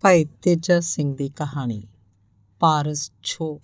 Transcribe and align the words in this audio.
ਭਾਈ 0.00 0.24
ਤੇਜਾ 0.24 0.80
ਸਿੰਘ 0.80 1.16
ਦੀ 1.16 1.28
ਕਹਾਣੀ, 1.28 1.82
ਪਾਰਸ 2.60 3.12
ਛੋ। 3.22 3.60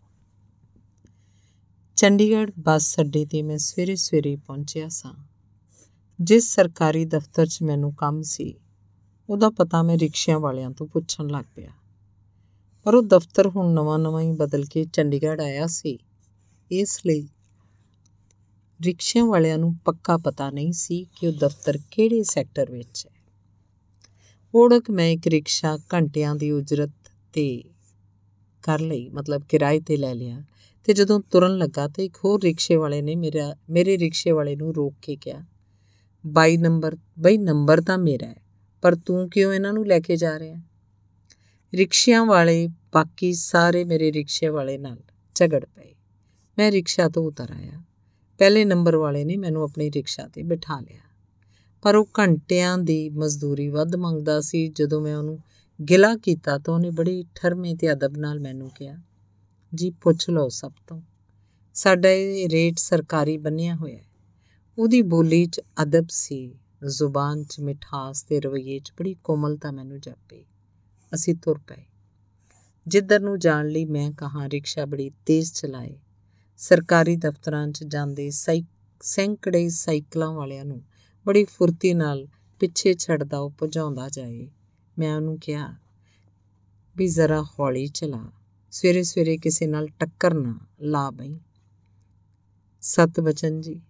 ਚੰਡੀਗੜ੍ਹ 1.97 2.51
ਬੱਸ 2.59 3.01
ਅੱਡੇ 3.01 3.27
ਤੇ 3.27 3.43
ਮੈਂ 3.43 3.59
ਸਵੇਰੇ 3.59 3.97
ਸਵੇਰੇ 3.97 4.37
ਪਹੁੰਚਿਆ 4.37 4.89
ਸਾਂ। 4.89 5.15
ਜਿਸ 6.21 6.55
ਸਰਕਾਰੀ 6.55 7.05
ਦਫ਼ਤਰ 7.05 7.47
'ਚ 7.47 7.63
ਮੈਨੂੰ 7.63 7.95
ਕੰਮ 7.95 8.23
ਸੀ, 8.23 8.55
ਉਹਦਾ 9.31 9.51
ਪਤਾ 9.51 9.83
ਮੈਂ 9.83 9.99
ਰਿਕਸ਼ਿਆਂ 9.99 10.41
ਵਾਲਿਆਂ 10.41 10.71
ਤੋਂ 10.71 10.87
ਪੁੱਛਣ 10.87 11.27
ਲੱਗ 11.27 11.45
ਪਿਆ। 11.55 11.71
ਪਰ 12.85 12.95
ਉਹ 12.95 13.03
ਦਫ਼ਤਰ 13.03 13.47
ਹੁਣ 13.47 13.73
ਨਵਾਂ-ਨਵਾਂ 13.73 14.23
ਹੀ 14.23 14.33
ਬਦਲ 14.33 14.65
ਕੇ 14.65 14.85
ਚੰਡੀਗੜ੍ਹ 14.85 15.43
ਆਇਆ 15.43 15.67
ਸੀ। 15.67 15.99
ਇਸ 16.71 17.01
ਲਈ 17.07 17.29
ਰਿਕਸ਼ਿਆਂ 18.83 19.25
ਵਾਲਿਆਂ 19.25 19.59
ਨੂੰ 19.59 19.77
ਪੱਕਾ 19.85 20.17
ਪਤਾ 20.17 20.51
ਨਹੀਂ 20.51 20.73
ਸੀ 20.73 21.05
ਕਿ 21.05 21.29
ਉਹ 21.29 21.33
ਦਫ਼ਤਰ 21.33 21.79
ਕਿਹੜੇ 21.91 22.23
ਸੈਕਟਰ 22.23 22.71
ਵਿੱਚ 22.71 23.07
ਹੈ। 23.07 23.22
ਓੜਕ 24.55 24.91
ਮੈਂ 24.91 25.11
ਇੱਕ 25.11 25.27
ਰਿਕਸ਼ਾ 25.27 25.79
ਘੰਟਿਆਂ 25.95 26.35
ਦੀ 26.35 26.51
ਉਜਰਤ 26.51 26.91
ਤੇ 27.33 27.65
ਕਰ 28.63 28.81
ਲਈ, 28.81 29.09
ਮਤਲਬ 29.09 29.43
ਕਿਰਾਏ 29.49 29.81
ਤੇ 29.81 29.97
ਲੈ 29.97 30.15
ਲਿਆ 30.15 30.43
ਤੇ 30.85 30.93
ਜਦੋਂ 30.93 31.21
ਤੁਰਨ 31.31 31.59
ਲੱਗਾ 31.59 31.89
ਤੇ 31.89 32.05
ਇੱਕ 32.05 32.17
ਹੋਰ 32.25 32.43
ਰਿਕਸ਼ੇ 32.43 32.77
ਵਾਲੇ 32.77 33.03
ਨੇ 33.03 33.15
ਮੇਰਾ, 33.15 33.57
ਮੇਰੇ 33.71 33.99
ਰਿਕਸ਼ੇ 33.99 34.31
ਵਾਲੇ 34.31 34.57
ਨੂੰ 34.57 34.75
ਰੋਕ 34.75 34.95
ਕੇ 35.03 35.17
ਕਿਹਾ 35.17 35.43
22 36.27 36.57
ਨੰਬਰ, 36.57 36.97
ਬਈ 37.19 37.39
ਨੰਬਰ 37.39 37.81
ਤਾਂ 37.81 37.99
ਮੇਰਾ 37.99 38.27
ਹੈ, 38.27 38.43
ਪਰ 38.83 38.95
ਤੂੰ 38.95 39.31
ਕਿਉਂ 39.31 39.53
ਇਹਨਾਂ 39.53 39.73
ਨੂੰ 39.73 39.87
ਲੈ 39.87 40.01
ਕੇ 40.01 40.17
ਜਾ 40.17 40.39
ਰਿਹਾ? 40.39 40.57
ਰਿਕਸ਼ਿਆਂ 41.75 42.25
ਵਾਲੇ 42.25 42.69
ਬਾਕੀ 42.95 43.33
ਸਾਰੇ 43.33 43.85
ਮੇਰੇ 43.85 44.13
ਰਿਕਸ਼ੇ 44.13 44.49
ਵਾਲੇ 44.49 44.79
ਨਾਲ 44.79 44.97
ਝਗੜ 45.35 45.65
ਪਏ। 45.65 45.95
ਮੈਂ 46.59 46.73
ਰਿਕਸ਼ਾ 46.73 47.09
ਤੋਂ 47.09 47.25
ਉਤਰ 47.25 47.51
ਆਇਆ। 47.51 47.83
ਪਹਿਲੇ 48.39 48.65
ਨੰਬਰ 48.65 48.97
ਵਾਲੇ 48.97 49.25
ਨੇ 49.25 49.37
ਮੈਨੂੰ 49.37 49.63
ਆਪਣੀ 49.63 49.91
ਰਿਕਸ਼ਾ 49.91 50.29
ਤੇ 50.29 50.43
ਬਿਠਾ 50.43 50.81
ਲਿਆ। 50.81 51.12
ਪਰ 51.83 51.97
ਉਹ 51.97 52.09
ਘੰਟਿਆਂ 52.19 52.77
ਦੀ 52.79 53.09
ਮਜ਼ਦੂਰੀ 53.11 53.69
ਵੱਧ 53.69 53.97
ਮੰਗਦਾ 53.97 54.41
ਸੀ। 54.41 54.69
ਜਦੋਂ 54.69 55.01
ਮੈਂ 55.01 55.17
ਉਹਨੂੰ 55.17 55.39
ਗਿਲਾ 55.81 56.15
ਕੀਤਾ 56.17 56.59
ਤਾਂ 56.59 56.75
ਉਹਨੇ 56.75 56.91
ਬੜੀ 56.91 57.25
ਠਰਮੇ 57.35 57.75
ਤੇ 57.75 57.93
ਅਦਬ 57.93 58.17
ਨਾਲ 58.17 58.41
ਮੈਨੂੰ 58.41 58.71
ਕਿਹਾ, 58.71 58.97
ਜੀ, 59.75 59.91
ਪੁੱਛ 59.91 60.29
ਲਓ 60.31 60.49
ਸਭ 60.49 60.73
ਤੋਂ। 60.87 61.01
ਸਾਡਾ 61.75 62.09
ਇਹ 62.09 62.49
ਰੇਟ 62.49 62.79
ਸਰਕਾਰੀ 62.79 63.37
ਬੰਨਿਆ 63.39 63.75
ਹੋਇਆ 63.75 63.97
ਹੈ। 63.97 64.05
ਉਹਦੀ 64.79 65.03
ਬੋਲੀ 65.03 65.47
'ਚ 65.47 65.61
ਅਦਬ 65.83 66.07
ਸੀ, 66.11 66.55
ਜ਼ੁਬਾਨ 66.89 67.43
'ਚ 67.45 67.61
ਮਿਠਾਸ 67.61 68.23
ਤੇ 68.23 68.41
ਰਵਈਏ 68.41 68.79
'ਚ 68.79 68.93
ਬੜੀ 68.99 69.15
ਕੋਮਲਤਾ 69.25 69.71
ਮੈਨੂੰ 69.71 70.01
ਜਾਪੀ। 70.01 70.45
ਅਸੀਂ 71.15 71.35
ਤੁਰ 71.35 71.59
ਪਏ। 71.59 71.83
ਜਿੱਧਰ 72.87 73.21
ਨੂੰ 73.21 73.39
ਜਾਣ 73.39 73.69
ਲਈ 73.69 73.85
ਮੈਂ 73.85 74.11
ਕਹਾ, 74.13 74.49
ਰਿਕਸ਼ਾ 74.49 74.87
ਬੜੀ 74.87 75.11
ਤੇਜ਼ 75.27 75.53
ਚਲਾਏ। 75.53 75.99
ਸਰਕਾਰੀ 76.57 77.17
ਦਫ਼ਤਰਾਂ 77.17 77.69
'ਚ 77.69 77.85
ਜਾਂਦੇ 77.85 78.31
ਸੈਂਕੜੇ 78.31 79.69
ਸਾਈਕਲਾਂ 79.69 80.33
ਵਾਲਿਆਂ 80.33 80.65
ਨੂੰ 80.65 80.83
ਬੜੀ 81.27 81.45
ਫੁਰਤੀ 81.45 81.95
ਨਾਲ 81.95 82.29
ਪਿੱਛੇ 82.61 82.95
ਛੱਡਦਾ, 82.95 83.39
ਉਹ 83.39 83.53
ਭਜਾਉਂਦਾ 83.63 84.09
ਜਾਏ। 84.09 84.49
ਮੈਂ 84.99 85.17
ਉਹਨੂੰ 85.17 85.39
ਕਿਹਾ 85.39 85.75
ਵੀ 86.97 87.09
ਜ਼ਰਾ 87.09 87.43
ਹੌਲੀ 87.43 87.87
ਚਲਾ 87.87 88.33
ਸਵੇਰੇ 88.71 89.03
ਸਵੇਰੇ 89.03 89.37
ਕਿਸੇ 89.37 89.67
ਨਾਲ 89.67 89.89
ਟੱਕਰ 89.89 90.35
ਨਾ 90.35 90.61
ਲਾ 90.81 91.11
ਬਈ। 91.11 91.41
ਸਤ 92.81 93.21
ਬਚਨ 93.21 93.61
ਜੀ, 93.61 93.83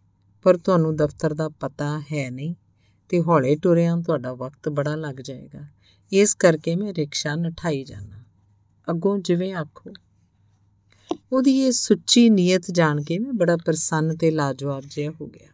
ਪਰ 0.42 0.56
ਤੁਹਾਨੂੰ 0.56 0.96
ਦਫ਼ਤਰ 0.96 1.34
ਦਾ 1.34 1.48
ਪਤਾ 1.48 2.00
ਹੈ 2.00 2.30
ਨਹੀਂ 2.30 2.54
ਤੇ 3.08 3.22
ਹੌਲੇ 3.22 3.56
ਟੁਰਿਆਂ 3.56 3.96
ਤੁਹਾਡਾ 3.98 4.32
ਵਕਤ 4.32 4.68
ਬੜਾ 4.68 4.94
ਲੱਗ 4.94 5.14
ਜਾਏਗਾ। 5.14 5.66
ਇਸ 6.12 6.34
ਕਰਕੇ 6.34 6.76
ਮੈਂ 6.76 6.94
ਰਿਕਸ਼ਾ 6.94 7.34
ਨਠਾਈ 7.34 7.84
ਜਾਣਾ 7.84 8.24
ਅੱਗੋਂ 8.90 9.18
ਜਿਵੇਂ 9.18 9.54
ਆਖੋ। 9.54 9.90
ਉਹਦੀ 11.32 11.60
ਇਹ 11.60 11.72
ਸੁੱਚੀ 11.72 12.30
ਨੀਅਤ 12.30 12.70
ਜਾਣ 12.70 13.02
ਕੇ 13.02 13.18
ਮੈਂ 13.18 13.32
ਬੜਾ 13.32 13.56
ਪ੍ਰਸੰਨ 13.56 14.16
ਤੇ 14.16 14.30
ਲਾਜਵਾਬ 14.30 14.82
ਜਿਹਾ 14.86 15.12
ਹੋ 15.20 15.26
ਗਿਆ। 15.26 15.51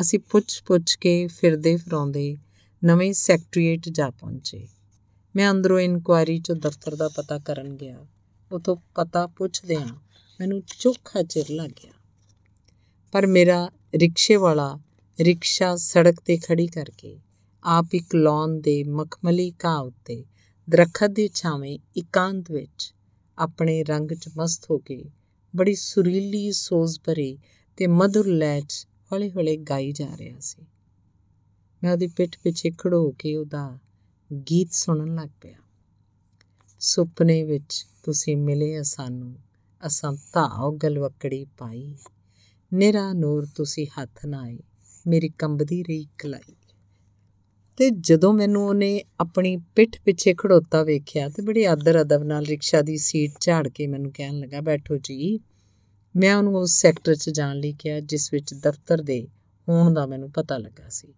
ਅਸੀਂ 0.00 0.18
ਪੁੱਛ-ਪੁੱਛ 0.18 0.96
ਕੇ 0.96 1.26
ਫਿਰਦੇ 1.26 1.76
ਫਰਾਉਂਦੇ 1.76 2.38
ਨਵੇਂ 2.84 3.12
ਸੈਕਟਰੀਏਟ 3.12 3.88
ਜਾ 3.88 4.10
ਪਹੁੰਚੇ। 4.10 4.68
ਮੈਂ 5.36 5.50
ਅੰਦਰੋਂ 5.50 5.80
ਇਨਕੁਆਇਰੀ 5.80 6.38
'ਚ 6.40 6.52
ਦਫ਼ਤਰ 6.52 6.96
ਦਾ 6.96 7.08
ਪਤਾ 7.08 7.38
ਕਰਨ 7.38 7.76
ਗਿਆ। 7.76 8.06
ਉਤੋਂ 8.52 8.76
ਪਤਾ 8.94 9.26
ਪੁੱਛਦਿਆਂ 9.26 9.86
ਮੈਨੂੰ 10.40 10.62
ਚੋਖਾ 10.78 11.22
ਚਿਰ 11.22 11.44
ਲੱਗ 11.50 11.70
ਗਿਆ। 11.70 11.92
ਪਰ 13.12 13.26
ਮੇਰਾ 13.26 13.70
ਰਿਕਸ਼ੇ 13.94 14.36
ਵਾਲਾ 14.36 14.78
ਰਿਕਸ਼ਾ 15.20 15.76
ਸੜਕ 15.76 16.14
ਤੇ 16.24 16.36
ਖੜੀ 16.36 16.66
ਕਰਕੇ 16.66 17.20
ਆਪ 17.64 17.86
ਇੱਕ 17.94 18.14
ਲੌਨ 18.14 18.60
ਦੇ 18.60 18.84
ਮਖਮਲੀ 18.84 19.52
ਘਾਹ 19.64 19.80
ਉੱਤੇ 19.80 20.24
ਦਰਖਤ 20.70 21.10
ਦੀ 21.10 21.30
ਛਾਵੇਂ 21.34 21.78
ਇਕਾਂਤ 21.96 22.50
ਵਿੱਚ 22.50 22.94
ਆਪਣੇ 23.38 23.84
ਰੰਗ 23.84 24.10
'ਚ 24.10 24.28
ਮਸਤ 24.38 24.70
ਹੋ 24.70 24.78
ਕੇ 24.78 25.04
ਬੜੀ 25.56 25.74
ਸੁਰੀਲੀ 25.74 26.52
ਸੋਜ਼ 26.52 27.00
ਭਰੀ 27.04 27.38
ਤੇ 27.76 27.86
ਮధుਰ 27.86 28.26
ਲੈਚ 28.26 28.64
'ਚ 28.64 28.86
ਹੌਲੀ-ਹੌਲੀ 29.12 29.56
ਗਾਈ 29.56 29.92
ਜਾ 29.92 30.16
ਰਿਹਾ 30.16 30.38
ਸੀ। 30.40 30.66
ਮੈਂ 31.82 31.92
ਉਹਦੀ 31.92 32.06
ਪਿੱਠ 32.06 32.36
ਪਿੱਛੇ 32.44 32.70
ਖੜੋ 32.70 33.10
ਕੇ 33.10 33.36
ਉਹਦਾ 33.36 33.78
ਗੀਤ 34.50 34.72
ਸੁਣਨ 34.72 35.14
ਲੱਗ 35.14 35.28
ਪਿਆ। 35.40 35.56
ਸੁਪਨੇ 36.80 37.44
ਵਿੱਚ 37.44 37.86
ਤੁਸੀਂ 38.02 38.36
ਮਿਲੇ 38.36 38.82
ਸਾਨੂੰ, 38.82 39.36
ਅਸਾਂ 39.86 40.12
ਧਾਉ 40.12 40.76
ਗਲਵਕੜੀ 40.76 41.44
ਪਾਈ। 41.44 41.96
ਨਿਰਾ 42.74 43.12
ਨੂਰ 43.12 43.46
ਤੁਸੀਂ 43.54 43.86
ਹੱਥ 43.86 44.26
ਨਾ 44.26 44.40
ਆਏ 44.40 44.58
ਮੇਰੀ 45.06 45.28
ਕੰਬਦੀ 45.28 45.82
ਰਹੀ 45.82 46.06
ਕਲਾਈ। 46.18 46.54
ਤੇ 47.76 47.90
ਜਦੋਂ 47.90 48.32
ਮੈਨੂੰ 48.32 48.68
ਉਹਨੇ 48.68 49.04
ਆਪਣੀ 49.20 49.56
ਪਿੱਠ 49.56 50.02
ਪਿੱਛੇ 50.04 50.34
ਖੜੋਤਾ 50.38 50.82
ਵੇਖਿਆ 50.82 51.28
ਤੇ 51.28 51.42
ਬੜੀ 51.42 51.64
ਆਦਰ 51.64 52.00
ਅਦਬ 52.00 52.22
ਨਾਲ 52.22 52.44
ਰਿਕਸ਼ਾ 52.44 52.82
ਦੀ 52.82 52.96
ਸੀਟ 52.96 53.30
ਝਾੜ 53.40 53.68
ਕੇ 53.68 53.86
ਮੈਨੂੰ 53.86 54.12
ਕਹਿਣ 54.12 54.38
ਲੱਗਾ, 54.38 54.60
ਬੈਠੋ 54.60 54.96
ਜੀ। 54.96 55.40
ਮੈਂ 56.16 56.36
ਉਹਨੂੰ 56.36 56.56
ਉਸ 56.56 56.80
ਸੈਕਟਰ 56.80 57.14
'ਚ 57.14 57.30
ਜਾਣ 57.30 57.56
ਲਈ 57.56 57.72
ਕਿਹਾ, 57.72 58.00
ਜਿਸ 58.00 58.32
ਵਿੱਚ 58.32 58.54
ਦਫ਼ਤਰ 58.54 59.02
ਦੇ 59.02 59.28
ਹੋਣ 59.68 59.94
ਦਾ 59.94 60.06
ਮੈਨੂੰ 60.06 60.30
ਪਤਾ 60.30 60.58
ਲੱਗਾ 60.58 60.88
ਸੀ। 60.88 61.14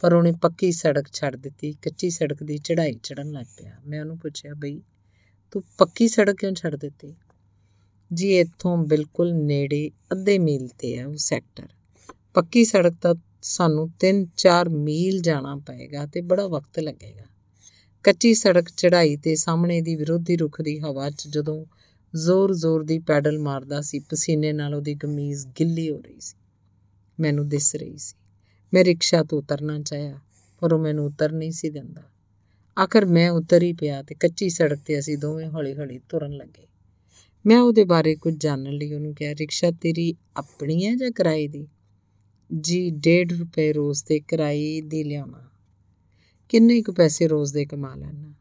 ਪਰ 0.00 0.12
ਉਹਨੇ 0.12 0.32
ਪੱਕੀ 0.32 0.72
ਸੜਕ 0.72 1.04
ਛੱਡ 1.12 1.36
ਦਿੱਤੀ, 1.36 1.72
ਕੱਚੀ 1.72 2.10
ਸੜਕ 2.10 2.42
ਦੀ 2.42 2.58
ਚੜ੍ਹਾਈ 2.58 2.92
ਚੜਨ 3.02 3.30
ਲੱਗ 3.30 3.46
ਪਿਆ। 3.56 3.76
ਮੈਂ 3.86 4.00
ਉਹਨੂੰ 4.00 4.18
ਪੁੱਛਿਆ, 4.18 4.54
ਬਈ, 4.54 4.80
ਤੂੰ 5.50 5.62
ਪੱਕੀ 5.78 6.08
ਸੜਕ 6.08 6.36
ਕਿਉਂ 6.36 6.54
ਛੱਡ 6.54 6.76
ਦਿੱਤੀ? 6.76 7.14
ਜੀ, 8.14 8.38
ਇੱਥੋਂ 8.38 8.76
ਬਿਲਕੁਲ 8.76 9.34
ਨੇੜੇ, 9.34 9.90
ਅੱਧੇ 10.12 10.38
ਮੀਲ 10.38 10.68
ਤੇ 10.78 10.98
ਹੈ 10.98 11.06
ਉਹ 11.06 11.16
ਸੈਕਟਰ। 11.16 11.68
ਪੱਕੀ 12.34 12.64
ਸੜਕ 12.64 12.94
ਤਾਂ 13.02 13.14
ਸਾਨੂੰ 13.42 13.90
3-4 14.00 14.68
ਮੀਲ 14.68 15.20
ਜਾਣਾ 15.20 15.56
ਪਏਗਾ 15.56 16.06
ਤੇ 16.06 16.20
ਬੜਾ 16.20 16.46
ਵਕਤ 16.46 16.78
ਲੱਗੇਗਾ। 16.78 17.24
ਕੱਚੀ 18.04 18.34
ਸੜਕ 18.34 18.68
ਚੜ੍ਹਾਈ 18.76 19.16
ਤੇ 19.16 19.34
ਸਾਹਮਣੇ 19.34 19.80
ਦੀ 19.80 19.96
ਵਿਰੋਧੀ 19.96 20.36
ਰੁਖ 20.36 20.62
ਦੀ 20.62 20.80
ਹਵਾ 20.80 21.10
'ਚ 21.10 21.28
ਜਦੋਂ 21.28 21.64
ਜ਼ੋਰ-ਜ਼ੋਰ 22.14 22.82
ਦੀ 22.82 22.98
ਪੈਡਲ 22.98 23.38
ਮਾਰਦਾ 23.38 23.80
ਸੀ, 23.80 23.98
ਪਸੀਨੇ 23.98 24.52
ਨਾਲ 24.52 24.74
ਉਹਦੀ 24.74 24.94
ਕਮੀਜ਼ 24.94 25.46
ਗਿੱਲੀ 25.46 25.90
ਹੋ 25.90 25.98
ਰਹੀ 25.98 26.20
ਸੀ। 26.20 26.36
ਮੈਨੂੰ 27.20 27.48
ਦਿਸ 27.48 27.74
ਰਹੀ 27.74 27.96
ਸੀ। 27.96 28.14
ਮੈਂ 28.74 28.84
ਰਿਕਸ਼ਾ 28.84 29.22
ਤੋਂ 29.22 29.38
ਉਤਰਨਾ 29.38 29.80
ਚਾਹਿਆ, 29.80 30.20
ਪਰ 30.60 30.72
ਉਹ 30.72 30.78
ਮੈਨੂੰ 30.78 31.04
ਉਤਰ 31.04 31.32
ਨਹੀਂ 31.32 31.52
ਸੀ 31.52 31.70
ਦਿੰਦਾ। 31.70 32.02
ਆਖਰ 32.78 33.04
ਮੈਂ 33.06 33.30
ਉਤਰ 33.30 33.62
ਹੀ 33.62 33.72
ਪਿਆ 33.72 34.02
ਤੇ 34.02 34.14
ਕੱਚੀ 34.14 34.48
ਸੜਕ 34.48 34.78
ਤੇ 34.86 34.98
ਅਸੀਂ 34.98 35.18
ਦੋਵੇਂ 35.18 35.46
ਹੌਲੀ-ਹੌਲੀ 35.46 35.98
ਤੁਰਨ 36.08 36.32
ਲੱਗੇ। 36.32 36.66
ਮੈਂ 37.46 37.60
ਉਹਦੇ 37.60 37.84
ਬਾਰੇ 37.84 38.16
ਕੁਝ 38.16 38.34
ਜਾਣਨ 38.34 38.72
ਲਈ 38.72 38.94
ਉਹਨੂੰ 38.94 39.14
ਕਿਹਾ, 39.14 39.32
ਰਿਕਸ਼ਾ 39.32 39.70
ਤੇਰੀ 39.70 40.14
ਆਪਣੀ 40.36 40.86
ਹੈ 40.86 40.94
ਜਾਂ 40.94 41.10
ਕਿਰਾਏ 41.10 41.48
ਦੀ? 41.48 41.68
ਜੀ 42.60 42.90
1.5 42.90 43.32
ਰੁਪਏ 43.32 43.72
ਰੋਜ਼ 43.72 44.04
ਦੇ 44.04 44.20
ਕਿਰਾਏ 44.20 44.80
ਦੀ 44.80 45.04
ਲਿਆਉਣਾ। 45.04 45.48
ਕਿੰਨੇ 46.48 46.82
ਕੁ 46.82 46.92
ਪੈਸੇ 46.92 47.28
ਰੋਜ਼ 47.28 47.54
ਦੇ 47.54 47.64
ਕਮਾ 47.64 47.94
ਲੈਣਾ 47.94 48.34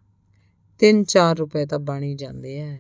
3-4 0.80 1.38
ਰੁਪਏ 1.38 1.66
ਤਾਂ 1.66 1.80
ਬਣ 1.80 2.04
ਹੀ 2.04 2.16
ਜਾਂਦੇ 2.16 2.62
ਆ 2.62 2.78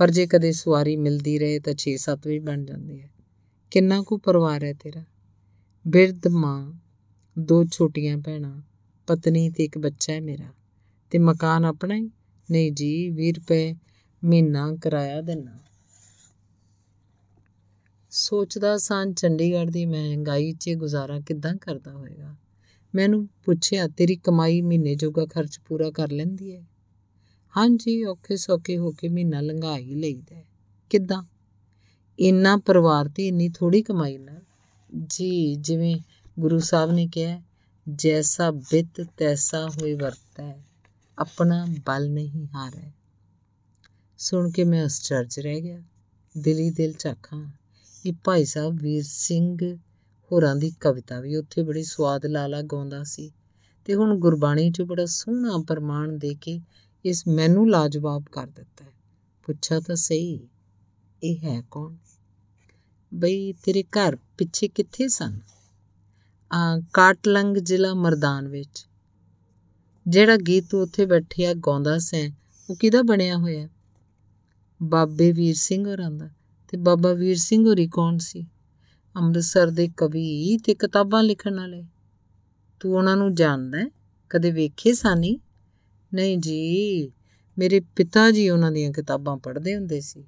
ਪਰ 0.00 0.10
ਜੇ 0.10 0.26
ਕਦੇ 0.26 0.52
ਸਵਾਰੀ 0.52 0.96
ਮਿਲਦੀ 0.96 1.38
ਰਹੇ 1.38 1.58
ਤਾਂ 1.58 1.74
6-7 1.74 2.26
ਵੀ 2.26 2.38
ਬਣ 2.38 2.64
ਜਾਂਦੇ 2.64 3.02
ਆ 3.02 3.08
ਕਿੰਨਾ 3.70 4.02
ਕੁ 4.02 4.18
ਪਰਿਵਾਰ 4.18 4.64
ਹੈ 4.64 4.72
ਤੇਰਾ? 4.72 5.04
ਬਿਰਧ, 5.88 6.28
ਮਾਂ, 6.28 6.72
ਦੋ 7.38 7.64
ਛੋਟੀਆਂ 7.64 8.18
ਭੈਣਾਂ, 8.18 8.62
ਪਤਨੀ 9.06 9.50
ਤੇ 9.50 9.64
ਇੱਕ 9.64 9.78
ਬੱਚਾ 9.78 10.12
ਹੈ 10.12 10.20
ਮੇਰਾ। 10.20 10.52
ਤੇ 11.10 11.18
ਮਕਾਨ 11.18 11.64
ਆਪਣਾ 11.64 11.94
ਹੀ? 11.94 12.10
ਨਹੀਂ 12.50 12.72
ਜੀ 12.72 13.10
20 13.10 13.32
ਰੁਪਏ 13.32 13.74
ਮਹੀਨਾ 14.24 14.76
ਕਿਰਾਇਆ 14.82 15.20
ਦੇਣਾ 15.20 15.58
ਸੋਚਦਾ 18.10 18.78
ਸਾਂ 18.78 19.06
ਚੰਡੀਗੜ੍ਹ 19.06 19.70
ਦੀ 19.70 19.86
ਮਹਿੰਗਾਈ 19.86 20.52
'ਚ 20.52 20.70
ਗੁਜ਼ਾਰਾ 20.70 21.20
ਕਿੱਦਾਂ 21.20 21.54
ਕਰਦਾ 21.54 21.92
ਹੋਵੇਗਾ 21.92 22.36
ਮੈਨੂੰ 22.94 23.28
ਪੁੱਛਿਆ, 23.44 23.88
ਤੇਰੀ 23.88 24.16
ਕਮਾਈ 24.16 24.60
ਮਹੀਨੇ 24.60 24.94
ਜੋਗਾ 24.94 25.26
ਖਰਚ 25.26 25.60
ਪੂਰਾ 25.68 25.90
ਕਰ 25.90 26.10
ਲੈਂਦੀ 26.10 26.56
ਹੈ? 26.56 26.64
ਹਾਂਜੀ, 27.56 28.04
ਔਖੇ 28.04 28.36
ਸੌਖੇ 28.36 28.78
ਹੋ 28.78 28.92
ਕੇ 28.92 29.08
ਮਹੀਨਾ 29.08 29.40
ਲੰਘਾ 29.40 29.78
ਹੀ 29.78 29.94
ਲਈਦਾ 29.94 30.42
ਕਿੱਦਾਂ? 30.90 31.22
ਇੰਨਾ 32.18 32.56
ਪਰਿਵਾਰ 32.56 33.08
ਤੇ 33.08 33.28
ਇੰਨੀ 33.28 33.48
ਥੋੜੀ 33.48 33.82
ਕਮਾਈ 33.82 34.18
ਨਾਲ 34.18 34.42
ਜੀ, 35.08 35.54
ਜਿਵੇਂ 35.54 35.96
ਗੁਰੂ 36.38 36.58
ਸਾਹਿਬ 36.58 36.90
ਨੇ 36.90 37.06
ਕਿਹਾ, 37.06 37.42
ਜੈਸਾ 37.94 38.50
ਬਿਤ, 38.50 39.06
ਤੈਸਾ 39.16 39.68
ਹੋਏ 39.68 39.94
ਵਰਤੈ, 39.94 40.54
ਆਪਣਾ 41.18 41.66
ਬਲ 41.86 42.10
ਨਹੀਂ 42.10 42.46
ਹਾਰੈ। 42.54 42.90
ਸੁਣ 44.18 44.50
ਕੇ 44.50 44.64
ਮੈਂ 44.64 44.86
ਅਸਚਰਜ 44.86 45.40
ਰਹਿ 45.40 45.60
ਗਿਆ। 45.60 45.82
ਦਿਲੀ 46.38 46.70
ਦਿਲ 46.70 46.92
ਚਾਖਾਂ 46.92 47.50
ਇਹ 48.06 48.12
ਭਾਈ 48.24 48.44
ਸਾਹਿਬ 48.44 48.78
ਵੀਰ 48.82 49.04
ਸਿੰਘ 49.06 49.76
ਹੋਰਾਂ 50.32 50.56
ਦੀ 50.56 50.72
ਕਵਿਤਾ 50.80 51.20
ਵੀ 51.20 51.36
ਉੱਥੇ 51.36 51.62
ਬੜੀ 51.62 51.82
ਸਵਾਦ 51.82 52.26
ਲਾਲਾ 52.26 52.62
ਗਾਉਂਦਾ 52.62 53.02
ਸੀ। 53.02 53.32
ਤੇ 53.84 53.94
ਹੁਣ 53.94 54.18
ਗੁਰਬਾਣੀ 54.18 54.70
'ਚ 54.70 54.82
ਬੜਾ 54.82 55.06
ਸੋਹਣਾ 55.06 55.64
ਪ੍ਰਮਾਣ 55.68 56.12
ਦੇ 56.12 56.34
ਕੇ 56.34 56.60
ਇਸ 57.04 57.28
ਮੈਨੂੰ 57.28 57.70
ਲਾਜਵਾਬ 57.70 58.24
ਕਰ 58.32 58.46
ਦਿੱਤਾ 58.46 58.84
ਹੈ। 58.84 58.90
ਪੁੱਛਾ 59.46 59.80
ਤਾਂ 59.80 59.96
ਸਹੀ, 59.96 60.48
ਇਹ 61.22 61.38
ਹੈ 61.38 61.62
ਕੌਣ? 61.70 61.96
ਬਈ 63.14 63.52
ਤੇਰੇ 63.52 63.82
ਘਰ 63.82 64.16
ਪਿੱਛੇ 64.16 64.68
ਕਿੱਥੇ 64.68 65.08
ਸਨ? 65.08 65.40
ਆ 66.52 66.80
ਕਾਟਲੰਗ 66.92 67.56
ਜ਼ਿਲ੍ਹਾ 67.56 67.94
ਮਰਦਾਨ 67.94 68.48
ਵਿੱਚ। 68.48 68.86
ਜਿਹੜਾ 70.08 70.36
ਗੀਤ 70.36 70.64
ਤੂੰ 70.70 70.82
ਉੱਥੇ 70.82 71.06
ਬੈਠਿਆ 71.06 71.54
ਗਾਉਂਦਾ 71.54 71.98
ਸੈਂ, 71.98 72.30
ਉਹ 72.70 72.76
ਕਿਹਦਾ 72.76 73.02
ਬਣਿਆ 73.02 73.36
ਹੋਇਆ? 73.36 73.68
ਬਾਬੇ 74.82 75.32
ਵੀਰ 75.32 75.54
ਸਿੰਘ 75.54 75.88
ਹੋਰਾਂ 75.88 76.10
ਦਾ। 76.10 76.30
ਤੇ 76.68 76.76
ਬਾਬਾ 76.76 77.12
ਵੀਰ 77.12 77.36
ਸਿੰਘ 77.36 77.66
ਹੋਰੀ 77.66 77.88
ਕੌਣ 77.88 78.18
ਸੀ? 78.18 78.46
ਅੰਮ੍ਰਿਤਸਰ 79.16 79.70
ਦੇ 79.70 79.88
ਕਵੀ 79.96 80.58
ਤੇ 80.58 80.74
ਕਿਤਾਬਾਂ 80.74 81.22
ਲਿਖਣ 81.22 81.56
ਵਾਲੇ। 81.56 81.84
ਤੂੰ 82.80 82.94
ਉਹਨਾਂ 82.94 83.16
ਨੂੰ 83.16 83.34
ਜਾਣਦਾ 83.34 83.78
ਹੈ? 83.78 83.86
ਕਦੇ 84.30 84.50
ਵੇਖੇ 84.50 84.92
ਸਾਨੀ? 84.92 85.38
ਨਹੀਂ 86.14 86.38
ਜੀ, 86.38 87.12
ਮੇਰੇ 87.58 87.80
ਪਿਤਾ 87.80 88.30
ਜੀ 88.30 88.50
ਉਹਨਾਂ 88.50 88.72
ਦੀਆਂ 88.72 88.92
ਕਿਤਾਬਾਂ 88.92 89.36
ਪੜ੍ਹਦੇ 89.36 89.76
ਹੁੰਦੇ 89.76 90.00
ਸੀ। 90.00 90.24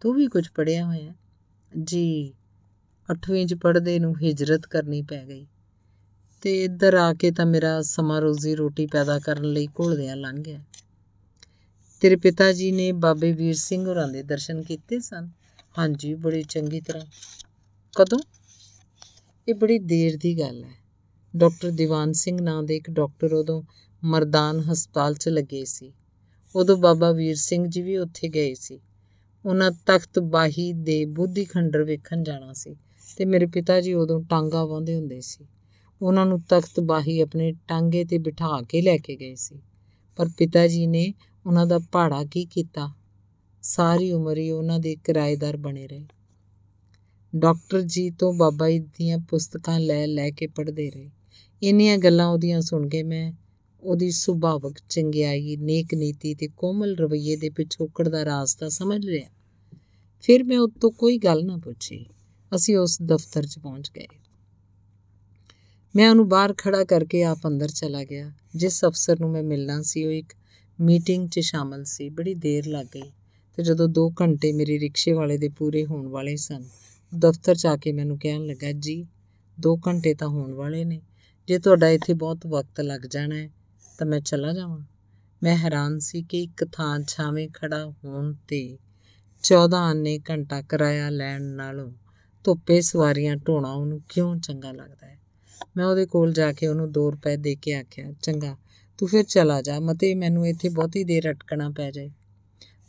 ਤੂੰ 0.00 0.14
ਵੀ 0.14 0.26
ਕੁਝ 0.26 0.48
ਪੜ੍ਹਿਆ 0.48 0.84
ਹੋਇਆ? 0.84 1.14
ਜੀ 1.84 2.34
8ਵੀਂ 3.12 3.46
ਚ 3.46 3.54
ਪੜ੍ਹਦੇ 3.54 3.98
ਨੂੰ 3.98 4.14
ਹਿਜਰਤ 4.22 4.66
ਕਰਨੀ 4.66 5.02
ਪੈ 5.02 5.26
ਗਈ। 5.26 5.46
ਤੇ 6.42 6.64
ਇੱਧਰ 6.64 6.94
ਆ 6.94 7.14
ਕੇ 7.14 7.30
ਤਾਂ 7.30 7.46
ਮੇਰਾ 7.46 7.82
ਸਮਾਂ 7.82 8.20
ਰੋਜ਼ੀ 8.20 8.54
ਰੋਟੀ 8.54 8.86
ਪੈਦਾ 8.86 9.18
ਕਰਨ 9.18 9.44
ਲਈ 9.44 9.66
ਘੁਲਦਿਆਂ 9.66 10.16
ਲੰਘ 10.16 10.36
ਗਿਆ। 10.36 10.60
ਤੇਰੇ 12.00 12.16
ਪਿਤਾ 12.16 12.52
ਜੀ 12.52 12.72
ਨੇ 12.72 12.92
ਬਾਬੇ 12.92 13.32
ਵੀਰ 13.32 13.54
ਸਿੰਘ 13.54 13.86
ਹੋਰਾਂ 13.86 14.08
ਦੇ 14.08 14.22
ਦਰਸ਼ਨ 14.22 14.62
ਕੀਤੇ 14.62 15.00
ਸਨ? 15.00 15.30
ਹਾਂਜੀ, 15.78 16.14
ਬੜੀ 16.14 16.42
ਚੰਗੀ 16.42 16.80
ਤਰ੍ਹਾਂ। 16.80 17.06
ਕਦੋਂ? 17.96 18.18
ਇਹ 19.48 19.54
ਬੜੀ 19.54 19.78
ਦੇਰ 19.78 20.16
ਦੀ 20.16 20.38
ਗੱਲ 20.40 20.64
ਹੈ। 20.64 20.86
ਡਾਕਟਰ 21.36 21.70
ਦੀਵਾਨ 21.70 22.12
ਸਿੰਘ 22.12 22.40
ਨਾਂ 22.42 22.62
ਦੇ 22.62 22.76
ਇੱਕ 22.76 22.90
ਡਾਕਟਰ 22.90 23.32
ਉਦੋਂ 23.32 23.62
ਮਰਦਾਨ 24.06 24.60
ਹਸਪਤਾਲ 24.60 25.14
'ਚ 25.14 25.28
ਲੱਗੇ 25.28 25.64
ਸੀ। 25.64 25.92
ਉਦੋਂ 26.56 26.76
ਬਾਬਾ 26.76 27.12
ਵੀਰ 27.12 27.36
ਸਿੰਘ 27.36 27.66
ਜੀ 27.66 27.82
ਵੀ 27.82 27.96
ਉੱਥੇ 27.96 28.28
ਗਏ 28.28 28.54
ਸੀ। 28.54 28.80
ਉਹਨਾਂ 29.46 29.70
ਤਖਤ 29.70 30.18
ਬਾਹੀ 30.18 30.72
ਦੇ 30.72 31.04
ਬੁੱਧੀ 31.04 31.44
ਖੰਡਰ 31.44 31.82
ਵੇਖਣ 31.82 32.22
ਜਾਣਾ 32.22 32.52
ਸੀ 32.52 32.76
ਤੇ 33.16 33.24
ਮੇਰੇ 33.24 33.46
ਪਿਤਾ 33.46 33.80
ਜੀ 33.80 33.94
ਉਦੋਂ 33.94 34.20
ਟਾਂਗਾ 34.20 34.64
ਵਾਹੁੰਦੇ 34.64 34.94
ਹੁੰਦੇ 34.94 35.20
ਸੀ। 35.20 35.46
ਉਹਨਾਂ 36.02 36.26
ਨੂੰ 36.26 36.40
ਤਖਤ 36.40 36.80
ਬਾਹੀ 36.80 37.20
ਆਪਣੇ 37.20 37.52
ਟਾਂਗੇ 37.68 38.04
ਤੇ 38.04 38.18
ਬਿਠਾ 38.18 38.62
ਕੇ 38.68 38.82
ਲੈ 38.82 38.96
ਕੇ 38.96 39.16
ਗਏ 39.16 39.34
ਸੀ। 39.34 39.60
ਪਰ 40.16 40.28
ਪਿਤਾ 40.38 40.66
ਜੀ 40.66 40.86
ਨੇ 40.86 41.14
ਉਹਨਾਂ 41.46 41.66
ਦਾ 41.66 41.78
ਭਾੜਾ 41.78 42.24
ਕੀ 42.24 42.44
ਕੀਤਾ? 42.44 42.92
ਸਾਰੀ 43.62 44.12
ਉਮਰ 44.12 44.38
ਹੀ 44.38 44.50
ਉਹਨਾਂ 44.50 44.78
ਦੇ 44.78 44.96
ਕਿਰਾਏਦਾਰ 44.96 45.56
ਬਣੇ 45.56 45.86
ਰਹੇ। 45.86 46.06
ਡਾਕਟਰ 47.36 47.80
ਜੀ 47.80 48.10
ਤੋਂ 48.10 48.34
ਬਾਬਾ 48.34 48.70
ਜੀ 48.70 48.78
ਦੀਆਂ 48.78 49.18
ਪੁਸਤਕਾਂ 49.18 49.80
ਲੈ 49.80 50.06
ਲੈ 50.06 50.30
ਕੇ 50.30 50.46
ਪੜ੍ਹਦੇ 50.46 50.90
ਰਹੇ। 50.90 51.10
ਇੰਨੀਆਂ 51.62 51.98
ਗੱਲਾਂ 51.98 52.26
ਉਹਦੀਆਂ 52.26 52.60
ਸੁਣ 52.60 52.88
ਕੇ 52.88 53.02
ਮੈਂ 53.02 53.32
ਉਹਦੀ 53.82 54.10
ਸੁਭਾਵਕ 54.10 54.78
ਚੰਗਿਆਈ, 54.88 55.56
ਨੇਕ 55.56 55.94
ਨੀਤੀ 55.94 56.34
ਤੇ 56.34 56.48
ਕੋਮਲ 56.48 56.96
ਰਵੱਈਏ 56.96 57.36
ਦੇ 57.36 57.50
ਪਿਛੋਕੜ 57.50 58.08
ਦਾ 58.08 58.24
ਰਾਜ਼ 58.24 58.56
ਤਾਂ 58.56 58.70
ਸਮਝ 58.70 59.06
ਲਿਆ। 59.06 59.28
ਫਿਰ 60.20 60.44
ਮੈਂ 60.44 60.58
ਉਹ 60.58 60.68
ਤੋਂ 60.68 60.90
ਕੋਈ 60.90 61.18
ਗੱਲ 61.18 61.44
ਨਾ 61.44 61.56
ਪੁੱਛੀ। 61.56 62.06
ਅਸੀਂ 62.54 62.76
ਉਸ 62.76 62.98
ਦਫ਼ਤਰ 63.02 63.46
'ਚ 63.46 63.58
ਪਹੁੰਚ 63.58 63.90
ਗਏ। 63.96 64.06
ਮੈਂ 65.96 66.10
ਉਹਨੂੰ 66.10 66.28
ਬਾਹਰ 66.28 66.54
ਖੜਾ 66.58 66.84
ਕਰਕੇ 66.84 67.22
ਆਪ 67.24 67.46
ਅੰਦਰ 67.46 67.68
ਚਲਾ 67.68 68.04
ਗਿਆ। 68.04 68.32
ਜਿਸ 68.56 68.84
ਅਫਸਰ 68.84 69.20
ਨੂੰ 69.20 69.30
ਮੈਂ 69.30 69.42
ਮਿਲਣਾ 69.42 69.82
ਸੀ, 69.82 70.04
ਉਹ 70.04 70.12
ਇੱਕ 70.12 70.32
ਮੀਟਿੰਗ 70.80 71.28
'ਚ 71.28 71.40
ਸ਼ਾਮਲ 71.40 71.84
ਸੀ। 71.84 72.08
ਬੜੀ 72.08 72.34
ਦੇਰ 72.34 72.66
ਲੱਗ 72.66 72.86
ਗਈ 72.94 73.10
ਤੇ 73.54 73.62
ਜਦੋਂ 73.62 73.88
2 73.88 74.10
ਘੰਟੇ 74.20 74.52
ਮੇਰੇ 74.52 74.78
ਰਿਕਸ਼ੇ 74.78 75.12
ਵਾਲੇ 75.12 75.38
ਦੇ 75.38 75.48
ਪੂਰੇ 75.48 75.86
ਹੋਣ 75.86 76.08
ਵਾਲੇ 76.08 76.36
ਸਨ, 76.36 76.64
ਦਫ਼ਤਰ 77.18 77.54
'ਚ 77.54 77.66
ਆ 77.66 77.76
ਕੇ 77.76 77.92
ਮੈਨੂੰ 77.92 78.18
ਕਹਿਣ 78.18 78.46
ਲੱਗਾ, 78.46 78.72
ਜੀ 78.72 79.06
2 79.60 79.76
ਘੰਟੇ 79.76 80.14
ਤਾਂ 80.14 80.28
ਹੋਣ 80.28 80.52
ਵਾਲੇ 80.52 80.84
ਨੇ। 80.84 81.02
ਜੇ 81.48 81.58
ਤੁਹਾਡਾ 81.58 81.88
ਇੱਥੇ 81.88 82.14
ਬਹੁਤ 82.14 82.46
ਵਕਤ 82.46 82.80
ਲੱਗ 82.80 83.00
ਜਾਣਾ 83.00 83.34
ਹੈ 83.34 83.50
ਤਾਂ 83.98 84.06
ਮੈਂ 84.06 84.20
ਚਲਾ 84.20 84.52
ਜਾਵਾਂ। 84.52 84.80
ਮੈਂ 85.42 85.56
ਹੈਰਾਨ 85.56 85.98
ਸੀ 85.98 86.22
ਕਿ 86.22 86.42
ਇੱਕ 86.42 86.64
ਥਾਂ 86.72 87.00
ਛਾਵੇਂ 87.08 87.48
ਖੜਾ 87.54 87.92
ਹੋਣ 88.04 88.34
ਤੇ 88.48 88.78
14 89.42 89.76
ਆਨੇ 89.76 90.20
ਘੰਟਾ 90.30 90.62
ਕਿਰਾਇਆ 90.62 91.10
ਲੈਣ 91.10 91.42
ਨਾਲੋਂ 91.42 91.92
ਧੁੱਪੇ 92.44 92.80
ਸਵਾਰੀਆਂ 92.80 93.36
ਢੋਣਾ 93.36 93.72
ਉਹਨੂੰ 93.72 94.02
ਕਿਉਂ 94.08 94.36
ਚੰਗਾ 94.36 94.72
ਲੱਗਦਾ 94.72 95.06
ਹੈ? 95.06 95.18
ਮੈਂ 95.76 95.86
ਉਹਦੇ 95.86 96.06
ਕੋਲ 96.06 96.32
ਜਾ 96.32 96.52
ਕੇ 96.52 96.66
ਉਹਨੂੰ 96.66 96.92
2 96.92 97.10
ਰੁਪਏ 97.10 97.36
ਦੇ 97.36 97.54
ਕੇ 97.54 97.74
ਆਖਿਆ, 97.74 98.12
ਚੰਗਾ, 98.22 98.56
ਤੂੰ 98.98 99.08
ਫਿਰ 99.08 99.22
ਚਲਾ 99.22 99.62
ਜਾ, 99.62 99.80
ਮਤੇ 99.80 100.14
ਮੈਨੂੰ 100.14 100.46
ਇੱਥੇ 100.46 100.68
ਬਹੁਤੀ 100.68 101.04
ਦੇਰ 101.04 101.30
ਅਟਕਣਾ 101.30 101.70
ਪੈ 101.70 101.90
ਜਾਏ। 101.90 102.10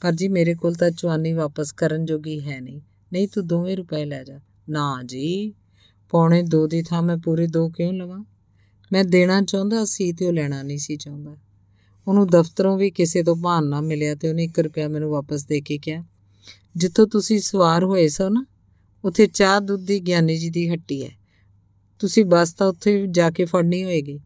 ਪਰ 0.02 0.12
ਜੀ 0.12 0.28
ਮੇਰੇ 0.28 0.56
ਕੋਲ 0.56 0.74
ਤਾਂ 0.74 0.92
ਚਵਾਨੀ 0.92 1.34
ਵਾਪਸ 1.34 1.72
ਕਰਨ 1.72 2.06
ਜੋਗੀ 2.06 2.40
ਹੈ 2.40 2.62
ਨਹੀਂ। 2.62 2.82
ਨਹੀਂ 3.14 3.28
ਤੂੰ 3.28 3.48
ਦੋਵੇਂ 3.48 3.78
ਰੁਪਏ 3.78 4.06
ਲੈ 4.06 4.24
ਜਾ। 4.24 4.40
ਨਾ 4.70 5.04
ਜੀ, 5.06 5.54
ਪੌਣੇ 6.10 6.44
2 6.44 6.68
ਦੀ 6.68 6.82
ਥਾਂ 6.82 7.02
ਮੈਂ 7.02 7.18
ਪੂਰੇ 7.18 7.48
2 7.48 7.70
ਕਿਉਂ 7.70 7.94
ਲਵਾਂ? 7.94 8.24
ਮੈਂ 8.92 9.04
ਦੇਣਾ 9.04 9.42
ਚਾਹੁੰਦਾ 9.42 9.86
ਸੀ 9.86 10.12
ਤੇ 10.12 10.26
ਉਹ 10.26 10.34
ਲੈਣਾ 10.34 10.64
ਨਹੀਂ 10.64 10.78
ਸੀ 10.78 10.96
ਚਾਹੁੰਦਾ। 10.96 11.36
ਉਹਨੂੰ 12.08 12.28
ਦਫ਼ਤਰੋਂ 12.28 12.78
ਵੀ 12.78 12.92
ਕਿਸੇ 12.92 13.24
ਤੋਂ 13.24 13.36
ਭਾਨ 13.36 13.68
ਨਾ 13.68 13.82
ਮਿਲਿਆ 13.82 14.16
ਤੇ 14.16 14.30
ਉਹਨੇ 14.30 14.44
1 14.44 14.60
ਰੁਪਿਆ 14.60 14.88
ਮੈਨੂੰ 14.88 15.10
ਵਾਪਸ 15.12 15.46
ਦੇ 15.46 15.62
ਕੇ 15.62 15.78
ਕਿਹਾ, 15.78 16.04
ਜਿੱਥੋਂ 16.78 17.08
ਤੁਸੀਂ 17.08 17.40
ਸਵਾਰ 17.40 17.84
ਹੋਏ 17.84 18.08
ਸੋ 18.08 18.30
ਨਾ, 18.30 18.46
ਉੱਥੇ 19.04 19.28
ਚਾਹ 19.28 19.62
ਦੁੱਧ 19.62 19.86
ਦੀ 19.86 20.00
ਗਿਆਨੀ 20.00 20.38
ਜੀ 20.38 20.50
ਦੀ 20.50 20.70
ਹੱਟੀ 20.70 21.04
ਹੈ। 21.06 21.12
ਤੁਸੀਂ 22.00 22.26
ਬਸ 22.26 22.54
ਤਾਂ 22.54 22.68
ਉੱਥੇ 22.68 23.08
ਜਾ 23.08 23.30
ਕੇ 23.32 23.46
ਫੜਨੀ 23.46 23.84
ਹੋਏਗੀ। 23.84 24.20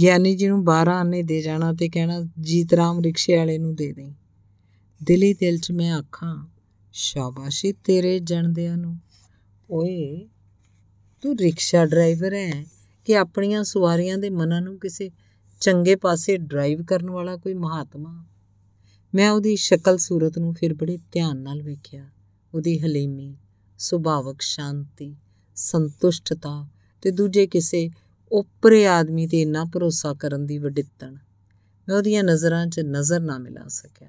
ਗਿਆਨੀ 0.00 0.34
ਜੀ 0.36 0.46
ਨੂੰ 0.48 0.64
12 0.64 0.90
ਆਨੇ 0.90 1.22
ਦੇ 1.22 1.42
ਜਾਣਾ 1.42 1.72
ਤੇ 1.72 1.88
ਕਹਿਣਾ, 1.88 2.20
ਜੀਤ 2.40 2.74
ਰਾਮ 2.74 3.00
ਰਿਕਸ਼ੇ 3.00 3.36
ਵਾਲੇ 3.36 3.58
ਨੂੰ 3.58 3.74
ਦੇ 3.74 3.92
ਦੇਈ। 3.92 4.14
ਦਿਲੀ 5.04 5.34
ਦਿਲ 5.34 5.58
'ਚ 5.58 5.72
ਮੈਂ 5.72 5.92
ਆਖਾਂ, 5.92 6.46
ਸ਼ਾਬਾਸ਼ੀ 6.92 7.72
ਤੇਰੇ 7.72 8.18
ਜਣਦਿਆਂ 8.18 8.76
ਨੂੰ। 8.76 8.98
ਓਏ, 9.70 10.28
ਤੂੰ 11.22 11.36
ਰਿਕਸ਼ਾ 11.38 11.86
ਡਰਾਈਵਰ 11.86 12.34
ਹੈ। 12.34 12.64
ਕਿ 13.04 13.16
ਆਪਣੀਆਂ 13.16 13.64
ਸਵਾਰੀਆਂ 13.64 14.18
ਦੇ 14.18 14.30
ਮਨਾਂ 14.30 14.62
ਨੂੰ 14.62 14.78
ਕਿਸੇ 14.78 15.10
ਚੰਗੇ 15.60 15.96
ਪਾਸੇ 15.96 16.36
ਡਰਾਈਵ 16.36 16.84
ਕਰਨ 16.84 17.10
ਵਾਲਾ 17.10 17.36
ਕੋਈ 17.36 17.54
ਮਹਾਤਮਾ? 17.54 18.24
ਮੈਂ 19.14 19.30
ਉਹਦੀ 19.30 19.56
ਸ਼ਕਲ 19.56 19.98
ਸੂਰਤ 19.98 20.38
ਨੂੰ 20.38 20.54
ਫਿਰ 20.54 20.74
ਬੜੇ 20.74 20.98
ਧਿਆਨ 21.12 21.36
ਨਾਲ 21.36 21.62
ਵੇਖਿਆ। 21.62 22.10
ਉਹਦੀ 22.54 22.80
ਹਲੀਮੀ, 22.80 23.36
ਸੁਭਾਵਕ 23.78 24.40
ਸ਼ਾਂਤੀ, 24.40 25.16
ਸੰਤੁਸ਼ਟਤਾ 25.54 26.68
ਤੇ 27.02 27.10
ਦੂਜੇ 27.10 27.46
ਕਿਸੇ 27.46 27.90
ਉਪਰੇ 28.32 28.86
ਆਦਮੀ 28.86 29.26
ਤੇ 29.26 29.42
ਇੰਨਾ 29.42 29.64
ਭਰੋਸਾ 29.64 30.14
ਕਰਨ 30.14 30.46
ਦੀ 30.46 30.58
ਵਡਿੱਤਣ। 30.58 31.12
ਮੈਂ 31.88 31.96
ਉਹਦੀਆਂ 31.96 32.24
ਨਜ਼ਰਾਂ 32.24 32.66
'ਚ 32.66 32.80
ਨਜ਼ਰ 32.80 33.20
ਨਾ 33.20 33.38
ਮਿਲਾ 33.38 33.68
ਸਕਿਆ। 33.68 34.08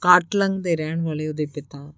ਕਾਟਲੰਗ 0.00 0.62
ਦੇ 0.62 0.76
ਰਹਿਣ 0.76 1.00
ਵਾਲੇ 1.00 1.28
ਉਹਦੇ 1.28 1.46
ਪਿਤਾ, 1.46 1.94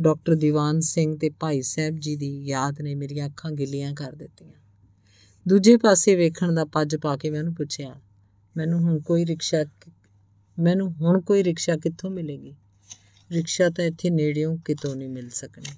ਡਾਕਟਰ 0.00 0.34
ਦੀਵਾਨ 0.34 0.80
ਸਿੰਘ 0.80 1.18
ਤੇ 1.18 1.30
ਭਾਈ 1.30 1.62
ਸਾਹਿਬ 1.62 1.96
ਜੀ 1.98 2.16
ਦੀ 2.16 2.44
ਯਾਦ 2.44 2.80
ਨੇ 2.80 2.94
ਮੇਰੀਆਂ 2.94 3.26
ਅੱਖਾਂ 3.26 3.50
ਗਿੱਲੀਆਂ 3.50 3.94
ਕਰ 3.94 4.12
ਦਿੱਤੀਆਂ। 4.12 4.61
ਦੂਜੇ 5.48 5.76
ਪਾਸੇ 5.76 6.14
ਵੇਖਣ 6.16 6.54
ਦਾ 6.54 6.64
ਪੱਜ 6.64 6.96
ਪਾ 6.96 7.16
ਕੇ 7.16 7.30
ਮੈਂ 7.30 7.38
ਉਹਨੂੰ 7.40 7.54
ਪੁੱਛਿਆ, 7.54 7.94
ਮੈਨੂੰ 8.56 8.80
ਹੁਣ 8.80 8.98
ਕੋਈ 9.00 9.26
ਰਿਕਸ਼ਾ 9.26 9.64
ਮੈਨੂੰ 10.58 10.92
ਹੁਣ 10.92 11.20
ਕੋਈ 11.20 11.44
ਰਿਕਸ਼ਾ 11.44 11.76
ਕਿੱਥੋਂ 11.76 12.10
ਮਿਲੇਗੀ? 12.10 12.54
ਰਿਕਸ਼ਾ 13.32 13.70
ਤਾਂ 13.70 13.84
ਇੱਥੇ 13.84 14.10
ਨੇੜਿਓਂ 14.10 14.56
ਕਿਤੋਂ 14.56 14.96
ਨਹੀਂ 14.96 15.08
ਮਿਲ 15.08 15.28
ਸਕਣੀ। 15.30 15.74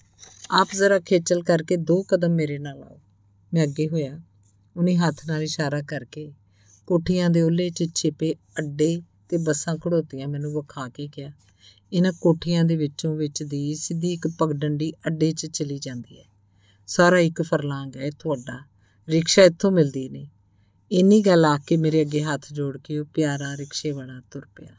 ਆਪ 0.50 0.68
ਜ਼ਰਾ 0.74 0.98
ਖੇਚਲ 1.00 1.42
ਕਰਕੇ 1.42 1.76
ਦੋ 1.76 2.02
ਕਦਮ 2.02 2.30
ਮੇਰੇ 2.30 2.58
ਨਾਲ 2.58 2.82
ਆਓ। 2.82 3.00
ਮੈਂ 3.54 3.64
ਅੱਗੇ 3.64 3.88
ਹੋਇਆ, 3.88 4.20
ਉਹਨੇ 4.76 4.96
ਹੱਥ 4.96 5.26
ਨਾਲ 5.26 5.42
ਇਸ਼ਾਰਾ 5.42 5.82
ਕਰਕੇ 5.82 6.32
ਕੋਠੀਆਂ 6.86 7.30
ਦੇ 7.30 7.42
ਉੱਲੇ 7.42 7.70
'ਚ 7.70 7.84
ਛਿਪੇ 7.94 8.34
ਅੱਡੇ 8.58 9.02
ਤੇ 9.28 9.36
ਬੱਸਾਂ 9.36 9.76
ਖੜੋਤੀਆਂ 9.76 10.28
ਮੈਨੂੰ 10.28 10.52
ਵਿਖਾ 10.52 10.88
ਕੇ 10.88 11.08
ਕਿਹਾ, 11.08 11.30
ਇਹਨਾਂ 11.92 12.12
ਕੋਠੀਆਂ 12.12 12.64
ਦੇ 12.64 12.76
ਵਿੱਚੋਂ 12.76 13.16
ਵਿੱਚ 13.16 13.42
ਦੀ 13.42 13.74
ਸਿੱਧੀ 13.74 14.12
ਇੱਕ 14.12 14.28
ਪਗਡੰਡੀ 14.28 14.92
ਅੱਡੇ 15.06 15.32
'ਚ 15.32 15.46
ਚਲੀ 15.46 15.78
ਜਾਂਦੀ 15.78 16.20
ਹੈ। 16.20 16.24
ਸਾਰਾ 16.86 17.18
ਇੱਕ 17.18 17.42
ਫਰਲਾਂਗ 17.42 17.96
ਹੈ 17.96 18.10
ਤੁਹਾਡਾ। 18.10 18.73
ਰਿਕਸ਼ਾ 19.08 19.42
ਇੱਥੋਂ 19.42 19.70
ਮਿਲਦੀ 19.70 20.08
ਨਹੀਂ। 20.08 20.26
ਇੰਨੀ 20.92 21.20
ਗੱਲ 21.20 21.44
ਆ 21.44 21.58
ਕੇ 21.58 21.76
ਮੇਰੇ 21.76 22.02
ਅੱਗੇ 22.02 22.22
ਹੱਥ 22.22 22.52
ਜੋੜ 22.52 22.78
ਕੇ 22.78 22.98
ਉਹ 22.98 23.04
ਪਿਆਰਾ 23.04 23.56
ਰਿਕਸ਼ੇ 23.56 23.90
ਵਾਲਾ 23.90 24.22
ਤੁਰ 24.30 24.46
ਪਿਆ। 24.56 24.74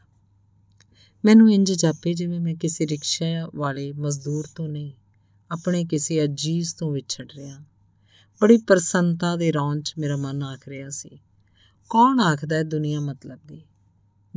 ਮੈਨੂੰ 1.26 1.54
ਇੰਜ 1.54 1.72
ਜਾਪੇ 1.72 2.14
ਜਿਵੇਂ 2.14 2.40
ਮੈਂ 2.40 2.56
ਕਿਸੇ 2.56 2.88
ਰਿਕਸ਼ਾ 2.88 3.50
ਵਾਲੇ 3.56 3.94
ਮਜ਼ਦੂਰ 3.94 4.48
ਤੋਂ 4.56 4.68
ਨਹੀਂ, 4.68 4.92
ਆਪਣੇ 5.52 5.86
ਕਿਸੇ 5.86 6.24
ਅਜੀਜ਼ 6.24 6.76
ਤੋਂ 6.76 6.92
ਵਿਛੜ 6.92 7.32
ਰਿਹਾ। 7.36 7.60
ਬੜੀ 8.42 8.58
ਪ੍ਰਸੰਨਤਾ 8.58 9.36
ਦੇ 9.36 9.52
ਰੌਣ 9.52 9.82
'ਚ 9.82 9.94
ਮੇਰਾ 9.98 10.16
ਮਨ 10.16 10.44
ਆਖ 10.44 10.68
ਰਿਹਾ 10.68 10.90
ਸੀ। 10.90 11.10
ਕੌਣ 11.90 12.20
ਆਖਦਾ 12.20 12.56
ਹੈ 12.56 12.64
ਦੁਨੀਆ 12.64 13.00
ਮਤਲਬ 13.00 13.40
ਦੀ? 13.46 13.62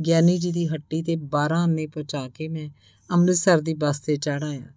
ਗਿਆਨੀ 0.05 0.37
ਜੀ 0.37 0.51
ਦੀ 0.51 0.67
ਹੱਟੀ 0.67 1.03
ਤੇ 1.03 1.15
12 1.15 1.63
ਆਨੇ 1.63 1.87
ਪਹੁੰਚਾ 1.87 2.29
ਕੇ 2.29 2.47
ਮੈਂ 2.47 2.69
ਅੰਮ੍ਰਿਤਸਰ 3.11 3.61
ਦੀ 3.61 3.73
ਬੱਸ 3.73 3.99
ਤੇ 3.99 4.17
ਚੜ੍ਹ 4.17 4.45
ਆਇਆ। 4.45 4.67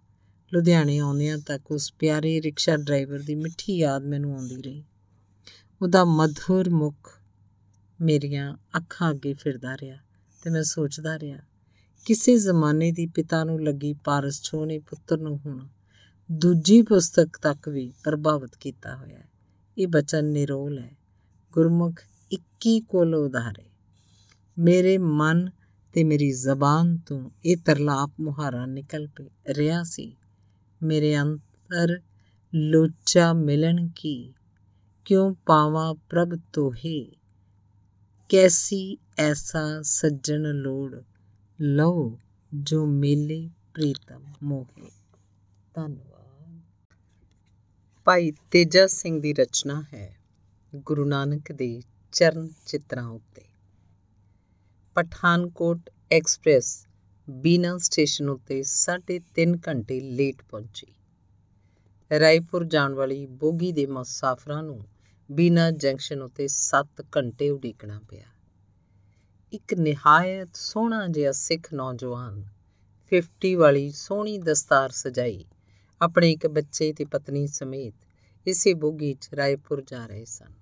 ਲੁਧਿਆਣੇ 0.53 0.97
ਆਉਂਦਿਆਂ 0.97 1.37
ਤੱਕ 1.37 1.71
ਉਸ 1.71 1.93
ਪਿਆਰੇ 1.93 2.41
ਰਿਕਸ਼ਾ 2.41 2.77
ਡਰਾਈਵਰ 2.77 3.19
ਦੀ 3.19 3.35
ਮਿੱਠੀ 3.35 3.77
ਯਾਦ 3.77 4.03
ਮੈਨੂੰ 4.03 4.35
ਆਉਂਦੀ 4.35 4.61
ਰਹੀ। 4.61 4.83
ਉਹਦਾ 5.81 6.05
ਮਧੁਰ 6.05 6.69
ਮੁਖ 6.69 7.19
ਮੇਰੀਆਂ 8.01 8.57
ਅੱਖਾਂ 8.77 9.11
ਅੱਗੇ 9.11 9.33
ਫਿਰਦਾ 9.33 9.75
ਰਿਹਾ 9.75 9.97
ਤੇ 10.43 10.49
ਮੈਂ 10.49 10.63
ਸੋਚਦਾ 10.63 11.19
ਰਿਹਾ, 11.19 11.37
ਕਿਸੇ 12.05 12.37
ਜ਼ਮਾਨੇ 12.37 12.91
ਦੀ 12.91 13.07
ਪਿਤਾ 13.07 13.43
ਨੂੰ 13.43 13.63
ਲੱਗੀ 13.63 13.93
ਪਾਰਸ 13.93 14.41
ਛੋਹ 14.41 14.65
ਨੇ 14.65 14.79
ਪੁੱਤਰ 14.79 15.17
ਨੂੰ 15.17 15.39
ਹੁਣ 15.45 15.67
ਦੂਜੀ 16.31 16.81
ਪੁਸਤਕ 16.81 17.37
ਤੱਕ 17.41 17.69
ਵੀ 17.69 17.93
ਪ੍ਰਭਾਵਿਤ 18.03 18.51
ਕੀਤਾ 18.59 18.95
ਹੋਇਆ 18.95 19.17
ਹੈ। 19.17 19.29
ਇਹ 19.77 19.87
ਬਚਨ 19.87 20.25
ਨਿਰੋਲ 20.25 20.79
ਹੈ। 20.79 20.97
ਗੁਰਮੁਖ 21.51 21.93
21 22.31 22.79
ਕੋਲ 22.79 23.15
ਉਧਾਰੇ। 23.15 23.69
ਮੇਰੇ 24.57 24.97
ਮਨ 24.97 25.49
ਤੇ 25.93 26.03
ਮੇਰੀ 26.03 26.31
ਜ਼ਬਾਨ 26.31 26.97
ਤੋਂ 26.97 27.29
ਇਹ 27.45 27.57
ਤਰਲਾਪ 27.57 28.11
ਮੁਹਾਰਾ 28.19 28.65
ਨਿਕਲ 28.65 29.07
ਪਿਆ 29.07 29.53
ਰਿਹਾ 29.53 29.83
ਸੀ। 29.83 30.15
ਮੇਰੇ 30.83 31.21
ਅੰਦਰ 31.21 32.01
ਲੋਚਾ 32.55 33.33
ਮਿਲਣ 33.33 33.87
ਕੀ 33.95 34.33
ਕਿਉਂ 35.05 35.35
ਪਾਵਾਂ 35.45 35.95
ਪ੍ਰਭ 35.95 36.39
ਤੋਹੇ? 36.53 37.11
ਕੈਸੀ 38.29 38.97
ਐਸਾ 39.17 39.81
ਸੱਜਣ 39.81 40.41
ਲੋੜ 40.41 41.03
ਲਓ 41.61 42.19
ਜੋ 42.53 42.85
ਮੇਲੇ 42.85 43.49
ਪ੍ਰੀਤਮ 43.73 44.23
ਮੋਹੇ। 44.43 44.91
ਧੰਨਵਾਦ। 45.73 46.61
ਭਾਈ 48.05 48.31
ਤੇਜਾ 48.31 48.87
ਸਿੰਘ 48.87 49.21
ਦੀ 49.21 49.33
ਰਚਨਾ 49.33 49.83
ਹੈ 49.93 50.17
ਗੁਰੂ 50.75 51.05
ਨਾਨਕ 51.05 51.51
ਦੇ 51.51 51.81
ਚਰਨ 52.11 52.49
ਚਿੱਤਰਾਂ 52.65 53.07
ਉੱਤੇ। 53.07 53.41
ਪਠਾਨਕੋਟ 54.95 55.89
ਐਕਸਪ੍ਰੈਸ 56.11 56.87
ਬੀਨਾ 57.29 57.77
ਸਟੇਸ਼ਨ 57.77 58.29
ਉੱਤੇ 58.29 58.63
3.5 58.63 59.59
ਘੰਟੇ 59.67 59.99
ਲੇਟ 59.99 60.41
ਪਹੁੰਚੀ। 60.49 60.93
ਰਾਏਪੁਰ 62.19 62.65
ਜਾਣ 62.65 62.93
ਵਾਲੀ 62.93 63.25
ਬੋਗੀ 63.25 63.71
ਦੇ 63.71 63.85
ਮੁਸਾਫਰਾਂ 63.85 64.63
ਨੂੰ 64.63 64.85
ਬੀਨਾ 65.31 65.71
ਜੰਕਸ਼ਨ 65.71 66.21
ਉੱਤੇ 66.21 66.47
7 66.47 67.05
ਘੰਟੇ 67.17 67.49
ਉਡੀਕਣਾ 67.49 67.99
ਪਿਆ। 68.09 68.23
ਇੱਕ 69.53 69.73
ਨਿਹਾਇਤ 69.73 70.49
ਸੋਹਣਾ 70.55 71.07
ਜਿਹਾ 71.07 71.31
ਸਿੱਖ 71.31 71.73
ਨੌਜਵਾਨ 71.73 72.43
50 73.11 73.55
ਵਾਲੀ 73.55 73.91
ਸੋਹਣੀ 73.91 74.37
ਦਸਤਾਰ 74.37 74.89
ਸਜਾਈ 74.89 75.45
ਆਪਣੇ 76.01 76.31
ਇੱਕ 76.31 76.47
ਬੱਚੇ 76.47 76.93
ਤੇ 76.93 77.05
ਪਤਨੀ 77.05 77.47
ਸਮੇਤ 77.47 77.93
ਇਸੇ 78.47 78.73
ਬੋਗੀ 78.73 79.13
'ਚ 79.13 79.29
ਰਾਏਪੁਰ 79.33 79.83
ਜਾ 79.87 80.05
ਰਹੇ 80.05 80.25
ਸਨ। 80.25 80.53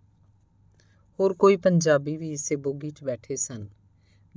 ਹੋਰ 1.20 1.34
ਕੋਈ 1.34 1.58
ਪੰਜਾਬੀ 1.58 2.18
ਵੀ 2.18 2.32
ਇਸੇ 2.32 2.56
ਬੋਗੀ 2.56 2.90
'ਚ 2.90 3.04
ਬੈਠੇ 3.04 3.36
ਸਨ। 3.36 3.68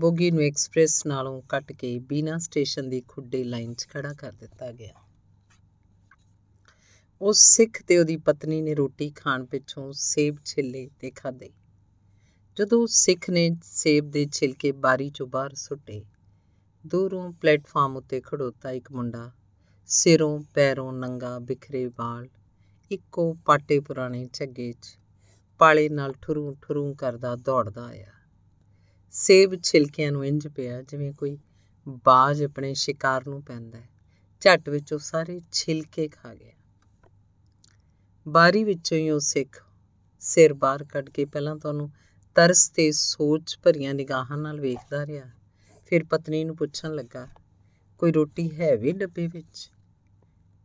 ਬੋਗੀ 0.00 0.30
ਨੂੰ 0.30 0.42
ਐਕਸਪ੍ਰੈਸ 0.42 1.06
ਨਾਲੋਂ 1.06 1.42
ਕੱਟ 1.42 1.72
ਕੇ 1.72 1.98
ਬੀਨਾ 1.98 2.38
ਸਟੇਸ਼ਨ 2.38 2.88
ਦੀ 2.88 3.02
ਖੁੱਡੇ 3.08 3.44
ਲਾਈਨ 3.44 3.74
'ਚ 3.74 3.86
ਖੜਾ 3.88 4.12
ਕਰ 4.12 4.32
ਦਿੱਤਾ 4.32 4.72
ਗਿਆ। 4.72 5.03
ਉਸ 7.23 7.38
ਸਿੱਖ 7.56 7.83
ਤੇ 7.83 7.99
ਉਹਦੀ 7.99 8.16
ਪਤਨੀ 8.16 8.62
ਨੇ 8.62 8.75
ਰੋਟੀ 8.75 9.11
ਖਾਣ 9.11 9.47
ਪਿੱਛੋਂ 9.47 9.92
ਸੇਬ 9.92 10.37
ਛਿੱਲੇ 10.44 10.90
ਤੇ 11.00 11.11
ਖਾਦੇ 11.11 11.50
ਜਦੋਂ 12.56 12.87
ਸਿੱਖ 12.87 13.30
ਨੇ 13.30 13.50
ਸੇਬ 13.62 14.11
ਦੇ 14.11 14.26
ਛਿਲਕੇ 14.33 14.73
ਬਾਰੀ 14.73 15.11
ਚੋਂ 15.11 15.26
ਬਾਹਰ 15.26 15.54
ਸੁੱਟੇ, 15.54 16.04
ਦੂਰੋਂ 16.87 17.33
ਪਲੇਟਫਾਰਮ 17.33 17.97
ਉੱਤੇ 17.97 18.21
ਖੜੋਤਾ 18.21 18.71
ਇੱਕ 18.71 18.92
ਮੁੰਡਾ। 18.92 19.33
ਸਿਰੋਂ, 19.87 20.42
ਪੈਰੋਂ 20.54 20.92
ਨੰਗਾ, 20.92 21.38
ਬਿਖਰੇ 21.38 21.87
ਵਾਲ, 21.87 22.28
ਇੱਕੋ 22.90 23.37
ਪਾਟੇ 23.44 23.80
ਪੁਰਾਣੇ 23.80 24.28
ਝੱਗੇ 24.33 24.73
'ਚ 24.73 24.99
ਪਾਲੇ 25.59 25.88
ਨਾਲ 25.88 26.14
ਠੁਰੂ 26.23 26.56
ਠੁਰੂ 26.62 26.94
ਕਰਦਾ 26.94 27.37
ਦੌੜਦਾ 27.37 27.85
ਆਇਆ। 27.85 28.12
ਸੇਬ 29.11 29.62
ਛਿਲਕਿਆਂ 29.62 30.12
ਨੂੰ 30.12 30.26
ਇੰਜ 30.26 30.49
ਪਿਆ 30.49 30.83
ਜਿਵੇਂ 30.83 31.12
ਕੋਈ 31.12 31.38
ਬਾਜ 31.88 32.44
ਆਪਣੇ 32.44 32.75
ਸ਼ਿਕਾਰ 32.75 33.26
ਨੂੰ 33.26 33.42
ਪੈਂਦਾ 33.42 33.78
ਹੈ। 33.78 33.88
ਝੱਟ 34.40 34.68
ਵਿੱਚ 34.68 34.92
ਉਹ 34.92 34.99
ਸਾਰੇ 34.99 35.40
ਛਿਲਕੇ 35.52 36.09
ਖਾ 36.09 36.35
ਗਿਆ। 36.35 36.52
ਬਾਰੀ 38.28 38.64
ਵਿੱਚੋਂ 38.64 38.98
ਹੀ 38.98 39.10
ਉਹ 39.10 39.20
ਸਿੱਖ 39.20 39.64
ਸਿਰ 40.20 40.54
ਬਾਹਰ 40.54 40.84
ਕੱਢ 40.84 41.10
ਕੇ 41.10 41.24
ਪਹਿਲਾਂ 41.24 41.56
ਤੁਹਾਨੂੰ 41.56 41.90
ਤਰਸ 42.34 42.68
ਤੇ 42.68 42.92
ਸੋਚ 42.92 43.58
ਭਰੀਆਂ 43.62 43.94
ਨਿਗਾਹਾਂ 43.94 44.38
ਨਾਲ 44.38 44.60
ਵੇਖਦਾ 44.60 45.06
ਰਿਹਾ। 45.06 45.24
ਫਿਰ 45.86 46.04
ਪਤਨੀ 46.04 46.44
ਨੂੰ 46.44 46.56
ਪੁੱਛਣ 46.56 46.94
ਲੱਗਾ, 46.94 47.28
ਕੋਈ 47.98 48.12
ਰੋਟੀ 48.12 48.60
ਹੈ 48.60 48.76
ਵੀ 48.76 48.92
ਡੱਬੇ 48.92 49.26
ਵਿੱਚ? 49.26 49.70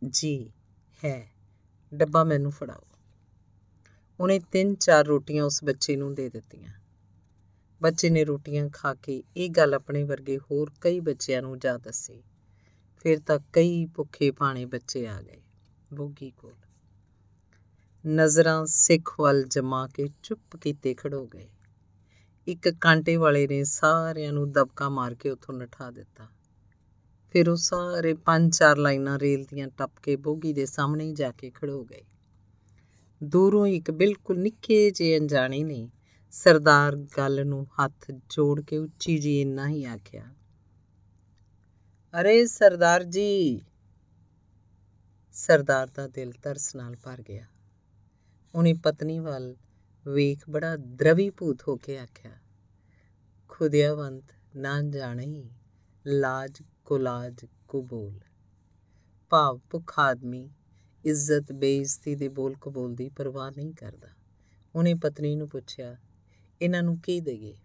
ਜੀ, 0.08 0.52
ਹੈ। 1.04 1.30
ਡੱਬਾ 1.94 2.24
ਮੈਨੂੰ 2.24 2.50
ਫੜਾਓ। 2.50 2.86
ਉਹਨੇ 4.20 4.38
ਤਿੰਨ 4.38 4.74
ਚਾਰ 4.74 5.04
ਰੋਟੀਆਂ 5.04 5.44
ਉਸ 5.44 5.64
ਬੱਚੇ 5.64 5.96
ਨੂੰ 5.96 6.14
ਦੇ 6.14 6.28
ਦਿੱਤੀਆਂ। 6.28 6.72
ਬੱਚੇ 7.82 8.10
ਨੇ 8.10 8.24
ਰੋਟੀਆਂ 8.24 8.68
ਖਾ 8.72 8.94
ਕੇ 8.94 9.22
ਇਹ 9.36 9.50
ਗੱਲ 9.50 9.74
ਆਪਣੇ 9.74 10.04
ਵਰਗੇ 10.04 10.38
ਹੋਰ 10.38 10.72
ਕਈ 10.80 11.00
ਬੱਚਿਆਂ 11.00 11.42
ਨੂੰ 11.42 11.58
ਜਾ 11.58 11.78
ਦੱਸੀ। 11.78 12.22
ਫਿਰ 12.98 13.20
ਤਾਂ 13.20 13.38
ਕਈ 13.52 13.86
ਭੁੱਖੇ 13.86 14.30
ਪਾਣੇ 14.30 14.64
ਬੱਚੇ 14.64 15.06
ਆ 15.06 15.22
ਗਏ, 15.22 15.40
ਬੋਗੀ 15.94 16.30
ਕੋਲ। 16.30 16.54
ਨਜ਼ਰਾਂ 18.04 18.64
ਸਿੱਖ 18.66 19.12
ਵੱਲ 19.20 19.42
ਜਮਾ 19.44 19.86
ਕੇ 19.86 20.06
ਚੁੱਪ 20.22 20.56
ਕੀਤੇ 20.56 20.94
ਖੜੋ 20.94 21.26
ਗਏ। 21.26 21.48
ਇੱਕ 22.46 22.68
ਕਾਂਟੇ 22.68 23.16
ਵਾਲੇ 23.16 23.46
ਨੇ 23.46 23.62
ਸਾਰਿਆਂ 23.64 24.32
ਨੂੰ 24.32 24.50
ਦਬਕਾ 24.52 24.88
ਮਾਰ 24.88 25.14
ਕੇ 25.14 25.30
ਉੱਥੋਂ 25.30 25.54
ਨਠਾ 25.54 25.90
ਦਿੱਤਾ। 25.90 26.26
ਫਿਰ 27.34 27.48
ਉਹ 27.48 27.56
ਸਾਰੇ 27.56 28.14
ਪੰਜ 28.14 28.56
ਚਾਰ 28.56 28.76
ਲਾਈਨਾਂ 28.76 29.18
ਰੇਲ 29.18 29.44
ਦੀਆਂ 29.44 29.68
ਟੱਪ 29.68 29.98
ਕੇ 30.02 30.16
ਬੋਗੀ 30.16 30.52
ਦੇ 30.52 30.66
ਸਾਹਮਣੇ 30.66 31.12
ਜਾ 31.12 31.30
ਕੇ 31.32 31.50
ਖੜੋ 31.50 31.84
ਗਏ। 31.84 32.02
ਦੂਰੋਂ 33.20 33.66
ਇੱਕ 33.66 33.90
ਬਿਲਕੁਲ 33.90 34.38
ਨਿੱਕੇ 34.38 34.90
ਜਿਹੇ 34.90 35.18
ਅਣਜਾਣੇ 35.18 35.62
ਨੇ 35.64 35.88
ਸਰਦਾਰ 36.32 36.96
ਗੱਲ 37.18 37.46
ਨੂੰ 37.46 37.66
ਹੱਥ 37.78 38.10
ਜੋੜ 38.30 38.60
ਕੇ 38.60 38.78
ਉੱਚੀ 38.78 39.18
ਜੀ 39.18 39.40
ਇੰਨਾ 39.40 39.68
ਹੀ 39.68 39.84
ਆਖਿਆ, 39.84 40.24
ਅਰੇ 42.14 42.46
ਸਰਦਾਰ 42.46 43.04
ਜੀ! 43.04 43.60
ਸਰਦਾਰ 45.34 45.90
ਦਾ 45.94 46.06
ਦਿਲ 46.08 46.32
ਤਰਸ 46.42 46.74
ਨਾਲ 46.76 46.96
ਭਰ 46.96 47.22
ਗਿਆ। 47.22 47.46
ਉਹਨੇ 48.54 48.72
ਪਤਨੀ 48.74 49.18
ਵੱਲ 49.18 49.54
ਵੇਖ 50.06 50.48
ਬੜਾ 50.50 50.76
ਦਰਵੀ 50.76 51.28
ਭੂਤ 51.30 51.62
ਹੋ 51.68 51.76
ਕੇ 51.76 51.98
ਆਖਿਆ, 51.98 52.30
ਖੁਦਿਆਵੰਤ, 53.48 54.32
ਨਾ 54.56 54.80
ਜਾਣੀ 54.82 55.50
ਲਾਜ 56.04 56.62
ਕੁਲਾਜ 56.84 57.44
ਕੁਬੂਲ। 57.68 58.18
ਭਾਵ 59.32 59.60
ਭੁੱਖ 59.70 59.98
ਆਦਮੀ 59.98 60.48
ਇੱਜ਼ਤ, 61.04 61.52
ਬੇਇੱਜ਼ਤੀ 61.52 62.14
ਦੇ 62.14 62.28
ਬੋਲ 62.28 62.56
ਕਬੂਲ 62.60 62.94
ਦੀ 62.94 63.08
ਪਰਵਾਹ 63.08 63.50
ਨਹੀਂ 63.50 63.72
ਕਰਦਾ। 63.74 64.08
ਉਹਨੇ 64.74 64.94
ਪਤਨੀ 64.94 65.34
ਨੂੰ 65.36 65.48
ਪੁੱਛਿਆ, 65.48 65.96
ਇਹਨਾਂ 66.60 66.82
ਨੂੰ 66.82 66.98
ਕੀ 66.98 67.20
ਦੇਈਏ? 67.20 67.56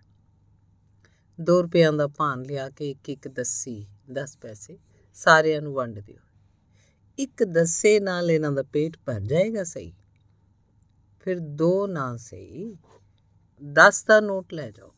2 1.39 1.61
ਰੁਪਿਆਂ 1.61 1.91
ਦਾ 1.93 2.07
ਭਾਨ 2.07 2.41
ਲਿਆ 2.41 2.69
ਕੇ 2.69 2.89
ਇੱਕ 2.89 3.09
ਇੱਕ 3.09 3.27
ਦੱਸੀ 3.27 3.85
10 4.13 4.37
ਪੈਸੇ 4.37 4.77
ਸਾਰਿਆਂ 5.15 5.61
ਨੂੰ 5.61 5.73
ਵੰਡ 5.73 5.99
ਦਿਓ। 5.99 6.19
ਇੱਕ 7.19 7.43
ਦੱਸੇ 7.43 7.99
ਨਾਲ 7.99 8.31
ਇਹਨਾਂ 8.31 8.51
ਦਾ 8.51 8.63
ਪੇਟ 8.63 8.97
ਭਰ 9.05 9.19
ਜਾਏਗਾ 9.19 9.63
ਸਹੀ? 9.63 9.93
ਫਿਰ 11.25 11.39
ਦੋ 11.39 11.87
ਨਾ 11.87 12.17
ਸਹੀ। 12.17 12.77
10 13.73 14.05
ਦਾ 14.07 14.19
ਨੋਟ 14.19 14.53
ਲੈ 14.53 14.71
ਜਾਓ। 14.71 14.93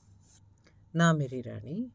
ਨਾ 0.96 1.14
ਮੇਰੀ 1.14 1.44
ਰਾਣੀ 1.44 1.92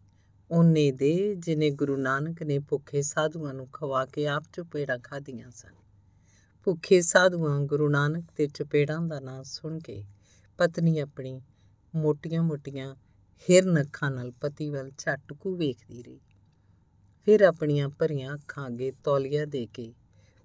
ਉਹਨੇ 0.51 0.91
ਦੇ 0.91 1.35
ਜਿਨੇ 1.35 1.71
ਗੁਰੂ 1.71 1.97
ਨਾਨਕ 1.97 2.43
ਨੇ 2.43 2.59
ਭੁੱਖੇ 2.59 3.03
ਸਾਧੂਆਂ 3.03 3.55
ਨੂੰ 3.55 3.69
ਖਵਾ 3.73 4.07
ਕੇ 4.07 4.27
ਆਪ 4.27 4.45
ਚੁਪੇੜਾ 4.53 4.99
ਖਾਧੀਆਂ 4.99 5.51
ਸਨ। 5.51 5.75
ਭੁੱਖੇ 6.65 7.03
ਸਾਧੂਆਂ 7.03 7.61
ਗੁਰੂ 7.61 7.89
ਨਾਨਕ 7.89 8.25
ਤੇ 8.37 8.47
ਚੁਪੇੜਾਂ 8.47 9.03
ਦਾ 9.03 9.21
ਨਾਂ 9.21 9.45
ਸੁਣ 9.45 9.79
ਕੇ 9.79 10.05
ਪਤਨੀ 10.59 10.99
ਆਪਣੀ 10.99 11.41
ਮੋਟੀਆਂ-ਮੋਟੀਆਂ 11.97 12.95
ਹਿਰਨ 13.51 13.81
ਅੱਖਾਂ 13.81 14.11
ਨਾਲ 14.11 14.31
ਪਤੀ 14.31 14.71
ਵੱਲ 14.71 14.91
ਝਟਕੂ 14.99 15.57
ਵੇਖਦੀ 15.57 16.03
ਰਹੀ। 16.03 16.21
ਫਿਰ 17.25 17.41
ਆਪਣੀਆਂ 17.41 17.89
ਭਰੀਆਂ 17.89 18.35
ਅੱਖਾਂ 18.35 18.67
ਅੱਗੇ 18.67 18.93
ਤੌਲੀਆ 19.05 19.45
ਦੇ 19.45 19.67
ਕੇ 19.67 19.95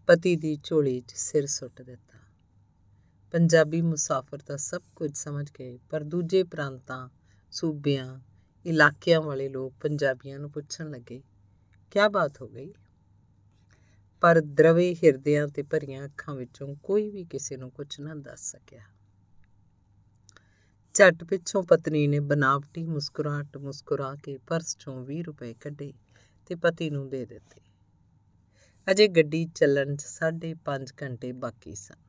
ਪਤੀ 0.08 0.36
ਦੀ 0.36 0.58
ਝੋਲੀ 0.64 1.00
'ਚ 1.00 1.12
ਸਿਰ 1.16 1.46
ਸੁੱਟ 1.46 1.82
ਦਿੱਤਾ। 1.82 2.17
ਪੰਜਾਬੀ 3.32 3.82
ਮੁਸਾਫਰ 3.82 4.38
ਤਾਂ 4.38 4.58
ਸਭ 4.58 4.82
ਕੁਝ 4.96 5.18
ਸਮਝ 5.18 5.52
ਗਏ 5.60 5.80
ਪਰ 5.90 6.04
ਦੂਜੇ 6.04 6.44
ਪ੍ਰਾਂਤਾਂ, 6.44 7.10
ਸੂਬਿਆਂ, 7.52 8.20
ਇਲਾਕਿਆਂ 8.66 9.22
ਵਾਲੇ 9.22 9.50
ਲੋਕ 9.50 9.74
ਪੰਜਾਬੀਆਂ 9.82 10.40
ਨੂੰ 10.40 10.52
ਪੁੱਛਣ 10.52 10.90
ਲੱਗੇ 10.90 11.24
ਕੀ 11.92 12.00
ਬਾਤ 12.12 12.42
ਹੋ 12.42 12.48
ਗਈ? 12.48 12.74
ਪਰ 14.22 14.42
ਦਰਵੇ 14.42 14.96
ਹਿਰਦਿਆਂ 14.96 15.48
ਤੇ 15.48 15.64
ਭਰੀਆਂ 15.64 16.06
ਅੱਖਾਂ 16.06 16.36
ਵਿੱਚੋਂ 16.36 16.76
ਕੋਈ 16.76 17.10
ਵੀ 17.10 17.24
ਕਿਸੇ 17.24 17.58
ਨੂੰ 17.58 17.72
ਕੁਝ 17.72 18.00
ਨਾ 18.00 18.16
ਦੱਸ 18.16 18.52
ਸਕਿਆ। 18.52 18.82
ਝਟ 20.94 21.24
ਪਿੱਛੋਂ 21.24 21.64
ਪਤਨੀ 21.64 22.08
ਨੇ 22.08 22.20
ਬਨਾਵਟੀ 22.20 22.84
ਮੁਸਕਰਾਹਟ 22.84 23.58
ਮੁਸਕਰਾ 23.58 24.16
ਕੇ 24.16 24.38
ਪਰਸ 24.38 24.78
ਚੋਂ 24.78 25.06
20 25.06 25.22
ਰੁਪਏ 25.22 25.54
ਕੱਢੇ 25.54 25.94
ਤੇ 26.46 26.56
ਪਤੀ 26.56 26.90
ਨੂੰ 26.90 27.10
ਦੇ 27.10 27.26
ਦਿੱਤੇ। 27.26 27.62
ਅਜੇ 28.92 29.08
ਗੱਡੀ 29.08 29.46
ਚੱਲਣ 29.46 29.96
'ਚ 29.96 30.06
5.5 30.06 30.94
ਘੰਟੇ 31.04 31.32
ਬਾਕੀ 31.32 31.76
ਸਨ। 31.76 32.07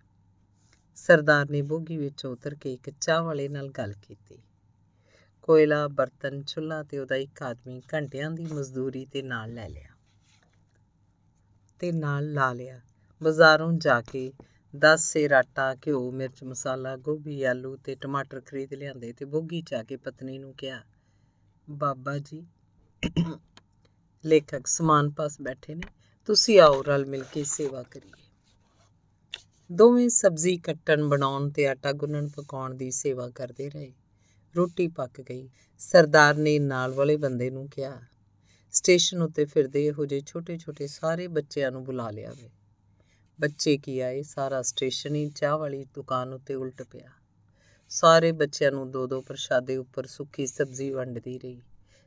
ਸਰਦਾਰ 0.98 1.50
ਨੇ 1.50 1.62
ਬੋਗੀ 1.62 1.96
ਵਿੱਚ 1.96 2.24
ਉਤਰ 2.26 2.54
ਕੇ 2.54 2.72
ਇੱਕ 2.72 2.90
ਚਾਹ 2.90 3.22
ਵਾਲੇ 3.22 3.48
ਨਾਲ 3.48 3.68
ਗੱਲ 3.68 3.92
ਕੀਤੀ। 4.02 4.38
ਕੋਇਲਾ, 5.42 5.86
ਬਰਤਨ, 5.88 6.42
ਚੁੱਲ੍ਹਾ 6.42 6.82
ਤੇ 6.82 6.98
ਉਹਦਾ 6.98 7.16
ਇੱਕ 7.16 7.42
ਆਦਮੀ 7.42 7.80
ਘੰਟਿਆਂ 7.94 8.30
ਦੀ 8.30 8.44
ਮਜ਼ਦੂਰੀ 8.44 9.04
ਤੇ 9.04 9.22
ਨਾਲ 9.22 9.54
ਲੈ 9.54 9.68
ਲਿਆ 9.68 9.94
ਤੇ 11.80 11.92
ਨਾਲ 11.92 12.32
ਲਾ 12.32 12.52
ਲਿਆ। 12.52 12.80
ਬਾਜ਼ਾਰੋਂ 13.20 13.72
ਜਾ 13.72 14.00
ਕੇ 14.02 14.32
10 14.74 15.04
ਸੇਰ 15.04 15.32
ਆਟਾ, 15.32 15.74
ਘਿਓ, 15.86 16.10
ਮਿਰਚ, 16.10 16.42
ਮਸਾਲਾ, 16.44 16.96
ਗੋਭੀ, 16.96 17.42
ਆਲੂ 17.42 17.76
ਤੇ 17.76 17.94
ਟਮਾਟਰ 17.94 18.40
ਖਰੀਦ 18.40 18.74
ਲਿਆਂਦੇ 18.74 19.12
ਤੇ 19.12 19.24
ਬੋਗੀ 19.24 19.62
ਚ 19.62 19.74
ਆ 19.74 19.82
ਕੇ 19.82 19.96
ਪਤਨੀ 19.96 20.38
ਨੂੰ 20.38 20.54
ਕਿਹਾ, 20.54 20.82
ਬਾਬਾ 21.70 22.18
ਜੀ, 22.18 22.44
ਲੇਖਕ 24.24 24.66
ਸਮਾਨ 24.66 25.10
ਪਾਸ 25.10 25.40
ਬੈਠੇ 25.40 25.74
ਨੇ, 25.74 25.88
ਤੁਸੀਂ 26.28 26.60
ਆਓ 26.60 26.82
ਰਲ 26.82 27.06
ਮਿਲ 27.06 27.24
ਕੇ 27.32 27.44
ਸੇਵਾ 27.44 27.82
ਕਰੀਏ। 27.82 28.27
ਦੋਵੇਂ 29.72 30.08
ਸਬਜ਼ੀ 30.08 30.56
ਕੱਟਣ, 30.56 31.04
ਬਣਾਉਣ 31.04 31.50
ਤੇ 31.50 31.66
ਆਟਾ 31.68 31.92
ਗੁੰਨਣ, 31.92 32.28
ਪਕਾਉਣ 32.28 32.74
ਦੀ 32.74 32.90
ਸੇਵਾ 32.90 33.28
ਕਰਦੇ 33.30 33.70
ਰਹੇ। 33.70 33.92
ਰੋਟੀ 34.56 34.88
ਪੱਕ 34.88 35.20
ਗਈ। 35.20 35.48
ਸਰਦਾਰ 35.78 36.34
ਨੇ 36.34 36.58
ਨਾਲ 36.58 36.92
ਵਾਲੇ 36.92 37.16
ਬੰਦੇ 37.16 37.50
ਨੂੰ 37.50 37.68
ਕਿਹਾ, 37.68 38.00
ਸਟੇਸ਼ਨ 38.70 39.22
ਉੱਤੇ 39.22 39.44
ਫਿਰਦੇ 39.44 39.86
ਇਹੋ 39.86 40.06
ਜਿਹੇ 40.06 40.20
ਛੋਟੇ-ਛੋਟੇ 40.20 40.86
ਸਾਰੇ 40.86 41.26
ਬੱਚਿਆਂ 41.28 41.70
ਨੂੰ 41.72 41.84
ਬੁਲਾ 41.84 42.10
ਲਿਆ 42.10 42.32
ਵੇ। 42.32 42.50
ਬੱਚੇ 43.40 43.76
ਕੀ 43.76 44.00
ਆਏ? 44.00 44.22
ਸਾਰਾ 44.22 44.62
ਸਟੇਸ਼ਨ 44.62 45.14
ਹੀ 45.14 45.28
ਚਾਹ 45.30 45.58
ਵਾਲੀ 45.58 45.84
ਦੁਕਾਨ 45.84 46.32
ਉੱਤੇ 46.32 46.54
ਉਲਟ 46.54 46.82
ਪਿਆ। 46.82 47.10
ਸਾਰੇ 47.88 48.32
ਬੱਚਿਆਂ 48.32 48.72
ਨੂੰ 48.72 48.90
ਦੋ 48.90 49.06
ਦੋ 49.06 49.20
ਪ੍ਰਸ਼ਾਦੇ 49.22 49.76
ਉੱਪਰ 49.76 50.06
ਸੁੱਕੀ 50.06 50.46
ਸਬਜ਼ੀ 50.46 50.90
ਵੰਡਦੀ 50.90 51.38
ਰਹੀ। 51.38 51.62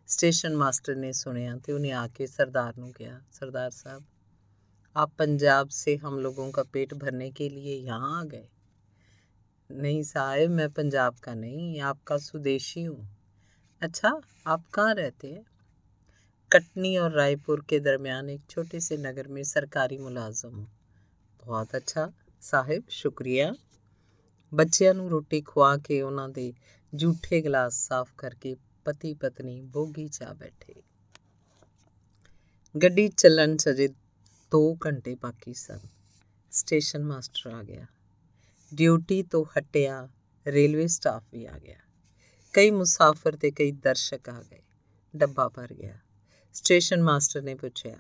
ਸਟੇਸ਼ਨ 0.08 0.56
ਮਾਸਟਰ 0.56 0.96
ਨੇ 0.96 1.12
ਸੁਣਿਆ 1.12 1.56
ਤੇ 1.58 1.74
ਉਹਨੇ 1.74 1.92
ਆ 1.92 2.08
ਕੇ 2.08 2.28
ਸਰਦਾਰ 2.28 2.74
ਨੂੰ 2.78 2.94
ਕਿਹਾ, 2.94 3.22
ਸਰਦਾਰ 3.32 3.72
ਸਾਹਿਬ 3.72 4.04
ਆਪ 4.97 5.11
ਪੰਜਾਬ 5.19 5.69
ਸੇ 5.71 5.97
ਹਮ 5.99 6.19
ਲੋਗੋਂ 6.19 6.51
ਕਾ 6.53 6.63
ਪੇਟ 6.73 6.95
ਭਰਨੇ 6.95 7.31
ਕੇ 7.31 7.49
लिए 7.51 7.75
यहाँ 7.79 8.13
आ 8.15 8.25
गए 8.27 8.47
नहीं 9.71 10.03
साहब 10.05 10.51
मैं 10.53 10.69
पंजाब 10.71 11.19
का 11.21 11.35
नहीं 11.35 11.81
आपका 11.83 12.17
स्वदेशी 12.19 12.83
हूँ 12.83 13.09
अच्छा 13.83 14.13
आप 14.47 14.65
कहाँ 14.73 14.95
रहते 14.95 15.29
हैं 15.29 15.45
कटनी 16.51 16.97
और 16.97 17.13
रायपुर 17.13 17.65
के 17.69 17.81
दरमियान 17.81 18.31
एक 18.31 18.41
छोटे 18.51 18.81
से 18.81 18.97
नगर 18.99 19.29
में 19.29 19.43
सरकारी 19.45 19.99
मुलाजम 19.99 20.55
हूँ 20.55 20.67
ਬਹੁਤ 21.43 21.77
ਅੱਛਾ 21.77 22.11
ਸਾਹਿਬ 22.43 22.83
ਸ਼ੁਕਰੀਆ 22.91 23.53
ਬੱਚਿਆਂ 24.53 24.95
ਨੂੰ 24.95 25.09
ਰੋਟੀ 25.11 25.41
ਖਵਾ 25.41 25.77
ਕੇ 25.77 26.01
ਉਹਨਾਂ 26.03 26.29
ਦੇ 26.29 26.53
ਝੂਠੇ 26.93 27.41
ਗਲਾਸ 27.41 27.87
ਸਾਫ਼ 27.89 28.11
ਕਰਕੇ 28.17 28.55
ਪਤੀ 28.85 29.15
ਪਤਨੀ 29.15 29.61
ਬੋਗੀ 29.73 30.09
ਚਾ 30.09 30.33
ਬੈਠੇ 30.33 30.75
ਗੱਡੀ 32.75 33.09
ਚੱਲਣ 33.09 33.57
'ਚ 33.57 33.69
ਅਜੇ 34.51 34.57
2 34.57 34.75
ਘੰਟੇ 34.87 35.15
ਬਾਕੀ 35.15 35.55
ਸਨ 35.55 35.79
ਸਟੇਸ਼ਨ 36.53 37.05
ਮਾਸਟਰ 37.05 37.51
ਆ 37.51 37.63
ਗਿਆ 37.63 37.87
ਡਿਊਟੀ 38.75 39.23
ਤੋਂ 39.23 39.45
ਹਟਿਆ 39.59 40.09
ਰੇਲਵੇ 40.47 40.87
ਸਟਾਫ 40.87 41.23
ਵੀ 41.33 41.47
ਆ 41.47 41.59
ਗਿਆ 41.59 41.79
ਕਈ 42.55 42.71
ਮੁਸਾਫਰ 42.71 43.37
ਤੇ 43.37 43.51
ਕਈ 43.51 43.73
ਦਰਸ਼ਕ 43.73 44.29
ਆ 44.29 44.43
ਗਏ 44.43 44.63
ਡੱਬਾ 45.17 45.49
ਭਰ 45.49 45.75
ਗਿਆ 45.75 45.99
स्टेशन 46.55 47.03
मास्टर 47.03 47.43
ने 47.43 47.55
पूछा 47.55 47.91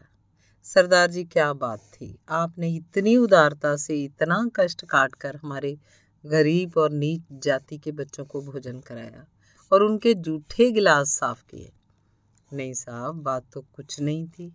सरदार 0.67 1.11
जी 1.11 1.25
क्या 1.25 1.53
बात 1.53 1.79
थी 1.79 2.19
आपने 2.29 2.69
इतनी 2.69 3.17
उदारता 3.17 3.77
से 3.77 4.05
इतना 4.05 4.51
कष्ट 4.57 4.85
काट 4.85 5.15
कर 5.15 5.37
हमारे 5.37 5.79
गरीब 6.25 6.77
और 6.77 6.91
नीच 6.91 7.23
जाति 7.33 7.79
के 7.79 7.93
बच्चों 7.93 8.25
को 8.25 8.43
भोजन 8.43 8.81
कराया 8.81 9.27
और 9.73 9.83
उनके 9.83 10.15
जूठे 10.15 10.71
गिलास 10.71 11.09
साफ 11.09 11.43
किए 11.43 11.73
नहीं 12.55 12.75
साहब 12.75 13.15
बात 13.15 13.45
तो 13.53 13.61
कुछ 13.77 14.01
नहीं 14.01 14.29
थी 14.29 14.53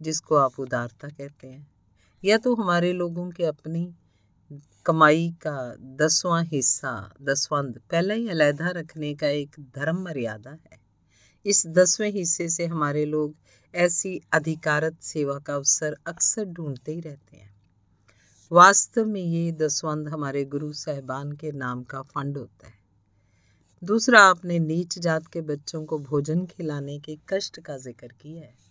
जिसको 0.00 0.36
आप 0.36 0.60
उदारता 0.60 1.08
कहते 1.08 1.46
हैं। 1.46 1.66
या 2.24 2.38
तो 2.38 2.54
हमारे 2.54 2.92
लोगों 2.92 3.30
के 3.30 3.44
अपनी 3.44 3.94
कमाई 4.86 5.28
का 5.42 5.74
दसवां 5.96 6.44
हिस्सा 6.44 6.92
दसवंद 7.22 7.80
पहले 7.90 8.14
ही 8.14 8.28
अलहदा 8.28 8.70
रखने 8.70 9.14
का 9.14 9.28
एक 9.28 9.56
धर्म 9.76 10.02
मर्यादा 10.02 10.50
है। 10.50 10.78
इस 11.46 11.66
दसवें 11.66 12.10
हिस्से 12.10 12.48
से 12.48 12.66
हमारे 12.66 13.04
लोग 13.04 13.34
ऐसी 13.74 14.20
अधिकारत 14.32 15.00
सेवा 15.00 15.38
का 15.38 15.54
अवसर 15.54 15.96
अक्सर 16.06 16.44
ढूंढते 16.44 16.92
ही 16.92 17.00
रहते 17.00 17.36
हैं। 17.36 17.54
वास्तव 18.50 19.06
में 19.06 19.20
ये 19.20 19.52
दसवंद 19.52 20.08
हमारे 20.08 20.44
गुरु 20.44 20.72
साहबान 20.72 21.32
के 21.32 21.52
नाम 21.52 21.82
का 21.82 22.02
फंड 22.02 22.38
होता 22.38 22.66
है। 22.66 22.74
दूसरा, 23.82 24.20
आपने 24.20 24.58
नीच 24.58 24.98
जात 24.98 25.26
के 25.26 25.40
बच्चों 25.40 25.84
को 25.84 25.98
भोजन 25.98 26.46
खिलाने 26.46 26.98
के 26.98 27.18
कष्ट 27.28 27.60
का 27.60 27.76
ज़िक्र 27.78 28.06
किया 28.06 28.42
है। 28.42 28.65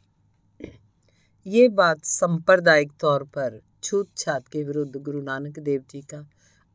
ये 1.45 1.67
बात 1.69 2.05
सांप्रदायिक 2.05 2.91
तौर 2.99 3.23
पर 3.23 3.59
छूत 3.83 4.07
छात 4.17 4.47
के 4.47 4.63
विरुद्ध 4.63 4.97
गुरु 4.97 5.21
नानक 5.21 5.57
देव 5.59 5.81
जी 5.91 5.99
का 6.03 6.17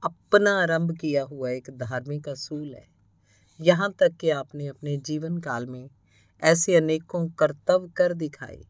अपना 0.03 0.51
आरंभ 0.59 0.93
किया 0.97 1.23
हुआ 1.23 1.51
एक 1.51 1.71
धार्मिक 1.79 2.29
असूल 2.29 2.75
है। 2.75 2.87
यहाँ 3.61 3.91
तक 4.01 4.13
कि 4.21 4.31
आपने 4.31 4.67
अपने 4.67 4.97
जीवन 4.97 5.39
काल 5.39 5.67
में 5.67 5.89
ऐसे 6.43 6.77
अनेकों 6.77 7.27
कर्तव्य 7.39 7.91
कर 7.97 8.13
दिखाए 8.15 8.61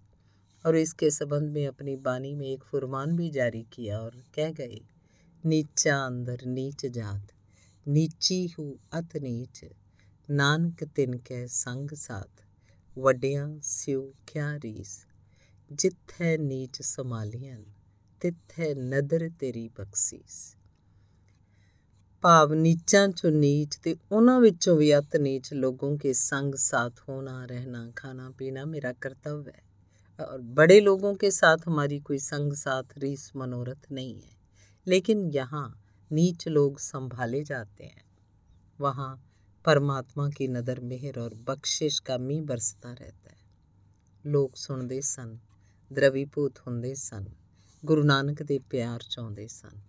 और 0.65 0.77
इसके 0.77 1.11
संबंध 1.11 1.53
में 1.53 1.67
अपनी 1.67 1.97
बानी 1.99 2.35
में 2.35 2.47
एक 2.47 2.65
फुरमान 2.71 3.15
भी 3.17 3.29
जारी 3.31 3.63
किया 3.73 3.99
और 3.99 4.17
कह 4.35 4.51
गए, 4.53 4.81
नीचा 5.45 5.97
अंदर 5.97 6.47
नीच 6.47 6.87
जात, 6.87 7.27
नीची 7.87 8.47
हूँ 8.59 8.73
अत 8.93 9.17
नीच, 9.19 9.65
नानक 10.29 10.85
तिन 10.97 11.19
कै 11.29 11.47
संग 11.51 11.95
साथ, 11.99 12.45
वड्डियाँ 12.97 13.49
स्यू 13.65 14.03
क्या 14.29 14.55
रीस। 14.57 14.99
जिथे 15.72 16.36
नीच 16.40 16.82
संभालियन 16.84 17.64
तिथे 18.22 18.74
नदर 18.86 19.28
तेरी 19.40 19.68
बख्शीस 19.80 20.36
ਭਾਵ 22.24 22.54
ਨੀਚਾਂ 22.54 23.08
ਚੋਂ 23.10 23.32
ਨੀਚ 23.32 23.78
ਤੇ 23.78 23.96
ਉਹਨਾਂ 24.12 24.40
ਵਿੱਚੋਂ 24.42 24.76
ਵੀ 24.76 24.92
ਅਤ 24.98 25.16
ਨੀਚ 25.18 25.50
ਲੋਗੋं 25.56 25.90
के 25.98 26.14
संग 26.16 26.56
साथ 26.62 27.02
होना 27.08 27.36
रहना 27.46 27.82
खाना 27.96 28.30
पीना 28.40 28.64
मेरा 28.66 28.92
कर्तव्य 29.00 29.52
है 29.52 30.26
और 30.28 30.42
बड़े 30.56 30.80
लोगों 30.82 31.14
के 31.16 31.32
साथ 31.32 31.68
हमारी 31.68 32.00
कोई 32.02 32.18
संग 32.22 32.54
साथ 32.56 32.98
रीस 33.00 33.28
मनोरथ 33.36 33.92
नहीं 33.92 34.16
है 34.16 34.34
लेकिन 34.88 35.24
यहाँ 35.34 35.66
नीच 36.12 36.48
लोग 36.50 36.80
संभाले 36.82 37.44
जाते 37.46 37.84
हैं 37.86 38.04
वहाँ 38.80 39.12
परमात्मा 39.66 40.30
की 40.32 40.48
नदर 40.50 40.80
मेहर 40.86 41.20
और 41.20 41.40
बख्शिश 41.48 42.00
का 42.02 42.18
मीह 42.20 42.42
बरसता 42.46 42.94
रहता 42.94 43.30
है 43.30 43.44
ਲੋਕ 44.26 44.56
ਸੁਣਦੇ 44.56 45.00
ਸਨ 45.06 45.38
ਦਰਵੀਭੂਤ 45.93 46.59
ਹੁੰਦੇ 46.59 46.95
ਸਨ। 46.95 47.25
ਗੁਰੂ 47.85 48.03
ਨਾਨਕ 48.03 48.43
ਦੇ 48.43 48.59
ਪਿਆਰ 48.59 49.01
ਚਾਹੁੰਦੇ 49.11 49.47
ਸਨ। 49.49 49.81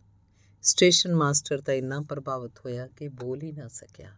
ਸਟੇਸ਼ਨ 0.62 1.16
ਮਾਸਟਰ 1.16 1.62
ਤਾਂ 1.62 1.74
ਇੰਨਾ 1.74 2.02
ਪ੍ਰਭਾਵਿਤ 2.02 2.60
ਹੋਇਆ 2.60 2.88
ਕਿ 2.88 3.08
ਬੋਲ 3.08 3.42
ਹੀ 3.42 3.52
ਨਾ 3.52 3.68
ਸਕਿਆ। 3.68 4.12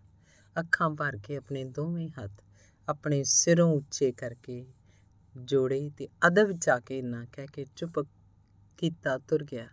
ਅੱਖਾਂ 0.60 0.90
ਭਰ 0.90 1.18
ਕੇ 1.18 1.36
ਆਪਣੇ 1.36 1.64
ਦੋਵੇਂ 1.64 2.10
ਹੱਥ 2.10 2.32
ਆਪਣੇ 2.90 3.24
ਸਿਰੋਂ 3.24 3.72
ਉੱਚੇ 3.72 4.12
ਕਰਕੇ 4.12 4.66
ਜੋੜੇ 5.38 5.92
ਤੇ 5.98 6.08
ਅਦਬ 6.28 6.52
ਚਾ 6.52 6.80
ਕੇ 6.80 7.00
ਇੰਨਾ 7.00 7.26
ਕਹਿ 7.26 7.48
ਕੇ 7.48 7.66
ਚੁੱਪ 7.76 8.00
ਕੀਤਾ 8.78 9.18
ਤੁਰ 9.18 9.44
ਗਿਆ। 9.44 9.68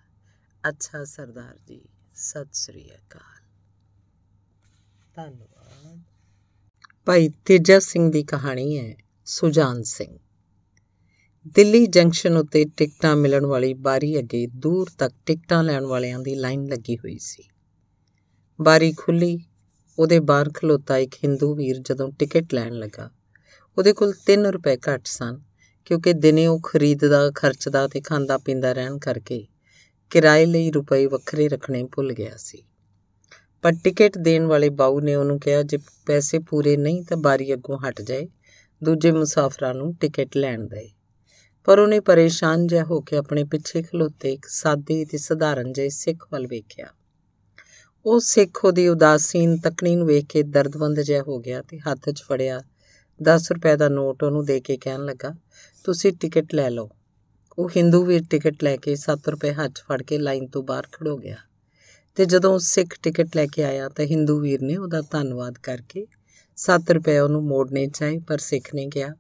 ਅੱਛਾ 0.68 1.05
ਸਰਦਾਰ 1.05 1.59
ਜੀ, 1.66 1.88
ਸਤਿ 2.14 2.49
ਸ੍ਰੀ 2.53 2.90
ਅਕਾਲ। 2.94 3.46
ਧੰਨਵਾਦ। 5.14 6.01
ਭਾਈ 7.05 7.29
ਤੇਜਾ 7.29 7.79
ਸਿੰਘ 7.79 8.12
ਦੀ 8.12 8.25
ਕਹਾਣੀ 8.25 8.79
ਹੈ 8.79 8.96
ਸੁਜਾਨ 9.25 9.83
ਸਿੰਘ। 9.83 10.18
ਦਿੱਲੀ 11.46 11.87
ਜੰਕਸ਼ਨ 11.87 12.37
ਉੱਤੇ 12.37 12.64
ਟਿਕਟਾਂ 12.76 13.16
ਮਿਲਣ 13.16 13.46
ਵਾਲੀ 13.46 13.74
ਬਾਰੀ 13.74 14.18
ਅੱਗੇ 14.18 14.46
ਦੂਰ 14.46 14.90
ਤੱਕ 14.98 15.14
ਟਿਕਟਾਂ 15.26 15.64
ਲੈਣ 15.64 15.85
ਵਾਲਿਆਂ 15.85 16.18
ਦੀ 16.18 16.35
ਲਾਈਨ 16.35 16.66
ਲੱਗੀ 16.66 16.96
ਹੋਈ 16.96 17.18
ਸੀ। 17.18 17.42
ਬਾਰੀ 18.61 18.92
ਖੁੱਲੀ, 18.92 19.40
ਉਹਦੇ 19.98 20.20
ਬਾਹਰ 20.20 20.50
ਖਲੋਤਾ 20.55 20.98
ਇੱਕ 20.98 21.14
ਹਿੰਦੂ 21.14 21.55
ਵੀਰ 21.55 21.79
ਜਦੋਂ 21.79 22.11
ਟਿਕਟ 22.18 22.55
ਲੈਣ 22.55 22.72
ਲੱਗਾ। 22.72 23.11
ਉਹਦੇ 23.79 23.92
ਕੋਲ 23.92 24.14
3 24.26 24.46
ਰੁਪਏ 24.46 24.76
ਘੱਟ 24.76 25.07
ਸਨ, 25.07 25.40
ਕਿਉਂਕਿ 25.85 26.12
ਦਿਨੇ 26.12 26.46
ਉਹ 26.46 26.61
ਖਰੀਦਦਾ, 26.61 27.31
ਖਰਚਦਾ 27.31 27.88
ਤੇ 27.88 28.00
ਖਾਂਦਾ 28.00 28.38
ਪੀਂਦਾ 28.38 28.72
ਰਹਿਣ 28.72 28.98
ਕਰਕੇ 28.98 29.46
ਕਿਰਾਏ 30.11 30.46
ਲਈ 30.46 30.70
ਰੁਪਏ 30.70 31.07
ਵੱਖਰੇ 31.07 31.48
ਰੱਖਣੇ 31.48 31.85
ਭੁੱਲ 31.85 32.12
ਗਿਆ 32.12 32.37
ਸੀ। 32.37 32.62
ਪਰ 33.62 33.72
ਟਿਕਟ 33.85 34.18
ਦੇਣ 34.18 34.46
ਵਾਲੇ 34.46 34.68
ਬਾਊ 34.68 35.00
ਨੇ 35.00 35.14
ਉਹਨੂੰ 35.14 35.40
ਕਿਹਾ, 35.40 35.62
ਜੇ 35.62 35.79
ਪੈਸੇ 36.07 36.38
ਪੂਰੇ 36.38 36.76
ਨਹੀਂ 36.76 37.05
ਤਾਂ 37.05 37.16
ਬਾਰੀ 37.16 37.55
ਅੱਗੋਂ 37.55 37.79
ਹਟ 37.79 38.03
ਜਾਏ, 38.03 38.29
ਦੂਜੇ 38.85 39.12
ਮੁਸਾਫਰਾਂ 39.12 39.74
ਨੂੰ 39.74 39.94
ਟਿਕਟ 39.94 40.37
ਲੈਣ 40.37 40.66
ਦੇ। 40.68 41.00
ਪਰ 41.64 41.79
ਉਹਨੇ 41.79 42.01
ਪਰੇਸ਼ਾਨ 42.01 42.66
ਜਿਹਾ 42.66 42.85
ਹੋ 42.85 43.01
ਕੇ 43.01 43.16
ਆਪਣੇ 43.16 43.44
ਪਿੱਛੇ 43.44 43.83
ਖਲੋਤੇ 43.83 44.33
ਇੱਕ 44.33 44.46
ਸਾਦੇ 44.46 45.05
ਤੇ 45.05 45.18
ਸਧਾਰਨ 45.18 45.73
ਜਿਹੇ 45.73 45.88
ਸਿੱਖ 45.88 46.27
ਵੱਲ 46.33 46.46
ਵੇਖਿਆ। 46.46 46.87
ਉਹ 48.07 48.20
ਸਿੱਖ 48.20 48.64
ਉਹਦੀ 48.64 48.88
ਉਦਾਸੀਨ 48.88 49.57
ਤਕਣੀ 49.57 49.96
ਨੂੰ 49.96 50.07
ਵੇਖ 50.07 50.27
ਕੇ 50.29 50.42
ਦਰਦਵੰਦ 50.42 51.01
ਜਿਹਾ 51.01 51.23
ਹੋ 51.23 51.38
ਗਿਆ 51.38 51.62
ਤੇ 51.62 51.79
ਹੱਥ 51.79 52.11
'ਚ 52.11 52.23
ਫੜਿਆ। 52.23 52.62
10 53.23 53.53
ਰੁਪਏ 53.53 53.77
ਦਾ 53.77 53.88
ਨੋਟ 53.88 54.23
ਉਹਨੂੰ 54.23 54.44
ਦੇ 54.44 54.61
ਕੇ 54.61 54.77
ਕਹਿਣ 54.77 55.05
ਲੱਗਾ, 55.05 55.35
ਤੁਸੀਂ 55.85 56.12
ਟਿਕਟ 56.12 56.55
ਲੈ 56.55 56.70
ਲਓ। 56.70 56.90
ਉਹ 57.59 57.70
ਹਿੰਦੂ 57.77 58.05
ਵੀ 58.05 58.18
ਟਿਕਟ 58.20 58.64
ਲੈ 58.64 58.77
ਕੇ 58.77 58.96
7 58.96 59.29
ਰੁਪਏ 59.29 59.53
ਹੱਥ 59.53 59.79
ਫੜ 59.79 60.03
ਕੇ 60.03 60.18
ਲਾਈਨ 60.18 60.46
ਤੋਂ 60.46 60.62
ਬਾਹਰ 60.62 60.87
ਖੜੋ 60.92 61.16
ਗਿਆ। 61.16 61.37
ਤੇ 62.14 62.25
ਜਦੋਂ 62.25 62.59
ਸਿੱਖ 62.59 62.94
ਟਿਕਟ 63.03 63.37
ਲੈ 63.37 63.46
ਕੇ 63.46 63.64
ਆਇਆ 63.64 63.88
ਤਾਂ 63.88 64.05
ਹਿੰਦੂ 64.05 64.40
ਵੀਰ 64.40 64.62
ਨੇ 64.62 64.77
ਉਹਦਾ 64.77 65.01
ਧੰਨਵਾਦ 65.01 65.59
ਕਰਕੇ 65.59 66.07
7 66.57 66.90
ਰੁਪਏ 66.90 67.18
ਉਹਨੂੰ 67.18 67.42
ਮੋੜਨੇ 67.44 67.87
ਚਾਹੇ, 67.87 68.18
ਪਰ 68.18 68.38
ਸਿੱਖ 68.38 68.75
ਨੇ 68.75 68.88
ਕਿਹਾ 68.88 69.14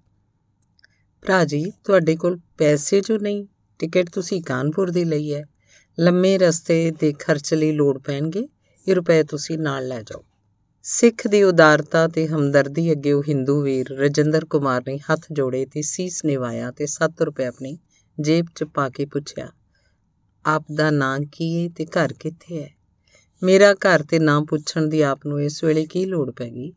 ਭਰਾ 1.22 1.44
ਜੀ, 1.44 1.64
ਤੁਹਾਡੇ 1.84 2.14
ਕੋਲ 2.16 2.38
ਪੈਸੇ 2.58 3.00
ਜੋ 3.00 3.18
ਨਹੀਂ, 3.18 3.44
ਟਿਕਟ 3.80 4.10
ਤੁਸੀਂ 4.10 4.42
ਕਾਨਪੁਰ 4.42 4.90
ਦੀ 4.90 5.04
ਲਈ 5.04 5.34
ਹੈ। 5.34 5.42
ਲੰਮੇ 5.98 6.36
ਰਸਤੇ 6.38 6.90
ਦੇ 6.90 7.12
ਖਰਚ 7.18 7.52
ਲਈ 7.54 7.72
ਲੋੜ 7.72 7.98
ਪੈਣਗੇ, 7.98 8.48
ਇਹ 8.86 8.94
ਰੁਪਏ 8.94 9.22
ਤੁਸੀਂ 9.22 9.58
ਨਾਲ 9.58 9.88
ਲੈ 9.88 10.00
ਜਾਓ। 10.02 10.24
ਸਿੱਖ 10.84 11.26
ਦੀ 11.28 11.42
ਉਦਾਰਤਾ 11.42 12.06
ਤੇ 12.08 12.26
ਹਮਦਰਦੀ 12.26 12.90
ਅੱਗੇ 12.92 13.12
ਉਹ 13.12 13.22
ਹਿੰਦੂ 13.28 13.60
ਵੀਰ 13.62 13.90
ਰਜਿੰਦਰ 13.90 14.44
ਕੁਮਾਰ 14.44 14.82
ਨੇ 14.86 14.98
ਹੱਥ 14.98 15.26
ਜੋੜੇ 15.32 15.64
ਤੇ 15.66 15.82
ਸੀਸ 15.82 16.24
ਨਿਵਾਇਆ 16.24 16.70
ਤੇ 16.70 16.86
7 16.86 17.22
ਰੁਪਏ 17.22 17.46
ਆਪਣੀ 17.46 17.78
ਜੇਬ 18.18 18.46
'ਚ 18.56 18.64
ਪਾ 18.64 18.88
ਕੇ 18.88 19.04
ਪੁੱਛਿਆ, 19.04 19.48
ਆਪ 20.44 20.64
ਦਾ 20.74 20.90
ਨਾਂ 20.90 21.18
ਕੀ 21.32 21.54
ਹੈ 21.56 21.68
ਤੇ 21.76 21.86
ਘਰ 21.86 22.12
ਕਿੱਥੇ 22.12 22.62
ਹੈ? 22.62 22.70
ਮੇਰਾ 23.42 23.72
ਘਰ 23.74 24.02
ਤੇ 24.02 24.18
ਨਾਂ 24.18 24.40
ਪੁੱਛਣ 24.40 24.86
ਦੀ 24.86 25.00
ਆਪ 25.00 25.26
ਨੂੰ 25.26 25.42
ਇਸ 25.42 25.62
ਵੇਲੇ 25.64 25.84
ਕੀ 25.86 26.04
ਲੋੜ 26.04 26.30
ਪੈ 26.30 26.48
ਗਈ? 26.50 26.72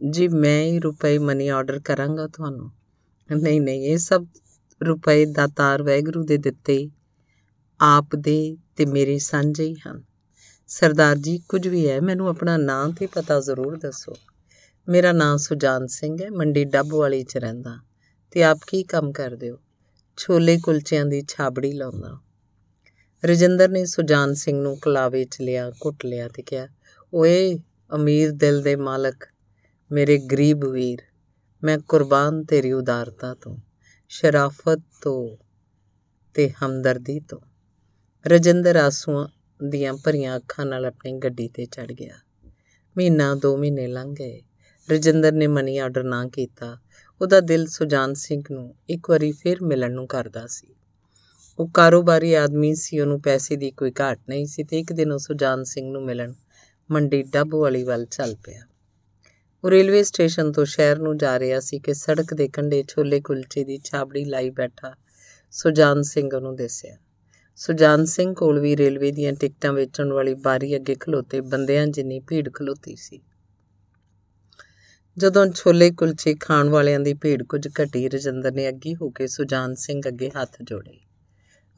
ਜੀ, 0.00 0.28
ਮੈਂ 0.28 0.62
ਹੀ 0.64 0.78
ਰੁਪਏ 0.78 1.18
ਮਨੀ 1.18 1.48
ਆਰਡਰ 1.48 1.78
ਕਰਾਂਗਾ 1.78 2.26
ਤੁਹਾਨੂੰ। 2.26 2.70
ਨਹੀਂ 3.34 3.60
ਨਹੀਂ, 3.60 3.82
ਇਹ 3.82 3.98
ਸਭ 3.98 4.26
ਰੁਪਏ 4.82 5.24
ਦਾਤਾਰ 5.24 5.82
ਵੈਗਰੂ 5.82 6.24
ਦੇ 6.24 6.36
ਦਿੱਤੇ, 6.36 6.90
ਆਪ 7.80 8.16
ਦੇ 8.16 8.56
ਤੇ 8.76 8.86
ਮੇਰੇ 8.86 9.18
ਸਾਂਝੇ 9.18 9.64
ਹੀ 9.64 9.76
ਹਨ। 9.88 10.02
ਸਰਦਾਰ 10.66 11.16
ਜੀ, 11.16 11.38
ਕੁਝ 11.38 11.68
ਵੀ 11.68 11.88
ਹੈ, 11.88 12.00
ਮੈਨੂੰ 12.00 12.28
ਆਪਣਾ 12.28 12.56
ਨਾਂ 12.56 12.88
ਤੇ 12.88 13.06
ਪਤਾ 13.06 13.40
ਜ਼ਰੂਰ 13.40 13.76
ਦੱਸੋ। 13.76 14.12
ਮੇਰਾ 14.88 15.12
ਨਾਮ 15.12 15.36
ਸੁਜਾਨ 15.36 15.86
ਸਿੰਘ 15.86 16.18
ਹੈ, 16.24 16.30
ਮੰਡੀ 16.30 16.64
ਡੱਬ 16.64 16.94
ਵਾਲੀ 16.94 17.22
ਚ 17.22 17.36
ਰਹਿੰਦਾ। 17.36 17.78
ਤੇ 18.30 18.42
ਆਪ 18.42 18.58
ਕੀ 18.66 18.82
ਕੰਮ 18.82 19.12
ਕਰਦੇ 19.12 19.50
ਹੋ? 19.50 19.58
ਛੋਲੇ 20.16 20.58
ਕੁਲਚਿਆਂ 20.58 21.06
ਦੀ 21.06 21.24
ਛਾਬੜੀ 21.28 21.72
ਲਾਉਂਦਾ। 21.72 22.20
ਰਜਿੰਦਰ 23.24 23.68
ਨੇ 23.68 23.84
ਸੁਜਾਨ 23.84 24.34
ਸਿੰਘ 24.34 24.62
ਨੂੰ 24.62 24.78
ਕਲਾਵੇ 24.78 25.24
ਚ 25.24 25.36
ਲਿਆ 25.40 25.70
ਕੁੱਟ 25.70 26.06
ਲਿਆ 26.06 26.28
ਤੇ 26.28 26.42
ਕਿਹਾ, 26.42 26.68
ਓਏ 27.14 27.58
ਅਮੀਰ 27.94 28.32
ਦਿਲ 28.32 28.62
ਦੇ 28.62 28.76
ਮਾਲਕ, 28.76 29.24
ਮੇਰੇ 29.92 30.18
ਗਰੀਬ 30.18 30.64
ਵੀਰ 30.64 30.98
ਮੈਂ 31.66 31.78
ਕੁਰਬਾਨ 31.78 32.44
ਤੇਰੀ 32.44 32.72
ਉਦਾਰਤਾ 32.72 33.34
ਤੋਂ, 33.34 33.56
ਸ਼ਰਾਫਤ 34.08 34.80
ਤੋਂ 35.02 35.36
ਤੇ 36.34 36.50
ਹਮਦਰਦੀ 36.50 37.20
ਤੋਂ। 37.20 37.40
ਰਜਿੰਦਰ 38.26 38.76
ਆਸੂਆਂ 38.76 39.28
ਦੀਆਂ 39.68 39.94
ਭਰੀਆਂ 39.94 40.36
ਅੱਖਾਂ 40.36 40.66
ਨਾਲ 40.66 40.86
ਆਪਣੀ 40.86 41.12
ਗੱਡੀ 41.12 41.48
ਤੇ 41.48 41.64
ਚੜ 41.66 41.92
ਗਿਆ। 41.92 42.16
ਮਹੀਨਾ 42.98 43.34
ਦੋ 43.34 43.56
ਮਹੀਨੇ 43.56 43.86
ਲੰਘ 43.86 44.14
ਗਏ। 44.14 44.42
ਰਜਿੰਦਰ 44.90 45.32
ਨੇ 45.32 45.46
ਮਨੀ 45.46 45.78
ਆਰਡਰ 45.78 46.02
ਨਾ 46.02 46.28
ਕੀਤਾ। 46.28 46.78
ਉਹਦਾ 47.20 47.40
ਦਿਲ 47.40 47.66
ਸੁਜਾਨ 47.66 48.14
ਸਿੰਘ 48.14 48.42
ਨੂੰ 48.50 48.74
ਇੱਕ 48.88 49.10
ਵਾਰੀ 49.10 49.32
ਫਿਰ 49.32 49.62
ਮਿਲਣ 49.62 49.92
ਨੂੰ 49.92 50.06
ਕਰਦਾ 50.06 50.46
ਸੀ। 50.46 50.74
ਉਹ 51.58 51.68
ਕਾਰੋਬਾਰੀ 51.68 52.34
ਆਦਮੀ 52.34 52.74
ਸੀ, 52.74 53.00
ਉਹਨੂੰ 53.00 53.22
ਪੈਸੇ 53.22 53.56
ਦੀ 53.56 53.70
ਕੋਈ 53.70 53.92
ਘਾਟ 54.00 54.20
ਨਹੀਂ 54.28 54.46
ਸੀ 54.46 54.64
ਤੇ 54.64 54.78
ਇੱਕ 54.78 54.92
ਦਿਨ 54.92 55.12
ਉਹ 55.12 55.18
ਸੁਜਾਨ 55.18 55.64
ਸਿੰਘ 55.64 55.92
ਨੂੰ 55.92 56.04
ਮਿਲਣ 56.04 56.32
ਮੰਡੀ 56.90 57.22
ਡੱਬ 57.22 57.54
ਵਾਲੀ 57.54 57.82
ਵੱਲ 57.82 58.06
ਚੱਲ 58.06 58.34
ਪਿਆ। 58.34 58.62
ਉਹ 59.66 59.70
ਰੇਲਵੇ 59.70 60.02
ਸਟੇਸ਼ਨ 60.02 60.52
ਤੋਂ 60.52 60.64
ਸ਼ਹਿਰ 60.64 60.98
ਨੂੰ 60.98 61.16
ਜਾ 61.16 61.38
ਰਿਹਾ 61.38 61.60
ਸੀ 61.60 61.78
ਕਿ 61.78 61.94
ਸੜਕ 61.94 62.34
ਦੇ 62.34 62.48
ਕੰਢੇ 62.48 62.84
ਛੋਲੇ 62.88 63.20
ਕੁਲਚੇ 63.20 63.64
ਦੀ 63.64 63.78
ਛਾਬੜੀ 63.84 64.24
ਲਾਈ 64.24 64.50
ਬੈਠਾ 64.50 64.94
ਸੁਜਾਨ 65.50 66.02
ਸਿੰਘ 66.02 66.34
ਉਹਨੂੰ 66.34 66.56
ਦੱਸਿਆ। 66.56 66.96
ਸੁਜਾਨ 67.56 68.04
ਸਿੰਘ 68.04 68.34
ਕੋਲ 68.34 68.60
ਵੀ 68.60 68.76
ਰੇਲਵੇ 68.76 69.12
ਦੀਆਂ 69.12 69.32
ਟਿਕਟਾਂ 69.32 69.72
ਵੇਚਣ 69.72 70.12
ਵਾਲੀ 70.12 70.34
ਬਾਰੀ 70.34 70.76
ਅੱਗੇ 70.76 70.94
ਖਲੋਤੇ 70.94 71.40
ਬੰਦਿਆਂ 71.40 71.86
ਜਿੰਨੀ 71.86 72.20
ਭੀੜ 72.20 72.52
ਖਲੋਤੀ 72.54 72.96
ਸੀ। 72.96 73.20
ਜਦੋਂ 75.18 75.46
ਛੋਲੇ 75.46 75.90
ਕੁਲਚੇ 75.90 76.34
ਖਾਣ 76.34 76.68
ਵਾਲਿਆਂ 76.68 77.00
ਦੀ 77.00 77.14
ਭੀੜ 77.14 77.42
ਕੁਝ 77.42 77.68
ਘਟੀ, 77.68 78.08
ਰਜਿੰਦਰ 78.08 78.52
ਨੇ 78.52 78.68
ਅੱਗੀ 78.68 78.94
ਹੋ 78.94 79.10
ਕੇ 79.10 79.26
ਸੁਜਾਨ 79.26 79.74
ਸਿੰਘ 79.74 80.02
ਅੱਗੇ 80.08 80.30
ਹੱਥ 80.42 80.56
ਜੋੜੇ। 80.62 81.00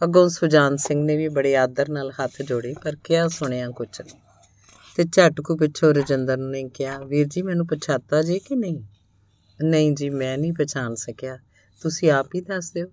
ਅੱਗੋਂ 0.04 0.28
ਸੁਜਾਨ 0.28 0.76
ਸਿੰਘ 0.76 1.04
ਨੇ 1.04 1.16
ਵੀ 1.16 1.28
ਬੜੇ 1.28 1.56
ਆਦਰ 1.56 1.88
ਨਾਲ 1.88 2.10
ਹੱਥ 2.10 2.42
ਜੋੜੇ, 2.42 2.74
ਪਰ 2.84 2.96
ਕਿਹਾ 3.04 3.28
ਸੁਣਿਆ 3.28 3.70
ਕੁਝ 3.70 4.00
ਨਹੀਂ। 4.00 4.27
ਤੇ 4.98 5.04
ਝਟਕੂ 5.04 5.56
ਪਿੱਛੋਂ 5.56 5.94
ਰਜਿੰਦਰ 5.94 6.36
ਨੇ 6.36 6.68
ਕਿਹਾ, 6.68 6.98
ਵੀਰ 6.98 7.26
ਜੀ, 7.26 7.42
ਮੈਨੂੰ 7.42 7.66
ਪਛਾਤਾ 7.66 8.22
ਜੀ 8.22 8.38
ਕਿ 8.38 8.56
ਨਹੀਂ? 8.56 8.82
ਨਹੀਂ 9.62 9.92
ਜੀ, 9.92 10.10
ਮੈਂ 10.10 10.38
ਨਹੀਂ 10.38 10.52
ਪਛਾਣ 10.52 10.94
ਸਕਿਆ। 10.94 11.38
ਤੁਸੀਂ 11.82 12.10
ਆਪ 12.10 12.26
ਹੀ 12.34 12.40
ਦੱਸ 12.40 12.72
ਦਿਓ। 12.72 12.86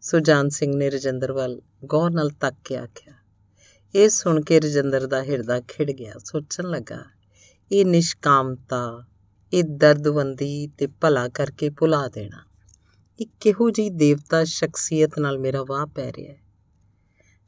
ਸੁਜਾਨ 0.00 0.48
ਸਿੰਘ 0.48 0.76
ਨੇ 0.76 0.90
ਰਜਿੰਦਰ 0.90 1.32
ਵੱਲ 1.32 1.62
ਗੌਰ 1.84 2.10
ਨਾਲ 2.10 2.30
ਤੱਕ 2.30 2.56
ਕੇ 2.64 2.76
ਆਖਿਆ। 2.76 3.12
ਇਹ 3.94 4.08
ਸੁਣ 4.08 4.40
ਕੇ 4.40 4.60
ਰਜਿੰਦਰ 4.60 5.06
ਦਾ 5.06 5.22
ਹਿਰਦਾ 5.22 5.60
ਖਿੜ 5.60 5.90
ਗਿਆ, 5.90 6.14
ਸੋਚਣ 6.24 6.64
ਲੱਗਾ, 6.64 7.04
ਇਹ 7.72 7.86
ਨਿਸ਼ਕਾਮਤਾ, 7.86 9.06
ਇਹ 9.52 9.64
ਦਰਦਵੰਦੀ 9.64 10.66
ਤੇ 10.66 10.86
ਭਲਾ 10.86 11.28
ਕਰਕੇ 11.28 11.70
ਭੁਲਾ 11.70 12.08
ਦੇਣਾ। 12.08 12.44
ਇਹ 13.20 13.26
ਕਿਹੋ 13.40 13.70
ਜੀ 13.70 13.90
ਦੇਵਤਾ 13.90 14.44
ਸ਼ਖਸੀਅਤ 14.44 15.18
ਨਾਲ 15.18 15.38
ਮੇਰਾ 15.38 15.64
ਵਾਹ 15.68 15.86
ਪੈ 15.86 16.12
ਰਿਹਾ 16.12 16.32
ਹੈ। 16.32 16.40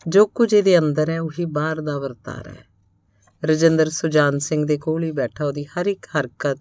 ਜੋ 0.08 0.26
ਕੁਝ 0.26 0.54
ਇਹਦੇ 0.54 0.78
ਅੰਦਰ 0.78 1.10
ਹੈ, 1.10 1.20
ਉਹੀ 1.20 1.44
ਬਾਹਰ 1.44 1.80
ਦਾ 1.80 1.98
ਵਰਤਾਰਾ 1.98 2.50
ਹੈ। 2.50 2.71
ਰਜਿੰਦਰ 3.44 3.90
ਸੁਜਾਨ 3.90 4.38
ਸਿੰਘ 4.38 4.66
ਦੇ 4.66 4.78
ਕੋਲ 4.78 5.04
ਹੀ 5.04 5.12
ਬੈਠਾ, 5.12 5.44
ਉਹਦੀ 5.44 5.64
ਹਰ 5.64 5.86
ਇੱਕ 5.86 6.06
ਹਰਕਤ, 6.06 6.58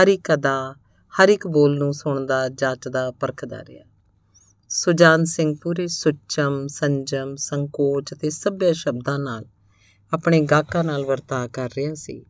ਹਰ 0.00 0.08
ਇੱਕ 0.08 0.34
ਅਦਾ, 0.34 0.74
ਹਰ 1.14 1.28
ਇੱਕ 1.28 1.46
ਬੋਲ 1.46 1.78
ਨੂੰ 1.78 1.94
ਸੁਣਦਾ, 1.94 2.48
ਜਾਂਚਦਾ, 2.48 3.10
ਪਰਖਦਾ 3.10 3.64
ਰਿਹਾ। 3.64 3.84
ਸੁਜਾਨ 4.68 5.24
ਸਿੰਘ 5.24 5.56
ਪੂਰੇ 5.62 5.86
ਸੁੱਚਮ, 5.86 6.66
ਸੰਜਮ, 6.66 7.36
ਸੰਕੋਚ 7.36 8.14
ਤੇ 8.20 8.30
ਸਭਿਆ 8.30 8.72
ਸ਼ਬਦਾਂ 8.72 9.18
ਨਾਲ 9.18 9.44
ਆਪਣੇ 10.12 10.40
ਗਾਹਕਾਂ 10.40 10.84
ਨਾਲ 10.84 11.04
ਵਰਤਾ 11.04 11.46
ਕਰ 11.46 11.70
ਰਿਹਾ 11.76 11.94
ਸੀ। 11.94 12.26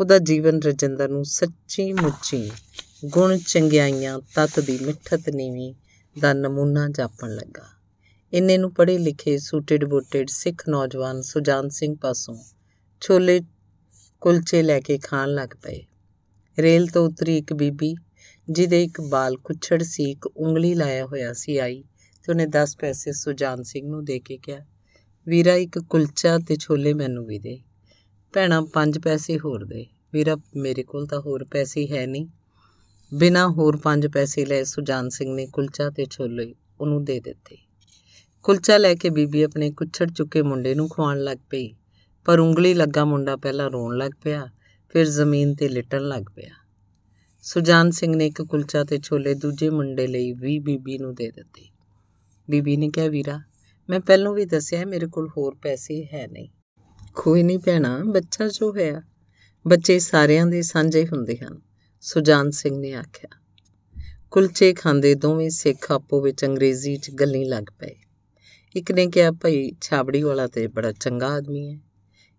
ਉਹਦਾ 0.00 0.18
ਜੀਵਨ 0.18 0.62
ਰਜਿੰਦਰ 0.62 1.08
ਨੂੰ 1.08 1.24
ਸੱਚੀ 1.24 1.92
ਮੁੱਚੀ 1.92 2.50
ਗੁਣ 3.04 3.38
ਚੰਗਿਆਈਆਂ, 3.46 4.18
ਤਤ 4.18 4.60
ਦੀ 4.60 4.78
ਮਿੱਠਤ 4.82 5.28
ਨੀਵੀਂ 5.28 5.74
ਦਾ 6.20 6.32
ਨਮੂਨਾ 6.32 6.88
ਜਾਪਣ 6.88 7.34
ਲੱਗਾ। 7.34 7.66
ਇੰਨੇ 8.32 8.58
ਨੂੰ 8.58 8.74
ਪੜ੍ਹੇ 8.74 8.98
ਲਿਖੇ 8.98 9.38
ਸੂਟਡ 9.38 9.84
ਬੂਟਡ 9.84 10.28
ਸਿੱਖ 10.28 10.68
ਨੌਜਵਾਨ 10.68 11.22
ਸੁਜਾਨ 11.22 11.68
ਸਿੰਘ 11.68 11.96
ਪਾਸੋਂ 12.00 12.53
ਛੋਲੇ 13.06 13.40
ਕੁਲਚੇ 14.20 14.62
ਲੈ 14.62 14.80
ਕੇ 14.80 14.98
ਖਾਣ 14.98 15.28
ਲੱਗ 15.28 15.48
ਪਏ। 15.62 15.82
ਰੇਲ 16.58 16.86
ਤੋਂ 16.86 17.08
ਉਤਰੀ 17.08 17.38
ਇੱਕ 17.38 17.52
ਬੀਬੀ, 17.52 17.94
ਜਿਹਦੇ 18.50 18.84
ਇੱਕ 18.84 19.00
ਬਾਲ 19.00 19.36
ਕੁੱਛੜ 19.36 19.82
ਸੀ, 19.82 20.10
ਇੱਕ 20.10 20.26
ਉਂਗਲੀ 20.26 20.74
ਲਾਇਆ 20.74 21.06
ਹੋਇਆ 21.06 21.32
ਸੀ 21.32 21.58
ਆਈ 21.58 21.84
ਤੇ 22.22 22.32
ਉਹਨੇ 22.32 22.46
10 22.46 22.76
ਪੈਸੇ 22.76 23.12
ਸੁਜਾਨ 23.12 23.62
ਸਿੰਘ 23.62 23.88
ਨੂੰ 23.88 24.04
ਦੇ 24.04 24.18
ਕੇ 24.18 24.36
ਕਿਹਾ, 24.36 24.64
ਵੀਰਾ, 25.28 25.54
ਇੱਕ 25.54 25.78
ਕੁਲਚਾ 25.78 26.38
ਤੇ 26.38 26.56
ਛੋਲੇ 26.56 26.94
ਮੈਨੂੰ 26.94 27.26
ਵੀ 27.26 27.38
ਦੇ। 27.38 27.62
ਭੈਣਾ 28.32 28.60
5 28.72 28.98
ਪੈਸੇ 28.98 29.38
ਹੋਰ 29.38 29.64
ਦੇ। 29.64 29.86
ਵੀਰਾ, 30.12 30.36
ਮੇਰੇ 30.56 30.82
ਕੋਲ 30.82 31.06
ਤਾਂ 31.06 31.20
ਹੋਰ 31.20 31.44
ਪੈਸੇ 31.44 31.86
ਹੈ 31.86 32.06
ਨਹੀਂ। 32.06 32.26
ਬਿਨਾ 33.14 33.48
ਹੋਰ 33.48 33.76
5 33.76 34.06
ਪੈਸੇ 34.06 34.44
ਲੈ 34.44 34.64
ਸੁਜਾਨ 34.64 35.08
ਸਿੰਘ 35.08 35.34
ਨੇ 35.34 35.46
ਕੁਲਚਾ 35.46 35.90
ਤੇ 35.90 36.06
ਛੋਲੇ 36.10 36.54
ਉਹਨੂੰ 36.80 37.04
ਦੇ 37.04 37.20
ਦਿੱਤੇ। 37.20 37.56
ਕੁਲਚਾ 38.42 38.78
ਲੈ 38.78 38.94
ਕੇ 38.94 39.10
ਬੀਬੀ 39.10 39.42
ਆਪਣੇ 39.42 39.70
ਕੁੱਛੜ 39.70 40.12
ਚੁੱਕੇ 40.12 40.42
ਮੁੰਡੇ 40.42 40.74
ਨੂੰ 40.74 40.88
ਖਵਾਉਣ 40.88 41.18
ਲੱਗ 41.18 41.38
ਪਈ। 41.50 41.74
ਪਰ 42.24 42.38
ਉਂਗਲੀ 42.38 42.74
ਲੱਗਾ 42.74 43.04
ਮੁੰਡਾ 43.04 43.36
ਪਹਿਲਾਂ 43.36 43.70
ਰੋਣ 43.70 43.96
ਲੱਗ 43.96 44.12
ਪਿਆ, 44.22 44.48
ਫਿਰ 44.88 45.04
ਜ਼ਮੀਨ 45.04 45.54
ਤੇ 45.54 45.68
ਲਿਟਣ 45.68 46.02
ਲੱਗ 46.02 46.22
ਪਿਆ। 46.22 46.50
ਸੁਜਾਨ 47.42 47.90
ਸਿੰਘ 47.90 48.16
ਨੇ 48.16 48.26
ਇੱਕ 48.26 48.42
ਕੁਲਚਾ 48.42 48.84
ਤੇ 48.84 48.98
ਛੋਲੇ 48.98 49.34
ਦੂਜੇ 49.34 49.70
ਮੁੰਡੇ 49.70 50.06
ਲਈ 50.06 50.32
ਵੀ 50.32 50.58
ਬੀਬੀ 50.58 50.98
ਨੂੰ 50.98 51.14
ਦੇ 51.14 51.30
ਦਿੱਤੇ। 51.30 51.68
ਬੀਬੀ 52.50 52.76
ਨੇ 52.76 52.90
ਕਿਹਾ, 52.90 53.08
ਵੀਰਾ, 53.08 53.40
ਮੈਂ 53.90 54.00
ਪਹਿਲਾਂ 54.00 54.32
ਵੀ 54.32 54.44
ਦੱਸਿਆ 54.44 54.84
ਮੇਰੇ 54.84 55.06
ਕੋਲ 55.06 55.28
ਹੋਰ 55.28 55.54
ਪੈਸੇ 55.62 56.08
ਹੈ 56.12 56.26
ਨਹੀਂ। 56.26 56.48
ਕੋਈ 57.14 57.42
ਨਹੀਂ 57.42 57.58
ਭੈਣਾ, 57.58 58.02
ਬੱਚਾ 58.04 58.48
ਜੋ 58.48 58.70
ਹੋਇਆ, 58.70 59.02
ਬੱਚੇ 59.66 59.98
ਸਾਰਿਆਂ 59.98 60.46
ਦੇ 60.46 60.62
ਸਾਂਝੇ 60.62 61.06
ਹੁੰਦੇ 61.06 61.36
ਹਨ। 61.36 61.60
ਸੁਜਾਨ 62.00 62.50
ਸਿੰਘ 62.50 62.78
ਨੇ 62.78 62.92
ਆਖਿਆ। 62.92 63.40
ਕੁਲਚੇ 64.30 64.74
ਖਾਂਦੇ 64.74 65.14
ਦੋਵੇਂ 65.14 65.50
ਸਿੱਖ 65.50 65.92
ਆਪੋ 65.92 66.20
ਵਿੱਚ 66.20 66.44
ਅੰਗਰੇਜ਼ੀ 66.44 66.96
'ਚ 66.96 67.10
ਗੱਲਾਂ 67.10 67.40
ਲੱਗ 67.40 67.64
ਪਏ। 67.78 67.94
ਇੱਕ 68.76 68.92
ਨੇ 68.92 69.06
ਕਿਹਾ, 69.06 69.30
ਭਈ 69.30 69.72
ਛਾਬੜੀ 69.80 70.22
ਵਾਲਾ 70.22 70.46
ਤੇ 70.46 70.66
ਬੜਾ 70.66 70.92
ਚੰਗਾ 70.92 71.26
ਆਦਮੀ 71.26 71.74
ਹੈ। 71.74 71.80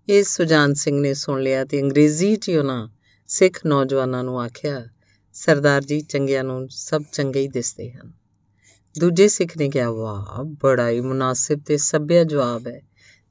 ਇਹ 0.10 0.24
ਸੁਜਾਨ 0.24 0.74
ਸਿੰਘ 0.74 1.02
ਨੇ 1.02 1.14
ਸੁਣ 1.14 1.42
ਲਿਆ 1.42 1.66
ਤੇ 1.66 1.82
ਅੰਗਰੇਜ਼ੀ 1.82 2.36
'ਚ 2.36 2.50
ਉਹਨਾਂ 2.50 2.90
ਸਿੱਖ 3.28 3.66
ਨੌਜਵਾਨਾਂ 3.66 4.24
ਨੂੰ 4.24 4.42
ਆਖਿਆ, 4.42 4.88
ਸਰਦਾਰ 5.34 5.82
ਜੀ, 5.82 6.02
ਚੰਗਿਆਂ 6.02 6.44
ਨੂੰ 6.44 6.68
ਸਭ 6.70 7.04
ਚੰਗੇ 7.14 7.42
ਹੀ 7.42 7.48
ਦਿਸਦੇ 7.48 7.92
ਹਨ। 7.92 8.14
ਦੂਜੇ 9.00 9.28
ਸਿੱਖ 9.28 9.58
ਨੇ 9.58 9.70
ਕਿਹਾ, 9.70 9.92
ਵਾਹ, 9.92 10.44
ਬੜਾ 10.44 10.90
ਹੀ 10.90 11.02
ਮੁਨਾਸਿਬ 11.02 11.62
ਤੇ 11.66 11.78
ਸੱਭਿਆ 11.78 12.24
ਜਵਾਬ 12.24 12.68
ਹੈ। 12.68 12.82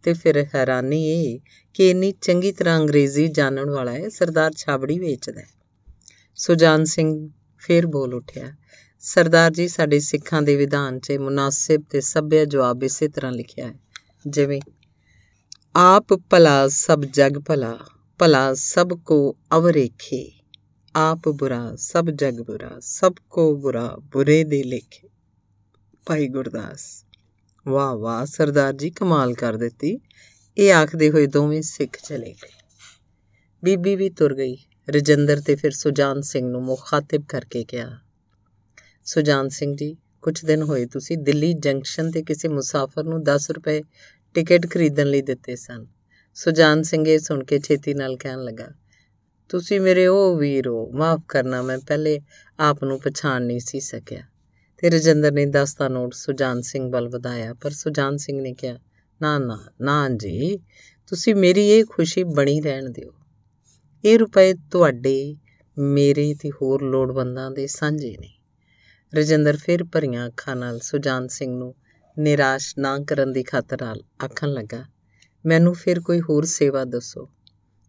ਤੇ 0.02 0.12
ਫਿਰ 0.12 0.46
ਹੈਰਾਨੀ 0.54 1.04
ਇਹ 1.04 1.40
ਕਿ 1.74 1.90
ਇੰਨੀ 1.90 2.12
ਚੰਗੀ 2.12 2.52
ਤਰ੍ਹਾਂ 2.52 2.80
ਅੰਗਰੇਜ਼ੀ 2.80 3.28
ਜਾਣਨ 3.28 3.70
ਵਾਲਾ 3.70 3.92
ਹੈ 3.92 4.08
ਸਰਦਾਰ 4.08 4.52
ਛਾਬੜੀ 4.56 4.98
ਵੇਚਦਾ 4.98 5.40
ਹੈ। 5.40 5.46
ਸੁਜਾਨ 6.34 6.84
ਸਿੰਘ 6.84 7.30
ਫੇਰ 7.58 7.86
ਬੋਲ 7.86 8.14
ਉੱਠਿਆ, 8.14 8.52
ਸਰਦਾਰ 8.98 9.50
ਜੀ, 9.50 9.68
ਸਾਡੇ 9.68 10.00
ਸਿੱਖਾਂ 10.00 10.42
ਦੇ 10.42 10.56
ਵਿਧਾਨ 10.56 11.00
'ਚ 11.00 11.12
ਮੁਨਾਸਿਬ 11.12 11.82
ਤੇ 11.90 12.00
ਸੱਭਿਆ 12.00 12.44
ਜਵਾਬ 12.44 12.84
ਇਸੇ 12.84 13.08
ਤਰ੍ਹਾਂ 13.08 13.32
ਲਿਖਿਆ 13.32 13.66
ਹੈ, 13.66 13.74
ਜਿਵੇਂ 14.26 14.60
ਆਪ 15.76 16.12
ਭਲਾ 16.30 16.68
ਸਭ 16.68 17.04
ਜਗ 17.04 17.38
ਭਲਾ 17.46 17.78
ਭਲਾ 18.18 18.54
ਸਭ 18.54 18.88
ਕੋ 18.88 19.36
ਅਵਰੇਖੇ। 19.56 20.32
ਆਪ 20.96 21.28
ਬੁਰਾ, 21.28 21.74
ਸਭ 21.76 22.10
ਜਗ 22.10 22.40
ਬੁਰਾ, 22.40 22.76
ਸਭ 22.80 23.12
ਕੋ 23.30 23.56
ਬੁਰਾ, 23.56 23.96
ਬੁਰੇ 24.12 24.44
ਦੇ 24.44 24.62
ਲੇਖੇ। 24.62 25.08
ਭਾਈ 26.06 26.28
ਗੁਰਦਾਸ, 26.28 27.04
ਵਾਹ 27.68 27.94
ਵਾਹ, 27.94 28.26
ਸਰਦਾਰ 28.26 28.72
ਜੀ, 28.72 28.90
ਕਮਾਲ 28.90 29.34
ਕਰ 29.34 29.56
ਦਿੱਤੀ। 29.56 30.00
ਇਹ 30.58 30.72
ਆਖਦੇ 30.74 31.10
ਹੋਏ 31.10 31.26
ਦੋਵੇਂ 31.26 31.62
ਸਿੱਖ 31.62 31.96
ਚਲੇ 32.08 32.32
ਗਏ। 32.32 32.52
ਬੀਬੀ 33.64 33.96
ਵੀ 33.96 34.10
ਤੁਰ 34.10 34.34
ਗਈ। 34.34 34.56
ਰਜਿੰਦਰ 34.90 35.40
ਤੇ 35.40 35.56
ਫਿਰ 35.56 35.70
ਸੁਜਾਨ 35.70 36.20
ਸਿੰਘ 36.20 36.48
ਨੂੰ 36.48 36.62
ਮੁਖਾਤਿਬ 36.62 37.24
ਕਰਕੇ 37.28 37.64
ਕਿਹਾ, 37.64 37.98
ਸੁਜਾਨ 39.04 39.48
ਸਿੰਘ 39.48 39.76
ਜੀ 39.76 39.96
ਕੁਝ 40.22 40.44
ਦਿਨ 40.44 40.62
ਹੋਏ 40.62 40.86
ਤੁਸੀਂ 40.86 41.18
ਦਿੱਲੀ 41.18 41.52
ਜੰਕਸ਼ਨ 41.52 42.10
ਤੇ 42.10 42.22
ਕਿਸੇ 42.22 42.48
ਮੁਸਾਫਰ 42.48 43.04
ਨੂੰ 43.04 43.22
10 43.22 43.50
ਰੁਪਏ 43.50 43.82
ਟਿਕਟ 44.34 44.66
ਖਰੀਦਣ 44.70 45.06
ਲਈ 45.06 45.22
ਦਿੱਤੇ 45.22 45.56
ਸਨ। 45.56 45.86
ਸੁਜਾਨ 46.34 46.82
ਸਿੰਘ 46.82 47.08
ਇਹ 47.08 47.18
ਸੁਣ 47.18 47.44
ਕੇ 47.44 47.58
ਛੇਤੀ 47.58 47.94
ਨਾਲ 47.94 48.16
ਕਹਿਣ 48.16 48.42
ਲੱਗਾ, 48.44 48.68
ਤੁਸੀਂ 49.48 49.80
ਮੇਰੇ 49.80 50.06
ਉਹ 50.06 50.36
ਵੀਰ 50.36 50.68
ਹੋ, 50.68 50.90
ਮਾਫ 50.90 51.20
ਕਰਨਾ, 51.28 51.62
ਮੈਂ 51.62 51.78
ਪਹਿਲੇ 51.78 52.20
ਆਪ 52.58 52.84
ਨੂੰ 52.84 53.00
ਪਛਾਣ 53.00 53.42
ਨਹੀਂ 53.42 53.60
ਸੀ 53.60 53.80
ਸਕਿਆ। 53.80 54.22
ਤੇ 54.78 54.90
ਰਜਿੰਦਰ 54.90 55.32
ਨੇ 55.32 55.46
10 55.46 55.76
ਦਾ 55.78 55.88
ਨੋਟ 55.88 56.14
ਸੁਜਾਨ 56.14 56.60
ਸਿੰਘ 56.60 56.92
ਵੱਲ 56.92 57.08
ਵਧਾਇਆ, 57.08 57.54
ਪਰ 57.54 57.70
ਸੁਜਾਨ 57.70 58.16
ਸਿੰਘ 58.16 58.40
ਨੇ 58.40 58.52
ਕਿਹਾ, 58.52 58.78
ਨਾ 59.22 59.38
ਨਾ 59.38 59.58
ਨਾ 59.80 60.08
ਜੀ, 60.08 60.58
ਤੁਸੀਂ 61.06 61.34
ਮੇਰੀ 61.34 61.68
ਇਹ 61.68 61.84
ਖੁਸ਼ੀ 61.84 62.24
ਬਣੀ 62.24 62.60
ਰਹਿਣ 62.60 62.88
ਦਿਓ। 62.90 63.12
ਇਹ 64.04 64.18
ਰੁਪਏ 64.18 64.54
ਤੁਹਾਡੇ, 64.54 65.36
ਮੇਰੇ 65.78 66.34
ਤੇ 66.34 66.50
ਹੋਰ 66.50 66.82
ਲੋੜਵੰਦਾਂ 66.82 67.50
ਦੇ 67.50 67.66
ਸਾਂਝੇ 67.66 68.16
ਨੇ। 68.20 68.30
ਰਜਿੰਦਰ 69.14 69.56
ਫਿਰ 69.56 69.84
ਭਰੀਆਂ 69.84 70.26
ਅੱਖਾਂ 70.26 70.56
ਨਾਲ 70.56 70.78
ਸੁਜਾਨ 70.78 71.28
ਸਿੰਘ 71.28 71.56
ਨੂੰ 71.56 71.74
ਨਿਰਾਸ਼ 72.18 72.74
ਨਾ 72.78 72.98
ਕਰਨ 72.98 73.32
ਦੀ 73.32 73.42
ਖਾਤਰ 73.42 73.82
ਆਖਣ 74.24 74.48
ਲੱਗਾ, 74.48 74.84
ਮੈਨੂੰ 75.46 75.74
ਫਿਰ 75.74 76.00
ਕੋਈ 76.00 76.20
ਹੋਰ 76.20 76.44
ਸੇਵਾ 76.44 76.84
ਦੱਸੋ? 76.84 77.30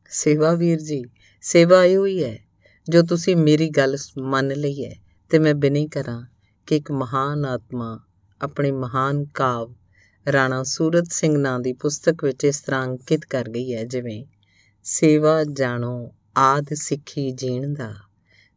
ਸੇਵਾ 0.10 0.54
ਵੀਰ 0.54 0.80
ਜੀ, 0.80 1.04
ਸੇਵਾ 1.42 1.84
ਇਹ 1.86 1.98
ਹੋਈ 1.98 2.24
ਹੈ, 2.24 2.40
ਜੋ 2.90 3.02
ਤੁਸੀਂ 3.02 3.36
ਮੇਰੀ 3.36 3.70
ਗੱਲ 3.70 3.98
ਮੰਨ 4.18 4.48
ਲਈ 4.48 4.86
ਹੈ, 4.86 4.96
ਤੇ 5.30 5.40
ਮੈਂ 5.40 5.56
ਬਿਨੀ 5.56 5.88
ਕਰਾਂ 5.88 6.26
ਕਿ 6.66 6.76
ਇੱਕ 6.76 6.92
ਮਹਾਨ 6.92 7.46
ਆਤਮਾ, 7.46 8.00
ਆਪਣੇ 8.42 8.72
ਮਹਾਨ 8.72 9.26
ਕਾਵ, 9.26 9.76
ਰਾਣਾ 10.32 10.64
ਸੂਰਤ 10.64 11.08
ਸਿੰਘ 11.12 11.38
ਨਾਂ 11.38 11.60
ਦੀ 11.60 11.74
ਪੁਸਤਕ 11.74 12.24
ਵਿੱਚ 12.24 12.44
ਇਸ 12.44 12.62
ਤਰ੍ਹਾਂ 12.62 12.86
ਅੰਕਿਤ 12.86 13.26
ਕਰ 13.26 13.50
ਗਈ 13.50 13.74
ਹੈ, 13.74 13.84
ਜਿਵੇਂ, 13.84 14.26
ਸੇਵਾ 14.84 15.44
ਜਾਣੋ 15.44 16.14
ਆਦ 16.38 16.66
ਸਿੱਖੀ 16.74 17.32
ਜੀਣ 17.32 17.74
ਦਾ, 17.74 17.94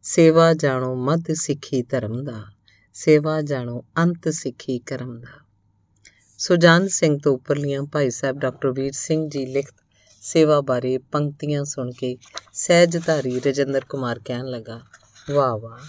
ਸੇਵਾ 0.01 0.53
ਜਾਣੋ 0.53 0.95
ਮੱਧ 0.95 1.33
ਸਿੱਖੀ 1.33 1.81
ਧਰਮ 1.81 2.23
ਦਾ, 2.23 2.43
ਸੇਵਾ 2.93 3.41
ਜਾਣੋ 3.41 3.85
ਅੰਤ 3.97 4.29
ਸਿੱਖੀ 4.29 4.79
ਕਰਮ 4.79 5.19
ਦਾ। 5.19 5.48
ਸੁਜਾਨ 6.41 6.87
ਸਿੰਘ 6.87 7.19
ਤੋਂ 7.23 7.33
ਉੱਪਰਲੀਆਂ 7.33 7.83
ਭਾਈ 7.83 8.09
ਸਾਹਿਬ 8.09 8.39
ਡਾਕਟਰ 8.39 8.71
ਵੀਰ 8.71 8.91
ਸਿੰਘ 8.91 9.29
ਜੀ 9.29 9.45
ਲਿਖਤ 9.45 9.73
ਸੇਵਾ 10.21 10.61
ਬਾਰੇ 10.61 10.97
ਪੰਕਤੀਆਂ 10.97 11.63
ਸੁਣ 11.63 11.91
ਕੇ 11.91 12.17
ਸਹਿਜਧਾਰੀ 12.53 13.39
ਰਜਿੰਦਰ 13.39 13.85
ਕੁਮਾਰ 13.85 14.19
ਕਹਿਣ 14.25 14.45
ਲੱਗਾ, 14.45 14.79
ਵਾਹ 15.31 15.57
ਵਾਹ, 15.57 15.79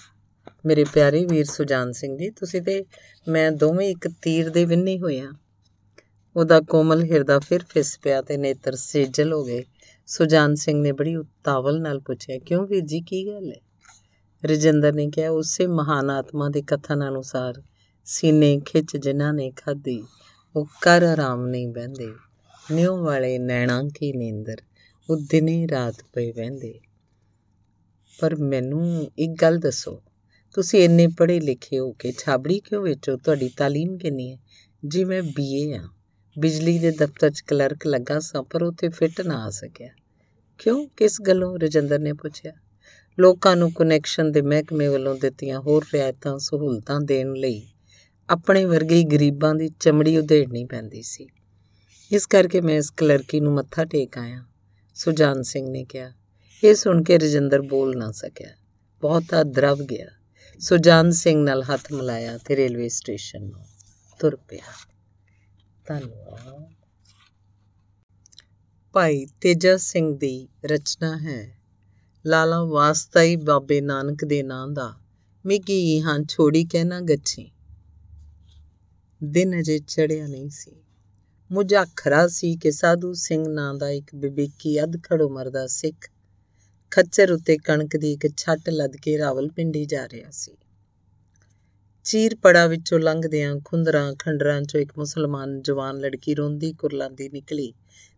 ਮੇਰੇ 0.66 0.84
ਪਿਆਰੇ 0.84 1.24
ਵੀਰ 1.24 1.44
ਸੁਜਾਨ 1.44 1.92
ਸਿੰਘ 1.92 2.18
ਜੀ, 2.18 2.30
ਤੁਸੀਂ 2.30 2.62
ਤੇ 2.62 2.84
ਮੈਂ 3.28 3.52
ਦੋਵੇਂ 3.52 3.88
ਇੱਕ 3.88 4.08
ਤੀਰ 4.22 4.50
ਦੇ 4.50 4.64
ਵਿੰਨੇ 4.64 4.98
ਹੋਏ 4.98 5.20
ਆ। 5.20 5.32
ਉਹਦਾ 6.36 6.60
ਕੋਮਲ 6.60 7.04
ਹਿਰਦਾ 7.04 7.38
ਫਿਰ 7.38 7.60
ਫਿਸ 7.68 7.98
ਪਿਆ 8.02 8.22
ਤੇ 8.22 8.36
ਨੇਤਰ 8.36 8.76
ਸੇਜਲ 8.76 9.32
ਹੋ 9.32 9.44
ਗਏ। 9.44 9.64
ਸੁਜਾਨ 10.06 10.54
ਸਿੰਘ 10.54 10.82
ਨੇ 10.82 10.92
ਬੜੀ 10.92 11.16
ਉਤਾਵਲ 11.16 11.80
ਨਾਲ 11.80 12.00
ਪੁੱਛਿਆ, 12.00 12.38
ਕਿਉਂ 12.38 12.66
ਵੀਰ 12.66 12.84
ਜੀ, 12.84 13.00
ਕੀ 13.00 13.26
ਗੱਲ 13.26 13.50
ਹੈ? 13.50 13.60
ਰਜਿੰਦਰ 14.44 14.92
ਨੇ 14.92 15.10
ਕਿਹਾ, 15.10 15.30
ਉਸੇ 15.30 15.66
ਮਹਾਨ 15.66 16.10
ਆਤਮਾ 16.10 16.48
ਦੇ 16.48 16.62
ਕਥਨ 16.62 17.08
ਅਨੁਸਾਰ 17.08 17.62
ਸੀਨੇ 18.04 18.60
ਖਿੱਚ 18.66 18.96
ਜਿਨ੍ਹਾਂ 18.96 19.32
ਨੇ 19.32 19.50
ਖਾਦੀ 19.50 20.02
ਉਹ 20.56 20.66
ਕਰ 20.82 21.02
ਆਰਾਮ 21.02 21.46
ਨਹੀਂ 21.46 21.68
ਬਹਿੰਦੇ। 21.68 22.12
ਨਿਉ 22.72 23.04
ਵਾਲੇ 23.04 23.38
ਨੈਣਾ 23.38 23.82
ਕੀ 23.82 24.12
ਨੀਂਦਰ, 24.12 24.56
ਉਹ 25.10 25.16
ਦਿਨੇ 25.16 25.68
ਰਾਤ 25.68 25.94
ਪਈ 26.12 26.32
ਵਹਿੰਦੇ 26.32 26.80
ਪਰ 28.20 28.36
ਮੈਨੂੰ 28.36 29.10
ਇੱਕ 29.18 29.32
ਗੱਲ 29.42 29.58
ਦੱਸੋ, 29.58 30.02
ਤੁਸੀਂ 30.52 30.80
ਇੰਨੇ 30.80 31.06
ਪੜ੍ਹੇ 31.06 31.40
ਲਿਖੇ 31.40 31.78
ਹੋ 31.78 31.92
ਕੇ 31.92 32.12
ਛਾਬੜੀ 32.18 32.60
ਕਿਉਂ 32.60 32.82
ਵੇਚੋ? 32.82 33.16
ਤੁਹਾਡੀ 33.16 33.50
ਤਾਲੀਮ 33.56 33.98
ਕਿੰਨੀ 33.98 34.32
ਹੈ? 34.32 34.38
ਜੀ 34.88 35.04
ਮੈਂ 35.04 35.22
ਬੀਏ 35.22 35.74
ਆ 35.74 35.88
ਬਿਜਲੀ 36.38 36.78
ਦੇ 36.78 36.90
ਦਫ਼ਤਰ 36.90 37.30
'ਚ 37.30 37.40
ਕਲਰਕ 37.40 37.86
ਲੱਗਾ 37.86 38.20
ਸਾਂ, 38.20 38.42
ਪਰ 38.42 38.62
ਉੱਥੇ 38.62 38.88
ਫਿੱਟ 38.88 39.20
ਨਾ 39.20 39.44
ਆ 39.44 39.50
ਸਕਿਆ। 39.50 39.88
ਕਿਉਂ? 40.58 40.88
ਕਿਸ 40.96 41.20
ਗੱਲੋਂ? 41.22 41.58
ਰਜਿੰਦਰ 41.58 41.98
ਨੇ 41.98 42.12
ਪੁੱਛਿਆ। 42.12 42.52
ਲੋਕਾਂ 43.18 43.56
ਨੂੰ 43.56 43.72
ਕਨੈਕਸ਼ਨ 43.72 44.32
ਦੇ 44.32 44.42
ਮਹਿਕਮੇ 44.42 44.88
ਵੱਲੋਂ 44.88 45.16
ਦਿੱਤੀਆਂ 45.16 45.60
ਹੋਰ 45.60 45.84
ਰਿਆਇਤਾਂ 45.94 46.38
ਸਹੂਲਤਾਂ 46.38 47.00
ਦੇਣ 47.00 47.32
ਲਈ। 47.32 47.66
ਆਪਣੇ 48.30 48.64
ਵਰਗੇ 48.64 48.94
ਹੀ 48.94 49.04
ਗਰੀਬਾਂ 49.04 49.54
ਦੀ 49.54 49.68
ਚਮੜੀ 49.68 50.18
ਉਧੇੜਨੀ 50.18 50.64
ਪੈਂਦੀ 50.64 51.02
ਸੀ। 51.02 51.28
ਇਸ 52.12 52.26
ਕਰਕੇ 52.26 52.60
ਮੈਂ 52.60 52.74
ਇਸ 52.74 52.90
ਕਲਰਕੀ 52.90 53.40
ਨੂੰ 53.40 53.54
ਮੱਥਾ 53.54 53.84
ਟੇਕ 53.84 54.18
ਆਇਆ। 54.18 54.44
ਸੁਜਾਨ 54.94 55.42
ਸਿੰਘ 55.42 55.70
ਨੇ 55.70 55.84
ਕਿਹਾ, 55.84 56.12
ਇਹ 56.64 56.74
ਸੁਣ 56.74 57.02
ਕੇ 57.02 57.18
ਰਜਿੰਦਰ 57.18 57.60
ਬੋਲ 57.60 57.96
ਨਾ 57.96 58.12
ਸਕਿਆ। 58.12 58.48
ਬਹੁਤਾ 59.00 59.42
ਦਰਵ 59.42 59.82
ਗਿਆ। 59.82 60.06
ਸੁਜਾਨ 60.58 61.10
ਸਿੰਘ 61.10 61.44
ਨਾਲ 61.44 61.62
ਹੱਥ 61.62 61.92
ਮਿਲਾਇਆ 61.92 62.38
ਤੇ 62.38 62.56
ਰੇਲਵੇ 62.56 62.88
ਸਟੇਸ਼ਨ 62.88 63.42
ਨੂੰ 63.42 63.64
ਤੁਰ 64.18 64.36
ਪਿਆ। 64.36 64.88
ਧੰਨਵਾਦ। 65.86 66.74
ਭਾਈ 68.92 69.26
ਤੇਜਾ 69.40 69.76
ਸਿੰਘ 69.76 70.18
ਦੀ 70.18 70.48
ਰਚਨਾ 70.64 71.18
ਹੈ। 71.18 71.58
ਲਾਲਾ 72.26 72.64
ਵਾਸਤਾਈ 72.64 73.36
ਬਾਬੇ 73.36 73.80
ਨਾਨਕ 73.80 74.24
ਦੇ 74.24 74.42
ਨਾਂ 74.42 74.68
ਦਾ। 74.68 74.94
ਮਿੱਗੀ 75.46 76.00
ਹਾਂ 76.00 76.20
ਛੋੜੀ 76.28 76.64
ਕਹਿਣਾ 76.64 77.00
ਗੱਛੀ? 77.00 77.52
ਦਿਨ 79.24 79.60
ਅਜੇ 79.60 79.78
ਚੜਿਆ 79.78 80.26
ਨਹੀਂ 80.26 80.50
ਸੀ। 80.50 80.72
ਮੁਜਾਖਰਾ 81.52 82.28
ਸੀ 82.28 82.56
ਕਿ 82.56 82.70
ਸਾਧੂ 82.70 83.12
ਸਿੰਘ 83.12 83.48
ਨਾਂ 83.48 83.74
ਦਾ 83.74 83.90
ਇੱਕ 83.90 84.14
ਬਿਬੀਕੀ 84.14 84.82
ਅਧਖੜ 84.84 85.22
ਉਮਰ 85.22 85.50
ਦਾ 85.50 85.66
ਸਿੱਖ 85.66 86.10
ਖੱਚਰ 86.90 87.32
ਉੱਤੇ 87.32 87.56
ਕਣਕ 87.58 87.96
ਦੀ 87.96 88.12
ਇੱਕ 88.12 88.28
ਛੱਟ 88.36 88.70
ਲੱਦ 88.70 88.96
ਕੇ 88.96 89.18
ਰਾਵਲਪਿੰਡੀ 89.18 89.84
ਜਾ 89.84 90.08
ਰਿਹਾ 90.08 90.30
ਸੀ। 90.30 90.56
ਚੀਰ 92.04 92.36
ਪੜਾ 92.36 92.66
ਵਿੱਚੋਂ 92.66 92.98
ਲੰਘਦਿਆਂ 92.98 93.56
ਖੁੰਦਰਾਂ 93.64 94.14
ਖੰਡਰਾਂ 94.14 94.62
ਚੋਂ 94.62 94.80
ਇੱਕ 94.80 94.92
ਮੁਸਲਮਾਨ 94.98 95.62
ਜਵਾਨ 95.62 95.98
ਲੜਕੀ 95.98 96.34
ਰੋਂਦੀ 96.34 96.72
ਕੁਰਲਾਂਦੀ 96.72 97.28
ਨਿਕਲੀ 97.28 97.74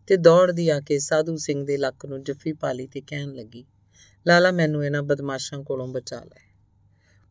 ਤੇ 0.07 0.17
ਦੌੜਦੀ 0.17 0.69
ਆ 0.69 0.79
ਕੇ 0.79 0.99
ਸਾਧੂ 0.99 1.35
ਸਿੰਘ 1.37 1.65
ਦੇ 1.65 1.77
ਲੱਕ 1.77 2.05
ਨੂੰ 2.05 2.23
ਜੱਫੀ 2.23 2.53
ਪਾਲੀ 2.53 2.87
ਤੇ 2.87 3.01
ਕਹਿਣ 3.01 3.33
ਲੱਗੀ, 3.33 3.65
ਲਾਲਾ, 4.27 4.51
ਮੈਨੂੰ 4.51 4.85
ਇਹਨਾਂ 4.85 5.03
ਬਦਮਾਸ਼ਾਂ 5.03 5.63
ਕੋਲੋਂ 5.63 5.87
ਬਚਾ 5.87 6.19
ਲੈ। 6.19 6.42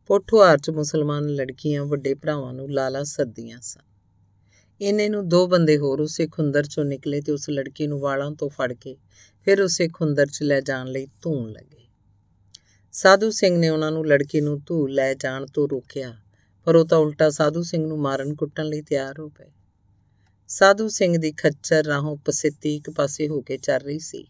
ਪੋਠੁਆਰ 0.09 0.57
'ਚ 0.57 0.69
ਮੁਸਲਮਾਨ 0.69 1.27
ਲੜਕੀਆਂ 1.27 1.83
ਵੱਡੇ 1.85 2.13
ਭਰਾਵਾਂ 2.13 2.53
ਨੂੰ 2.53 2.71
ਲਾਲਾ 2.71 3.03
ਸੱਦੀਆਂ 3.03 3.59
ਸਨ। 3.61 3.81
ਇਹਨੇ 4.81 5.07
ਨੂੰ 5.09 5.27
ਦੋ 5.29 5.45
ਬੰਦੇ 5.47 5.77
ਹੋਰ 5.77 6.01
ਉਸੇ 6.01 6.27
ਖੁੰਦਰ 6.27 6.63
'ਚੋਂ 6.63 6.85
ਨਿਕਲੇ 6.85 7.21
ਤੇ 7.21 7.31
ਉਸ 7.31 7.49
ਲੜਕੀ 7.49 7.87
ਨੂੰ 7.87 7.99
ਵਾਲਾਂ 7.99 8.29
ਤੋਂ 8.31 8.49
ਫੜ 8.49 8.71
ਕੇ 8.73 8.95
ਫਿਰ 9.47 9.61
ਉਸੇ 9.61 9.87
ਖੁੰਦਰ 9.87 10.25
'ਚ 10.25 10.43
ਲੈ 10.43 10.59
ਜਾਣ 10.61 10.87
ਲਈ 10.87 11.05
ਧੂਣ 11.21 11.51
ਲੱਗੇ। 11.51 11.87
ਸਾਧੂ 12.93 13.31
ਸਿੰਘ 13.31 13.57
ਨੇ 13.57 13.69
ਉਹਨਾਂ 13.69 13.91
ਨੂੰ 13.91 14.05
ਲੜਕੀ 14.07 14.41
ਨੂੰ 14.41 14.59
ਧੂ 14.59 14.85
ਲੈ 14.87 15.13
ਜਾਣ 15.13 15.45
ਤੋਂ 15.45 15.67
ਰੋਕਿਆ, 15.69 16.13
ਪਰ 16.67 16.75
ਉਹ 16.75 16.85
ਤਾਂ 16.85 16.97
ਉਲਟਾ 16.97 17.29
ਸਾਧੂ 17.29 17.63
ਸਿੰਘ 17.63 17.85
ਨੂੰ 17.87 17.99
ਮਾਰਨ 17.99 18.35
ਕੁੱਟਣ 18.35 18.65
ਲਈ 18.65 18.81
ਤਿਆਰ 18.81 19.19
ਹੋ 19.19 19.29
ਪਏ। 19.29 19.51
ਸਾਧੂ 20.47 20.87
ਸਿੰਘ 20.89 21.17
ਦੀ 21.17 21.31
ਖੱਚਰ 21.31 21.85
ਰਾਹੋਂ 21.85 22.17
ਪਸਿੱਤੀ 22.17 22.75
ਇੱਕ 22.75 22.89
ਪਾਸੇ 22.89 23.27
ਹੋ 23.27 23.41
ਕੇ 23.41 23.57
ਚੱਲ 23.57 23.79
ਰਹੀ 23.79 23.99
ਸੀ। 23.99 24.27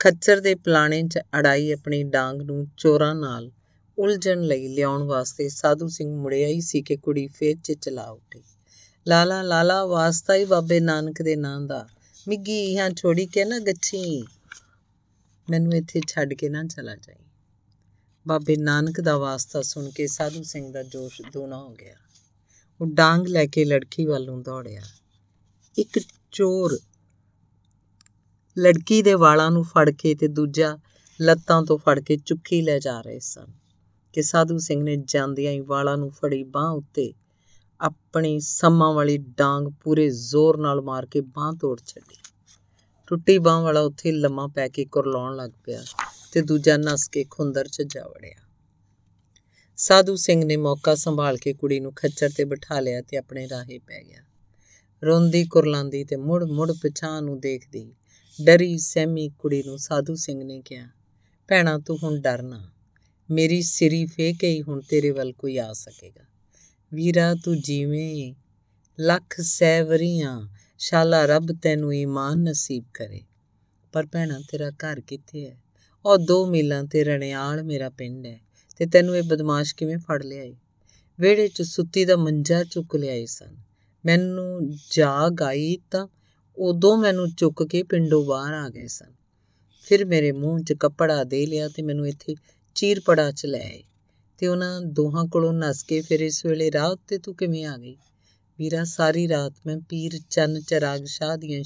ਖੱਚਰ 0.00 0.40
ਦੇ 0.40 0.54
ਪਲਾਣੇ 0.54 1.02
'ਚ 1.02 1.18
ਅੜਾਈ 1.38 1.72
ਆਪਣੀ 1.72 2.02
ਡਾਂਗ 2.04 2.40
ਨੂੰ 2.42 2.66
ਚੋਰਾਂ 2.76 3.14
ਨਾਲ 3.14 3.50
ਉਲਝਣ 3.98 4.40
ਲਈ 4.40 4.68
ਲਿਆਉਣ 4.68 5.02
ਵਾਸਤੇ 5.02 5.48
ਸਾਧੂ 5.48 5.88
ਸਿੰਘ 5.88 6.16
ਮੁੜਿਆ 6.16 6.48
ਹੀ 6.48 6.60
ਸੀ 6.60 6.82
ਕਿ 6.82 6.96
ਕੁੜੀ 6.96 7.26
ਫੇਰ 7.26 7.56
ਚ 7.64 7.72
ਚਲਾ 7.72 8.02
ਉੱਠੀ। 8.02 8.42
ਲਾਲਾ 9.08 9.42
ਲਾਲਾ, 9.42 9.86
ਵਾਸਤਾ 9.86 10.34
ਹੀ 10.34 10.44
ਬਾਬੇ 10.44 10.80
ਨਾਨਕ 10.80 11.22
ਦੇ 11.22 11.36
ਨਾਂ 11.36 11.60
ਦਾ। 11.60 11.88
ਮਿੱਗੀ, 12.28 12.78
ਹਾਂ 12.78 12.90
ਛੋੜੀ 12.90 13.26
ਕੇ 13.26 13.44
ਨਾ 13.44 13.58
ਗੱਛੀ। 13.58 14.24
ਮੈਨੂੰ 15.50 15.74
ਇੱਥੇ 15.74 16.00
ਛੱਡ 16.08 16.34
ਕੇ 16.34 16.48
ਨਾ 16.48 16.64
ਚਲਾ 16.64 16.96
ਜਾਈ। 16.96 17.24
ਬਾਬੇ 18.28 18.56
ਨਾਨਕ 18.56 19.00
ਦਾ 19.00 19.18
ਵਾਸਤਾ 19.18 19.62
ਸੁਣ 19.62 19.90
ਕੇ 19.90 20.06
ਸਾਧੂ 20.06 20.42
ਸਿੰਘ 20.42 20.72
ਦਾ 20.72 20.82
ਜੋਸ਼ 20.82 21.22
ਦੋਨਾ 21.32 21.56
ਹੋ 21.56 21.74
ਗਿਆ। 21.74 21.94
ਉਹ 22.80 22.86
ਡਾਂਗ 22.86 23.26
ਲੈ 23.26 23.46
ਕੇ 23.46 23.64
ਲੜਕੀ 23.64 24.06
ਵੱਲ 24.06 24.24
ਨੂੰ 24.24 24.42
ਦੌੜਿਆ। 24.42 24.82
ਇੱਕ 25.78 26.00
ਚੋਰ 26.32 26.78
ਲੜਕੀ 28.58 29.02
ਦੇ 29.02 29.14
ਵਾਲਾਂ 29.14 29.50
ਨੂੰ 29.50 29.64
ਫੜ 29.64 29.90
ਕੇ 29.90 30.14
ਤੇ 30.14 30.28
ਦੂਜਾ 30.28 30.78
ਲੱਤਾਂ 31.20 31.62
ਤੋਂ 31.62 31.78
ਫੜ 31.78 32.00
ਕੇ 32.00 32.16
ਚੁੱਕੀ 32.16 32.62
ਲੈ 32.62 32.78
ਜਾ 32.78 33.00
ਰਹੇ 33.00 33.20
ਸਨ। 33.20 33.61
ਕਿ 34.12 34.22
ਸਾਧੂ 34.22 34.58
ਸਿੰਘ 34.58 34.82
ਨੇ 34.82 34.96
ਜਾਂਦਿਆਂ 34.96 35.52
ਹੀ 35.52 35.60
ਵਾਲਾਂ 35.60 35.96
ਨੂੰ 35.96 36.10
ਫੜੀ 36.10 36.44
ਬਾਹ 36.44 36.70
ਉੱਤੇ। 36.70 37.14
ਆਪਣੀ 37.80 38.40
ਸੰਮਾਂ 38.40 38.92
ਵਾਲੀ 38.94 39.18
ਡਾਂਗ 39.18 39.72
ਪੂਰੇ 39.82 40.10
ਜ਼ੋਰ 40.10 40.56
ਨਾਲ 40.56 40.80
ਮਾਰ 40.80 41.06
ਕੇ 41.06 41.20
ਬਾਹ 41.20 41.52
ਤੋੜ 41.52 41.80
ਛੱਡੀ। 41.86 42.16
ਟੁੱਟੀ 43.06 43.38
ਬਾਹ 43.38 43.62
ਵਾਲਾ 43.62 43.80
ਉੱਥੇ 43.80 44.12
ਲੰਮਾ 44.12 44.46
ਪੈ 44.46 44.68
ਕੇ 44.68 44.84
ਕੁਰਲਾਉਣ 44.84 45.36
ਲੱਗ 45.36 45.50
ਪਿਆ 45.64 45.82
ਤੇ 46.32 46.42
ਦੂਜਾ 46.42 46.76
ਨਸ 46.76 47.08
ਕੇ 47.08 47.24
ਖੁੰਦਰ 47.30 47.68
'ਚ 47.68 47.82
ਜਾ 47.82 48.04
ਵੜਿਆ। 48.06 48.40
ਸਾਧੂ 49.76 50.16
ਸਿੰਘ 50.16 50.44
ਨੇ 50.44 50.56
ਮੌਕਾ 50.56 50.94
ਸੰਭਾਲ 50.94 51.36
ਕੇ 51.36 51.52
ਕੁੜੀ 51.52 51.80
ਨੂੰ 51.80 51.92
ਖੱਚਰ 51.92 52.30
ਤੇ 52.36 52.44
ਬਿਠਾ 52.44 52.80
ਲਿਆ 52.80 53.02
ਤੇ 53.02 53.16
ਆਪਣੇ 53.16 53.48
ਰਾਹੇ 53.48 53.78
ਪੈ 53.78 54.02
ਗਿਆ। 54.02 54.22
ਰੋਂਦੀ, 55.02 55.44
ਕੁਰਲਾਂਦੀ 55.44 56.04
ਤੇ 56.04 56.16
ਮੁੜ 56.16 56.44
ਮੁੜ 56.44 56.72
ਪਿਛਾਂ 56.72 57.22
ਨੂੰ 57.22 57.40
ਦੇਖਦੀ 57.40 57.94
ਡਰੀ, 58.44 58.78
ਸਹਿਮੀ 58.78 59.28
ਕੁੜੀ 59.38 59.62
ਨੂੰ 59.62 59.78
ਸਾਧੂ 59.78 60.14
ਸਿੰਘ 60.14 60.44
ਨੇ 60.44 60.60
ਕਿਹਾ, 60.60 60.88
ਭੈਣਾ, 61.48 61.78
ਤੂੰ 61.78 61.98
ਹੁਣ 62.02 62.20
ਡਰਨਾ 62.20 62.71
ਮੇਰੀ 63.32 63.62
ਸਿਰੀ 63.62 64.06
ਫੇ 64.06 64.32
ਕੇ 64.32 64.50
ਹੀ 64.50 64.62
ਹੁਣ 64.62 64.80
ਤੇਰੇ 64.80 65.10
ਵੱਲ 65.10 65.32
ਕੋਈ 65.32 65.58
ਆ 65.58 65.72
ਸਕੇਗਾ। 65.72 66.24
ਵੀਰਾ, 66.94 67.34
ਤੂੰ 67.34 67.60
ਜਿਵੇਂ 67.60 68.34
ਲੱਖ 69.00 69.40
ਸੈਵਰੀਆਂ, 69.40 70.48
ਸ਼ਾਲਾ 70.78 71.26
ਰੱਬ 71.26 71.46
ਤੈਨੂੰ 71.62 71.94
ਈਮਾਨ 71.94 72.38
ਨਸੀਬ 72.38 72.84
ਕਰੇ। 72.94 73.22
ਪਰ 73.92 74.06
ਭੈਣਾ, 74.06 74.40
ਤੇਰਾ 74.50 74.70
ਘਰ 74.70 75.00
ਕਿੱਥੇ 75.00 75.50
ਹੈ? 75.50 75.62
ਉਹ 76.04 76.18
ਦੋ 76.18 76.46
ਮੀਲਾਂ 76.46 76.84
ਤੇ 76.84 77.04
ਰਣਿਆਲ 77.04 77.62
ਮੇਰਾ 77.62 77.90
ਪਿੰਡ 77.90 78.26
ਹੈ, 78.26 78.40
ਤੇ 78.76 78.86
ਤੈਨੂੰ 78.86 79.16
ਇਹ 79.16 79.22
ਬਦਮਾਸ਼ 79.22 79.74
ਕਿਵੇਂ 79.74 79.98
ਫੜ 79.98 80.22
ਲਿਆਏ? 80.22 80.54
ਵਿਹੜੇ 81.20 81.48
'ਚ 81.48 81.62
ਸੁੱਤੀ 81.62 82.04
ਦਾ 82.04 82.16
ਮੰਜਾ 82.16 82.64
ਚੁੱਕ 82.64 82.96
ਲਿਆਏ 82.96 83.26
ਸਨ। 83.26 83.56
ਮੈਨੂੰ 84.04 84.70
ਜਾਗ 84.90 85.42
ਆਈ 85.42 85.78
ਤਾਂ 85.90 86.08
ਉਦੋਂ 86.56 86.96
ਮੈਨੂੰ 86.96 87.30
ਚੁੱਕ 87.30 87.62
ਕੇ 87.62 87.82
ਪਿੰਡੋਂ 87.82 88.24
ਬਾਹਰ 88.24 88.54
ਆ 88.54 88.68
ਗਏ 88.68 88.86
ਸਨ। 88.86 89.12
ਫਿਰ 89.82 90.04
ਮੇਰੇ 90.04 90.32
ਮੂੰਹ 90.32 90.60
'ਚ 90.60 90.72
ਕੱਪੜਾ 90.72 91.24
ਦੇ 91.24 91.46
ਲਿਆ 91.46 91.68
ਤੇ 91.68 91.82
ਮੈਨੂੰ 91.82 92.08
ਇੱਥੇ 92.08 92.34
ਚੀਰ 92.74 93.00
ਪੜਾ 93.00 93.30
'ਚ 93.30 93.46
ਲੈ 93.46 93.60
ਆਏ 93.60 93.82
ਤੇ 94.38 94.46
ਉਹਨਾਂ 94.46 94.80
ਦੋਹਾਂ 94.80 95.24
ਕੋਲੋਂ 95.24 95.52
ਨਸ 95.52 95.82
ਕੇ 95.82 96.00
ਫਿਰ 96.00 96.20
ਇਸ 96.20 96.46
ਵੇਲੇ 96.46 96.72
ਰਾਹ 96.72 96.90
ਉੱਤੇ 96.90 97.18
ਤੂੰ 97.18 97.34
ਕਿਵੇਂ 97.34 97.64
ਆ 97.64 97.76
ਗਈ? 97.76 97.96
ਵੀਰਾ, 98.58 98.84
ਸਾਰੀ 98.84 99.28
ਰਾਤ 99.28 99.52
ਮੈਂ 99.66 99.78
ਪੀਰ 99.88 100.20
ਚੰਨ 100.30 100.60
ਚਰਾਗ 100.60 101.04
ਸ਼ਾਹ 101.04 101.36
ਦੀਆਂ 101.36 101.62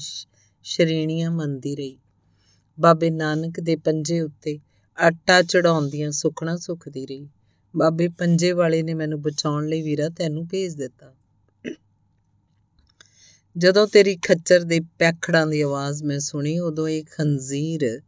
ਸ਼੍ਰੇਣੀਆਂ 0.63 1.31
ਮੰਦੀ 1.31 1.75
ਰਹੀ। 1.75 1.97
ਬਾਬੇ 2.79 3.09
ਨਾਨਕ 3.09 3.59
ਦੇ 3.59 3.75
ਪੰਜੇ 3.75 4.21
ਉੱਤੇ 4.21 4.59
ਆਟਾ 4.97 5.41
ਚੜਾਉਂਦੀਆਂ 5.41 6.11
ਸੁਖਣਾ 6.11 6.57
ਸੁਖਦੀ 6.57 7.05
ਰਹੀ। 7.05 7.29
ਬਾਬੇ 7.75 8.07
ਪੰਜੇ 8.07 8.51
ਵਾਲੇ 8.51 8.83
ਨੇ 8.83 8.93
ਮੈਨੂੰ 8.93 9.21
ਬਚਾਉਣ 9.21 9.67
ਲਈ 9.67 9.81
ਵੀਰਾ 9.81 10.09
ਤੈਨੂੰ 10.09 10.47
ਭੇਜ 10.47 10.73
ਦਿੱਤਾ। 10.73 11.13
ਜਦੋਂ 13.57 13.87
ਤੇਰੀ 13.87 14.15
ਖੱਚਰ 14.15 14.63
ਦੇ 14.63 14.79
ਪੈਖੜਾਂ 14.79 15.47
ਦੀ 15.47 15.61
ਆਵਾਜ਼ 15.61 16.03
ਮੈਂ 16.03 16.19
ਸੁਣੀ, 16.19 16.59
ਉਦੋਂ 16.59 16.87
ਇੱਕ 16.87 17.09
ਖੰਜ਼ੀਰ 17.09 18.01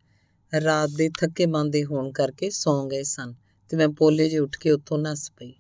ਰਾਤ 0.66 0.90
ਦੇ 0.90 1.10
ਥੱਕੇ 1.10 1.46
ਮੰਦੇ 1.46 1.86
ਹੋਣ 1.86 2.12
ਕਰਕੇ 2.12 2.50
ਸੌਂ 2.50 2.90
ਗਏ 2.90 3.04
ਸਨ 3.04 3.34
ਤੇ 3.70 3.78
ਮੈਂ 3.78 3.90
ਪੋਲੇ 3.90 4.30
'ਚ 4.30 4.36
ਉੱਠ 4.36 4.58
ਕੇ 4.58 4.72
ਉੱਥੋਂ 4.72 5.00
ਨੱਸ 5.00 5.32
ਪਈ। 5.32 5.54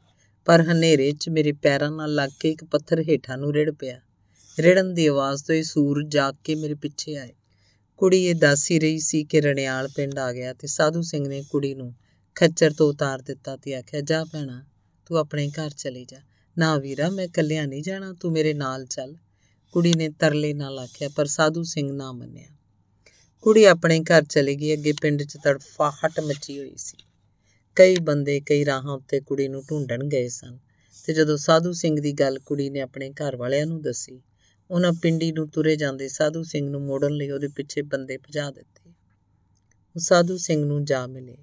ਪਰ 0.45 0.61
ਹਨੇਰੇ 0.61 1.11
'ਚ 1.11 1.29
ਮੇਰੇ 1.29 1.51
ਪੈਰਾਂ 1.51 1.91
ਨਾਲ 1.91 2.15
ਲੱਗ 2.15 2.29
ਕੇ 2.39 2.51
ਇੱਕ 2.51 2.63
ਪੱਥਰ 2.63 2.99
ਹੇਠਾਂ 2.99 3.37
ਨੂੰ 3.37 3.53
ਰਿੜ 3.53 3.71
ਪਿਆ। 3.71 3.99
ਰਿੜਨ 4.59 4.93
ਦੀ 4.93 5.07
ਆਵਾਜ਼ 5.07 5.43
ਤੋਂ 5.43 5.55
ਇਹ 5.55 5.63
ਸੂਰ 5.63 6.03
ਜਾਗ 6.03 6.35
ਕੇ 6.43 6.55
ਮੇਰੇ 6.55 6.73
ਪਿੱਛੇ 6.73 7.17
ਆਏ। 7.17 7.33
ਕੁੜੀ 7.97 8.25
ਇਹ 8.25 8.35
ਦੱਸ 8.35 8.71
ਹੀ 8.71 8.79
ਰਹੀ 8.79 8.99
ਸੀ 8.99 9.23
ਕਿ 9.23 9.41
ਰਣਿਆਲ 9.41 9.87
ਪਿੰਡ 9.87 10.19
ਆ 10.19 10.33
ਗਿਆ 10.33 10.53
ਤੇ 10.53 10.67
ਸਾਧੂ 10.67 11.01
ਸਿੰਘ 11.01 11.27
ਨੇ 11.27 11.43
ਕੁੜੀ 11.49 11.75
ਨੂੰ 11.75 11.95
ਖੱਚਰ 12.35 12.71
ਤੋਂ 12.71 12.89
ਉਤਾਰ 12.89 13.21
ਦਿੱਤਾ 13.21 13.57
ਤੇ 13.57 13.75
ਆਖਿਆ, 13.75 14.01
ਜਾ 14.01 14.23
ਭੈਣਾ, 14.23 14.65
ਤੂੰ 15.05 15.17
ਆਪਣੇ 15.17 15.49
ਘਰ 15.49 15.69
ਚਲੀ 15.69 16.05
ਜਾ। 16.05 16.17
ਨਾ 16.57 16.77
ਵੀਰਾ, 16.77 17.09
ਮੈਂ 17.09 17.25
ਇਕੱਲਿਆਂ 17.25 17.67
ਨਹੀਂ 17.67 17.83
ਜਾਣਾ, 17.83 18.13
ਤੂੰ 18.13 18.31
ਮੇਰੇ 18.31 18.53
ਨਾਲ 18.53 18.85
ਚੱਲ। 18.85 19.15
ਕੁੜੀ 19.71 19.93
ਨੇ 19.93 20.09
ਤਰਲੇ 20.09 20.53
ਨਾਲ 20.53 20.79
ਆਖਿਆ, 20.79 21.09
ਪਰ 21.09 21.25
ਸਾਧੂ 21.25 21.63
ਸਿੰਘ 21.63 21.93
ਨਾ 21.93 22.11
ਮੰਨਿਆ। 22.11 22.47
ਕੁੜੀ 23.41 23.65
ਆਪਣੇ 23.65 24.03
ਘਰ 24.03 24.23
ਚਲੀ 24.23 24.55
ਗਈ, 24.55 24.73
ਅੱਗੇ 24.73 24.93
ਪਿੰਡ 25.01 25.23
'ਚ 25.23 25.37
ਤੜਫਾਹਟ 25.43 26.19
ਮਚੀ 26.19 26.59
ਹੋਈ 26.59 26.73
ਸੀ। 26.77 26.97
ਕਈ 27.75 27.95
ਬੰਦੇ 27.97 28.39
ਕਈ 28.39 28.65
ਰਾਹਾਂ 28.65 28.93
ਉੱਤੇ 28.93 29.19
ਕੁੜੀ 29.19 29.47
ਨੂੰ 29.47 29.63
ਢੂੰਡਣ 29.69 30.03
ਗਏ 30.03 30.27
ਸਨ 30.27 30.57
ਤੇ 31.05 31.13
ਜਦੋਂ 31.13 31.37
ਸਾਧੂ 31.37 31.71
ਸਿੰਘ 31.71 32.01
ਦੀ 32.01 32.13
ਗੱਲ 32.13 32.39
ਕੁੜੀ 32.39 32.69
ਨੇ 32.69 32.79
ਆਪਣੇ 32.79 33.09
ਘਰ 33.09 33.35
ਵਾਲਿਆਂ 33.35 33.65
ਨੂੰ 33.65 33.81
ਦੱਸੀ, 33.81 34.21
ਉਹਨਾਂ 34.71 34.93
ਪਿੰਡੀ 34.93 35.31
ਨੂੰ 35.31 35.47
ਤੁਰੇ 35.47 35.75
ਜਾਂਦੇ 35.75 36.07
ਸਾਧੂ 36.07 36.43
ਸਿੰਘ 36.43 36.69
ਨੂੰ 36.69 36.81
ਮੋੜਨ 36.81 37.11
ਲਈ 37.11 37.29
ਉਹਦੇ 37.31 37.47
ਪਿੱਛੇ 37.47 37.81
ਬੰਦੇ 37.81 38.17
ਭਜਾ 38.17 38.51
ਦਿੱਤੇ। 38.51 38.89
ਉਹ 39.95 39.99
ਸਾਧੂ 39.99 40.37
ਸਿੰਘ 40.37 40.65
ਨੂੰ 40.65 40.85
ਜਾ 40.85 41.07
ਮਿਲੇ। 41.07 41.37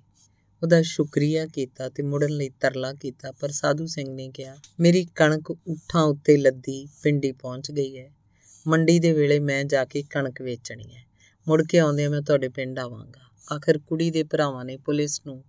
ਉਹਦਾ 0.62 0.82
ਸ਼ੁਕਰੀਆ 0.82 1.46
ਕੀਤਾ 1.46 1.88
ਤੇ 1.88 2.02
ਮੁੜਨ 2.02 2.30
ਲਈ 2.30 2.48
ਤਰਲਾ 2.48 2.92
ਕੀਤਾ, 2.92 3.32
ਪਰ 3.32 3.50
ਸਾਧੂ 3.50 3.86
ਸਿੰਘ 3.86 4.14
ਨੇ 4.14 4.30
ਕਿਹਾ, 4.30 4.56
ਮੇਰੀ 4.80 5.04
ਕਣਕ 5.04 5.50
ਉਠਾਂ 5.50 6.02
ਉੱਤੇ 6.02 6.36
ਲੱਦੀ 6.36 6.88
ਪਿੰਡੀ 7.02 7.32
ਪਹੁੰਚ 7.32 7.70
ਗਈ 7.70 7.98
ਹੈ। 7.98 8.10
ਮੰਡੀ 8.66 8.98
ਦੇ 8.98 9.12
ਵੇਲੇ 9.12 9.38
ਮੈਂ 9.40 9.64
ਜਾ 9.64 9.84
ਕੇ 9.84 10.02
ਕਣਕ 10.02 10.42
ਵੇਚਣੀ 10.42 10.94
ਹੈ। 10.94 11.05
ਮੁੜ 11.48 11.62
ਕੇ 11.62 11.78
ਆਉਂਦੇ 11.78 12.08
ਮੈਂ 12.08 12.22
ਤੁਹਾਡੇ 12.22 12.48
ਪਿੰਡ 12.48 12.78
ਆਵਾਂਗਾ। 12.78 13.54
ਆਖਰ 13.56 13.78
ਕੁੜੀ 13.78 14.10
ਦੇ 14.10 14.22
ਭਰਾਵਾਂ 14.22 14.64
ਨੇ 14.64 14.76
ਪੁਲਿਸ 14.76 15.22
ਨੂੰ 15.26 15.44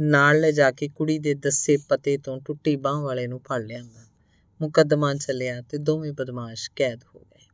ਨਾਲ 0.00 0.40
ਲੈ 0.40 0.50
ਜਾ 0.50 0.70
ਕੇ 0.70 0.88
ਕੁੜੀ 0.88 1.18
ਦੇ 1.18 1.34
ਦੱਸੇ 1.34 1.76
ਪਤੇ 1.76 2.18
ਤੋਂ 2.18 2.40
ਟੁੱਟੀ 2.44 2.76
ਬਾਹ 2.76 3.00
ਵਾਲੇ 3.00 3.26
ਨੂੰ 3.26 3.40
ਫੜ 3.40 3.62
ਲਿਆਂਦਾ 3.62 4.00
ਮੁਕੱਦਮਾ 4.60 5.14
ਚੱਲਿਆ 5.14 5.62
ਤੇ 5.62 5.78
ਦੋਵੇਂ 5.78 6.12
ਬਦਮਾਸ਼ 6.12 6.70
ਕੈਦ 6.76 7.00
ਹੋ 7.14 7.20
ਗਏ। 7.20 7.46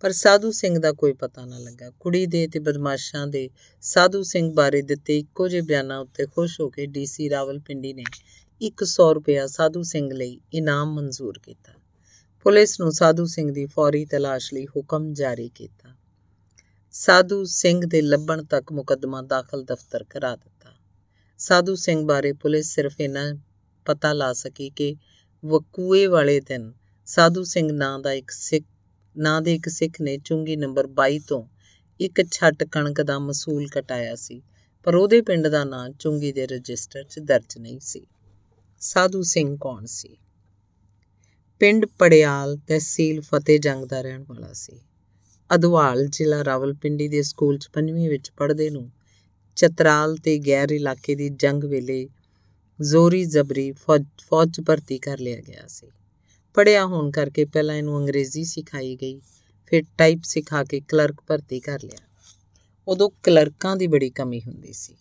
ਪਰ 0.00 0.12
ਸਾਧੂ 0.12 0.50
ਸਿੰਘ 0.50 0.78
ਦਾ 0.78 0.92
ਕੋਈ 0.92 1.12
ਪਤਾ 1.12 1.44
ਨਾ 1.44 1.58
ਲੱਗਾ। 1.58 1.90
ਕੁੜੀ 1.90 2.26
ਦੇ 2.26 2.48
ਤੇ 2.48 2.58
ਬਦਮਾਸ਼ਾਂ 2.58 3.26
ਦੇ 3.26 3.50
ਸਾਧੂ 3.80 4.22
ਸਿੰਘ 4.22 4.54
ਬਾਰੇ 4.54 4.82
ਦਿੱਤੇ 4.82 5.18
ਇੱਕੋ 5.18 5.48
ਜਿਹੇ 5.48 5.62
ਬਿਆਨਾਂ 5.62 5.98
ਉੱਤੇ 5.98 6.26
ਖੁਸ਼ 6.26 6.60
ਹੋ 6.60 6.70
ਕੇ 6.70 6.86
ਡੀਸੀ 6.86 7.30
ਰਾਵਲਪਿੰਡੀ 7.30 7.92
ਨੇ 7.92 8.04
100 8.62 9.14
ਰੁਪਇਆ 9.14 9.46
ਸਾਧੂ 9.46 9.82
ਸਿੰਘ 9.82 10.14
ਲਈ 10.14 10.40
ਇਨਾਮ 10.52 10.94
ਮਨਜ਼ੂਰ 10.94 11.38
ਕੀਤਾ। 11.38 11.72
ਪੁਲਿਸ 12.42 12.80
ਨੂੰ 12.80 12.92
ਸਾਧੂ 12.92 13.26
ਸਿੰਘ 13.26 13.52
ਦੀ 13.52 13.66
ਫੌਰੀ 13.66 14.04
ਤਲਾਸ਼ 14.06 14.54
ਲਈ 14.54 14.66
ਹੁਕਮ 14.66 15.12
ਜਾਰੀ 15.12 15.50
ਕੀਤਾ। 15.54 15.87
ਸਾਧੂ 16.92 17.44
ਸਿੰਘ 17.44 17.82
ਦੇ 17.86 18.00
ਲੱਭਣ 18.02 18.44
ਤੱਕ 18.44 18.72
ਮੁਕੱਦਮਾ 18.72 19.22
ਦਾਖਲ 19.22 19.62
ਦਫ਼ਤਰ 19.62 20.04
ਕਰਾ 20.04 20.36
ਦਿੱਤਾ। 20.36 20.70
ਸਾਧੂ 21.38 21.74
ਸਿੰਘ 21.74 22.06
ਬਾਰੇ 22.06 22.32
ਪੁਲਿਸ 22.32 22.74
ਸਿਰਫ 22.74 23.00
ਇਹਨਾਂ 23.00 23.34
ਪਤਾ 23.86 24.12
ਲਾ 24.12 24.32
ਸਕੀ 24.32 24.70
ਕਿ 24.70 24.96
ਵਕੂਏ 25.44 26.06
ਵਾਲੇ 26.06 26.40
ਦਿਨ 26.40 26.72
ਸਾਧੂ 27.06 27.44
ਸਿੰਘ 27.44 27.72
ਨਾਂ 27.72 27.98
ਦਾ 27.98 28.12
ਇੱਕ 28.12 28.30
ਸਿੱਖ, 28.30 28.64
ਨਾਂ 29.16 29.42
ਦੇ 29.42 29.54
ਇੱਕ 29.54 29.68
ਸਿੱਖ 29.68 30.00
ਨੇ 30.00 30.18
ਚੁੰਗੀ 30.18 30.56
ਨੰਬਰ 30.56 30.86
22 30.86 31.18
ਤੋਂ 31.18 31.48
ਇੱਕ 32.00 32.22
ਛੱਟ 32.32 32.64
ਕਣਕ 32.64 33.02
ਦਾ 33.02 33.18
ਮਸੂਲ 33.18 33.68
ਕਟਾਇਆ 33.68 34.14
ਸੀ, 34.14 34.42
ਪਰ 34.84 34.94
ਉਹਦੇ 34.94 35.22
ਪਿੰਡ 35.22 35.48
ਦਾ 35.48 35.64
ਨਾਂ 35.64 35.90
ਚੁੰਗੀ 35.90 36.32
ਦੇ 36.32 36.46
ਰਜਿਸਟਰ 36.46 37.02
'ਚ 37.02 37.18
ਦਰਜ 37.18 37.58
ਨਹੀਂ 37.58 37.80
ਸੀ। 37.80 38.06
ਸਾਧੂ 38.80 39.22
ਸਿੰਘ 39.22 39.56
ਕੌਣ 39.60 39.84
ਸੀ? 39.84 40.18
ਪਿੰਡ 41.58 41.86
ਪੜਿਆਲ 41.86 42.56
ਤਹਿਸੀਲ 42.56 43.20
ਫਤਿਹ 43.20 43.58
ਜੰਗ 43.58 43.84
ਦਾ 43.84 44.00
ਰਹਿਣ 44.00 44.24
ਵਾਲਾ 44.28 44.52
ਸੀ। 44.52 44.80
ਅਦਵਾਲ 45.54 46.06
ਜ਼ਿਲ੍ਹਾ 46.06 46.44
ਰਾਵਲਪਿੰਡੀ 46.44 47.08
ਦੇ 47.08 47.22
ਸਕੂਲ 47.22 47.58
'ਚ 47.58 47.68
ਪੰਜਵੀਂ 47.68 48.08
ਵਿੱਚ 48.10 48.30
ਪੜ੍ਹਦੇ 48.36 48.70
ਨੂੰ 48.70 48.90
ਚਤਰਾਲ 49.56 50.16
ਤੇ 50.16 50.38
ਗੈਰ 50.38 50.70
ਇਲਾਕੇ 50.70 51.14
ਦੀ 51.14 51.28
ਜੰਗ 51.28 51.64
ਵੇਲੇ 51.64 52.08
ਜ਼ੋਰੀ 52.80 53.24
ਜ਼ਬਰੀ 53.24 53.72
ਫੌਜ 53.72 54.04
ਫੌਜ 54.28 54.50
'ਚ 54.50 54.60
ਭਰਤੀ 54.60 54.98
ਕਰ 54.98 55.18
ਲਿਆ 55.18 55.40
ਗਿਆ 55.40 55.66
ਸੀ। 55.68 55.90
ਪੜਿਆ 56.54 56.86
ਹੋਣ 56.86 57.10
ਕਰਕੇ 57.10 57.44
ਪਹਿਲਾਂ 57.44 57.76
ਇਹਨੂੰ 57.76 57.98
ਅੰਗਰੇਜ਼ੀ 57.98 58.44
ਸਿਖਾਈ 58.44 58.96
ਗਈ, 58.96 59.20
ਫਿਰ 59.66 59.82
ਟਾਈਪ 59.98 60.20
ਸਿਖਾ 60.24 60.64
ਕੇ 60.64 60.80
ਕਲਰਕ 60.80 61.20
ਭਰਤੀ 61.26 61.60
ਕਰ 61.60 61.78
ਲਿਆ। 61.84 61.98
ਉਦੋਂ 62.88 63.10
ਕਲਰਕਾਂ 63.22 63.76
ਦੀ 63.76 63.86
ਬੜੀ 63.86 64.10
ਕਮੀ 64.10 64.40
ਹੁੰਦੀ 64.40 64.72
ਸੀ। 64.72 64.94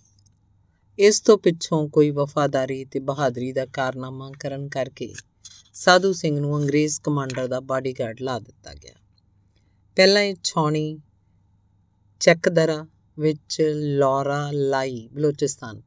ਇਸ 1.00 1.22
ਤੋਂ 1.22 1.38
ਪਿੱਛੋਂ 1.38 1.90
ਕੋਈ 1.90 2.12
ਵਫਾਦਾਰੀ 2.12 2.86
ਤੇ 2.86 3.00
ਬਹਾਦਰੀ 3.00 3.52
ਦਾ 3.52 3.66
ਕਾਰਨਾਮਾ 3.66 4.32
ਕਰਨ 4.40 4.68
ਕਰਕੇ 4.68 5.14
ਸਾਧੂ 5.74 6.14
ਸਿੰਘ 6.14 6.40
ਨੂੰ 6.40 6.58
ਅੰਗਰੇਜ਼ 6.58 7.02
ਕਮਾਂਡਰ 7.02 7.48
ਦਾ 7.48 7.60
ਬਾਡੀਗਾਰਡ 7.60 8.22
ਲਾ 8.22 8.40
ਦਿੱਤਾ 8.40 8.74
ਗਿਆ। 8.74 9.07
ਪਹਿਲਾਂ 9.98 10.22
ਇਹ 10.22 10.36
ਛੌਣੀ 10.44 11.00
ਚੱਕਦਰਾ 12.20 12.88
ਵਿੱਚ 13.20 13.62
ਲੌਰਾ 13.76 14.52
ਲਾਈ 14.52 15.10
ਬਲੋਚਿਸਤਾਨ 15.14 15.82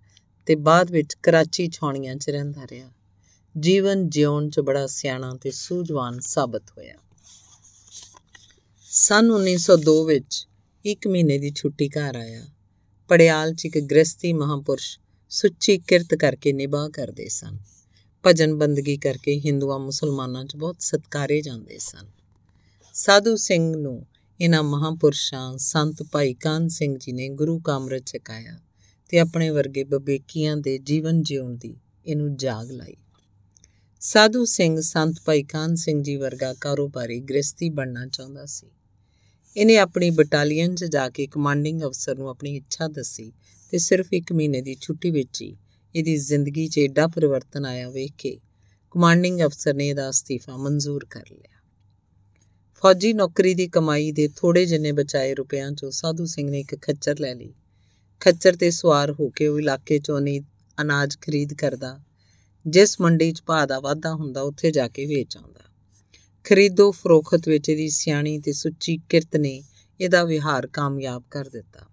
ਤੇ 0.46 0.54
ਬਾਅਦ 0.54 0.90
ਵਿੱਚ 0.90 1.14
ਕਰਾਚੀ 1.14 1.68
ਛੌਣੀਆਂ 1.68 2.16
'ਚ 2.16 2.30
ਰਹਿੰਦਾ 2.30 2.64
ਰਿਹਾ। 2.70 2.90
ਜੀਵਨ 3.60 4.10
ਜਿਉਣ 4.10 4.50
'ਚ 4.50 4.60
ਬੜਾ 4.60 4.86
ਸਿਆਣਾ 4.86 5.34
ਤੇ 5.42 5.50
ਸੂਝਵਾਨ 5.50 6.20
ਸਾਬਤ 6.20 6.62
ਹੋਇਆ। 6.70 6.94
ਸਨ 8.82 9.30
1902 9.30 10.04
ਵਿੱਚ 10.04 10.48
ਇੱਕ 10.84 11.08
ਮਹੀਨੇ 11.08 11.38
ਦੀ 11.38 11.52
ਛੁੱਟੀ 11.56 11.88
ਘਰ 11.88 12.16
ਆਇਆ। 12.16 12.46
ਪੜਿਆਲ 13.08 13.54
'ਚ 13.54 13.64
ਇੱਕ 13.64 13.78
ਗ੍ਰਸਤੀ 13.78 14.32
ਮਹਾਪੁਰਸ਼ 14.32 14.98
ਸੁੱਚੀ 15.28 15.78
ਕਿਰਤ 15.78 16.14
ਕਰਕੇ 16.14 16.52
ਨਿਭਾ 16.52 16.88
ਕਰਦੇ 16.88 17.28
ਸਨ। 17.28 17.58
ਭਜਨ 18.26 18.54
ਬੰਦਗੀ 18.54 18.96
ਕਰਕੇ 18.96 19.40
ਹਿੰਦੂਆਂ 19.40 19.78
ਮੁਸਲਮਾਨਾਂ 19.78 20.44
'ਚ 20.44 20.56
ਬਹੁਤ 20.56 20.76
ਸਤਕਾਰੇ 20.80 21.40
ਜਾਂਦੇ 21.40 21.78
ਸਨ। 21.78 22.19
ਸਾਧੂ 23.02 23.36
ਸਿੰਘ 23.36 23.76
ਨੂੰ 23.76 24.06
ਇਹਨਾਂ 24.40 24.62
ਮਹਾਪੁਰਸ਼ਾਂ 24.62 25.58
ਸੰਤ 25.58 26.02
ਭਾਈ 26.02 26.34
ਕਾਨ 26.34 26.68
ਸਿੰਘ 26.68 26.96
ਜੀ 26.98 27.12
ਨੇ 27.12 27.28
ਗੁਰੂ 27.28 27.58
ਕਾਮਰਤ 27.58 28.02
ਚਕਾਇਆ 28.06 28.58
ਤੇ 29.08 29.18
ਆਪਣੇ 29.18 29.50
ਵਰਗੇ 29.50 29.84
ਬਬੇਕੀਆਂ 29.84 30.56
ਦੇ 30.56 30.78
ਜੀਵਨ 30.78 31.22
ਜਿਉਣ 31.22 31.54
ਦੀ 31.56 31.76
ਇਹਨੂੰ 32.06 32.36
ਜਾਗ 32.36 32.70
ਲਾਈ। 32.70 32.96
ਸਾਧੂ 34.00 34.44
ਸਿੰਘ 34.44 34.80
ਸੰਤ 34.80 35.20
ਭਾਈ 35.24 35.42
ਕਾਨ 35.42 35.74
ਸਿੰਘ 35.74 36.02
ਜੀ 36.02 36.16
ਵਰਗਾ 36.16 36.54
ਕਾਰੋਬਾਰੀ 36.54 37.20
ਗ੍ਰਸਤੀ 37.20 37.70
ਬਣਨਾ 37.70 38.06
ਚਾਹੁੰਦਾ 38.06 38.44
ਸੀ। 38.46 38.66
ਇਹਨੇ 39.56 39.76
ਆਪਣੀ 39.76 40.10
ਬਟਾਲੀਅਨ 40.10 40.74
'ਚ 40.74 40.84
ਜਾ 40.84 41.08
ਕੇ 41.08 41.26
ਕਮਾਂਡਿੰਗ 41.26 41.82
ਅਫਸਰ 41.82 42.18
ਨੂੰ 42.18 42.28
ਆਪਣੀ 42.28 42.56
ਇੱਛਾ 42.56 42.88
ਦੱਸੀ 42.88 43.32
ਤੇ 43.72 43.78
ਸਿਰਫ 43.78 44.06
1 44.14 44.32
ਮਹੀਨੇ 44.34 44.62
ਦੀ 44.62 44.74
ਛੁੱਟੀ 44.80 45.10
ਵਿੱਚ 45.10 45.42
ਹੀ 45.42 45.56
ਇਹਦੀ 45.94 46.16
ਜ਼ਿੰਦਗੀ 46.16 46.68
'ਚ 46.68 46.78
ਏਡਾ 46.78 47.06
ਪਰਿਵਰਤਨ 47.06 47.66
ਆਇਆ 47.66 47.90
ਵੇਖ 47.90 48.12
ਕੇ 48.18 48.38
ਕਮਾਂਡਿੰਗ 48.90 49.40
ਅਫਸਰ 49.40 49.74
ਨੇ 49.74 49.88
ਇਹਦਾ 49.88 50.10
ਅਸਤੀਫਾ 50.10 50.56
ਮਨਜ਼ੂਰ 50.56 51.06
ਕਰ 51.10 51.24
ਲਿਆ। 51.30 51.59
ਫੌਜੀ 52.82 53.12
ਨੌਕਰੀ 53.12 53.54
ਦੀ 53.54 53.68
ਕਮਾਈ 53.68 54.12
ਦੇ 54.12 54.28
ਥੋੜੇ 54.36 54.66
ਜਿੰਨੇ 54.66 54.92
ਬਚਾਏ 54.92 55.34
ਰੁਪਿਆਂ 55.34 55.72
'ਚੋਂ 55.72 55.90
ਸਾਧੂ 55.90 56.24
ਸਿੰਘ 56.24 56.50
ਨੇ 56.50 56.60
ਇੱਕ 56.60 56.82
ਖੱਚਰ 56.82 57.18
ਲੈ 57.20 57.34
ਲਈ। 57.34 57.54
ਖੱਚਰ 58.20 58.56
ਤੇ 58.56 58.70
ਸਵਾਰ 58.70 59.10
ਹੋ 59.10 59.28
ਕੇ 59.28 59.46
ਉਹ 59.46 59.58
ਇਲਾਕੇ 59.58 59.98
'ਚੋਂ 59.98 60.20
ਨਹੀਂ 60.20 60.40
ਅਨਾਜ 60.80 61.16
ਖਰੀਦ 61.20 61.54
ਕਰਦਾ। 61.54 62.00
ਜਿਸ 62.66 63.00
ਮੰਡੀ 63.00 63.32
'ਚ 63.32 63.42
ਭਾਅ 63.46 63.66
ਦਾ 63.66 63.80
ਵਾਧਾ 63.80 64.14
ਹੁੰਦਾ, 64.14 64.40
ਉੱਥੇ 64.40 64.70
ਜਾ 64.70 64.88
ਕੇ 64.88 65.06
ਵੇਚ 65.06 65.36
ਆਉਂਦਾ। 65.36 65.60
ਖਰੀਦੋ 66.44 66.90
ਫਰੋਖਤ 66.90 67.48
ਵਿੱਚ 67.48 67.68
ਇਹਦੀ 67.68 67.88
ਸਿਆਣੀ 67.88 68.38
ਤੇ 68.38 68.52
ਸੁੱਚੀ 68.52 68.98
ਕਿਰਤ 69.08 69.36
ਨੇ 69.36 69.62
ਇਹਦਾ 70.00 70.24
ਵਿਹਾਰ 70.24 70.66
ਕਾਮਯਾਬ 70.66 71.22
ਕਰ 71.30 71.48
ਦਿੱਤਾ। 71.48 71.86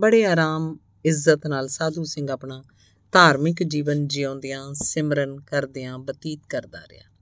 ਬੜੇ 0.00 0.24
ਆਰਾਮ, 0.24 0.78
ਇੱਜ਼ਤ 1.04 1.46
ਨਾਲ 1.46 1.68
ਸਾਧੂ 1.68 2.04
ਸਿੰਘ 2.04 2.30
ਆਪਣਾ 2.30 2.64
ਧਾਰਮਿਕ 3.12 3.62
ਜੀਵਨ 3.62 4.08
ਜਿਉਂਦਿਆਂ 4.08 4.74
ਸਿਮਰਨ 4.74 5.40
ਕਰਦਿਆਂ 5.40 5.98
ਬਤੀਤ 5.98 6.40
ਕਰਦਾ 6.48 6.80
ਰਿਹਾ। 6.90 7.13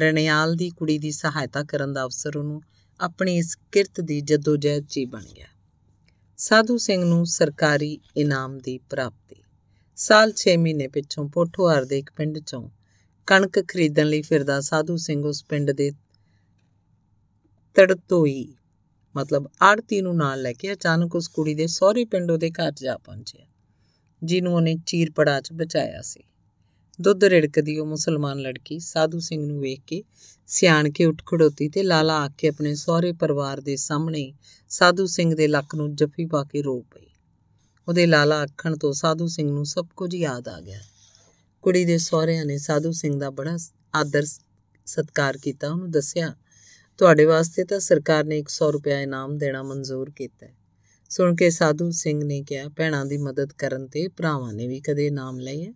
ਰਣਿਆਲ 0.00 0.54
ਦੀ 0.54 0.70
ਕੁੜੀ 0.70 0.98
ਦੀ 0.98 1.10
ਸਹਾਇਤਾ 1.10 1.62
ਕਰਨ 1.62 1.92
ਦਾ 1.92 2.02
ਅਵਸਰ 2.04 2.36
ਉਹਨੂੰ 2.36 2.62
ਆਪਣੀ 3.00 3.36
ਇਸ 3.36 3.56
ਕਿਰਤ 3.72 4.00
ਦੀ 4.00 4.20
ਜਦੋਜਹਿਦ 4.20 4.86
'ਚ 4.86 5.04
ਬਣ 5.08 5.24
ਗਿਆ। 5.36 5.46
ਸਾਧੂ 6.38 6.76
ਸਿੰਘ 6.78 7.04
ਨੂੰ 7.04 7.26
ਸਰਕਾਰੀ 7.26 7.98
ਇਨਾਮ 8.16 8.58
ਦੀ 8.58 8.78
ਪ੍ਰਾਪਤੀ। 8.90 9.42
ਸਾਲ 9.98 10.32
6 10.36 10.56
ਮਹੀਨੇ 10.58 10.88
ਪਿੱਛੋਂ 10.88 11.28
ਪੋਠੋਹਾਰ 11.28 11.84
ਦੇ 11.84 11.98
ਇੱਕ 11.98 12.10
ਪਿੰਡ 12.16 12.38
'ਚੋਂ 12.38 12.68
ਕਣਕ 13.28 13.58
ਖਰੀਦਣ 13.68 14.06
ਲਈ 14.06 14.22
ਫਿਰਦਾ 14.22 14.60
ਸਾਧੂ 14.60 14.96
ਸਿੰਘ 14.96 15.24
ਉਸ 15.24 15.44
ਪਿੰਡ 15.44 15.70
ਦੇ 15.70 15.90
ਤੜਤੋਈ, 17.76 18.54
ਮਤਲਬ 19.16 19.48
ਆੜਤੀ 19.62 20.00
ਨੂੰ 20.00 20.16
ਨਾਲ 20.16 20.42
ਲੈ 20.42 20.52
ਕੇ 20.52 20.72
ਅਚਾਨਕ 20.72 21.14
ਉਸ 21.14 21.28
ਕੁੜੀ 21.28 21.54
ਦੇ 21.54 21.66
ਸਹੁਰੇ 21.66 22.04
ਪਿੰਡ 22.04 22.30
ਉਹਦੇ 22.30 22.50
ਘਰ 22.50 22.72
ਜਾ 22.72 22.96
ਪਹੁੰਚਿਆ, 22.98 23.46
ਜਿਹਨੂੰ 24.22 24.54
ਉਹਨੇ 24.54 24.74
ਚੀਰ 24.86 25.10
ਪੜਾ 25.10 25.40
'ਚ 25.40 25.52
ਬਚਾਇਆ 25.52 26.02
ਸੀ। 26.02 26.22
ਦੁੱਧ 27.00 27.24
ਰਿੜਕਦੀ 27.24 27.78
ਉਹ 27.78 27.86
ਮੁਸਲਮਾਨ 27.86 28.38
ਲੜਕੀ 28.38 28.78
ਸਾਧੂ 28.78 29.18
ਸਿੰਘ 29.18 29.46
ਨੂੰ 29.46 29.60
ਵੇਖ 29.60 29.80
ਕੇ 29.86 30.02
ਸਿਆਣ 30.46 30.90
ਕੇ 30.90 31.04
ਉੱਠ 31.04 31.22
ਖੜੋਤੀ 31.26 31.68
ਤੇ 31.68 31.82
ਲਾਲਾ 31.82 32.24
ਆ 32.24 32.28
ਕੇ 32.28 32.48
ਆਪਣੇ 32.48 32.74
ਸਹੁਰੇ 32.74 33.12
ਪਰਿਵਾਰ 33.12 33.60
ਦੇ 33.60 33.76
ਸਾਹਮਣੇ 33.76 34.32
ਸਾਧੂ 34.68 35.06
ਸਿੰਘ 35.06 35.34
ਦੇ 35.34 35.46
ਲੱਕ 35.46 35.74
ਨੂੰ 35.74 35.94
ਜੱਫੀ 35.96 36.26
ਪਾ 36.26 36.44
ਕੇ 36.44 36.62
ਰੋ 36.62 36.80
ਪਈ। 36.80 37.06
ਉਹਦੇ 37.88 38.06
ਲਾਲਾ 38.06 38.42
ਅੱਖਣ 38.44 38.76
ਤੋਂ 38.76 38.92
ਸਾਧੂ 38.92 39.26
ਸਿੰਘ 39.26 39.50
ਨੂੰ 39.50 39.64
ਸਭ 39.66 39.86
ਕੁਝ 39.96 40.14
ਯਾਦ 40.14 40.48
ਆ 40.48 40.60
ਗਿਆ। 40.60 40.80
ਕੁੜੀ 41.62 41.84
ਦੇ 41.84 41.98
ਸਹੁਰਿਆਂ 41.98 42.44
ਨੇ 42.44 42.58
ਸਾਧੂ 42.58 42.92
ਸਿੰਘ 42.92 43.20
ਦਾ 43.20 43.30
ਬੜਾ 43.30 43.56
ਆਦਰ 43.94 44.24
ਸਤਕਾਰ 44.86 45.36
ਕੀਤਾ। 45.36 45.70
ਉਹਨੂੰ 45.70 45.90
ਦੱਸਿਆ, 45.90 46.34
ਤੁਹਾਡੇ 46.98 47.24
ਵਾਸਤੇ 47.24 47.64
ਤਾਂ 47.64 47.80
ਸਰਕਾਰ 47.80 48.24
ਨੇ 48.24 48.38
100 48.38 48.70
ਰੁਪਏ 48.72 49.02
ਇਨਾਮ 49.02 49.38
ਦੇਣਾ 49.38 49.62
ਮਨਜ਼ੂਰ 49.62 50.10
ਕੀਤਾ 50.10 50.46
ਸੁਣ 51.10 51.34
ਕੇ 51.34 51.50
ਸਾਧੂ 51.50 51.90
ਸਿੰਘ 51.90 52.24
ਨੇ 52.24 52.42
ਕਿਹਾ, 52.42 52.68
ਭੈਣਾਂ 52.68 53.06
ਦੀ 53.06 53.18
ਮਦਦ 53.18 53.52
ਕਰਨ 53.52 53.86
ਤੇ 53.86 54.08
ਭਰਾਵਾਂ 54.08 54.52
ਨੇ 54.52 54.68
ਵੀ 54.68 54.80
ਕਦੇ 54.80 55.06
ਇਨਾਮ 55.06 55.38
ਲਏ 55.38 55.72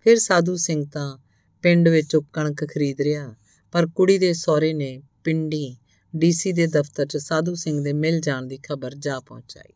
ਫਿਰ 0.00 0.18
ਸਾਧੂ 0.18 0.56
ਸਿੰਘ 0.56 0.84
ਤਾਂ 0.92 1.18
ਪਿੰਡ 1.62 1.88
ਵਿੱਚ 1.88 2.16
ਕਣਕ 2.32 2.64
ਖਰੀਦ 2.64 3.00
ਰਿਹਾ। 3.00 3.34
ਪਰ 3.72 3.86
ਕੁੜੀ 3.86 4.18
ਦੇ 4.18 4.32
ਸਹੁਰੇ 4.32 4.72
ਨੇ 4.72 5.02
ਪਿੰਡੀ 5.24 5.76
ਡੀਸੀ 6.14 6.52
ਦੇ 6.52 6.66
ਦਫ਼ਤਰ 6.66 7.06
'ਚ 7.06 7.16
ਸਾਧੂ 7.16 7.54
ਸਿੰਘ 7.54 7.82
ਦੇ 7.84 7.92
ਮਿਲ 7.92 8.20
ਜਾਣ 8.20 8.46
ਦੀ 8.46 8.58
ਖਬਰ 8.62 8.94
ਜਾ 8.94 9.20
ਪਹੁੰਚਾਈ। 9.20 9.72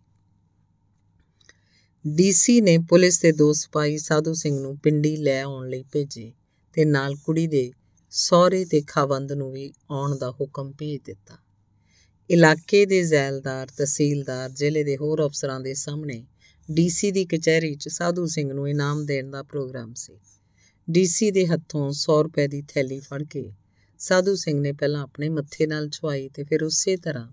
ਡੀਸੀ 2.04 2.60
ਨੇ 2.60 2.78
ਪੁਲਿਸ 2.78 3.20
ਦੇ 3.20 3.32
ਦੋ 3.32 3.52
ਸਿਪਾਹੀ 3.52 3.98
ਸਾਧੂ 3.98 4.34
ਸਿੰਘ 4.34 4.60
ਨੂੰ 4.60 4.78
ਪਿੰਡੀ 4.78 5.16
ਲੈ 5.16 5.42
ਆਉਣ 5.42 5.68
ਲਈ 5.68 5.82
ਭੇਜੇ 5.82 6.32
ਤੇ 6.72 6.84
ਨਾਲ 6.84 7.14
ਕੁੜੀ 7.16 7.46
ਦੇ 7.46 7.72
ਸਹੁਰੇ 8.10 8.64
ਤੇ 8.64 8.82
ਖਾਵੰਦ 8.82 9.32
ਨੂੰ 9.32 9.52
ਵੀ 9.52 9.72
ਆਉਣ 9.90 10.18
ਦਾ 10.18 10.30
ਹੁਕਮ 10.30 10.72
ਭੇਜ 10.72 11.00
ਦਿੱਤਾ। 11.04 11.38
ਇਲਾਕੇ 12.30 12.87
ਦੇ 12.87 13.02
ਜ਼ੈਲਦਾਰ, 13.02 13.66
ਤਹਿਸੀਲਦਾਰ, 13.66 14.50
ਜ਼ਿਲ੍ਹੇ 14.50 14.84
ਦੇ 14.84 14.96
ਹੋਰ 14.96 15.26
ਅਫਸਰਾਂ 15.26 15.60
ਦੇ 15.60 15.74
ਸਾਹਮਣੇ 15.74 16.24
ਡੀਸੀ 16.70 17.11
ਦੀ 17.11 17.24
ਕਚਹਿਰੀ 17.24 17.74
'ਚ 17.74 17.88
ਸਾਧੂ 17.88 18.27
ਸਿੰਘ 18.27 18.53
ਨੂੰ 18.53 18.68
ਇਨਾਮ 18.68 19.07
ਦੇਣ 19.07 19.31
ਦਾ 19.31 19.42
ਪ੍ਰੋਗਰਾਮ 19.42 19.94
ਸੀ। 19.94 20.18
ਡੀਸੀ 20.90 21.31
ਦੇ 21.31 21.46
ਹੱਥੋਂ 21.46 21.92
100 21.92 22.22
ਰੁਪਏ 22.22 22.48
ਦੀ 22.48 22.62
ਥੈਲੀ 22.62 23.00
ਫੜ 23.00 23.22
ਕੇ 23.22 23.53
ਸਾਧੂ 23.98 24.35
ਸਿੰਘ 24.35 24.61
ਨੇ 24.61 24.72
ਪਹਿਲਾਂ 24.72 25.03
ਆਪਣੇ 25.03 25.29
ਮੱਥੇ 25.29 25.66
ਨਾਲ 25.66 25.90
ਛੁਆਈ 25.90 26.29
ਤੇ 26.29 26.44
ਫਿਰ 26.44 26.64
ਉਸੇ 26.64 26.96
ਤਰ੍ਹਾਂ 26.96 27.33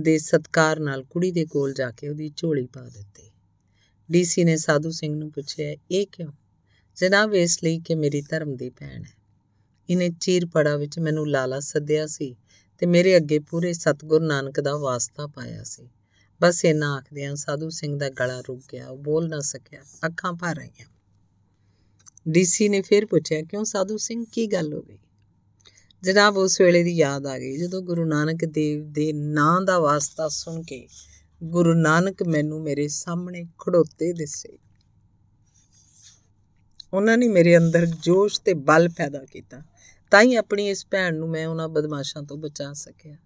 ਦੇ 0.00 0.18
ਸਤਕਾਰ 0.18 0.80
ਨਾਲ 0.80 1.04
ਕੁੜੀ 1.04 1.32
ਦੇ 1.32 1.44
ਕੋਲ 1.44 1.74
ਜਾ 1.74 1.90
ਕੇ 1.90 2.08
ਉਹਦੀ 2.08 2.32
ਝੋਲੀ 2.36 2.66
ਪਾ 2.66 2.88
ਦਿੱਤੀ। 2.88 3.30
ਡੀਸੀ 4.10 4.44
ਨੇ 4.44 4.56
ਸਾਧੂ 4.56 4.90
ਸਿੰਘ 4.90 5.16
ਨੂੰ 5.16 5.32
ਪੁੱਛਿਆ, 5.32 5.76
ਇਹ 5.90 6.06
ਕਿਉਂ? 6.12 6.32
ਜਨਾਬ, 6.96 7.34
ਇਸ 7.34 7.64
ਲਈ 7.64 7.78
ਕਿ 7.78 7.94
ਮੇਰੀ 7.94 8.22
ਧਰਮ 8.22 8.56
ਦੀ 8.56 8.70
ਭੈਣ 8.70 9.04
ਹੈ। 9.04 9.16
ਇਹਨੇ 9.90 10.10
ਚੀਰ 10.20 10.46
ਪੜਾ 10.46 10.76
ਵਿੱਚ 10.76 10.98
ਮੈਨੂੰ 10.98 11.30
ਲਾਲਾ 11.30 11.60
ਸੱਦਿਆ 11.60 12.06
ਸੀ 12.06 12.36
ਤੇ 12.78 12.86
ਮੇਰੇ 12.86 13.16
ਅੱਗੇ 13.16 13.38
ਪੂਰੇ 13.38 13.72
ਸਤਗੁਰ 13.72 14.20
ਨਾਨਕ 14.20 14.60
ਦਾ 14.60 14.76
ਵਾਸਤਾ 14.76 15.26
ਪਾਇਆ 15.26 15.62
ਸੀ। 15.62 15.88
ਬਸ 16.40 16.64
ਇਹਨਾਂ 16.64 16.96
ਆਖਦਿਆਂ 16.96 17.34
ਸਾਧੂ 17.36 17.68
ਸਿੰਘ 17.70 17.98
ਦਾ 17.98 18.08
ਗਲਾ 18.08 18.40
ਰੁਕ 18.40 18.60
ਗਿਆ, 18.72 18.88
ਉਹ 18.88 18.98
ਬੋਲ 18.98 19.28
ਨਾ 19.28 19.40
ਸਕਿਆ, 19.40 19.82
ਅੱਖਾਂ 20.06 20.32
ਭਰ 20.32 20.56
ਰਹੀਆਂ। 20.56 20.86
ਡੀਸੀ 22.28 22.68
ਨੇ 22.68 22.82
ਫਿਰ 22.82 23.06
ਪੁੱਛਿਆ, 23.06 23.42
ਕਿਉਂ 23.42 23.64
ਸਾਧੂ 23.64 23.96
ਸਿੰਘ, 23.96 24.24
ਕੀ 24.32 24.46
ਗੱਲ 24.46 24.72
ਹੋ 24.72 24.82
ਗਈ? 24.82 24.98
ਜਨਾਬ, 26.02 26.36
ਉਸ 26.36 26.60
ਵੇਲੇ 26.60 26.82
ਦੀ 26.82 26.96
ਯਾਦ 26.96 27.26
ਆ 27.26 27.38
ਗਈ, 27.38 27.56
ਜਦੋਂ 27.56 27.82
ਗੁਰੂ 27.82 28.04
ਨਾਨਕ 28.04 28.44
ਦੇਵ 28.44 28.92
ਦੇ 28.92 29.12
ਨਾਂ 29.12 29.60
ਦਾ 29.60 29.78
ਵਾਸਤਾ 29.78 30.28
ਸੁਣ 30.28 30.62
ਕੇ 30.62 30.86
ਗੁਰੂ 31.42 31.74
ਨਾਨਕ 31.74 32.22
ਮੈਨੂੰ 32.22 32.62
ਮੇਰੇ 32.62 32.88
ਸਾਹਮਣੇ 32.88 33.44
ਖੜੋਤੇ 33.58 34.12
ਦਿਸੇ। 34.12 34.58
ਉਹਨਾਂ 36.92 37.18
ਨੇ 37.18 37.28
ਮੇਰੇ 37.28 37.56
ਅੰਦਰ 37.56 37.86
ਜੋਸ਼ 37.86 38.40
ਤੇ 38.40 38.54
ਬਲ 38.54 38.88
ਪੈਦਾ 38.88 39.24
ਕੀਤਾ, 39.24 39.62
ਤਾਂ 40.10 40.22
ਹੀ 40.22 40.34
ਆਪਣੀ 40.34 40.68
ਇਸ 40.68 40.86
ਭੈਣ 40.90 41.14
ਨੂੰ 41.14 41.28
ਮੈਂ 41.28 41.46
ਉਹਨਾਂ 41.46 41.68
ਬਦਮਾਸ਼ਾਂ 41.68 42.22
ਤੋਂ 42.22 42.36
ਬਚਾ 42.36 42.72
ਸਕਿਆ। 42.72 43.16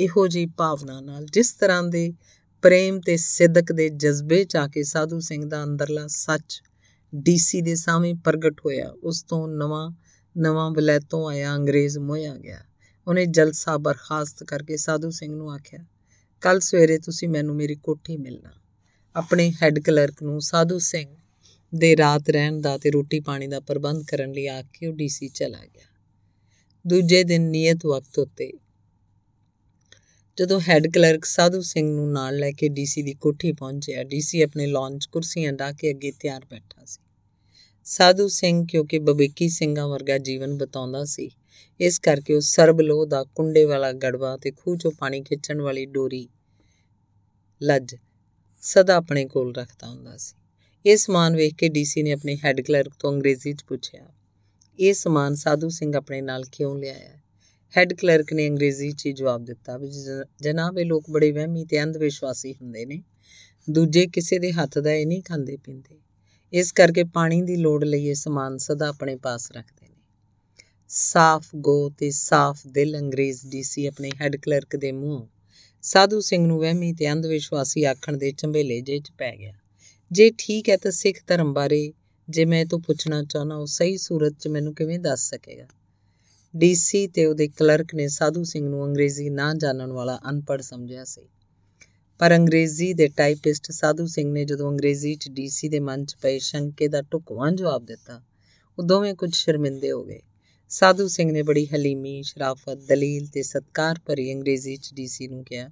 ਇਹੋ 0.00 0.26
ਜੀ 0.28 0.46
ਭਾਵਨਾ 0.46 1.00
ਨਾਲ 1.00 1.26
ਜਿਸ 1.26 1.52
ਤਰ੍ਹਾਂ 1.52 1.82
ਦੇ 1.82 2.12
ਪ੍ਰੇਮ 2.62 3.00
ਤੇ 3.00 3.16
ਸਿੱਧਕ 3.16 3.72
ਦੇ 3.72 3.88
ਜਜ਼ਬੇ 3.88 4.44
ਚ 4.44 4.56
ਆ 4.56 4.68
ਕੇ 4.68 4.82
ਸਾਧੂ 4.82 5.20
ਸਿੰਘ 5.20 5.44
ਦਾ 5.44 5.64
ਅੰਦਰਲਾ 5.64 6.06
ਸੱਚ 6.06 6.62
ਡੀਸੀ 7.14 7.60
ਦੇ 7.62 7.74
ਸਾਹਮਣੇ 7.74 8.14
ਪ੍ਰਗਟ 8.14 8.60
ਹੋਇਆ, 8.66 8.94
ਉਸ 9.02 9.22
ਤੋਂ 9.22 9.48
ਨਵਾਂ 9.48 9.90
ਨਵਾਂ 10.38 10.70
ਵਲੈਤੋਂ 10.70 11.28
ਆਇਆ, 11.28 11.54
ਅੰਗਰੇਜ਼ 11.56 11.98
ਮੋਇਆ 11.98 12.36
ਗਿਆ। 12.36 12.58
ਉਹਨੇ 13.06 13.26
ਜਲਸਾ 13.26 13.76
ਬਰਖਾਸਤ 13.76 14.44
ਕਰਕੇ 14.44 14.76
ਸਾਧੂ 14.76 15.10
ਸਿੰਘ 15.10 15.36
ਨੂੰ 15.36 15.52
ਆਖਿਆ 15.52 15.84
ਕੱਲ 16.40 16.60
ਸਵੇਰੇ 16.60 16.98
ਤੁਸੀਂ 16.98 17.28
ਮੈਨੂੰ 17.28 17.56
ਮੇਰੀ 17.56 17.74
ਕੋਠੀ 17.74 18.16
ਮਿਲਣਾ। 18.16 18.52
ਆਪਣੇ 19.16 19.52
ਹੈੱਡ 19.62 19.78
ਕਲਰਕ 19.78 20.22
ਨੂੰ 20.22 20.40
ਸਾਧੂ 20.40 20.78
ਸਿੰਘ 20.78 21.16
ਦੇ 21.74 21.96
ਰਾਤ 21.96 22.30
ਰਹਿਣ 22.30 22.60
ਦਾ 22.60 22.78
ਤੇ 22.78 22.90
ਰੋਟੀ 22.90 23.20
ਪਾਣੀ 23.20 23.46
ਦਾ 23.46 23.60
ਪ੍ਰਬੰਧ 23.60 24.04
ਕਰਨ 24.08 24.32
ਲਈ 24.32 24.46
ਆਖ 24.46 24.66
ਕੇ 24.72 24.86
ਉਹ 24.86 24.92
ਡੀਸੀ 24.92 25.28
ਚਲਾ 25.28 25.64
ਗਿਆ। 25.64 25.86
ਦੂਜੇ 26.86 27.24
ਦਿਨ 27.24 27.42
ਨਿਯਤ 27.42 27.86
ਵਕਤ 27.86 28.18
ਉੱਤੇ 28.18 28.52
ਜਦੋਂ 30.38 30.58
ਹੈੱਡ 30.60 30.86
ਕਲਰਕ 30.86 31.24
ਸਾਧੂ 31.24 31.60
ਸਿੰਘ 31.60 31.88
ਨੂੰ 31.90 32.10
ਨਾਲ 32.12 32.36
ਲੈ 32.36 32.50
ਕੇ 32.50 32.68
ਡੀਸੀ 32.68 33.02
ਦੀ 33.02 33.12
ਕੋਠੀ 33.14 33.52
ਪਹੁੰਚਿਆ 33.52 34.02
ਡੀਸੀ 34.04 34.40
ਆਪਣੇ 34.42 34.66
ਲਾਂਚ 34.66 35.06
ਕੁਰਸੀਆਂ 35.06 35.52
ਢਾ 35.52 35.70
ਕੇ 35.72 35.90
ਅੱਗੇ 35.90 36.10
ਤਿਆਰ 36.20 36.44
ਬੈਠਾ 36.50 36.84
ਸੀ। 36.84 36.98
ਸਾਧੂ 37.86 38.26
ਸਿੰਘ 38.28 38.64
ਕਿਉਂਕਿ 38.66 38.98
ਬਬੇਕੀ 38.98 39.48
ਸਿੰਘਾਂ 39.48 39.86
ਵਰਗਾ 39.88 40.18
ਜੀਵਨ 40.20 40.56
ਬਤਾਉਂਦਾ 40.58 41.04
ਸੀ, 41.04 41.30
ਇਸ 41.80 41.98
ਕਰਕੇ 41.98 42.34
ਉਹ 42.34 42.40
ਸਰਬਲੋਹ 42.40 43.06
ਦਾ 43.06 43.22
ਕੁੰਡੇ 43.34 43.64
ਵਾਲਾ 43.64 43.92
ਗੜਵਾ 43.94 44.36
ਤੇ 44.36 44.50
ਖੂਹ 44.50 44.76
ਚੋਂ 44.76 44.92
ਪਾਣੀ 44.92 45.22
ਖਿੱਚਣ 45.22 45.60
ਵਾਲੀ 45.60 45.86
ਡੋਰੀ 45.86 46.28
ਲੱਜ 47.60 47.94
ਸਦਾ 48.62 48.96
ਆਪਣੇ 48.96 49.24
ਕੋਲ 49.26 49.54
ਰੱਖਦਾ 49.54 49.86
ਹੁੰਦਾ 49.86 50.16
ਸੀ। 50.16 50.34
ਇਹ 50.84 50.96
ਸਮਾਨ 50.96 51.36
ਵੇਖ 51.36 51.54
ਕੇ 51.54 51.68
ਡੀਸੀ 51.68 52.02
ਨੇ 52.02 52.12
ਆਪਣੇ 52.12 52.36
ਹੈੱਡ 52.36 52.60
ਕਲਰਕ 52.60 52.94
ਤੋਂ 52.98 53.12
ਅੰਗਰੇਜ਼ੀ 53.12 53.52
'ਚ 53.52 53.64
ਪੁੱਛਿਆ, 53.64 54.08
ਇਹ 54.78 54.94
ਸਮਾਨ 54.94 55.34
ਸਾਧੂ 55.34 55.68
ਸਿੰਘ 55.68 55.94
ਆਪਣੇ 55.96 56.20
ਨਾਲ 56.20 56.44
ਕਿਉਂ 56.52 56.76
ਲਿਆਇਆ? 56.78 57.20
ਹੈੱਡ 57.76 57.92
ਕਲਰਕ 57.92 58.32
ਨੇ 58.32 58.48
ਅੰਗਰੇਜ਼ੀ 58.48 58.92
'ਚ 58.92 59.08
ਜਵਾਬ 59.08 59.44
ਦਿੱਤਾ 59.44 59.76
ਵੀ 59.76 59.90
ਜਨਾਬ, 60.42 60.78
ਇਹ 60.78 60.86
ਲੋਕ 60.86 61.04
ਬੜੇ 61.10 61.32
ਵਹਿਮੀ 61.32 61.64
ਤੇ 61.64 61.82
ਅੰਧ 61.82 61.96
ਵਿਸ਼ਵਾਸੀ 61.96 62.52
ਹੁੰਦੇ 62.52 62.86
ਨੇ। 62.86 63.02
ਦੂਜੇ 63.70 64.06
ਕਿਸੇ 64.06 64.38
ਦੇ 64.38 64.52
ਹੱਥ 64.52 64.78
ਦਾ 64.78 64.92
ਇਹ 64.92 65.06
ਨਹੀਂ 65.06 65.22
ਖਾਂਦੇ 65.22 65.56
ਪੀਂਦੇ। 65.56 66.00
ਇਸ 66.52 66.72
ਕਰਕੇ 66.72 67.04
ਪਾਣੀ 67.04 67.42
ਦੀ 67.42 67.56
ਲੋੜ 67.56 67.84
ਲਈ 67.84 68.08
ਇਹ 68.08 68.14
ਸਮਾਨ 68.14 68.58
ਸਦਾ 68.58 68.88
ਆਪਣੇ 68.88 69.16
ਪਾਸ 69.16 69.52
ਰੱਖਦੇ 69.52 69.88
ਨੇ। 69.88 69.94
ਸਾਫ਼ 70.88 71.56
ਗੋ 71.56 71.90
ਤੇ 71.98 72.10
ਸਾਫ਼ 72.10 72.66
ਦਿਲ 72.66 72.98
ਅੰਗਰੇਜ਼ 72.98 73.46
ਡੀਸੀ 73.46 73.86
ਆਪਣੇ 73.86 74.10
ਹੈੱਡ 74.20 74.36
ਕਲਰਕ 74.36 74.76
ਦੇ 74.76 74.92
ਮੂੰਹ। 74.92 75.26
ਸਾਧੂ 75.82 76.20
ਸਿੰਘ 76.20 76.46
ਨੂੰ 76.46 76.58
ਵਹਿਮੀ 76.58 76.92
ਤੇ 76.92 77.12
ਅੰਧ 77.12 77.26
ਵਿਸ਼ਵਾਸੀ 77.26 77.84
ਆਖਣ 77.84 78.16
ਦੇ 78.16 78.32
ਝੰਬੇਲੇ 78.32 78.80
ਜੇ 78.80 78.98
'ਚ 78.98 79.10
ਪੈ 79.18 79.36
ਗਿਆ। 79.36 79.52
ਜੇ 80.12 80.32
ਠੀਕ 80.38 80.68
ਹੈ 80.68 80.76
ਤਾਂ 80.76 80.90
ਸਿੱਖ 80.90 81.18
ਧਰਮ 81.26 81.54
ਬਾਰੇ 81.54 81.92
ਜੇ 82.28 82.44
ਮੈਂ 82.44 82.66
ਤੋਂ 82.66 82.78
ਪੁੱਛਣਾ 82.78 83.24
ਚਾਹਨਾ 83.24 83.56
ਉਹ 83.56 83.66
ਸਹੀ 83.66 83.96
ਸੂਰਤ 83.96 84.34
'ਚ 84.38 84.48
ਮੈਨੂੰ 84.48 84.74
ਕਿਵੇਂ 84.74 84.98
ਦੱਸ 84.98 85.30
ਸਕੇਗਾ? 85.30 85.66
ਡੀਸੀ 86.54 87.06
ਤੇ 87.06 87.24
ਉਹਦੇ 87.26 87.48
ਕਲਰਕ 87.48 87.94
ਨੇ 87.94 88.08
ਸਾਧੂ 88.08 88.42
ਸਿੰਘ 88.44 88.68
ਨੂੰ 88.68 88.84
ਅੰਗਰੇਜ਼ੀ 88.84 89.30
ਨਾ 89.30 89.54
ਜਾਣਨ 89.54 89.92
ਵਾਲਾ 89.92 90.18
ਅਨਪੜ੍ਹ 90.30 90.62
ਸਮਝਿਆ 90.62 91.04
ਸੀ। 91.04 91.28
ਪਰ 92.18 92.34
ਅੰਗਰੇਜ਼ੀ 92.36 92.92
ਦੇ 92.92 93.08
ਟਾਈਪਿਸਟ 93.08 93.70
ਸਾਧੂ 93.70 94.06
ਸਿੰਘ 94.06 94.30
ਨੇ 94.32 94.44
ਜਦੋਂ 94.44 94.70
ਅੰਗਰੇਜ਼ੀ 94.70 95.14
'ਚ 95.14 95.28
ਡੀਸੀ 95.28 95.68
ਦੇ 95.68 95.80
ਮਨ 95.80 96.04
'ਚ 96.04 96.16
ਪਏ 96.22 96.38
ਸ਼ੰਕੇ 96.38 96.88
ਦਾ 96.88 97.02
ਢੁਕਵਾਂ 97.02 97.50
ਜਵਾਬ 97.52 97.84
ਦਿੱਤਾ, 97.84 98.20
ਉਹ 98.78 98.84
ਦੋਵੇਂ 98.84 99.14
ਕੁਝ 99.14 99.34
ਸ਼ਰਮਿੰਦੇ 99.34 99.90
ਹੋ 99.92 100.04
ਗਏ। 100.04 100.20
ਸਾਧੂ 100.68 101.08
ਸਿੰਘ 101.08 101.30
ਨੇ 101.32 101.42
ਬੜੀ 101.42 101.66
ਹਲੀਮੀ, 101.66 102.22
ਸ਼ਰਾਫਤ, 102.22 102.78
ਦਲੀਲ 102.78 103.26
ਤੇ 103.26 103.42
ਸਤਕਾਰ 103.42 103.98
ਭਰੀ 104.06 104.32
ਅੰਗਰੇਜ਼ੀ 104.34 104.76
'ਚ 104.76 104.94
ਡੀਸੀ 104.94 105.28
ਨੂੰ 105.28 105.44
ਕਿਹਾ, 105.44 105.70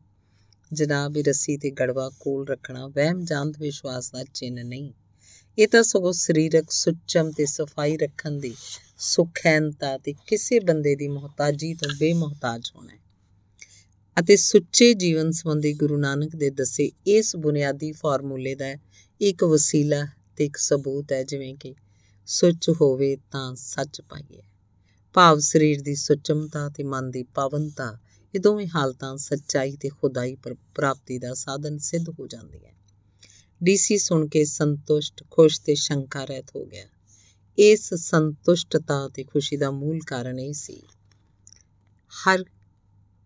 ਜਨਾਬ, 0.72 1.16
ਇਹ 1.16 1.24
ਰੱਸੀ 1.24 1.56
ਤੇ 1.56 1.70
ਗੜਵਾ 1.70 2.10
ਕੋਲ 2.20 2.46
ਰੱਖਣਾ 2.48 2.86
ਵਹਿਮ 2.86 3.24
ਜਾਂਤ 3.24 3.58
ਵਿਸ਼ਵਾਸ 3.58 4.10
ਦਾ 4.10 4.24
ਚਿੰਨ 4.34 4.66
ਨਹੀਂ। 4.66 4.92
ਇਹ 5.58 5.68
ਤਾਂ 5.68 5.82
ਸਗੋਂ 5.82 6.12
ਸਰੀਰਕ 6.12 6.70
ਸੁੱਚਮ 6.70 7.30
ਤੇ 7.30 7.46
ਸਫ਼ਾਈ 7.46 7.96
ਰੱਖਣ 7.96 8.38
ਦੀ 8.38 8.54
ਸੁਖੈਨਤਾ 9.04 9.98
ਤੇ 9.98 10.12
ਕਿਸੇ 10.12 10.60
ਬੰਦੇ 10.60 10.96
ਦੀ 10.96 11.08
ਮੁਹਤਾਜੀ 11.08 11.74
ਤੋਂ 11.74 11.90
ਬੇਮੁਹਤਾਜ 11.98 12.70
ਹੋਣਾ 12.76 12.98
ਅਤੇ 14.20 14.36
ਸੁੱਚੇ 14.36 14.94
ਜੀਵਨ 14.94 15.30
ਸੰਬੰਧੀ 15.30 15.72
ਗੁਰੂ 15.72 15.96
ਨਾਨਕ 15.96 16.36
ਦੇ 16.36 16.50
ਦੱਸੇ 16.50 16.90
ਇਸ 17.06 17.36
ਬੁਨਿਆਦੀ 17.36 17.92
ਫਾਰਮੂਲੇ 17.92 18.54
ਦਾ 18.54 18.74
ਇੱਕ 19.20 19.44
ਵਸੀਲਾ 19.44 20.06
ਤੇ 20.36 20.44
ਇੱਕ 20.44 20.56
ਸਬੂਤ 20.56 21.12
ਹੈ, 21.12 21.22
ਜਿਵੇਂ 21.22 21.54
ਕਿ 21.54 21.74
ਸੁੱਚ 22.26 22.70
ਹੋਵੇ 22.70 23.16
ਤਾਂ 23.16 23.54
ਸੱਚ 23.54 24.00
ਪਾਈਏ। 24.00 24.42
ਭਾਵ 25.14 25.38
ਸਰੀਰ 25.38 25.82
ਦੀ 25.82 25.94
ਸੁਚਮਤਾ 25.94 26.68
ਤੇ 26.68 26.82
ਮਨ 26.82 27.10
ਦੀ 27.10 27.22
ਪਾਵਨਤਾ, 27.22 27.98
ਇਹ 28.34 28.40
ਦੋਵੇਂ 28.40 28.66
ਹਾਲਤਾਂ 28.74 29.16
ਸੱਚਾਈ 29.16 29.76
ਤੇ 29.76 29.88
ਖੁਦਾਈ 29.88 30.34
ਪਰ 30.34 30.54
ਪ੍ਰਾਪਤੀ 30.54 31.18
ਦਾ 31.18 31.34
ਸਾਧਨ 31.34 31.78
ਸਿੱਧ 31.78 32.08
ਹੋ 32.08 32.26
ਜਾਂਦੀਆਂ 32.26 32.72
ਡੀਸੀ 33.62 33.98
ਸੁਣ 33.98 34.28
ਕੇ 34.28 34.44
ਸੰਤੁਸ਼ਟ, 34.44 35.24
ਖੁਸ਼ 35.30 35.60
ਤੇ 35.60 35.74
ਸ਼ੰਕਾ 35.74 36.24
ਰਹਿਤ 36.24 36.46
ਹੋ 36.56 36.64
ਗਿਆ। 36.64 36.86
ਇਸ 37.58 37.94
ਸੰਤੁਸ਼ਟਤਾ 37.94 39.08
ਤੇ 39.08 39.24
ਖੁਸ਼ੀ 39.24 39.56
ਦਾ 39.56 39.70
ਮੂਲ 39.70 40.00
ਕਾਰਨ 40.06 40.38
ਇਹ 40.38 40.52
ਸੀ। 40.52 40.82
ਹਰ 42.12 42.44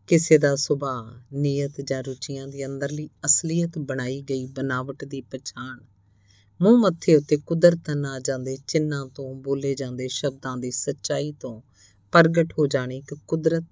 ਕਿਸੇ 0.06 0.38
ਦਾ 0.38 0.56
ਸੁਭਾਅ, 0.56 1.34
ਨੀਅਤ 1.34 1.80
ਜਾਂ 1.80 2.02
ਰੁਚੀਆਂ 2.02 2.48
ਦੀ 2.48 2.66
ਅੰਦਰਲੀ 2.66 3.08
ਅਸਲੀਅਤ 3.26 3.78
ਬਣਾਈ 3.78 4.22
ਗਈ 4.22 4.46
ਬਨਾਵਟ 4.46 5.04
ਦੀ 5.04 5.20
ਪਛਾਣ। 5.20 5.78
ਮੂੰਹ 6.62 6.78
ਮੱਥੇ 6.78 7.16
ਉੱਤੇ 7.16 7.36
ਕੁਦਰਤਨ 7.36 8.06
ਆ 8.06 8.20
ਜਾਂਦੇ 8.20 8.58
ਚਿੰਨਾਂ 8.66 9.06
ਤੋਂ, 9.06 9.34
ਬੋਲੇ 9.34 9.74
ਜਾਂਦੇ 9.74 10.08
ਸ਼ਬਦਾਂ 10.08 10.56
ਦੀ 10.56 10.70
ਸੱਚਾਈ 10.70 11.32
ਤੋਂ 11.32 11.62
ਪ੍ਰਗਟ 12.12 12.52
ਹੋ 12.52 12.66
ਜਾਣੀ 12.66 12.96
ਇੱਕ 12.96 13.14
ਕੁਦਰਤ, 13.28 13.64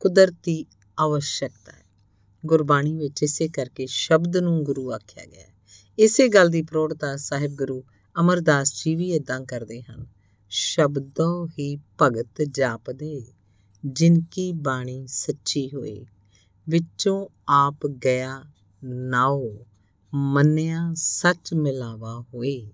ਕੁਦਰਤੀ 0.00 0.66
ਆਵਸ਼ਕਤਾ 0.98 1.72
ਹੈ। 1.72 1.84
ਗੁਰਬਾਣੀ 2.46 2.94
ਵਿੱਚ 2.94 3.22
ਇਸੇ 3.22 3.48
ਕਰਕੇ 3.48 3.86
ਸ਼ਬਦ 3.86 4.36
ਨੂੰ 4.36 4.64
ਗੁਰੂ 4.64 4.92
ਆਖਿਆ 4.92 5.24
ਗਿਆ 5.24 5.40
ਹੈ। 5.40 5.54
ਇਸੇ 5.98 6.28
ਗੱਲ 6.28 6.48
ਦੀ 6.48 6.62
ਪ੍ਰੋੜਤਾ 6.62 7.16
ਸਾਹਿਬ 7.16 7.54
ਗੁਰੂ 7.54 7.84
ਅਮਰਦਾਸ 8.20 8.84
ਜੀ 8.84 8.94
ਵੀ 8.94 9.12
ਇਦਾਂ 9.12 9.40
ਕਰਦੇ 9.40 9.82
ਹਨ। 9.82 10.06
ਸ਼ਬਦੋ 10.50 11.46
ਹੀ 11.46 11.76
ਭਗਤ 12.02 12.42
ਜਾਪਦੇ, 12.42 13.32
ਜਿਨ 13.86 14.22
ਕੀ 14.30 14.52
ਬਾਣੀ 14.52 15.06
ਸੱਚੀ 15.06 15.70
ਹੋਏ, 15.74 16.06
ਵਿੱਚੋਂ 16.68 17.28
ਆਪ 17.48 17.86
ਗਿਆ 17.86 18.44
ਨਾਉ, 18.84 19.54
ਮੰਨਿਆ 20.14 20.92
ਸੱਚ 20.94 21.54
ਮਿਲਾਵਾ 21.54 22.24
ਹੋਏ। 22.34 22.72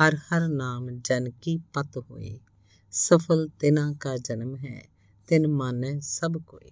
ਹਰ 0.00 0.16
ਹਰ 0.16 0.48
ਨਾਮ 0.48 0.90
ਜਨ 0.90 1.30
ਕੀ 1.30 1.56
ਪਤ 1.56 1.98
ਹੋਏ, 1.98 2.40
ਸਫਲ 2.90 3.48
ਤਿਨਾ 3.60 3.94
ਕਾ 4.00 4.16
ਜਨਮ 4.16 4.56
ਹੈ, 4.56 4.88
ਤਿਨ 5.26 5.46
ਮਾਨੈ 5.48 5.98
ਸਭ 6.00 6.32
ਕੋਈ 6.46 6.70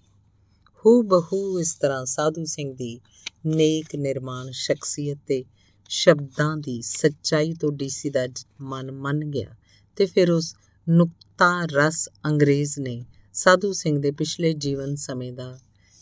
ਹੂ 0.84 1.02
ਬਹੂ 1.02 1.60
ਇਸ 1.60 1.74
ਤਰ੍ਹਾਂ 1.74 2.04
ਸਾਧੂ 2.04 2.44
ਸਿੰਘ 2.44 2.74
ਦੀ 2.74 3.00
ਨੇਕ 3.46 3.96
ਨਿਰਮਾਣ 3.96 4.50
ਸ਼ਖਸੀਅਤ 4.50 5.18
ਤੇ 5.26 5.44
ਸ਼ਬਦਾਂ 5.88 6.56
ਦੀ 6.56 6.82
ਸੱਚਾਈ 6.82 7.52
ਤੋਂ 7.52 7.72
ਡੀਸੀ 7.72 8.10
ਦਾ 8.10 8.28
ਮਨ 8.60 8.92
ਮੰਨ 8.92 9.24
ਗਿਆ 9.24 9.56
ਤੇ 9.96 10.06
ਫਿਰ 10.06 10.30
ਉਸ 10.30 10.54
ਨੁਕਤਾ 10.88 11.66
ਰਸ 11.72 12.08
ਅੰਗਰੇਜ਼ 12.26 12.78
ਨੇ 12.78 13.04
ਸਾਧੂ 13.32 13.72
ਸਿੰਘ 13.72 14.02
ਦੇ 14.02 14.10
ਪਿਛਲੇ 14.10 14.52
ਜੀਵਨ 14.52 14.94
ਸਮੇਂ 14.94 15.32
ਦਾ 15.32 15.60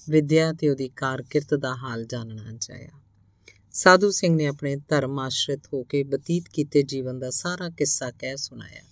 ਵਿਦਿਆ 0.09 0.53
ਤੇ 0.53 0.69
ਉਹਦੀ 0.69 0.89
ਕਾਰਕਿਰਤ 0.89 1.55
ਦਾ 1.55 1.77
ਹਾਲ 1.77 2.05
ਜਾਣਨਾ 2.05 2.57
ਚਾਹਿਆ। 2.57 2.89
ਸਾਧੂ 3.73 4.11
ਸਿੰਘ 4.11 4.37
ਨੇ 4.37 4.47
ਆਪਣੇ 4.47 4.77
ਧਰਮ 4.77 5.19
ਆਸ਼ਰਿਤ 5.19 5.61
ਹੋ 5.73 5.83
ਕੇ 5.83 6.03
ਬਤੀਤ 6.03 6.45
ਕੀਤੇ 6.53 6.83
ਜੀਵਨ 6.83 7.19
ਦਾ 7.19 7.31
ਸਾਰਾ 7.31 7.69
ਕਿੱਸਾ 7.69 8.11
ਕਹਿ 8.11 8.37
ਸੁਣਾਇਆ। 8.37 8.83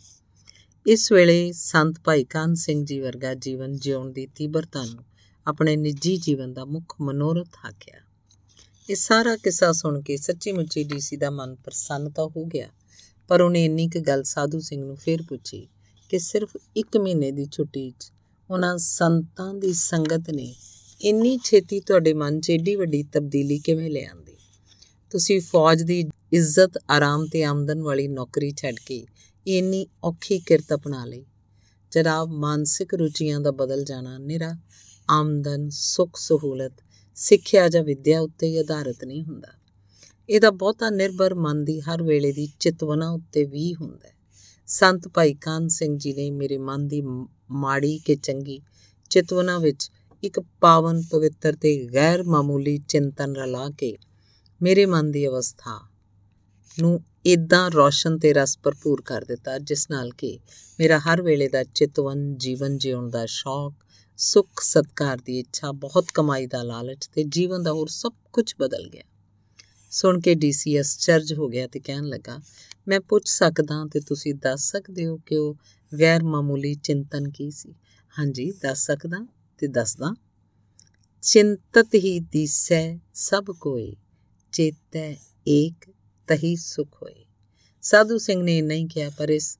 ਇਸ 0.87 1.13
ਵੇਲੇ 1.13 1.53
ਸੰਤ 1.53 2.01
ਭਾਈ 2.05 2.25
ਕਾਨ 2.25 2.55
ਸਿੰਘ 2.55 2.85
ਜੀ 2.85 3.01
ਵਰਗਾ 3.01 3.35
ਜੀਵਨ 3.35 3.77
ਜਿਉਣ 3.77 4.13
ਦੀ 4.13 4.27
ਤੀਬਰਤਾ 4.27 4.85
ਨੂੰ 4.85 5.05
ਆਪਣੇ 5.47 5.77
ਨਿੱਜੀ 5.77 6.17
ਜੀਵਨ 6.17 6.53
ਦਾ 6.53 6.65
ਮੁੱਖ 6.65 6.97
ਮਨੋਰਥ 7.01 7.57
ਆਖਿਆ। 7.69 8.04
ਇਹ 8.89 8.97
ਸਾਰਾ 8.97 9.35
ਕਿੱਸਾ 9.37 9.71
ਸੁਣ 9.73 10.01
ਕੇ 10.03 10.17
ਸੱਚੀ 10.17 10.53
ਮੁੱਚੀ 10.53 10.83
ਡੀਸੀ 10.85 11.17
ਦਾ 11.17 11.29
ਮਨ 11.31 11.55
ਪ੍ਰਸੰਨ 11.55 12.11
ਤਾਂ 12.11 12.25
ਹੋ 12.27 12.45
ਗਿਆ, 12.45 12.69
ਪਰ 13.31 13.41
ਉਹਨੇ 13.41 13.65
ਇੰਨੀ 13.65 13.89
ਕੁ 13.89 14.01
ਗੱਲ 14.01 14.23
ਸਾਧੂ 14.23 14.61
ਸਿੰਘ 14.61 14.83
ਨੂੰ 14.85 14.97
ਫੇਰ 14.97 15.23
ਪੁੱਛੀ 15.23 15.67
ਕਿ 16.11 16.19
ਸਿਰਫ 16.19 16.57
1 16.77 16.99
ਮਹੀਨੇ 17.01 17.31
ਦੀ 17.31 17.47
ਛੁੱਟੀ 17.47 17.91
'ਚ 17.91 18.11
ਉਹਨਾਂ 18.51 18.77
ਸੰਤਾਂ 18.79 19.53
ਦੀ 19.55 19.73
ਸੰਗਤ 19.73 20.31
ਨੇ 20.31 20.55
ਇੰਨੀ 21.01 21.37
ਛੇਤੀ 21.45 21.81
ਤੁਹਾਡੇ 21.81 22.15
ਮਨ 22.15 22.41
'ਚ 22.41 22.51
ਏਡੀ 22.51 22.75
ਵੱਡੀ 22.77 23.03
ਤਬਦੀਲੀ 23.13 23.59
ਕਿਵੇਂ 23.59 23.91
ਲਿਆਂਦੀ 23.91 24.37
ਤੁਸੀਂ 25.13 25.41
ਫੌਜ 25.41 25.83
ਦੀ 25.83 26.01
ਇੱਜ਼ਤ, 26.33 26.79
ਆਰਾਮ 26.91 27.27
ਤੇ 27.27 27.45
ਆਮਦਨ 27.45 27.83
ਵਾਲੀ 27.83 28.09
ਨੌਕਰੀ 28.09 28.53
ਛੱਡ 28.53 28.79
ਕੇ 28.87 29.05
ਇੰਨੀ 29.47 29.87
ਔਖੀ 30.05 30.39
ਕਿਰਤ 30.39 30.75
ਅਪਣਾ 30.75 31.05
ਲਈ। 31.05 31.25
ਜਨਾਬ 31.93 32.31
ਮਾਨਸਿਕ 32.35 32.95
ਰੁਚੀਆਂ 32.95 33.41
ਦਾ 33.41 33.51
ਬਦਲ 33.53 33.85
ਜਾਣਾ, 33.85 34.19
ਨਿਰਾ 34.19 34.57
ਆਮਦਨ, 35.09 35.69
ਸੁੱਖ 35.71 36.17
ਸਹੂਲਤ 36.19 36.83
ਸਿੱਖਿਆ 37.15 37.69
ਜਾਂ 37.69 37.85
ਵਿਦਿਆ 37.85 38.21
ਉੱਤੇ 38.21 38.47
ਹੀ 38.47 38.59
ਆਧਾਰਿਤ 38.59 39.05
ਨਹੀਂ 39.05 39.25
ਹੁੰਦਾ। 39.25 39.49
ਇਹਦਾ 40.29 40.51
ਬਹੁਤਾ 40.51 40.91
ਨਿਰਭਰ 40.91 41.35
ਮਨ 41.35 41.65
ਦੀ 41.65 41.81
ਹਰ 41.81 42.03
ਵੇਲੇ 42.03 42.33
ਦੀ 42.33 42.49
ਚਿਤਵਨਾ 42.61 43.11
ਉੱਤੇ 43.11 43.45
ਵੀ 43.45 43.75
ਹੁੰਦਾ 43.75 44.09
ਹੈ। 44.09 44.15
ਸੰਤ 44.67 45.09
ਭਾਈ 45.09 45.35
ਕਾਨ 45.35 45.69
ਸਿੰਘ 45.69 45.99
ਜੀ 45.99 46.13
ਨੇ 46.13 46.31
ਮੇਰੇ 46.31 46.59
ਮਨ 46.59 46.89
ਦੀ 46.89 47.03
ਮਾੜੀ 47.51 47.99
ਕਿ 47.99 48.17
ਚੰਗੀ 48.17 48.61
ਚਿਤਵਨਾ 49.11 49.59
ਵਿੱਚ 49.59 49.91
ਇੱਕ 50.23 50.41
ਪਾਵਨ 50.61 51.03
ਪਵਿੱਤਰ 51.03 51.57
ਤੇ 51.57 51.89
ਗੈਰ 51.95 52.23
ਮਾਮੂਲੀ 52.23 52.79
ਚਿੰਤਨ 52.79 53.37
ਰਲਾ 53.37 53.71
ਕੇ 53.79 53.97
ਮੇਰੇ 54.63 54.87
ਮਨ 54.87 55.11
ਦੀ 55.11 55.27
ਅਵਸਥਾ 55.27 55.81
ਨੂੰ 56.81 57.01
ਇਦਾਂ 57.27 57.71
ਰੌਸ਼ਨ 57.71 58.19
ਤੇ 58.19 58.33
ਰਸ 58.33 58.59
ਭਰਪੂਰ 58.63 59.03
ਕਰ 59.03 59.25
ਦਿੱਤਾ, 59.25 59.59
ਜਿਸ 59.59 59.91
ਨਾਲ 59.91 60.11
ਕਿ 60.11 60.39
ਮੇਰਾ 60.81 60.99
ਹਰ 60.99 61.23
ਵੇਲੇ 61.23 61.49
ਦਾ 61.49 61.65
ਚਿਤਵਨ, 61.65 62.37
ਜੀਵਨ 62.37 62.79
ਜਿਉਣ 62.79 63.11
ਦਾ 63.11 63.27
ਸ਼ੌਕ 63.27 63.75
ਸੁੱਖ 64.19 64.61
ਸਤਕਾਰ 64.61 65.19
ਦੀ 65.25 65.39
ਇੱਛਾ, 65.39 65.73
ਬਹੁਤ 65.73 66.05
ਕਮਾਈ 66.15 66.47
ਦਾ 66.47 66.63
ਲਾਲਚ 66.63 67.07
ਤੇ 67.07 67.25
ਜੀਵਨ 67.25 67.63
ਦਾ 67.63 67.73
ਹੋਰ 67.73 67.89
ਸਭ 67.89 68.13
ਕੁਝ 68.33 68.55
ਬਦਲ 68.59 68.89
ਗਿਆ। 68.89 69.03
ਸੁਣ 69.91 70.21
ਕੇ 70.21 70.35
ਡੀਸੀਐਸ 70.35 70.99
ਚਰਜ 70.99 71.33
ਹੋ 71.33 71.49
ਗਿਆ 71.49 71.67
ਤੇ 71.67 71.81
ਕਹਿਣ 71.81 72.05
ਲੱਗਾ, 72.05 72.41
ਮੈਂ 72.89 73.01
ਪੁੱਛ 73.01 73.29
ਸਕਦਾ 73.29 73.85
ਤੇ 73.93 74.01
ਤੁਸੀਂ 74.01 74.35
ਦੱਸ 74.35 74.71
ਸਕਦੇ 74.71 75.07
ਹੋ 75.07 75.17
ਕਿ 75.17 75.37
ਉਹ 75.37 75.57
ਗੈਰ 75.93 76.23
ਮਾਮੂਲੀ 76.23 76.75
ਚਿੰਤਨ 76.75 77.29
ਕੀ 77.29 77.51
ਸੀ? 77.51 77.75
ਹਾਂਜੀ, 78.19 78.53
ਦੱਸ 78.63 78.87
ਸਕਦਾ 78.87 79.27
ਤੇ 79.59 79.67
ਦੱਸਦਾ। 79.67 80.15
ਚਿੰਤਤ 81.23 81.95
ਹੀ 81.95 82.19
ਦੀਸੈ 82.21 82.99
ਸਭ 83.15 83.45
ਕੋਏ, 83.61 83.95
ਚੇਤੈ 84.53 85.15
ਏਕ 85.49 85.91
ਤਹੀ 86.29 86.57
ਸੁਖ 86.57 87.03
ਹੋਏ। 87.03 87.25
ਸਾਧੂ 87.83 88.19
ਸਿੰਘ 88.19 88.43
ਨੇ 88.43 88.63
ਨਹੀਂ 88.63 88.87
ਕਿਹਾ, 88.87 89.11
ਪਰ 89.11 89.29
ਇਸ 89.29 89.59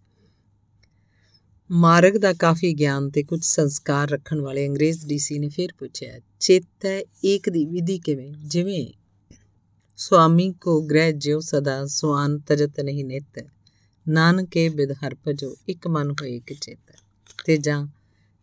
ਮਾਰਗ 1.75 2.17
ਦਾ 2.17 2.33
ਕਾਫੀ 2.33 2.73
ਗਿਆਨ 2.75 3.11
ਤੇ 3.11 3.23
ਕੁਝ 3.23 3.45
ਸੰਸਕਾਰ 3.45 4.11
ਰੱਖਣ 4.11 4.41
ਵਾਲੇ 4.41 4.67
ਅੰਗਰੇਜ਼ 4.67 5.07
ਡੀਸੀ 5.07 5.39
ਨੇ 5.39 5.49
ਫਿਰ 5.49 5.69
ਪੁੱਛਿਆ, 5.79 6.21
ਚੇਤੈ 6.41 7.01
ਏਕ 7.25 7.49
ਦੀ 7.49 7.65
ਵਿਧੀ 7.65 7.99
ਕਿਵੇਂ? 7.99 8.33
ਜਿਵੇਂ 8.47 8.87
ਸੁਆਮੀ 9.97 10.53
ਕੋ 10.53 10.83
ਗ੍ਰਹਿ 10.83 11.13
ਜਿਉ 11.13 11.41
ਸਦਾ 11.41 11.87
ਸੁਆਨ 11.87 12.39
ਤਜਤ 12.39 12.81
ਨਹੀਂ 12.81 13.05
ਨਿਤ। 13.05 13.47
ਨਾਨਕੇ 14.09 14.69
ਬਿਦ 14.69 14.93
ਹਰ 14.93 15.17
ਭਜੋ, 15.27 15.57
ਇੱਕ 15.69 15.89
ਮਨ 15.89 16.11
ਹੋਏ 16.11 16.37
ਇੱਕ 16.37 16.53
ਚੇਤ। 16.53 16.97
ਤੇ 17.45 17.57
ਜਾਂ 17.57 17.87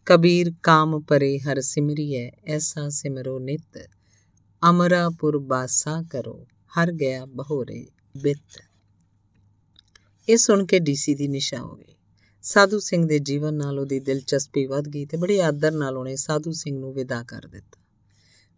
ਕਬੀਰ 0.05 0.53
ਕਾਮ 0.63 0.99
ਪਰੇ 0.99 1.39
ਹਰ 1.39 1.61
ਸਿਮਰੀਐ, 1.61 2.29
ਐਸਾ 2.47 2.89
ਸਿਮਰੋ 2.89 3.39
ਨਿਤ। 3.39 3.89
ਅਮਰਾਪੁਰ 4.69 5.37
ਬਾਸਾ 5.37 6.03
ਕਰੋ, 6.09 6.47
ਹਰ 6.71 6.91
ਗਿਆ 6.91 7.25
ਬਹੋਰੇ 7.25 7.87
ਬਿਤ। 8.17 8.61
ਇਹ 10.29 10.37
ਸੁਣ 10.37 10.65
ਕੇ 10.65 10.79
ਡੀਸੀ 10.79 11.15
ਦੀ 11.15 11.27
ਨਿਸ਼ਾ 11.27 11.59
ਹੋ 11.59 11.75
ਗਈ। 11.75 11.95
ਸਾਧੂ 12.43 12.79
ਸਿੰਘ 12.79 13.07
ਦੇ 13.07 13.19
ਜੀਵਨ 13.19 13.53
ਨਾਲ 13.53 13.79
ਉਹਦੀ 13.79 13.99
ਦਿਲਚਸਪੀ 13.99 14.65
ਵੱਧ 14.65 14.87
ਗਈ 14.87 15.05
ਤੇ 15.05 15.17
ਬੜੀ 15.17 15.39
ਆਦਰ 15.39 15.71
ਨਾਲ 15.71 15.97
ਉਹਨੇ 15.97 16.15
ਸਾਧੂ 16.15 16.51
ਸਿੰਘ 16.51 16.79
ਨੂੰ 16.79 16.93
ਵਿਦਾ 16.93 17.23
ਕਰ 17.23 17.47
ਦਿੱਤਾ। 17.47 17.79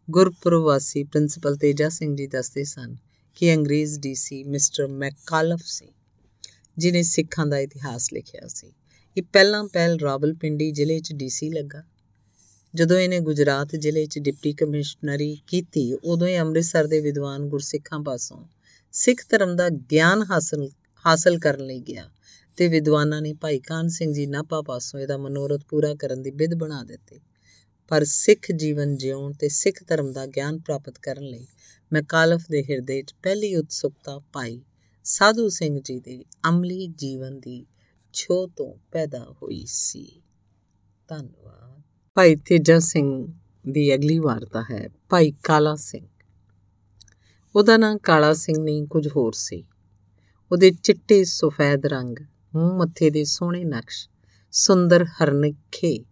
ਗੁਰਪ੍ਰਵਾਸੀ 0.10 1.04
ਪ੍ਰਿੰਸੀਪਲ 1.04 1.56
ਤੇਜਾ 1.56 1.90
ਸਿੰਘ 1.90 2.16
ਜੀ 2.16 2.28
ਦੱਸਦੇ 2.28 2.64
ਸਨ 2.64 2.96
ਕਿ 3.36 3.54
ਅੰਗਰੇਜ਼ 3.56 4.00
ਡੀਸੀ 4.00 4.44
ਮਿਸਟਰ 4.44 4.88
ਮੈਕਾਲਫ 4.88 5.62
ਸੀ 5.66 5.94
ਜਿਨੇ 6.78 7.04
ਸਿੱਖਾਂ 7.04 7.46
ਦਾ 7.46 7.60
ਇਤਿਹਾਸ 7.60 8.14
ਲਿਖਿਆ 8.14 8.48
ਸੀ। 8.48 8.74
ਇਹ 9.18 9.24
ਪਹਿਲਾਂ 9.24 9.64
ਪਹਿਲ 9.64 10.00
ਰਾਵਲਪਿੰਡੀ 10.00 10.72
ਜ਼ਿਲ੍ਹੇ 10.72 11.00
'ਚ 11.00 11.14
ਡੀਸੀ 11.14 11.50
ਲੱਗਾ। 11.50 11.84
ਜਦੋਂ 12.76 12.98
ਇਹਨੇ 12.98 13.20
ਗੁਜਰਾਤ 13.20 13.76
ਜ਼ਿਲ੍ਹੇ 13.76 14.06
'ਚ 14.06 14.20
ਡਿਪਟੀ 14.20 14.54
ਕਮਿਸ਼ਨਰੀ 14.54 15.42
ਕੀਤੀ, 15.48 15.94
ਉਦੋਂ 15.94 16.28
ਹੀ 16.28 16.38
ਅੰਮ੍ਰਿਤਸਰ 16.38 16.88
ਦੇ 16.88 17.00
ਵਿਦਵਾਨ 17.00 17.48
ਗੁਰਸਿੱਖਾਂ 17.50 18.00
ਪਾਸੋਂ 18.00 18.46
ਸਿੱਖ 18.92 19.26
ਧਰਮ 19.30 19.56
ਦਾ 19.56 19.70
ਗਿਆਨ 19.70 20.24
ਹਾਸਲ 20.32 20.70
ਹਾਸਲ 21.06 21.40
ਕਰਨ 21.40 21.66
ਲਈ 21.66 21.80
ਗਿਆ। 21.80 22.10
ਤੇ 22.58 22.68
ਵਿਦਵਾਨਾਂ 22.68 23.22
ਨੇ 23.22 23.34
ਭਾਈ 23.34 23.60
ਕਾਨ 23.60 23.88
ਸਿੰਘ 23.88 24.14
ਜੀ 24.14 24.28
ਨਾਪਾ 24.28 24.62
ਪਾਸੋਂ 24.62 25.00
ਇਹਦਾ 25.00 25.18
ਮਨੋਰਥ 25.18 25.62
ਪੂਰਾ 25.70 25.96
ਕਰਨ 25.96 26.22
ਦੀ 26.22 26.32
ਬਿਦ 26.32 26.54
ਬਣਾ 26.54 26.84
ਦਿੱਤੀ। 26.84 27.22
ਪਰ 27.90 28.04
ਸਿੱਖ 28.04 28.52
ਜੀਵਨ 28.52 28.98
ਜਿਉਣ 28.98 29.34
ਤੇ 29.34 29.50
ਸਿੱਖ 29.50 29.84
ਧਰਮ 29.88 30.12
ਦਾ 30.12 30.26
ਗਿਆਨ 30.26 30.60
ਪ੍ਰਾਪਤ 30.60 31.00
ਕਰਨ 31.00 31.24
ਲਈ 31.24 31.48
ਮੈਕਾਲਫ 31.94 32.46
ਦੇ 32.52 32.64
ਹਿਰਦੇ 32.64 33.02
'ਚ 33.02 33.16
ਪਹਿਲੀ 33.24 33.56
ਉਤਸੁਕਤਾ 33.56 34.20
ਪਾਈ। 34.20 34.62
ਸਾਧੂ 35.04 35.50
ਸਿੰਘ 35.50 35.82
ਜੀ 35.84 36.00
ਦੇ 36.00 36.26
ਅਮਲੀ 36.50 36.88
ਜੀਵਨ 36.88 37.40
ਦੀ 37.40 37.66
ਛੋ 38.14 38.48
ਤੋਂ 38.48 38.78
ਪੈਦਾ 38.92 39.36
ਹੋਈ 39.44 39.66
ਸੀ। 39.68 40.22
ਧੰਨਵਾਦ। 41.08 41.82
ਭਾਈ 42.14 42.36
ਤੇਜਾ 42.36 42.80
ਸਿੰਘ 42.80 43.28
ਦੀ 43.70 43.96
ਅਗਲੀ 43.96 44.20
ਵਾਰਤਾ 44.20 44.64
ਹੈ, 44.72 44.90
ਭਾਈ 45.10 45.34
ਕਾਲਾ 45.44 45.76
ਸਿੰਘ। 45.76 46.08
ਉਹਦਾ 47.56 47.78
ਨਾਂ 47.78 47.98
ਕਾਲਾ 47.98 48.34
ਸਿੰਘ 48.34 48.64
ਨਹੀਂ, 48.64 48.88
ਕੁਝ 48.88 49.08
ਹੋਰ 49.08 49.34
ਸੀ। 49.34 49.66
ਉਹਦੇ 50.52 50.72
ਚਿੱਟੇ 50.72 51.24
ਸਫੈਦ 51.24 51.86
ਰੰਗ 51.86 52.16
ਮੂੰਹ 52.56 52.78
ਮੱਥੇ 52.78 53.10
ਦੇ 53.10 53.24
ਸੋਹਣੇ 53.24 53.64
ਨਕਸ਼, 53.64 54.10
ਸੁੰਦਰ 54.52 55.06
ਹਰਨਖੇ 55.06 56.04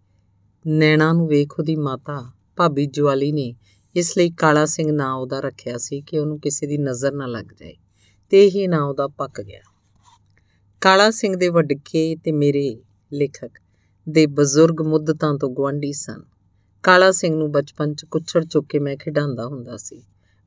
ਨੈਣਾ 0.68 1.14
ਨੂੰ 1.14 1.28
ਵੇਖ 1.28 1.60
ਉਹਦੀ 1.60 1.76
ਮਾਤਾ, 1.76 2.32
ਭਾਬੀ 2.56 2.86
ਜਵਾਲੀ 2.86 3.32
ਨੇ 3.32 3.56
ਇਸ 3.96 4.18
ਲਈ 4.18 4.30
ਕਾਲਾ 4.30 4.66
ਸਿੰਘ 4.66 4.92
ਨਾਂ 4.92 5.14
ਉਹਦਾ 5.14 5.40
ਰੱਖਿਆ 5.40 5.78
ਸੀ 5.78 6.02
ਕਿ 6.02 6.20
ਉਹਨੂੰ 6.20 6.40
ਕਿਸੇ 6.40 6.68
ਦੀ 6.68 6.78
ਨਜ਼ਰ 6.78 7.12
ਨਾ 7.12 7.26
ਲੱਗ 7.26 7.46
ਜਾਏ 7.46 7.74
ਤੇ 8.30 8.50
ਹੀ 8.50 8.68
ਨਾਂ 8.68 8.82
ਉਹਦਾ 8.82 9.08
ਪੱਕ 9.08 9.42
ਗਿਆ। 9.42 9.62
ਕਾਲਾ 10.82 11.12
ਸਿੰਘ 11.12 11.36
ਦੇ 11.36 11.50
ਵੱਡਕੇ 11.50 12.16
ਤੇ 12.16 12.32
ਮੇਰੇ 12.32 12.78
ਲੇਖਕ 13.14 13.52
ਦੇ 14.10 14.26
ਬਜ਼ੁਰਗ 14.26 14.82
ਮੁੱਦਤਾਂ 14.82 15.38
ਤੋਂ 15.38 15.50
ਗਵਾਂਢੀ 15.50 15.94
ਸਨ। 15.94 16.24
ਕਾਲਾ 16.84 17.12
ਸਿੰਘ 17.12 17.36
ਨੂੰ 17.36 17.52
ਬਚਪਨ 17.52 17.94
'ਚ 17.94 18.06
ਕੁੱਛੜ 18.06 18.46
ਚੁੱਕ 18.46 18.68
ਕੇ 18.68 18.80
ਮੈਂ 18.80 18.98
ਖਿਡਾਉਂਦਾ 18.98 19.46
ਹੁੰਦਾ 19.46 19.78
ਸੀ। 19.78 20.02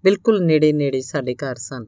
ਬਿਲਕੁਲ 0.05 0.45
ਨੇੜੇ 0.45 0.73
ਨੇੜੇ 0.73 1.01
ਸਾਡੇ 1.01 1.35
ਘਰ 1.35 1.55
ਸਨ 1.55 1.85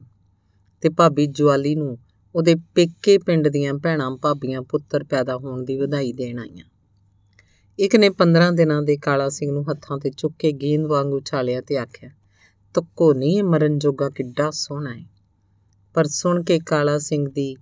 ਤੇ 0.81 0.89
ਭਾਬੀ 0.89 1.25
ਜਵਾਲੀ 1.25 1.75
ਨੂੰ 1.75 1.97
ਉਹਦੇ 2.37 2.55
ਪੇਕੇ 2.55 3.17
ਪਿੰਡ 3.17 3.47
ਦੀਆਂ 3.47 3.73
ਭੈਣਾਂ, 3.73 4.17
ਭਾਬੀਆਂ, 4.17 4.61
ਪੁੱਤਰ 4.61 5.03
ਪੈਦਾ 5.03 5.37
ਹੋਣ 5.37 5.63
ਦੀ 5.63 5.77
ਵਧਾਈ 5.77 6.13
ਦੇਣ 6.13 6.39
ਆਈਆਂ। 6.39 6.65
ਇੱਕ 7.79 7.95
ਨੇ 7.95 8.09
15 8.09 8.51
ਦਿਨਾਂ 8.51 8.81
ਦੇ 8.81 8.97
ਕਾਲਾ 8.97 9.29
ਸਿੰਘ 9.29 9.51
ਨੂੰ 9.51 9.71
ਹੱਥਾਂ 9.71 9.97
ਤੇ 9.97 10.09
ਚੁੱਕ 10.09 10.35
ਕੇ 10.39 10.51
ਗੇਂਦ 10.51 10.85
ਵਾਂਗ 10.85 11.13
ਉਛਾਲਿਆ 11.13 11.61
ਤੇ 11.61 11.77
ਆਖਿਆ, 11.77 12.09
ਤੁੱਕੋ 12.73 13.13
ਨਹੀਂ 13.13 13.43
ਮਰਨ 13.43 13.79
ਜੋਗਾ 13.79 14.09
ਕਿੱਡਾ 14.09 14.51
ਸੋਹਣਾ 14.51 14.93
ਹੈ 14.93 15.05
ਪਰ 15.93 16.05
ਸੁਣ 16.05 16.43
ਕੇ 16.43 16.59
ਕਾਲਾ 16.59 16.97
ਸਿੰਘ 16.97 17.29
ਦੀ 17.29 17.55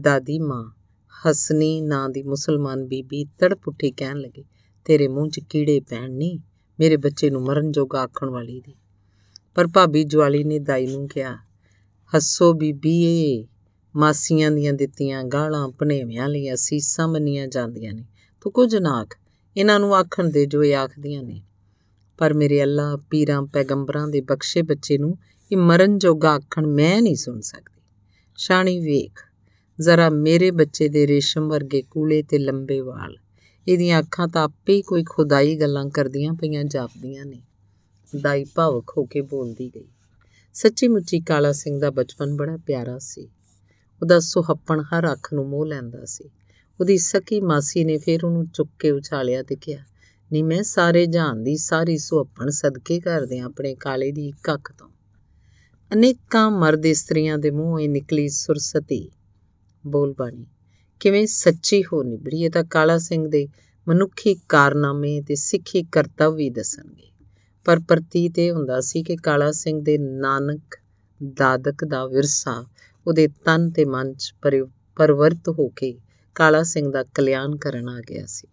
ਦਾਦੀ 0.00 0.38
ਮਾਂ 0.38 0.72
ਹਸਨੀ 1.12 1.80
ਨਾਂ 1.80 2.08
ਦੀ 2.08 2.22
ਮੁਸਲਮਾਨ 2.22 2.84
ਬੀਬੀ 2.84 3.24
ਤੜਪ 3.24 3.68
ਉੱਠੀ 3.68 3.90
ਕਹਿਣ 3.90 4.16
ਲੱਗੀ, 4.16 4.44
ਤੇਰੇ 4.84 5.08
ਮੂੰਹ 5.08 5.30
'ਚ 5.30 5.40
ਕੀੜੇ 5.50 5.80
ਪੈਣ 5.80 6.10
ਨਹੀਂ 6.10 6.38
ਮੇਰੇ 6.80 6.96
ਬੱਚੇ 6.96 7.30
ਨੂੰ 7.30 7.42
ਮਰਨ 7.42 7.72
ਜੋਗਾ 7.72 8.00
ਆਖਣ 8.00 8.30
ਵਾਲੀ 8.30 8.60
ਦੀ। 8.60 8.74
ਪਰ 9.54 9.66
ਭਾਬੀ 9.66 10.04
ਜਵਾਲੀ 10.04 10.44
ਨੇ 10.44 10.58
ਦਾਈ 10.58 10.86
ਨੂੰ 10.86 11.08
ਕਿਹਾ, 11.08 11.36
ਹੱਸੋ 12.14 12.52
ਬੀਬੀ 12.52 13.02
ਏ। 13.02 13.46
ਮਾਸੀਆਂ 13.96 14.50
ਦੀਆਂ 14.50 14.72
ਦਿੱਤੀਆਂ 14.72 15.24
ਗਾਲਾਂ 15.24 15.68
ਭਨੇਵਿਆਂ 15.68 16.28
ਲਈ 16.28 16.54
ਅਸੀਸਾਂ 16.54 17.08
ਮੰਨੀਆਂ 17.08 17.46
ਜਾਂਦੀਆਂ 17.46 17.92
ਨੇ। 17.92 18.04
ਤੂੰ 18.40 18.52
ਕੁਝ 18.52 18.76
ਨਾ 18.76 19.00
ਆਖ, 19.00 19.14
ਇਹਨਾਂ 19.56 19.80
ਨੂੰ 19.80 19.96
ਆਖਣ 19.96 20.30
ਦੇ 20.30 20.46
ਜੋ 20.46 20.64
ਇਹ 20.64 20.76
ਆਖਦੀਆਂ 20.76 21.22
ਨੇ। 21.22 21.42
ਪਰ 22.18 22.34
ਮੇਰੇ 22.34 22.62
ਅੱਲਾ 22.62 22.96
ਪੀਰਾਂ 23.10 23.42
ਪੈਗੰਬਰਾਂ 23.42 24.08
ਦੇ 24.08 24.20
ਬਖਸ਼ੇ 24.20 24.62
ਬੱਚੇ 24.62 24.98
ਨੂੰ 24.98 25.18
ਇਹ 25.52 25.56
ਮਰਨ 25.56 25.98
ਜੋਗਾ 25.98 26.30
ਆਖਣ 26.30 26.66
ਮੈਂ 26.66 27.02
ਨਹੀਂ 27.02 27.16
ਸੁਣ 27.16 27.40
ਸਕਦੀ। 27.40 27.82
ਸ਼ਾਣੀ 28.36 28.80
ਵੇਖ, 28.80 29.20
ਜ਼ਰਾ 29.80 30.10
ਮੇਰੇ 30.10 30.50
ਬੱਚੇ 30.50 30.88
ਦੇ 30.88 31.06
ਰੇਸ਼ਮ 31.06 31.48
ਵਰਗੇ 31.48 31.82
ਕੂਲੇ 31.82 32.22
ਤੇ 32.22 32.38
ਲੰਬੇ 32.38 32.80
ਵਾਲ, 32.80 33.16
ਇਹਦੀਆਂ 33.68 34.00
ਅੱਖਾਂ 34.00 34.28
ਤਾਂ 34.28 34.44
ਆਪੇ 34.44 34.72
ਹੀ 34.72 34.82
ਕੋਈ 34.82 35.04
ਖੁਦਾਈ 35.08 35.56
ਗੱਲਾਂ 35.56 35.90
ਕਰਦੀਆਂ 35.90 36.32
ਪਈਆਂ 36.32 36.64
ਜਾਪਦੀਆਂ 36.64 37.26
ਨੇ। 37.26 37.42
ਦਾਈ 38.20 38.44
ਭਾਵਕ 38.44 38.90
ਹੋ 38.96 39.04
ਕੇ 39.04 39.20
ਬੋਲਦੀ 39.20 39.70
ਗਈ। 39.74 39.88
ਸੱਚੀ 40.52 40.88
ਮੁੱਚੀ 40.88 41.20
ਕਾਲਾ 41.20 41.52
ਸਿੰਘ 41.52 41.80
ਦਾ 41.80 41.90
ਬਚਪਨ 41.90 42.36
ਬੜਾ 42.36 42.56
ਪਿਆਰਾ 42.56 42.98
ਸੀ। 42.98 43.28
ਉਹਦਾ 44.02 44.20
ਸੁਹੱਪਣ 44.20 44.82
ਹਰ 44.82 45.12
ਅੱਖ 45.12 45.34
ਨੂੰ 45.34 45.48
ਮੋਹ 45.48 45.66
ਲੈਂਦਾ 45.66 46.04
ਸੀ। 46.04 46.30
ਉਹਦੀ 46.80 46.98
ਸਕੀ 46.98 47.40
ਮਾਸੀ 47.40 47.84
ਨੇ 47.84 47.98
ਫਿਰ 47.98 48.24
ਉਹਨੂੰ 48.24 48.46
ਚੁੱਕ 48.46 48.70
ਕੇ 48.78 48.90
ਉਛਾਲਿਆ 48.90 49.42
ਤੇ 49.42 49.56
ਕਿਹਾ 49.56 49.84
ਨਹੀਂ 50.32 50.44
ਮੈਂ 50.44 50.62
ਸਾਰੇ 50.62 51.06
ਜਹਾਨ 51.06 51.42
ਦੀ 51.42 51.56
ਸਾਰੀ 51.56 51.98
ਸੁਹੱਪਣ 51.98 52.50
ਸਦਕੇ 52.50 53.00
ਕਰਦੇ 53.00 53.38
ਆਪਣੇ 53.38 53.74
ਕਾਲੇ 53.74 54.12
ਦੀ 54.12 54.28
ਇੱਕ 54.28 54.54
ਅੱਖ 54.54 54.72
ਤੋਂ। 54.72 54.88
ਅਨੇਕਾਂ 55.92 56.50
ਮਰਦ 56.50 56.86
ਇਸਤਰੀਆਂ 56.86 57.38
ਦੇ 57.38 57.50
ਮੂੰਹੋਂ 57.50 57.80
ਇਹ 57.80 57.88
ਨਿਕਲੀ 57.88 58.28
ਸੁਰਸਤੀ। 58.28 59.10
ਬੋਲ 59.86 60.14
ਬਾਣੀ, 60.18 60.46
ਕਿਵੇਂ 61.00 61.26
ਸੱਚੀ 61.26 61.82
ਹੋ 61.82 62.02
ਨਿਬੜੀ 62.02 62.44
ਇਹ 62.44 62.50
ਤਾਂ 62.50 62.64
ਕਾਲਾ 62.64 62.98
ਸਿੰਘ 62.98 63.28
ਦੇ 63.28 63.48
ਮਨੁੱਖੀ 63.88 64.36
ਕਾਰਨਾਮੇ 64.48 65.20
ਤੇ 65.20 65.34
ਸਿੱਖੀ 65.34 65.82
ਕਰਤੱਵ 65.82 66.34
ਵੀ 66.34 66.50
ਦੱਸਣਗੇ। 66.50 67.12
ਪਰ 67.64 67.78
ਪ੍ਰਤੀਤ 67.78 68.38
ਇਹ 68.38 68.52
ਹੁੰਦਾ 68.52 68.80
ਸੀ 68.80 69.02
ਕਿ 69.02 69.16
ਕਾਲਾ 69.16 69.52
ਸਿੰਘ 69.52 69.80
ਦੇ 69.82 69.98
ਨਾਨਕ 69.98 70.60
ਦਾਦਕ 71.36 71.84
ਦਾ 71.84 72.06
ਵਿਰਸਾ 72.06 72.66
ਉਹਦੇ 73.06 73.28
ਤਨ 73.28 73.70
ਤੇ 73.70 73.84
ਮਨ 73.84 74.14
'ਚ 74.14 74.34
ਪਰਵਰਤ 74.96 75.48
ਹੋ 75.48 75.68
ਕੇ 75.68 75.98
ਕਾਲਾ 76.34 76.62
ਸਿੰਘ 76.62 76.92
ਦਾ 76.92 77.02
ਕਲਿਆਣ 77.02 77.56
ਕਰਨ 77.56 77.88
ਆ 77.88 78.00
ਗਿਆ 78.00 78.26
ਸੀ। 78.26 78.48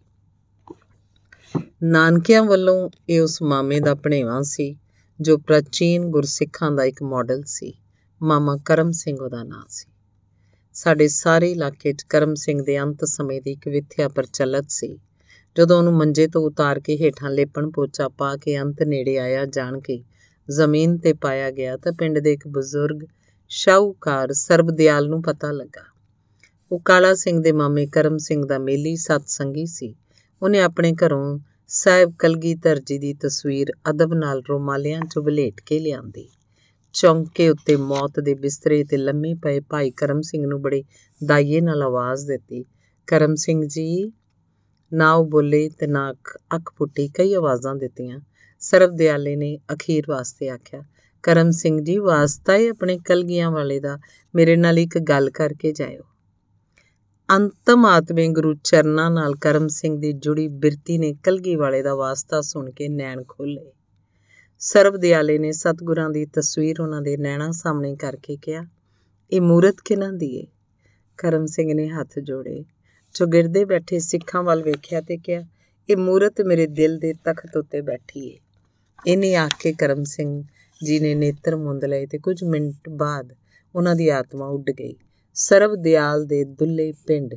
ਨਾਨਕਿਆਂ 1.82 2.42
ਵੱਲੋਂ 2.42 2.90
ਇਹ 3.08 3.20
ਉਸ 3.20 3.42
ਮਾਮੇ 3.42 3.80
ਦਾ 3.80 3.94
ਭਣੇਵਾ 3.94 4.42
ਸੀ, 4.42 4.76
ਜੋ 5.20 5.38
ਪ੍ਰਾਚੀਨ 5.38 6.04
ਗੁਰਸਿੱਖਾਂ 6.04 6.70
ਦਾ 6.70 6.84
ਇੱਕ 6.84 7.02
ਮਾਡਲ 7.02 7.42
ਸੀ। 7.46 7.74
ਮਾਮਾ 8.22 8.58
ਕਰਮ 8.64 8.90
ਸਿੰਘ 8.90 9.18
ਉਹਦਾ 9.20 9.42
ਨਾਂ 9.42 9.64
ਸੀ। 9.68 9.92
ਸਾਡੇ 10.72 11.08
ਸਾਰੇ 11.08 11.52
ਇਲਾਕੇ 11.52 11.92
'ਚ 11.92 12.02
ਕਰਮ 12.02 12.34
ਸਿੰਘ 12.34 12.62
ਦੇ 12.62 12.80
ਅੰਤ 12.80 13.04
ਸਮੇਂ 13.04 13.42
ਦੀ 13.42 13.52
ਇੱਕ 13.52 13.68
ਵਿਥਿਆ 13.68 14.08
ਪ੍ਰਚਲਿਤ 14.08 14.64
ਸੀ। 14.68 14.98
ਜਦੋਂ 15.56 15.78
ਉਹਨੂੰ 15.78 15.92
ਮੰਜੇ 15.92 16.26
ਤੋਂ 16.26 16.42
ਉਤਾਰ 16.42 16.80
ਕੇ 16.80 16.96
ਹੇਠਾਂ 16.96 17.30
ਲੇਪਣ 17.30 17.70
ਪੋਚਾ 17.70 18.08
ਪਾ 18.08 18.36
ਕੇ 18.36 18.60
ਅੰਤ 18.60 18.82
ਨੇੜੇ 18.82 19.18
ਆਇਆ 19.18 19.46
ਜਾਣ 19.46 19.80
ਕੇ 19.80 20.04
ਜ਼ਮੀਨ 20.50 20.98
ਤੇ 20.98 21.12
ਪਾਇਆ 21.12 21.50
ਗਿਆ 21.50 21.76
ਤਾਂ 21.76 21.92
ਪਿੰਡ 21.92 22.18
ਦੇ 22.18 22.32
ਇੱਕ 22.32 22.48
ਬਜ਼ੁਰਗ 22.48 23.00
ਸ਼ਾਹੂਕਾਰ 23.48 24.32
ਸਰਬਦਿਆਲ 24.32 25.08
ਨੂੰ 25.08 25.22
ਪਤਾ 25.22 25.52
ਲੱਗਾ। 25.52 25.84
ਉਹ 26.72 26.80
ਕਾਲਾ 26.80 27.14
ਸਿੰਘ 27.14 27.42
ਦੇ 27.42 27.52
ਮਾਮੇ 27.52 27.86
ਕਰਮ 27.86 28.18
ਸਿੰਘ 28.18 28.46
ਦਾ 28.46 28.58
ਮੇਲੀ 28.58 28.96
ਸਤਸੰਗੀ 28.96 29.66
ਸੀ। 29.66 29.94
ਉਹਨੇ 30.42 30.62
ਆਪਣੇ 30.62 30.92
ਘਰੋਂ 30.92 31.38
ਸਾਹਿਬ 31.68 32.12
ਕਲਗੀਧਰ 32.18 32.78
ਜੀ 32.78 32.98
ਦੀ 32.98 33.14
ਤਸਵੀਰ 33.14 33.72
ਅਦਬ 33.90 34.14
ਨਾਲ 34.14 34.42
ਰੋਮਾਲਿਆਂ 34.48 35.00
'ਚ 35.00 35.18
ਵਲੇਟ 35.18 35.60
ਕੇ 35.60 35.78
ਲਿਆਂਦੀ। 35.78 36.28
ਚੌਂਕੇ 36.92 37.48
ਉੱਤੇ 37.48 37.76
ਮੌਤ 37.76 38.20
ਦੇ 38.20 38.34
ਬਿਸਤਰੇ 38.34 38.84
ਤੇ 38.84 38.96
ਲੰਮੇ 38.96 39.34
ਪਏ 39.34 39.60
ਭਾਈ 39.60 39.90
ਕਰਮ 39.90 40.20
ਸਿੰਘ 40.20 40.46
ਨੂੰ 40.46 40.62
ਬੜੇ 40.62 40.84
ਦਾਈਏ 41.24 41.60
ਨਾਲ 41.60 41.82
ਆਵਾਜ਼ 41.82 42.26
ਦਿੱਤੀ। 42.26 42.64
ਕਰਮ 43.06 43.34
ਸਿੰਘ 43.34 43.66
ਜੀ, 43.66 44.12
ਨਾ 44.92 45.14
ਉਹ 45.14 45.26
ਬੋਲੇ 45.26 45.68
ਤੇ 45.68 45.86
ਨਾ 45.86 46.12
ਅੱਖ 46.54 46.72
ਪੁੱਟੀ 46.76 47.08
ਕਈ 47.08 47.34
ਆਵਾਜ਼ਾਂ 47.34 47.74
ਦਿੱਤੀਆਂ। 47.74 48.20
ਸਰਬ 48.60 48.96
ਦਿਆਲੇ 48.96 49.36
ਨੇ 49.36 49.58
ਅਖੀਰ 49.72 50.04
ਵਾਸਤੇ 50.08 50.48
ਆਖਿਆ 50.48 50.84
ਕਰਮ 51.22 51.50
ਸਿੰਘ 51.50 51.80
ਜੀ, 51.80 51.98
ਵਾਸਤਾ 51.98 52.56
ਹੀ 52.56 52.68
ਆਪਣੇ 52.68 52.98
ਕਲਗੀਆਂ 52.98 53.50
ਵਾਲੇ 53.50 53.80
ਦਾ। 53.80 53.98
ਮੇਰੇ 54.34 54.56
ਨਾਲ 54.56 54.78
ਇੱਕ 54.78 54.98
ਗੱਲ 54.98 55.30
ਕਰਕੇ 55.30 55.72
ਜਾਇਓ। 55.72 56.02
ਅੰਤਮ 57.30 57.86
ਆਤਮੇ 57.86 58.28
ਗੁਰੂ 58.28 58.54
ਚਰਨਾਂ 58.54 59.10
ਨਾਲ 59.10 59.36
ਕਰਮ 59.36 59.68
ਸਿੰਘ 59.68 60.00
ਦੀ 60.00 60.12
ਜੁੜੀ 60.12 60.48
ਬਿਰਤੀ 60.48 60.98
ਨੇ 60.98 61.14
ਕਲਗੀ 61.22 61.56
ਵਾਲੇ 61.56 61.82
ਦਾ 61.82 61.94
ਵਾਸਤਾ 61.94 62.40
ਸੁਣ 62.40 62.70
ਕੇ 62.70 62.88
ਨੈਣ 62.88 63.22
ਖੋਲੇ 63.28 63.72
ਸਰਬ 64.58 64.96
ਦਿਆਲੇ 64.96 65.38
ਨੇ 65.38 65.52
ਸਤਗੁਰਾਂ 65.52 66.10
ਦੀ 66.10 66.26
ਤਸਵੀਰ 66.26 66.80
ਉਹਨਾਂ 66.80 67.02
ਦੇ 67.02 67.16
ਨੈਣਾ 67.16 67.50
ਸਾਹਮਣੇ 67.50 67.96
ਕਰਕੇ 67.96 68.36
ਕਿਹਾ, 68.36 68.66
ਇਹ 69.30 69.40
ਮੂਰਤ 69.40 69.76
ਕਿਨਾਂ 69.84 70.12
ਦੀ 70.12 70.36
ਏ? 70.36 70.46
ਕਰਮ 71.16 71.46
ਸਿੰਘ 71.46 71.74
ਨੇ 71.74 71.88
ਹੱਥ 71.88 72.18
ਜੋੜੇ। 72.18 72.64
ਚੁਗਿਰਦੇ 73.14 73.64
ਬੈਠੇ 73.64 73.98
ਸਿੱਖਾਂ 73.98 74.42
ਵੱਲ 74.42 74.62
ਵੇਖਿਆ 74.62 75.00
ਤੇ 75.00 75.16
ਕਿਹਾ, 75.16 75.42
ਇਹ 75.90 75.96
ਮੂਰਤ 75.96 76.40
ਮੇਰੇ 76.40 76.66
ਦਿਲ 76.66 76.98
ਦੇ 76.98 77.12
ਤਖਤ 77.12 77.56
ਉੱਤੇ 77.56 77.80
ਬੈਠੀ 77.80 78.28
ਏ। 78.28 78.38
ਇਹਨੇ 79.06 79.34
ਆਖ 79.34 79.50
ਕੇ 79.60 79.72
ਕਰਮ 79.72 80.04
ਸਿੰਘ 80.04 80.44
ਜੀ 80.84 81.00
ਨੇ 81.00 81.14
ਨੇਤਰ 81.14 81.56
ਮੁੰਦ 81.56 81.84
ਲਏ 81.84 82.06
ਤੇ 82.06 82.18
ਕੁਝ 82.18 82.44
ਮਿੰਟ 82.44 82.88
ਬਾਅਦ 82.88 83.32
ਉਹਨਾਂ 83.74 83.94
ਦੀ 83.96 84.08
ਆਤਮਾ 84.08 84.46
ਉੱਡ 84.46 84.70
ਗਈ। 84.70 84.94
ਸਰਬ 85.34 85.74
ਦਿਆਲ 85.74 86.24
ਦੇ 86.24 86.44
ਦੁੱਲੇ 86.44 86.92
ਪਿੰਡ, 87.06 87.34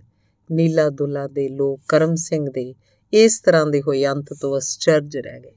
ਨੀਲਾ 0.52 0.90
ਦੁੱਲਾ 0.90 1.28
ਦੇ 1.28 1.50
ਲੋਕ 1.50 1.82
ਕਰਮ 1.88 2.16
ਸਿੰਘ 2.16 2.50
ਦੇ 2.50 2.76
ਇਸ 3.14 3.40
ਤਰ੍ਹਾਂ 3.40 3.66
ਦੇ 3.66 3.82
ਹੋਏ 3.82 4.06
ਅੰਤ 4.06 4.34
ਤੋਂ 4.42 4.58
ਅਸਚਰਜ 4.58 5.18
ਰਹਿ 5.18 5.40
ਗਏ। 5.40 5.52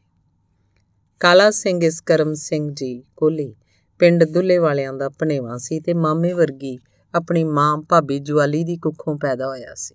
ਕਾਲਾ 1.21 1.51
ਸਿੰਘ 1.51 1.85
ਇਸ 1.85 2.01
ਕਰਮ 2.01 2.35
ਸਿੰਘ 2.35 2.75
ਜੀ 2.75 3.05
ਕੋਲੀ 3.17 3.55
ਪਿੰਡ 3.99 4.25
ਦੁੱਲੇ 4.25 4.59
ਵਾਲਿਆਂ 4.59 4.93
ਦਾ 4.93 5.09
ਭਣੇਵਾ 5.09 5.57
ਸੀ 5.57 5.81
ਤੇ 5.81 5.95
ਮਾਮੇ 5.95 6.33
ਵਰਗੀ 6.33 6.79
ਆਪਣੀ 7.15 7.45
ਮਾਂ 7.45 7.79
ਭਾਬੀ 7.79 8.19
ਜਵਾਲੀ 8.19 8.65
ਦੀ 8.65 8.77
ਕੁੱਖੋਂ 8.77 9.19
ਪੈਦਾ 9.19 9.47
ਹੋਇਆ 9.47 9.75
ਸੀ। 9.75 9.95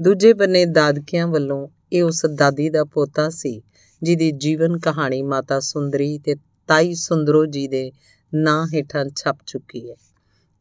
ਦੂਜੇ 0.00 0.32
ਬੰਨੇ 0.32 0.64
ਦਾਦਕਿਆਂ 0.64 1.26
ਵੱਲੋਂ 1.26 1.68
ਇਹ 1.92 2.02
ਉਸ 2.02 2.26
ਦਾਦੀ 2.34 2.70
ਦਾ 2.70 2.84
ਪੋਤਾ 2.84 3.28
ਸੀ, 3.28 3.62
ਜਿਹਦੀ 4.02 4.32
ਜੀਵਨ 4.32 4.78
ਕਹਾਣੀ 4.78 5.22
ਮਾਤਾ 5.22 5.60
ਸੁੰਦਰੀ 5.60 6.18
ਤੇ 6.18 6.36
ਤਾਈ 6.66 6.94
ਸੁੰਦਰੋ 6.94 7.46
ਜੀ 7.46 7.68
ਦੇ 7.68 7.92
ਨਾਂ 8.34 8.66
ਹੇਠਾਂ 8.66 9.04
ਛਪ 9.16 9.36
ਚੁੱਕੀ 9.46 9.90
ਹੈ। 9.90 9.94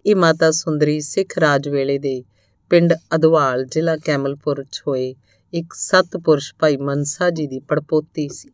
ਇਹ 0.06 0.16
ਮਾਤਾ 0.16 0.52
ਸੁੰਦਰੀ 0.52 1.00
ਸਿੱਖ 1.00 1.38
ਰਾਜ 1.38 1.70
ਵੇਲੇ 1.70 1.98
ਦੇ 1.98 2.24
ਪਿੰਡ 2.70 2.94
ਅਦਵਾਲ, 3.16 3.66
ਜ਼ਿਲ੍ਹਾ 3.66 3.98
ਕੈਮਲਪੁਰ 3.98 4.64
'ਚ 4.64 4.84
ਹੋਏ 4.88 5.16
ਇੱਕ 5.54 5.74
ਸਤਪੁਰਸ਼ 5.74 6.56
ਭਾਈ 6.60 6.78
ਮਨਸਾ 6.78 7.30
ਜੀ 7.30 7.48
ਦੀ 7.48 7.60
ਪੜਪੋਤੀ 7.60 8.30
ਸੀ। 8.30 8.50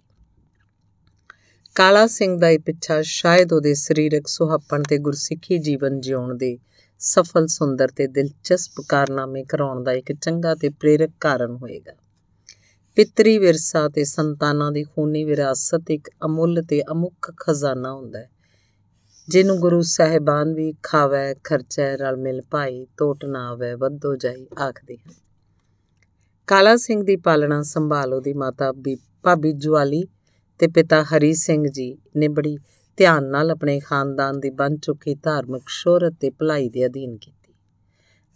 ਕਾਲਾ 1.76 2.08
ਸਿੰਘ 2.08 2.40
ਦਾ 2.40 2.50
ਇਹ 2.50 2.60
ਪਿੱਛਾ 2.60 3.02
ਸ਼ਾਇਦ 3.02 3.54
ਉਹਦੇ 3.54 3.74
ਸਰੀਰਕ 3.74 4.28
ਸੁਹੱਪਣ 4.28 4.84
ਤੇ 4.84 4.98
ਗੁਰਸਿੱਖੀ 4.98 5.58
ਜੀਵਨ 5.58 6.02
ਜਿਉਣ 6.02 6.36
ਦੇ 6.36 6.58
ਸਫਲ 7.00 7.48
ਸੁੰਦਰ 7.48 7.88
ਤੇ 7.88 8.08
ਦਿਲਚਸਪ 8.08 8.82
ਕਾਰਨਾਮੇ 8.90 9.44
ਕਰਾਉਣ 9.44 9.84
ਦਾ 9.84 9.92
ਇੱਕ 9.92 10.12
ਚੰਗਾ 10.12 10.56
ਤੇ 10.56 10.70
ਪ੍ਰੇਰਕ 10.70 11.12
ਕਾਰਨ 11.20 11.56
ਹੋਏਗਾ। 11.56 11.92
ਪਿਤਰੀ 12.98 13.38
ਵਿਰਸਾ 13.38 13.88
ਤੇ 13.90 14.04
ਸੰਤਾਨਾਂ 14.04 14.72
ਦੀ 14.72 14.84
ਖੂਨੀ 14.84 15.24
ਵਿਰਾਸਤ 15.24 15.92
ਇੱਕ 15.92 16.10
ਅਮੁੱਲ 16.26 16.62
ਤੇ 16.62 16.82
ਅਮੁੱਕ 16.92 17.32
ਖਜ਼ਾਨਾ 17.38 17.94
ਹੁੰਦਾ 17.94 18.20
ਹੈ, 18.20 18.30
ਜਿਹਨੂੰ 19.28 19.58
ਗੁਰੂ 19.60 19.82
ਸਾਹਿਬਾਨ 19.82 20.54
ਵੀ 20.54 20.74
ਖਾਵੇ, 20.84 21.34
ਖਰਚੈ, 21.44 21.96
ਰਲ 21.98 22.18
ਮਿਲ 22.18 22.42
ਭਾਈ 22.52 22.86
ਟੋਟ 22.98 23.26
ਨਾ 23.26 23.48
ਆਵੇ 23.50 23.74
ਵੱਧੋ 23.76 24.16
ਜਾਈ 24.16 24.46
ਆਖਦੇ 24.60 24.98
ਹਨ। 24.98 25.14
ਕਾਲਾ 26.48 26.76
ਸਿੰਘ 26.78 27.04
ਦੀ 27.04 27.16
ਪਾਲਣਾ 27.16 27.62
ਸੰਭਾਲ 27.64 28.14
ਉਹਦੀ 28.14 28.34
ਮਾਤਾ 28.34 28.72
ਭਾਬੀ 29.24 29.52
ਜਵਾਲੀ 29.54 30.04
ਤੇ 30.60 30.68
ਪਿਤਾ 30.68 31.04
ਹਰੀ 31.04 31.34
ਸਿੰਘ 31.34 31.66
ਜੀ 31.68 31.96
ਨੇ 32.18 32.28
ਬੜੀ 32.28 32.58
ਧਿਆਨ 32.98 33.26
ਨਾਲ 33.26 33.52
ਆਪਣੇ 33.52 33.80
ਖਾਨਦਾਨ 33.80 34.40
ਦੀ 34.40 34.50
ਬਣ 34.50 34.76
ਚੁੱਕੀ 34.78 35.16
ਧਾਰਮਿਕ 35.16 35.70
ਸ਼ੋਹਰਤ 35.70 36.14
ਤੇ 36.20 36.30
ਭਲਾਈ 36.30 36.70
ਦੇ 36.70 36.86
ਅਧੀਨ 36.86 37.16
ਕੀਤੀ। 37.18 37.54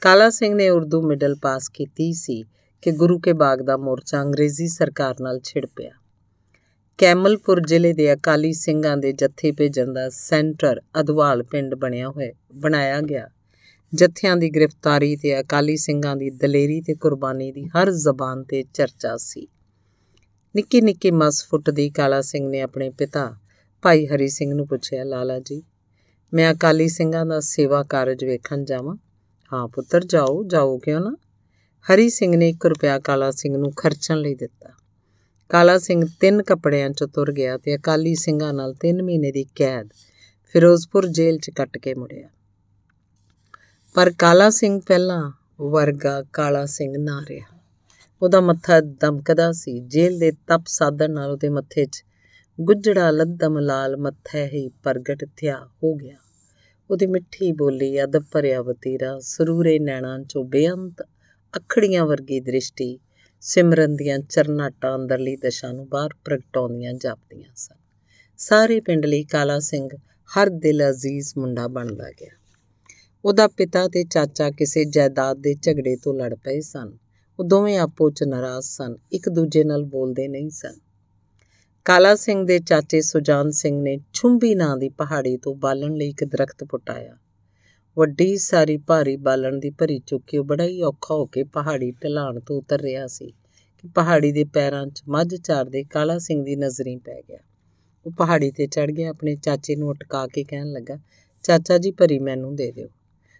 ਕਾਲਾ 0.01 0.29
ਸਿੰਘ 0.29 0.55
ਨੇ 0.55 0.69
ਉਰਦੂ 0.69 1.01
ਮਿਡਲ 1.01 1.35
ਪਾਸ 1.35 1.69
ਕੀਤੀ 1.69 2.13
ਸੀ। 2.13 2.43
ਕਿ 2.85 2.91
ਗੁਰੂ 2.91 3.19
ਕੇ 3.19 3.33
ਬਾਗ 3.33 3.61
ਦਾ 3.61 3.77
ਮੋਰਚਾ 3.77 4.21
ਅੰਗਰੇਜ਼ੀ 4.21 4.67
ਸਰਕਾਰ 4.67 5.15
ਨਾਲ 5.21 5.39
ਛਿੜ 5.43 5.65
ਪਿਆ। 5.65 5.91
ਕੈਮਲਪੁਰ 6.97 7.61
ਜ਼ਿਲ੍ਹੇ 7.61 7.93
ਦੇ 7.93 8.13
ਅਕਾਲੀ 8.13 8.53
ਸਿੰਘਾਂ 8.53 8.97
ਦੇ 8.97 9.11
ਜੱਥੇ 9.11 9.51
ਭੇਜਣ 9.51 9.93
ਦਾ 9.93 10.09
ਸੈਂਟਰ 10.09 10.81
ਅਦਵਾਲ 10.99 11.43
ਪਿੰਡ 11.43 11.75
ਬਣਿਆ 11.75 12.09
ਹੋਇਆ, 12.09 12.31
ਬਣਾਇਆ 12.55 13.01
ਗਿਆ। 13.01 13.27
ਜੱਥਿਆਂ 13.93 14.37
ਦੀ 14.37 14.49
ਗ੍ਰਿਫਤਾਰੀ 14.49 15.15
ਤੇ 15.15 15.39
ਅਕਾਲੀ 15.39 15.77
ਸਿੰਘਾਂ 15.77 16.15
ਦੀ 16.15 16.29
ਦਲੇਰੀ 16.29 16.81
ਤੇ 16.81 16.95
ਕੁਰਬਾਨੀ 16.95 17.51
ਦੀ 17.51 17.65
ਹਰ 17.65 17.91
ਜ਼ਬਾਨ 17.91 18.43
ਤੇ 18.43 18.63
ਚਰਚਾ 18.73 19.17
ਸੀ। 19.17 19.47
ਨਿੱਕੀ 20.55 20.81
ਨਿੱਕੀ 20.81 21.11
ਮਸ 21.11 21.47
ਫੁੱਟਦੀ 21.49 21.89
ਕਾਲਾ 21.89 22.21
ਸਿੰਘ 22.21 22.49
ਨੇ 22.49 22.61
ਆਪਣੇ 22.61 22.89
ਪਿਤਾ, 22.89 23.35
ਭਾਈ 23.81 24.07
ਹਰੀ 24.07 24.27
ਸਿੰਘ 24.27 24.53
ਨੂੰ 24.53 24.67
ਪੁੱਛਿਆ, 24.67 25.03
ਲਾਲਾ 25.03 25.39
ਜੀ, 25.39 25.63
ਮੈਂ 26.33 26.53
ਅਕਾਲੀ 26.53 26.87
ਸਿੰਘਾਂ 26.87 27.25
ਦਾ 27.25 27.39
ਸੇਵਾ 27.39 27.83
ਕਾਰਜ 27.83 28.25
ਵੇਖਣ 28.25 28.63
ਜਾਵਾਂ? 28.63 28.95
ਹਾਂ 29.53 29.67
ਪੁੱਤਰ, 29.67 30.05
ਜਾਓ 30.05 30.43
ਜਾਓ 30.43 30.77
ਕਿਉਂ 30.77 31.01
ਨਾ? 31.01 31.15
ਹਰੀ 31.91 32.09
ਸਿੰਘ 32.09 32.35
ਨੇ 32.35 32.49
1 32.49 32.65
ਰੁਪਿਆ 32.65 32.99
ਕਾਲਾ 32.99 33.31
ਸਿੰਘ 33.31 33.57
ਨੂੰ 33.57 33.73
ਖਰਚਣ 33.73 34.17
ਲਈ 34.17 34.35
ਦਿੱਤਾ। 34.35 34.69
ਕਾਲਾ 35.49 35.77
ਸਿੰਘ 35.77 36.05
ਤਿੰਨ 36.19 36.43
ਕੱਪੜਿਆਂ 36.43 36.89
'ਚ 36.89 37.03
ਤੁਰ 37.03 37.31
ਗਿਆ 37.31 37.57
ਤੇ 37.57 37.75
ਅਕਾਲੀ 37.75 38.15
ਸਿੰਘਾਂ 38.15 38.53
ਨਾਲ 38.53 38.73
3 38.73 39.01
ਮਹੀਨੇ 39.03 39.31
ਦੀ 39.31 39.45
ਕੈਦ 39.55 39.89
ਫਿਰੋਜ਼ਪੁਰ 40.45 41.07
ਜੇਲ੍ਹ 41.07 41.39
'ਚ 41.39 41.49
ਕੱਟ 41.49 41.77
ਕੇ 41.77 41.93
ਮੁੜਿਆ। 41.93 42.29
ਪਰ 43.93 44.11
ਕਾਲਾ 44.11 44.49
ਸਿੰਘ 44.49 44.81
ਪਹਿਲਾਂ 44.87 45.31
ਵਰਗਾ 45.61 46.23
ਕਾਲਾ 46.33 46.65
ਸਿੰਘ 46.65 46.97
ਨਾ 46.97 47.25
ਰਿਹਾ। 47.29 47.59
ਉਹਦਾ 48.21 48.41
ਮੱਥਾ 48.41 48.79
ਦਮਕਦਾ 48.79 49.51
ਸੀ। 49.51 49.79
ਜੇਲ੍ਹ 49.79 50.19
ਦੇ 50.19 50.31
ਤਪ 50.31 50.63
ਸਾਧਨ 50.67 51.11
ਨਾਲ 51.11 51.31
ਉਹਦੇ 51.31 51.49
ਮੱਥੇ 51.49 51.85
'ਚ 51.85 52.03
ਗੁੱਜੜਾ 52.61 53.11
ਲੱਦਮ 53.11 53.59
ਲਾਲ 53.59 53.97
ਮੱਥਾ 53.97 54.45
ਹੀ 54.45 54.69
ਪ੍ਰਗਟ 54.69 55.25
ਥਿਆ 55.37 55.69
ਹੋ 55.83 55.95
ਗਿਆ। 55.95 56.17
ਉਹਦੀ 56.89 57.05
ਮਿੱਠੀ 57.05 57.51
ਬੋਲੀ 57.51 58.03
ਅਦਬ 58.03 58.23
ਭਰਿਆ 58.31 58.61
ਵਤੀਰਾ, 58.61 59.19
ਸਰੂਰੇ 59.19 59.79
ਨੈਣਾਂ 59.79 60.19
'ਚੋਂ 60.19 60.45
ਬੇਅੰਤ 60.45 61.07
ਅਖੜੀਆਂ 61.57 62.05
ਵਰਗੀ 62.05 62.39
ਦ੍ਰਿਸ਼ਟੀ 62.39 62.99
ਸਿਮਰਨ 63.41 63.95
ਦੀਆਂ 63.95 64.19
ਚਰਨਾਟਾਂ 64.19 64.95
ਅੰਦਰਲੀ 64.95 65.35
ਦਸ਼ਾ 65.35 65.71
ਨੂੰ 65.71 65.89
ਬਾਹਰ 65.89 66.09
ਪ੍ਰਗਟਾਉਂਦੀਆਂ 66.25 66.93
ਜਾਪਦੀਆਂ 66.93 67.49
ਸਨ। 67.55 67.75
ਸਾਰੇ 68.37 68.79
ਪਿੰਡ 68.79 69.05
ਲਈ 69.05 69.23
ਕਾਲਾ 69.23 69.59
ਸਿੰਘ 69.59 69.89
ਹਰ 70.37 70.49
ਦਿਲ 70.49 70.89
ਅਜ਼ੀਜ਼ 70.89 71.33
ਮੁੰਡਾ 71.37 71.67
ਬਣਦਾ 71.67 72.09
ਗਿਆ। 72.09 72.31
ਉਹਦਾ 73.25 73.47
ਪਿਤਾ 73.47 73.87
ਤੇ 73.87 74.03
ਚਾਚਾ 74.03 74.51
ਕਿਸੇ 74.51 74.85
ਜਾਇਦਾਦ 74.85 75.37
ਦੇ 75.37 75.53
ਝਗੜੇ 75.53 75.95
ਤੋਂ 75.95 76.13
ਲੜ 76.13 76.35
ਪਏ 76.35 76.61
ਸਨ। 76.61 76.97
ਉਹ 77.39 77.45
ਦੋਵੇਂ 77.45 77.77
ਆਪੋ 77.77 78.09
'ਚ 78.09 78.23
ਨਾਰਾਜ਼ 78.23 78.65
ਸਨ, 78.65 78.95
ਇੱਕ 79.11 79.29
ਦੂਜੇ 79.29 79.63
ਨਾਲ 79.63 79.83
ਬੋਲਦੇ 79.83 80.27
ਨਹੀਂ 80.27 80.49
ਸਨ। 80.49 80.73
ਕਾਲਾ 81.85 82.15
ਸਿੰਘ 82.15 82.47
ਦੇ 82.47 82.59
ਚਾਚੇ 82.59 83.01
ਸੁਜਾਨ 83.01 83.51
ਸਿੰਘ 83.51 83.81
ਨੇ 83.81 83.99
ਛੁੰਬੀ 84.13 84.55
ਨਾਂ 84.55 84.77
ਦੀ 84.77 84.89
ਪਹਾੜੀ 84.89 85.37
ਤੋਂ 85.37 85.55
ਬਾਲਣ 85.55 85.93
ਲਈ 85.93 86.09
ਇੱਕ 86.09 86.23
ਦਰਖਤ 86.23 86.63
ਪੁਟਾਇਆ। 86.63 87.17
ਵੱਡੀ 87.97 88.37
ਸਾਰੀ 88.37 88.77
ਭਾਰੀ 88.77 89.15
ਬਾਲਣ 89.15 89.59
ਦੀ 89.59 89.69
ਭਰੀ 89.69 89.99
ਚੁੱਕੀ, 89.99 90.37
ਉਹ 90.37 90.45
ਬੜਾ 90.45 90.63
ਹੀ 90.63 90.81
ਔਖਾ 90.81 91.15
ਹੋ 91.15 91.25
ਕੇ 91.25 91.43
ਪਹਾੜੀ 91.43 91.91
ਢਲਾਣ 91.91 92.39
ਤੋਂ 92.39 92.57
ਉਤਰ 92.57 92.81
ਰਿਹਾ 92.81 93.07
ਸੀ 93.07 93.31
ਕਿ 93.77 93.87
ਪਹਾੜੀ 93.95 94.31
ਦੇ 94.31 94.43
ਪੈਰਾਂ 94.43 94.87
'ਚ 94.87 95.03
ਮੱਝ 95.09 95.35
ਚਾਰਦੇ 95.35 95.83
ਕਾਲਾ 95.83 96.17
ਸਿੰਘ 96.17 96.45
ਦੀ 96.45 96.55
ਨਜ਼ਰੀ 96.55 96.95
ਪੈ 96.95 97.21
ਗਿਆ। 97.21 97.37
ਉਹ 98.05 98.11
ਪਹਾੜੀ 98.11 98.51
ਤੇ 98.51 98.67
ਚੜ 98.67 98.91
ਗਿਆ, 98.91 99.09
ਆਪਣੇ 99.09 99.35
ਚਾਚੇ 99.35 99.75
ਨੂੰ 99.75 99.91
ਅਟਕਾ 99.91 100.27
ਕੇ 100.27 100.43
ਕਹਿਣ 100.43 100.71
ਲੱਗਾ, 100.71 100.97
ਚਾਚਾ 101.43 101.77
ਜੀ, 101.77 101.91
ਭਰੀ 101.91 102.19
ਮੈਨੂੰ 102.19 102.55
ਦੇ 102.55 102.71
ਦਿਓ। 102.71 102.87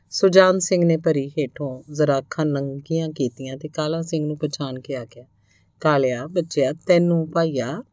ਸੁਜਾਨ 0.09 0.59
ਸਿੰਘ 0.59 0.85
ਨੇ 0.85 0.97
ਭਰੀ 0.97 1.29
ਹੇਠੋਂ 1.29 1.83
ਜ਼ਰਾ 1.93 2.17
ਅੱਖਾਂ 2.17 2.45
ਨੰਗੀਆਂ 2.45 3.09
ਕੀਤੀਆਂ 3.09 3.57
ਤੇ 3.57 3.67
ਕਾਲਾ 3.67 4.01
ਸਿੰਘ 4.01 4.25
ਨੂੰ 4.25 4.37
ਪਛਾਣ 4.37 4.79
ਕੇ 4.79 4.95
ਆਖਿਆ, 4.95 5.25
ਕਾਲਿਆ, 5.79 6.27
ਬੱਚਿਆ, 6.27 6.73
ਤੈਨੂੰ 6.73 7.31
ਭਾਈਆ 7.31 7.83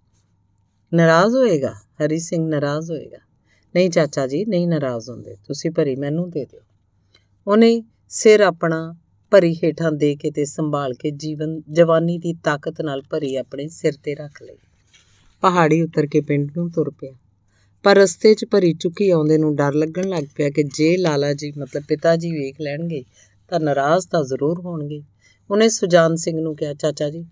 ਨਾਰਾਜ਼ 0.95 1.37
ਹੋਏਗਾ? 1.37 1.73
ਹਰੀ 1.73 2.19
ਸਿੰਘ 2.19 2.49
ਨਾਰਾਜ਼ 2.49 2.91
ਹੋਏਗਾ? 2.91 3.32
ਨਹੀਂ 3.75 3.91
ਚਾਚਾ 3.91 4.27
ਜੀ, 4.27 4.45
ਨਹੀਂ 4.45 4.69
ਨਾਰਾਜ਼ 4.69 5.11
ਹੁੰਦੇ। 5.11 5.37
ਤੁਸੀਂ 5.49 5.71
ਭਰੀ 5.71 5.97
ਮੈਨੂੰ 5.97 6.31
ਦੇ 6.31 6.45
ਦਿਓ। 6.45 6.61
ਉਹਨੇ 7.47 7.85
ਸਿਰ 8.09 8.41
ਆਪਣਾ 8.41 8.95
ਭਰੀ 9.31 9.55
ਹੇਠਾਂ 9.55 9.93
ਦੇ 9.93 10.17
ਕੇ 10.17 10.31
ਤੇ 10.31 10.45
ਸੰਭਾਲ 10.45 10.95
ਕੇ 10.95 11.11
ਜੀਵਨ, 11.11 11.63
ਜਵਾਨੀ 11.71 12.19
ਦੀ 12.19 12.35
ਤਾਕਤ 12.35 12.83
ਨਾਲ 12.83 13.03
ਭਰੀ 13.11 13.37
ਆਪਣੇ 13.37 13.69
ਸਿਰ 13.69 13.93
ਤੇ 14.05 14.15
ਰੱਖ 14.15 14.43
ਲਈ। 14.43 14.57
ਪਹਾੜੀ 15.41 15.83
ਉਤਰ 15.83 16.07
ਕੇ 16.07 16.21
ਪਿੰਡ 16.21 16.51
ਨੂੰ 16.57 16.71
ਤੁਰ 16.71 16.91
ਪਿਆ। 16.91 17.13
ਪਰ 17.83 17.97
ਰਸਤੇ 17.97 18.35
'ਚ 18.35 18.45
ਭਰੀ 18.51 18.75
ਚੁੱਕੀ 18.75 19.11
ਆਉਂਦੇ 19.11 19.39
ਨੂੰ 19.39 19.57
ਡਰ 19.57 19.75
ਲੱਗਣ 19.75 20.09
ਲੱਗ 20.09 20.25
ਪਿਆ 20.37 20.51
ਕਿ 20.51 20.63
ਜੇ 20.63 20.97
ਲਾਲਾ 20.97 21.33
ਜੀ, 21.33 21.53
ਮਤਲਬ 21.59 21.83
ਪਿਤਾ 21.89 22.17
ਜੀ 22.17 22.31
ਵੇਖ 22.31 22.57
ਲੈਣਗੇ, 22.61 23.05
ਤਾਂ 23.49 23.61
ਨਾਰਾਜ਼ 23.61 24.09
ਤਾਂ 24.09 24.25
ਜ਼ਰੂਰ 24.25 24.61
ਹੋਣਗੇ। 24.61 25.03
ਉਹਨੇ 25.51 25.69
ਸੁਜਾਨ 25.69 26.17
ਸਿੰਘ 26.17 26.41
ਨੂੰ 26.41 26.57
ਕਿਹਾ, 26.57 26.75
ਚਾਚਾ 26.75 27.11
ਜੀ, 27.11 27.27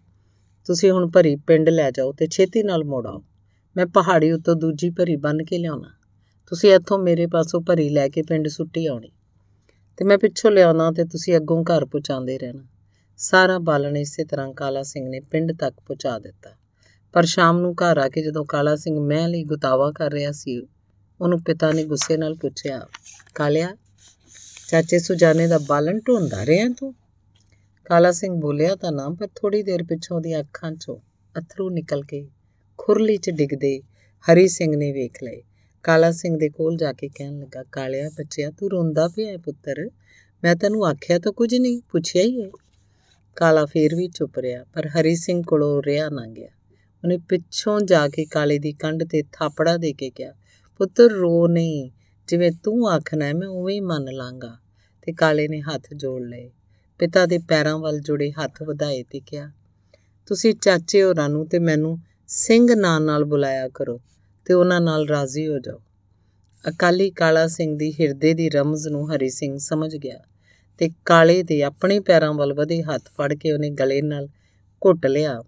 ਤੁਸੀਂ 0.64 0.91
ਹੁਣ 0.91 1.11
ਭਰੀ 1.11 1.36
ਪਿੰਡ 1.36 1.68
ਲੈ 1.68 1.91
ਜਾਓ 1.91 2.12
ਤੇ 2.12 2.26
ਛੇਤੀ 2.26 2.62
ਨਾਲ 2.62 2.84
ਮੋੜ 2.84 3.07
ਆਓ। 3.07 3.24
ਮੈਂ 3.76 3.86
ਪਹਾੜੀ 3.86 4.32
ਉੱਤੋਂ 4.32 4.57
ਦੂਜੀ 4.57 4.91
ਭਰੀ 4.91 5.16
ਬੰਨ 5.16 5.45
ਕੇ 5.45 5.59
ਲਿਆਉਣਾ। 5.59 6.00
ਤੁਸੀਂ 6.51 6.75
ਇੱਥੋਂ 6.75 6.99
ਮੇਰੇ 6.99 7.27
ਪਾਸੋਂ 7.27 7.61
ਭਰੀ 7.61 7.89
ਲੈ 7.89 8.09
ਕੇ 8.09 8.23
ਪਿੰਡ 8.23 8.49
ਸੁੱਟੀ 8.49 8.87
ਆਉਣੀ। 8.87 9.11
ਤੇ 9.97 10.05
ਮੈਂ 10.05 10.19
ਪਿੱਛੋਂ 10.19 10.51
ਲਿਆਉਣਾ 10.51 10.91
ਤੇ 10.91 11.05
ਤੁਸੀਂ 11.05 11.37
ਅੱਗੋਂ 11.37 11.65
ਘਰ 11.65 11.85
ਪਹੁੰਚਾਉਂਦੇ 11.85 12.39
ਰਹਿਣਾ। 12.39 12.67
ਸਾਰਾ 13.17 13.59
ਬਾਲਣ 13.59 13.97
ਇਸੇ 13.97 14.25
ਤਰ੍ਹਾਂ 14.25 14.53
ਕਾਲਾ 14.53 14.83
ਸਿੰਘ 14.83 15.09
ਨੇ 15.09 15.21
ਪਿੰਡ 15.21 15.53
ਤੱਕ 15.53 15.75
ਪਹੁੰਚਾ 15.81 16.19
ਦਿੱਤਾ। 16.19 16.51
ਪਰ 17.13 17.25
ਸ਼ਾਮ 17.25 17.61
ਨੂੰ 17.61 17.75
ਘਰ 17.75 17.99
ਆ 17.99 18.09
ਕੇ 18.09 18.23
ਜਦੋਂ 18.23 18.45
ਕਾਲਾ 18.45 18.77
ਸਿੰਘ 18.77 19.01
ਮਹਿ 19.01 19.29
ਲਈ 19.29 19.45
ਗੁਤਾਵਾ 19.45 19.93
ਕਰ 19.93 20.13
ਰਿਹਾ 20.13 20.33
ਸੀ, 20.33 20.67
ਉਹਨੂੰ 21.21 21.43
ਪਿਤਾ 21.43 21.73
ਨੇ 21.73 21.85
ਗੁੱਸੇ 21.85 22.17
ਨਾਲ 22.17 22.35
ਪੁੱਛਿਆ, 22.35 22.87
ਕਾਲਿਆ, 23.35 23.77
ਚਾਚੇ 24.69 24.99
ਸੁਜਾਨੇ 24.99 25.47
ਦਾ 25.47 25.59
ਬਾਲਣ 25.59 26.01
ਢੋਂਦਾ 26.01 26.47
ਰਿਹਾ 26.47 26.69
ਤੂੰ? 26.69 26.95
ਕਾਲਾ 27.85 28.13
ਸਿੰਘ 28.13 28.41
ਬੋਲਿਆ, 28.41 28.75
ਤਾਂ 28.75 28.93
ਨਾ, 28.93 29.09
ਪਰ 29.09 29.29
ਥੋੜੀ 29.35 29.63
ਦੇਰ 29.63 29.83
ਪਿੱਛੋਂ 29.83 30.21
ਦੀ 30.21 30.41
ਅੱਖਾਂ 30.41 30.73
'ਚੋਂ 30.73 30.97
ਅਥਰੂ 31.39 31.71
ਨਿਕਲ 31.71 32.03
ਕੇ 32.03 32.29
ਖੁਰਲੀ 32.79 33.17
'ਚ 33.17 33.31
ਡਿੱਗਦੇ 33.31 33.81
ਹਰੀ 34.33 34.49
ਸਿੰਘ 34.49 34.77
ਨੇ 34.77 34.93
ਵੇਖ 34.93 35.23
ਲਏ। 35.23 35.43
ਕਾਲਾ 35.83 36.12
ਸਿੰਘ 36.12 36.39
ਦੇ 36.39 36.49
ਕੋਲ 36.49 36.76
ਜਾ 36.76 36.93
ਕੇ 36.93 37.09
ਕਹਿਣ 37.09 37.39
ਲੱਗਾ, 37.39 37.62
ਕਾਲਿਆ 37.72 38.09
ਬੱਚਿਆ, 38.09 38.51
ਤੂੰ 38.51 38.70
ਰੋਂਦਾ 38.70 39.09
ਪਿਆ 39.09 39.39
ਪੁੱਤਰ। 39.39 39.91
ਮੈਂ 40.45 40.57
ਤੈਨੂੰ 40.57 40.87
ਆਖਿਆ 40.87 41.18
ਤਾਂ 41.18 41.33
ਕੁਝ 41.33 41.55
ਨਹੀਂ, 41.55 41.81
ਪੁੱਛਿਆ 41.91 42.22
ਹੀ 42.22 42.43
ਹੈ। 42.43 42.51
ਕਾਲਾ 43.37 43.66
ਫੇਰ 43.66 43.95
ਵੀ 43.95 44.09
ਚੁੱਪ 44.09 44.39
ਰਿਹਾ, 44.39 44.64
ਪਰ 44.64 44.87
ਹਰੀ 44.87 45.16
ਸਿੰਘ 45.16 45.43
ਕੋਲੋਂ 45.47 45.83
ਰਿਹਾ 45.87 46.09
ਨਾ 46.09 46.26
ਗਿਆ। 46.26 46.49
ਉਹਨੇ 47.05 47.18
ਪਿੱਛੋਂ 47.18 47.81
ਜਾ 47.81 48.09
ਕੇ 48.09 48.24
ਕਾਲੇ 48.24 48.59
ਦੀ 48.59 48.72
ਕੰਧ 48.72 49.05
ਤੇ 49.05 49.22
ਥਾਪੜਾ 49.33 49.76
ਦੇ 49.76 49.93
ਕੇ 49.93 50.11
ਕਿਹਾ, 50.11 50.33
ਪੁੱਤਰ, 50.78 51.09
ਰੋ 51.09 51.47
ਨਹੀਂ। 51.47 51.91
ਜਿਵੇਂ 52.28 52.53
ਤੂੰ 52.64 52.91
ਆਖਣਾ 52.91 53.33
ਮੈਂ 53.33 53.49
ਉਵੇਂ 53.49 53.74
ਹੀ 53.74 53.81
ਮੰਨ 53.81 54.12
ਲਾਂਗਾ। 54.12 54.59
ਤੇ 55.03 55.12
ਕਾਲੇ 55.12 55.49
ਨੇ 55.49 55.61
ਹੱਥ 55.61 55.95
ਜੋੜ 55.95 56.22
ਲਏ। 56.22 56.51
ਪਿਤਾ 56.99 57.26
ਦੇ 57.26 57.39
ਪੈਰਾਂ 57.39 57.78
ਵੱਲ 57.78 58.01
ਜੁੜੇ 58.01 58.31
ਹੱਥ 58.31 58.62
ਵਧਾਏ 58.62 59.03
ਤੇ 59.03 59.20
ਕਿਹਾ, 59.20 59.51
ਤੁਸੀਂ 60.26 60.55
ਚਾਚੇ 60.55 61.03
ਹੋਰਾਂ 61.03 61.28
ਨੂੰ 61.28 61.47
ਤੇ 61.47 61.59
ਮੈਨੂੰ 61.59 61.99
ਸਿੰਘ 62.28 62.74
ਨਾਂ 62.74 63.01
ਨਾਲ 63.01 63.24
ਬੁਲਾਇਆ 63.24 63.68
ਕਰੋ। 63.68 64.01
ਤੇ 64.51 64.55
ਉਹਨਾਂ 64.55 64.81
ਨਾਲ 64.81 65.09
ਰਾਜ਼ੀ 65.09 65.49
ਹੋ 65.49 65.59
ਜਾਓ। 65.59 65.81
ਅਕਾਲੀ 66.69 67.11
ਕਾਲਾ 67.11 67.47
ਸਿੰਘ 67.47 67.79
ਦੀ 67.79 67.93
ਹਿਰਦੇ 67.93 68.35
ਦੀ 68.35 68.51
ਰਮਜ਼ 68.51 68.89
ਨੂੰ 68.89 69.15
ਹਰੀ 69.15 69.31
ਸਿੰਘ 69.31 69.59
ਸਮਝ 69.59 69.97
ਗਿਆ 69.97 70.19
ਤੇ 70.79 70.91
ਕਾਲੇ 71.05 71.43
ਦੇ 71.43 71.63
ਆਪਣੇ 71.63 72.01
ਪੈਰਾਂ 72.01 72.33
ਵੱਲ 72.33 72.55
ਵਧੇ 72.55 72.83
ਹੱਥ 72.83 73.03
ਫੜ 73.03 73.35
ਕੇ 73.35 73.53
ਉਹਨੇ 73.53 73.71
ਗਲੇ 73.71 74.03
ਨਾਲ 74.03 74.29
ਘੁੱਟ 74.87 75.07
ਲਿਆ। 75.07 75.43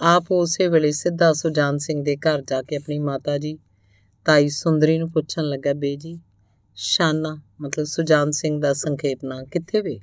ਆਪ 0.00 0.32
ਉਸੇ 0.32 0.68
ਵੇਲੇ 0.68 0.92
ਸਿੱਧਾ 0.92 1.32
ਸੁਜਾਨ 1.32 1.78
ਸਿੰਘ 1.78 2.04
ਦੇ 2.04 2.16
ਘਰ 2.16 2.42
ਜਾ 2.42 2.62
ਕੇ 2.62 2.76
ਆਪਣੀ 2.76 2.98
ਮਾਤਾ 2.98 3.38
ਜੀ, 3.38 3.58
ਤਾਈ 4.24 4.48
ਸੁੰਦਰੀ 4.48 4.98
ਨੂੰ 4.98 5.10
ਪੁੱਛਣ 5.10 5.42
ਲੱਗਾ, 5.42 5.72
ਬੇ 5.72 5.96
ਜੀ, 5.96 6.20
ਸ਼ਾਨਾ, 6.74 7.40
ਮਤਲਬ 7.60 7.84
ਸੁਜਾਨ 7.84 8.30
ਸਿੰਘ 8.30 8.60
ਦਾ 8.60 8.72
ਸੰਖੇਪ 8.72 9.24
ਨਾਂ 9.24 9.44
ਕਿੱਥੇ 9.44 9.80
ਵੇ? 9.80 10.00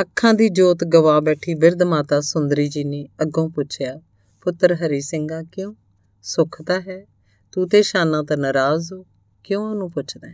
ਅੱਖਾਂ 0.00 0.34
ਦੀ 0.34 0.48
ਜੋਤ 0.48 0.84
ਗਵਾ 0.84 1.20
ਬੈਠੀ 1.20 1.54
ਬਿਰਧ 1.54 1.82
ਮਾਤਾ 1.82 2.20
ਸੁੰਦਰੀ 2.20 2.68
ਜੀ 2.68 2.84
ਨੇ 2.84 3.08
ਅੱਗੋਂ 3.22 3.50
ਪੁੱਛਿਆ, 3.50 4.00
ਪੁੱਤਰ 4.42 4.74
ਹਰੀ 4.74 5.00
ਸਿੰਘਾ 5.00 5.42
ਕਿਉਂ? 5.42 5.74
ਸੁੱਖ 6.28 6.62
ਤਾਂ 6.62 6.80
ਹੈ। 6.80 7.06
ਤੂੰ 7.52 7.68
ਤੇ 7.68 7.82
ਸ਼ਾਨਾ 7.82 8.22
ਤਾਂ 8.22 8.36
ਨਾਰਾਜ਼ 8.36 8.92
ਹੋ। 8.92 9.06
ਕਿਉਂ 9.44 9.70
ਉਹਨੂੰ 9.70 9.90
ਪੁੱਛਦਾ 9.90 10.28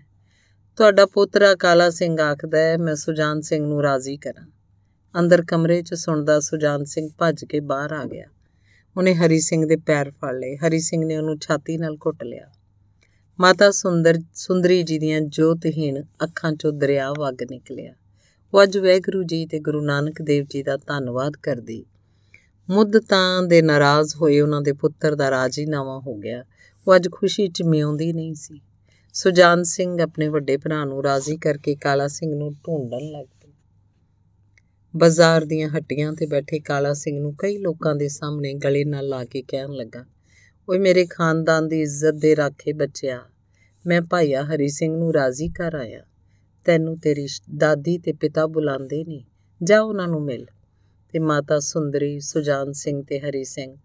ਤੁਹਾਡਾ 0.77 1.07
ਪੋਤਰਾ 1.07 1.55
ਕਾਲਾ 1.55 1.91
ਸਿੰਘ 1.91 2.21
ਆਖਦਾ 2.21 2.59
ਹੈ, 2.59 2.77
ਮੈਂ 2.77 2.95
ਸੁਜਾਨ 2.95 3.41
ਸਿੰਘ 3.41 3.67
ਨੂੰ 3.67 3.83
ਰਾਜ਼ੀ 3.83 4.17
ਕਰਾਂ। 4.17 4.51
ਅੰਦਰ 5.19 5.45
ਕਮਰੇ 5.45 5.83
'ਚ 5.83 5.95
ਸੁਣਦਾ 5.95 6.41
ਸੁਜਾਨ 6.41 6.85
ਸਿੰਘ 6.85 7.11
ਭੱਜ 7.19 7.45
ਕੇ 7.45 7.61
ਬਾਹਰ 7.61 7.93
ਆ 7.93 8.05
ਗਿਆ। 8.05 8.27
ਉਹਨੇ 8.97 9.15
ਹਰੀ 9.15 9.41
ਸਿੰਘ 9.41 9.67
ਦੇ 9.67 9.77
ਪੈਰ 9.77 10.11
ਫੜ 10.11 10.35
ਲਏ। 10.35 10.57
ਹਰੀ 10.57 10.81
ਸਿੰਘ 10.81 11.05
ਨੇ 11.05 11.17
ਉਹਨੂੰ 11.17 11.39
ਛਾਤੀ 11.39 11.79
ਨਾਲ 11.79 11.97
ਘੁੱਟ 12.07 12.25
ਲਿਆ। 12.25 12.51
ਮਾਤਾ 13.41 13.71
ਸੁੰਦਰ, 13.71 14.15
ਸੁੰਦਰੀ 14.35 14.83
ਜੀ 14.83 14.99
ਦੀਆਂ 14.99 15.21
ਜੋਤਹੀਣ 15.21 16.03
ਅੱਖਾਂ 16.03 16.53
'ਚੋਂ 16.53 16.73
ਦਰਿਆ 16.73 17.13
ਵਗ 17.13 17.43
ਨਿਕਲਿਆ। 17.51 17.95
ਉਹ 18.55 18.63
ਅੱਜ 18.63 18.79
ਵੈਗੁਰੂ 18.79 19.23
ਜੀ 19.23 19.47
ਤੇ 19.47 19.59
ਗੁਰੂ 19.59 19.81
ਨਾਨਕ 19.81 20.23
ਦੇਵ 20.23 20.47
ਜੀ 20.51 20.63
ਦਾ 20.63 20.77
ਧੰਨਵਾਦ 20.77 21.33
ਕਰਦੀ 21.43 21.85
ਮੁੱਦਤਾਂ 22.71 23.43
ਦੇ 23.43 23.63
ਨਾਰਾਜ਼ 23.63 24.17
ਹੋਏ 24.17 24.41
ਉਹਨਾਂ 24.41 24.63
ਦੇ 24.63 24.73
ਪੁੱਤਰ 24.73 25.15
ਦਾ 25.15 25.31
ਰਾਜੀਨਾਮਾ 25.31 25.99
ਹੋ 25.99 26.15
ਗਿਆ। 26.17 26.45
ਉਹ 26.89 26.97
ਅੱਜ 26.97 27.09
ਖੁਸ਼ੀ 27.13 27.49
'ਚ 27.49 27.63
ਮਿਉਂਦੀ 27.63 28.13
ਨਹੀਂ 28.13 28.35
ਸੀ। 28.35 28.61
ਸੁਜਾਨ 29.13 29.63
ਸਿੰਘ 29.63 30.03
ਆਪਣੇ 30.03 30.29
ਵੱਡੇ 30.29 30.57
ਭਰਾ 30.57 30.85
ਨੂੰ 30.85 31.05
ਰਾਜ਼ੀ 31.05 31.37
ਕਰਕੇ 31.37 31.75
ਕਾਲਾ 31.75 32.09
ਸਿੰਘ 32.09 32.35
ਨੂੰ 32.35 32.53
ਢੂੰਡਣ 32.53 33.11
ਲੱਗ 33.11 33.27
ਪਈ 33.27 33.53
ਬਾਜ਼ਾਰ 34.97 35.45
ਦੀਆਂ 35.45 35.69
ਹੱਟੀਆਂ 35.69 36.13
ਤੇ 36.13 36.27
ਬੈਠੇ 36.27 36.59
ਕਾਲਾ 36.59 36.93
ਸਿੰਘ 36.93 37.21
ਨੂੰ 37.21 37.35
ਕਈ 37.39 37.59
ਲੋਕਾਂ 37.59 37.95
ਦੇ 37.95 38.09
ਸਾਹਮਣੇ 38.09 38.55
ਗਲੇ 38.55 38.85
ਨਾਲ 38.85 39.09
ਲਾ 39.09 39.25
ਕੇ 39.25 39.43
ਕਹਿਣ 39.43 39.71
ਲੱਗਾ, 39.71 40.05
ਓਏ 40.69 40.79
ਮੇਰੇ 40.79 41.07
ਖਾਨਦਾਨ 41.07 41.69
ਦੀ 41.69 41.83
ਇੱਜ਼ਤ 41.83 42.15
ਦੇ 42.15 42.37
ਰਾਖੇ 42.37 42.73
ਬੱਚਿਆ, 42.73 43.21
ਮੈਂ 43.87 44.03
ਭਾਈਆ 44.03 44.45
ਹਰੀ 44.45 44.69
ਸਿੰਘ 44.69 44.97
ਨੂੰ 44.97 45.15
ਰਾਜ਼ੀ 45.15 45.49
ਕਰ 45.49 45.75
ਆਇਆ। 45.75 46.01
ਤੈਨੂੰ 46.65 46.99
ਤੇਰੀ 46.99 47.29
ਦਾਦੀ 47.57 47.99
ਤੇ 47.99 48.13
ਪਿਤਾ 48.13 48.47
ਬੁਲਾਉਂਦੇ 48.47 49.05
ਨਹੀਂ। 49.05 49.25
ਜਾ 49.63 49.81
ਉਹਨਾਂ 49.81 50.09
ਨੂੰ 50.09 50.23
ਮਿਲ। 50.23 50.47
ਤੇ 51.15 51.19
ਮਾਤਾ 51.19 51.59
ਸੁੰਦਰੀ, 51.61 52.21
ਸੁਜਾਨ 52.21 52.73
ਸਿੰਘ 52.73 53.03
ਤੇ 53.03 53.21
ਹਰੀ 53.21 53.45
ਸਿੰਘ 53.45 53.77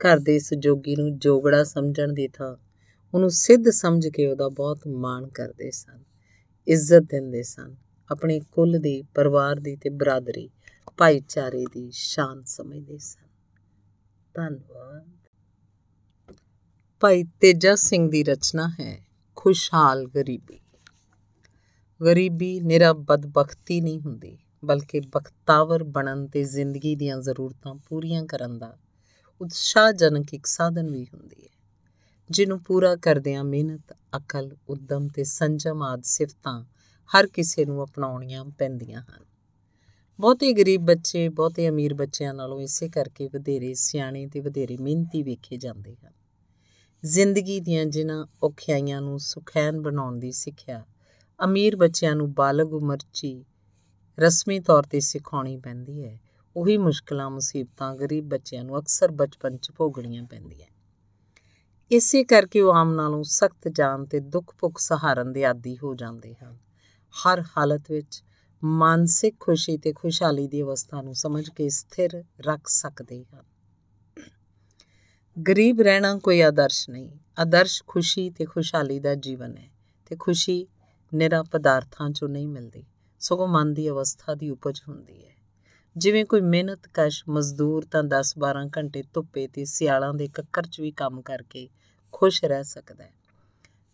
ਘਰ 0.00 0.18
ਦੇ 0.18 0.36
ਇਸ 0.36 0.54
ਜੋਗੀ 0.54 0.96
ਨੂੰ 0.96 1.18
ਜੋਗੜਾ 1.18 1.64
ਸਮਝਣ 1.64 2.12
ਦੀ 2.12 2.28
ਥਾਂ। 2.28 2.56
ਉਹਨੂੰ 3.14 3.30
ਸਿੱਧ 3.30 3.68
ਸਮਝ 3.70 4.08
ਕੇ 4.08 4.26
ਉਹਦਾ 4.26 4.48
ਬਹੁਤ 4.48 4.86
ਮਾਣ 4.86 5.28
ਕਰਦੇ 5.28 5.70
ਸਨ, 5.70 6.04
ਇੱਜ਼ਤ 6.68 7.02
ਦਿੰਦੇ 7.02 7.42
ਸਨ, 7.42 7.76
ਆਪਣੇ 8.10 8.40
ਕੁੱਲ 8.40 8.78
ਦੀ, 8.78 9.02
ਪਰਿਵਾਰ 9.02 9.56
ਦੀ 9.56 9.76
ਤੇ 9.76 9.90
ਬਰਾਦਰੀ, 9.90 10.50
ਭਾਈਚਾਰੇ 10.96 11.64
ਦੀ 11.64 11.90
ਸ਼ਾਨ 11.90 12.42
ਸਮਝਦੇ 12.44 12.98
ਸਨ। 12.98 13.26
ਧੰਨਵਾਦ। 14.34 15.06
ਭਾਈ 17.00 17.24
ਤੇਜਾ 17.40 17.74
ਸਿੰਘ 17.74 18.10
ਦੀ 18.10 18.24
ਰਚਨਾ 18.24 18.68
ਹੈ, 18.80 18.98
ਖੁਸ਼ਹਾਲ 19.36 20.06
ਗਰੀਬੀ। 20.06 20.60
ਗਰੀਬੀ 22.04 22.60
ਨਿਰਾ 22.60 22.92
ਬਦਬਖਤੀ 22.92 23.80
ਨਹੀਂ 23.80 24.00
ਹੁੰਦੀ। 24.00 24.38
ਬਲਕਿ 24.64 25.00
ਬਖਤਾਵਰ 25.00 25.82
ਬਣਨ 25.82 26.26
ਤੇ 26.26 26.44
ਜ਼ਿੰਦਗੀ 26.44 26.96
ਦੀਆਂ 26.96 27.20
ਜ਼ਰੂਰਤਾਂ 27.20 27.74
ਪੂਰੀਆਂ 27.74 28.24
ਕਰਨ 28.24 28.58
ਦਾ 28.58 28.76
ਉਤਸ਼ਾਹਜਨਕ 29.40 30.34
ਇੱਕ 30.34 30.46
ਸਾਧਨ 30.46 30.90
ਵੀ 30.90 31.04
ਹੁੰਦੀ 31.04 31.42
ਹੈ, 31.42 31.56
ਜਿਹਨੂੰ 32.30 32.60
ਪੂਰਾ 32.60 32.96
ਕਰਦਿਆਂ 32.96 33.44
ਮਿਹਨਤ, 33.44 33.96
ਅਕਲ, 34.16 34.56
ਉਦਮ 34.68 35.08
ਤੇ 35.08 35.24
ਸੰਜਮ 35.24 35.82
ਆਦ 35.82 36.02
ਸਿਫਤਾਂ 36.02 36.64
ਹਰ 37.10 37.26
ਕਿਸੇ 37.26 37.64
ਨੂੰ 37.64 37.84
ਅਪਣਾਉਣੀਆਂ 37.84 38.44
ਪੈਂਦੀਆਂ 38.44 39.02
ਹਨ। 39.02 39.24
ਬਹੁਤੇ 40.20 40.52
ਗਰੀਬ 40.52 40.82
ਬੱਚੇ, 40.82 41.28
ਬਹੁਤੇ 41.28 41.68
ਅਮੀਰ 41.68 41.94
ਬੱਚਿਆਂ 41.94 42.34
ਨਾਲੋਂ 42.34 42.60
ਇਸੇ 42.60 42.88
ਕਰਕੇ 42.88 43.26
ਵਧੇਰੇ 43.26 43.74
ਸਿਆਣੇ 43.74 44.26
ਤੇ 44.26 44.40
ਵਧੇਰੇ 44.40 44.76
ਮਿਹਨਤੀ 44.76 45.22
ਵੇਖੇ 45.22 45.56
ਜਾਂਦੇ 45.56 45.96
ਹਨ। 46.06 46.12
ਜ਼ਿੰਦਗੀ 47.04 47.60
ਦੀਆਂ 47.60 47.84
ਜਿਨ੍ਹਾਂ 47.84 48.26
ਔਖਿਆਈਆਂ 48.42 49.00
ਨੂੰ 49.00 49.18
ਸੁਖੈਨ 49.18 49.80
ਬਣਾਉਣ 49.80 50.18
ਦੀ 50.18 50.32
ਸਿੱਖਿਆ, 50.32 50.84
ਅਮੀਰ 51.44 51.76
ਬੱਚਿਆਂ 51.76 52.16
ਨੂੰ 52.16 52.34
ਬਾਲਗ 52.34 52.72
ਉਮਰ 52.72 52.98
'ਚ 53.12 53.42
ਰਸਮੀ 54.20 54.60
ਤੌਰ 54.60 54.82
ਤੇ 54.82 55.00
ਸਿਖਾਉਣੀ 55.00 55.56
ਪੈਂਦੀ 55.56 56.04
ਹੈ। 56.04 56.20
ਉਹੀ 56.56 56.76
ਮੁਸ਼ਕਲਾਂ, 56.76 57.30
ਮੁਸੀਬਤਾਂ 57.30 57.94
ਗਰੀਬ 57.94 58.28
ਬੱਚਿਆਂ 58.28 58.64
ਨੂੰ 58.64 58.78
ਅਕਸਰ 58.78 59.10
ਬਚਪਨ 59.10 59.56
'ਚ 59.56 59.70
ਭੋਗਣੀਆਂ 59.76 60.24
ਪੈਂਦੀਆਂ। 60.24 60.66
ਇਸੇ 61.90 62.24
ਕਰਕੇ 62.24 62.60
ਉਹ 62.60 62.74
ਆਮ 62.74 62.94
ਨਾਲੋਂ 62.94 63.24
ਸਖਤ 63.24 63.68
ਜਾਨ 63.68 64.06
ਤੇ 64.06 64.20
ਦੁੱਖ 64.20 64.54
ਭੁੱਖ 64.60 64.78
ਸਹਾਰਨ 64.78 65.32
ਦੇ 65.32 65.44
ਆਦੀ 65.44 65.78
ਹੋ 65.82 65.94
ਜਾਂਦੇ 65.94 66.34
ਹਨ। 66.34 66.58
ਹਰ 67.10 67.44
ਹਾਲਤ 67.56 67.90
ਵਿੱਚ 67.90 68.24
ਮਾਨਸਿਕ 68.64 69.36
ਖੁਸ਼ੀ 69.40 69.76
ਤੇ 69.76 69.92
ਖੁਸ਼ਹਾਲੀ 69.92 70.48
ਦੀ 70.48 70.62
ਅਵਸਥਾ 70.62 71.02
ਨੂੰ 71.02 71.14
ਸਮਝ 71.14 71.48
ਕੇ 71.48 71.68
ਸਥਿਰ 71.68 72.24
ਰੱਖ 72.40 72.60
ਸਕਦੇ 72.66 73.24
ਹਨ। 73.34 73.44
ਗਰੀਬ 75.42 75.80
ਰਹਿਣਾ 75.80 76.18
ਕੋਈ 76.18 76.40
ਆਦਰਸ਼ 76.40 76.90
ਨਹੀਂ। 76.90 77.10
ਆਦਰਸ਼ 77.38 77.82
ਖੁਸ਼ੀ 77.86 78.30
ਤੇ 78.30 78.44
ਖੁਸ਼ਹਾਲੀ 78.44 79.00
ਦਾ 79.00 79.14
ਜੀਵਨ 79.14 79.56
ਹੈ 79.56 79.70
ਤੇ 80.06 80.16
ਖੁਸ਼ੀ 80.16 80.66
ਨਿਰਾ 81.14 81.42
ਪਦਾਰਥਾਂ 81.42 82.10
'ਚੋਂ 82.10 82.28
ਨਹੀਂ 82.28 82.48
ਮਿਲਦੀ। 82.48 82.86
ਸਗੋਂ 83.20 83.48
ਮਨ 83.48 83.74
ਦੀ 83.74 83.88
ਅਵਸਥਾ 83.88 84.34
ਦੀ 84.34 84.50
ਉਪਜ 84.50 84.80
ਹੁੰਦੀ 84.88 85.26
ਹੈ। 85.26 85.34
ਜਿਵੇਂ 85.96 86.24
ਕੋਈ 86.24 86.40
ਮਿਹਨਤ 86.40 86.80
ਕਸ਼ 86.94 87.24
ਮਜ਼ਦੂਰ 87.28 87.84
ਤਾਂ 87.84 88.04
10-12 88.04 88.68
ਘੰਟੇ 88.78 89.02
ਧੁੱਪੇ 89.14 89.46
ਤੇ 89.46 89.64
ਸਿਆਲਾਂ 89.64 90.14
ਦੇ 90.14 90.28
ਕੱਕਰ 90.28 90.62
'ਚ 90.62 90.80
ਵੀ 90.80 90.90
ਕੰਮ 90.90 91.22
ਕਰਕੇ 91.22 91.68
ਖੁਸ਼ 92.12 92.44
ਰਹਿ 92.44 92.64
ਸਕਦਾ 92.64 93.04
ਹੈ। 93.04 93.12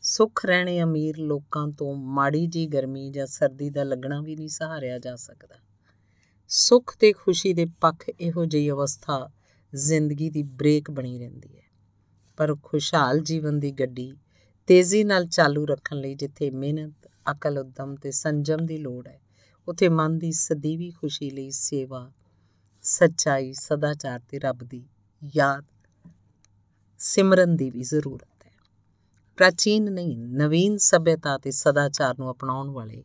ਸੁੱਖ 0.00 0.46
ਰਹਿਣੇ 0.46 0.82
ਅਮੀਰ 0.82 1.18
ਲੋਕਾਂ 1.18 1.68
ਤੋਂ 1.68 1.94
ਮਾੜੀ 1.94 2.46
ਜੀ 2.46 2.66
ਗਰਮੀ 2.66 3.10
ਜਾਂ 3.10 3.26
ਸਰਦੀ 3.26 3.70
ਦਾ 3.70 3.84
ਲੱਗਣਾ 3.84 4.20
ਵੀ 4.20 4.36
ਨਹੀਂ 4.36 4.48
ਸਹਾਰਿਆ 4.48 4.98
ਜਾ 4.98 5.16
ਸਕਦਾ। 5.16 5.54
ਸੁੱਖ 6.48 6.96
ਤੇ 6.98 7.12
ਖੁਸ਼ੀ 7.12 7.52
ਦੇ 7.52 7.66
ਪੱਖ 7.80 8.10
ਇਹੋ 8.20 8.44
ਜਿਹੀ 8.44 8.70
ਅਵਸਥਾ 8.70 9.30
ਜ਼ਿੰਦਗੀ 9.74 10.30
ਦੀ 10.30 10.42
ਬ੍ਰੇਕ 10.42 10.90
ਬਣੀ 10.90 11.18
ਰਹਿੰਦੀ 11.18 11.56
ਹੈ। 11.56 11.62
ਪਰ 12.36 12.56
ਖੁਸ਼ਹਾਲ 12.62 13.18
ਜੀਵਨ 13.18 13.60
ਦੀ 13.60 13.72
ਗੱਡੀ 13.72 14.14
ਤੇਜ਼ੀ 14.66 15.04
ਨਾਲ 15.04 15.26
ਚਾਲੂ 15.26 15.66
ਰੱਖਣ 15.66 15.96
ਲਈ 15.96 16.14
ਜਿੱਥੇ 16.14 16.50
ਮਿਹਨਤ 16.50 17.10
ਅਕਲ 17.30 17.58
ਉਦਮ 17.58 17.94
ਤੇ 17.94 18.10
ਸੰਜਮ 18.10 18.66
ਦੀ 18.66 18.78
ਲੋੜ 18.78 19.08
ਹੈ। 19.08 19.20
ਉਥੇ 19.68 19.88
ਮਨ 19.88 20.18
ਦੀ 20.18 20.32
ਸਦੀਵੀ 20.32 20.90
ਖੁਸ਼ੀ 20.90 21.30
ਲਈ 21.30 21.50
ਸੇਵਾ, 21.50 22.12
ਸੱਚਾਈ, 22.82 23.52
ਸਦਾਚਾਰ 23.52 24.20
ਤੇ 24.28 24.38
ਰੱਬ 24.38 24.58
ਦੀ 24.64 24.86
ਯਾਦ 25.36 25.64
ਸਿਮਰਨ 26.98 27.56
ਦੀ 27.56 27.70
ਵੀ 27.70 27.82
ਜ਼ਰੂਰਤ 27.82 28.46
ਹੈ। 28.46 28.52
ਪ੍ਰਾਚੀਨ 29.36 29.92
ਨਹੀਂ, 29.92 30.18
ਨਵੀਨ 30.18 30.76
ਸਭਿਅਤਾ 30.76 31.38
ਤੇ 31.38 31.50
ਸਦਾਚਾਰ 31.50 32.14
ਨੂੰ 32.18 32.30
ਅਪਣਾਉਣ 32.30 32.70
ਵਾਲੇ 32.70 33.04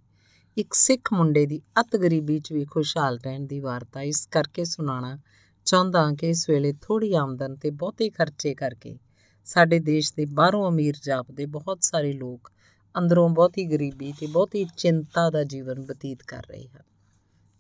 ਇੱਕ 0.58 0.74
ਸਿੱਖ 0.74 1.14
ਮੁੰਡੇ 1.14 1.46
ਦੀ 1.46 1.62
ਅਤ 1.80 1.96
ਗਰੀਬੀ 1.96 2.40
'ਚ 2.40 2.54
ਵੀ 2.54 2.66
ਖੁਸ਼ਹਾਲ 2.66 3.18
ਰਹਿਣ 3.18 3.46
ਦੀ 3.46 3.60
ਵਾਰਤਾ 3.60 4.02
ਇਸ 4.02 4.28
ਕਰਕੇ 4.32 4.64
ਸੁਣਾਣਾ 4.64 5.20
ਚਾਹੁੰਦਾ 5.66 6.12
ਕਿ 6.20 6.30
ਇਸ 6.30 6.50
ਵੇਲੇ 6.50 6.74
ਥੋੜੀ 6.82 7.14
ਆਮਦਨ 7.14 7.56
ਤੇ 7.56 7.70
ਬਹੁਤੇ 7.70 8.10
ਖਰਚੇ 8.10 8.56
ਕਰਕੇ 8.56 9.00
ਸਾਡੇ 9.46 9.80
ਦੇਸ਼ 9.80 10.14
ਦੇ 10.18 10.26
ਬਾਹਰੋਂ 10.26 10.70
ਅਮੀਰ 10.70 10.96
ਜਾਪਦੇ 11.04 11.46
ਬਹੁਤ 11.46 11.78
ਸਾਰੇ 11.82 12.14
ਲੋਕ 12.14 12.52
ਅੰਦਰੋਂ 12.98 13.30
ਬਹੁਤੀ 13.30 13.66
ਗਰੀਬੀ 13.66 14.14
ਤੇ 14.20 14.28
ਬਹੁਤੀ 14.28 14.66
ਚਿੰਤਾ 14.78 15.30
ਦਾ 15.30 15.44
ਜੀਵਨ 15.44 15.86
ਬਤੀਤ 15.86 16.24
ਕਰ 16.24 16.44
ਰਹੇ 16.50 16.68
ਹਨ। 16.68 16.84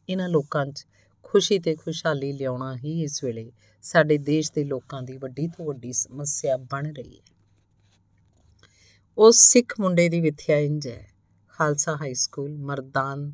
ਇਹਨਾਂ 0.10 0.30
ਲੋਕਾਂ 0.30 0.66
'ਚ 0.66 0.86
ਖੁਸ਼ੀ 1.24 1.60
ਤੇ 1.60 1.76
ਖੁਸ਼ਹਾਲੀ 1.76 2.34
ਲਿਆਉਣਾ 2.34 2.78
ਹੀ 2.78 3.04
ਇਸ 3.04 3.24
ਵੇਲੇ 3.24 3.52
ਸਾਡੇ 3.82 4.18
ਦੇਸ਼ 4.18 4.52
ਦੇ 4.56 4.64
ਲੋਕਾਂ 4.64 5.04
ਦੀ 5.04 5.18
ਵੱਡੀ 5.18 5.48
ਤੋਂ 5.48 5.66
ਵੱਡੀ 5.66 5.94
ਸਮੱਸਿਆ 5.94 6.58
ਬਣ 6.58 6.94
ਰਹੀ 6.94 7.18
ਹੈ। 7.18 7.36
ਉਸ 9.18 9.38
ਸਿੱਖ 9.38 9.74
ਮੁੰਡੇ 9.80 10.10
ਦੀ 10.10 10.22
ਵਿਥਿਆ 10.22 10.58
ਇੰਜ 10.58 10.88
ਹੈ। 10.88 11.08
Khalsa 11.50 11.96
high 11.96 12.14
school, 12.14 12.58
Mardan 12.58 13.34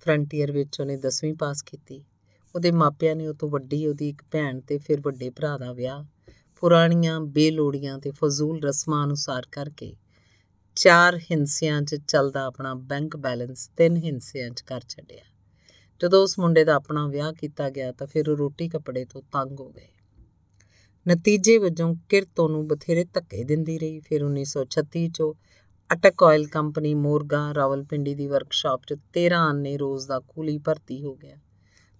frontier 0.00 0.52
ਵਿੱਚ 0.52 0.80
ਉਹਨੇ 0.80 0.96
10ਵੀਂ 0.96 1.34
ਪਾਸ 1.34 1.62
ਕੀਤੀ। 1.62 2.04
ਉਹਦੇ 2.54 2.70
ਮਾਪਿਆਂ 2.70 3.16
ਨੇ 3.16 3.26
ਉਹ 3.26 3.34
ਤੋਂ 3.34 3.48
ਵੱਡੀ 3.48 3.86
ਉਹਦੀ 3.86 4.08
ਇੱਕ 4.08 4.22
ਭੈਣ 4.30 4.60
ਤੇ 4.60 4.78
ਫਿਰ 4.78 5.00
ਵੱਡੇ 5.00 5.30
ਭਰਾ 5.30 5.58
ਦਾ 5.58 5.72
ਵਿਆਹ। 5.72 6.04
ਪੁਰਾਣੀਆਂ, 6.60 7.20
ਬੇਲੋੜੀਆਂ 7.20 7.98
ਤੇ 7.98 8.10
ਫਜ਼ੂਲ 8.10 8.62
ਰਸਮਾਂ 8.62 9.04
ਅਨੁਸਾਰ 9.04 9.46
ਕਰਕੇ 9.52 9.96
ਚਾਰ 10.76 11.16
ਹਿੰਸਿਆਂ 11.16 11.82
'ਚ 11.82 11.94
ਚੱਲਦਾ 12.08 12.44
ਆਪਣਾ 12.44 12.74
ਬੈਂਕ 12.74 13.16
ਬੈਲੈਂਸ 13.16 13.70
ਤਿੰਨ 13.76 13.96
ਹਿੰਸਿਆਂ 13.96 14.50
'ਚ 14.50 14.60
ਕਰ 14.60 14.80
ਛੱਡਿਆ। 14.88 15.22
ਜਦੋਂ 16.00 16.22
ਉਸ 16.22 16.38
ਮੁੰਡੇ 16.38 16.64
ਦਾ 16.64 16.74
ਆਪਣਾ 16.74 17.08
ਵਿਆਹ 17.08 17.32
ਕੀਤਾ 17.32 17.70
ਗਿਆ 17.70 17.92
ਤਾਂ 17.92 18.06
ਫਿਰ 18.06 18.30
ਉਹ 18.30 18.36
ਰੋਟੀ 18.36 18.68
ਕੱਪੜੇ 18.68 19.04
ਤੋਂ 19.04 19.22
ਤੰਗ 19.22 19.60
ਹੋ 19.60 19.70
ਗਏ। 19.70 19.88
ਨਤੀਜੇ 21.08 21.58
ਵਜੋਂ 21.58 21.94
ਕਿਰਤ 22.08 22.40
ਉਹਨੂੰ 22.40 22.68
ਬਥੇਰੇ 22.68 23.04
ਧੱਕੇ 23.04 23.44
ਦਿੰਦੀ 23.44 23.78
ਰਹੀ। 23.78 24.00
ਫਿਰ 24.00 24.22
1936 24.22 25.06
'ਚੋਂ 25.08 25.34
ਅਟਕ 25.92 26.22
ਆਇਲ 26.22 26.46
ਕੰਪਨੀ 26.46 26.94
ਮੋਰਗਾ 26.94 27.54
ਰਾਵਲਪਿੰਡੀ 27.54 28.14
ਦੀ 28.14 28.26
ਵਰਕਸ਼ਾਪ 28.26 28.82
'ਚ 28.86 28.94
13 29.12 29.36
ਆਨੇ 29.36 29.76
ਰੋਜ਼ 29.76 30.08
ਦਾ 30.08 30.20
ਕੂਲੀ 30.20 30.58
ਭਰਤੀ 30.58 31.04
ਹੋ 31.04 31.14
ਗਿਆ। 31.14 31.36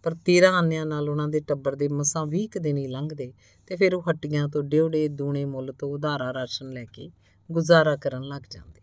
ਪਰ 0.02 0.14
13 0.14 0.48
ਆਨਿਆਂ 0.48 0.86
ਨਾਲ 0.86 1.10
ਉਹਨਾਂ 1.10 1.28
ਦੇ 1.28 1.40
ਟੱਬਰ 1.40 1.74
ਦੇ 1.74 1.88
ਮਸਾਂ 1.88 2.26
20 2.26 2.46
ਕੁ 2.46 2.60
ਦਿਨ 2.60 2.76
ਹੀ 2.76 2.86
ਲੰਘਦੇ 2.86 3.32
ਤੇ 3.66 3.76
ਫਿਰ 3.76 3.94
ਉਹ 3.94 4.02
ਹੱਟੀਆਂ 4.10 4.48
ਤੋਂ 4.48 4.62
ਡਿਉੜੇ 4.62 5.08
ਦੂਣੇ 5.08 5.44
ਮੁੱਲ 5.44 5.72
ਤੋਂ 5.72 5.88
ਉਧਾਰਾ 5.88 6.34
ਰਾਸ਼ਨ 6.34 6.70
ਲੈ 6.70 6.84
ਕੇ 6.84 7.10
ਗੁਜ਼ਾਰਾ 7.52 7.96
ਕਰਨ 7.96 8.22
ਲੱਗ 8.22 8.42
ਜਾਂਦੇ। 8.50 8.80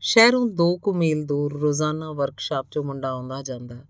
ਸ਼ਹਿਰੋਂ 0.00 0.48
2 0.48 0.76
ਕੁ 0.76 0.94
ਮੀਲ 0.94 1.26
ਦੂਰ 1.26 1.60
ਰੋਜ਼ਾਨਾ 1.60 2.12
ਵਰਕਸ਼ਾਪ 2.12 2.66
'ਚੋਂ 2.66 2.84
ਮੁੰਡਾ 2.84 3.10
ਆਉਂਦਾ 3.10 3.42
ਜਾਂਦਾ। 3.42 3.84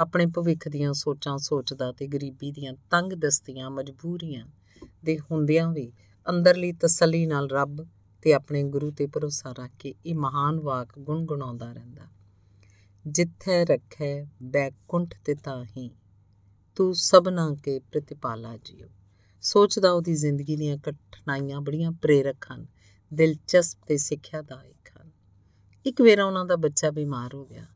ਆਪਣੇ 0.00 0.26
ਭਵਿੱਖ 0.26 0.68
ਦੀਆਂ 0.68 0.92
ਸੋਚਾਂ 0.92 1.38
ਸੋਚਦਾ 1.38 1.92
ਤੇ 1.92 2.06
ਗਰੀਬੀ 2.06 2.52
ਦੀਆਂ 2.52 2.72
ਤੰਗ 2.90 3.12
ਦਸਤੀਆਂ 3.12 3.70
ਮਜਬੂਰੀਆਂ 3.70 4.46
ਦੇ 5.04 5.18
ਹੁੰਦਿਆਂ 5.18 5.72
ਵੀ 5.72 5.92
ਅੰਦਰਲੀ 6.30 6.72
ਤਸੱਲੀ 6.72 7.26
ਨਾਲ 7.26 7.50
ਰੱਬ 7.50 7.86
ਤੇ 8.22 8.32
ਆਪਣੇ 8.32 8.62
ਗੁਰੂ 8.62 8.90
ਤੇ 8.90 9.06
ਭਰੋਸਾ 9.06 9.54
ਰੱਖ 9.58 9.70
ਕੇ 9.78 9.94
ਇਹ 10.06 10.14
ਮਹਾਨ 10.14 10.60
ਵਾਕ 10.60 10.98
ਗੁੰਗੁਣਾਉਂਦਾ 10.98 11.72
ਰਹਿੰਦਾ। 11.72 12.02
ਜਿੱਥੇ 13.06 13.64
ਰੱਖੇ 13.64 14.26
ਬੈਕੁੰਠ 14.42 15.14
ਤੇ 15.24 15.34
ਤਾਹੀ 15.34 15.90
ਤੂੰ 16.76 16.94
ਸਭਨਾ 16.94 17.56
ਕੇ 17.64 17.78
ਪ੍ਰਤਿਪਾਲਾ 17.78 18.56
ਜੀਓ। 18.56 18.88
ਸੋਚਦਾ 19.40 19.92
ਉਹਦੀ 19.92 20.14
ਜ਼ਿੰਦਗੀ 20.14 20.56
ਦੀਆਂ 20.56 20.76
ਕਠਿਨਾਈਆਂ 20.76 21.60
ਬੜੀਆਂ 21.60 21.92
ਪ੍ਰੇਰਕ 21.92 22.36
ਹਨ। 22.52 22.73
ਦਿਲਚਸਪ 23.14 23.78
ਤੇ 23.86 23.96
ਸਿੱਖਿਆਦਾਇਕ 23.96 24.90
ਹਨ। 25.00 25.10
ਇੱਕ 25.86 26.02
ਵੇਰਾ 26.02 26.24
ਉਹਨਾਂ 26.24 26.44
ਦਾ 26.44 26.56
ਬੱਚਾ 26.56 26.90
ਬਿਮਾਰ 26.90 27.34
ਹੋ 27.34 27.46
ਗਿਆ। 27.46 27.66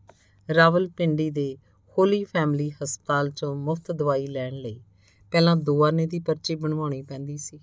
ਰਾਵਲਪਿੰਡੀ 0.55 1.31
ਦੇ 1.31 1.57
ਹੋਲੀ 1.99 2.25
ਫੈਮਿਲੀ 2.25 2.71
ਹਸਪਤਾਲ 2.71 3.31
ਚੋਂ 3.31 3.55
ਮੁਫਤ 3.55 3.93
ਦਵਾਈ 3.93 4.27
ਲੈਣ 4.27 4.55
ਲਈ 4.55 4.81
ਪਹਿਲਾਂ 5.33 5.57
ਦੋ 5.57 5.85
ਆਨੇ 5.85 6.07
ਦੀ 6.07 6.21
ਪਰਚੀ 6.21 6.55
ਬਣਵਾਉਣੀ 6.55 7.03
ਪੈਂਦੀ 7.03 7.37
ਸੀ। 7.37 7.61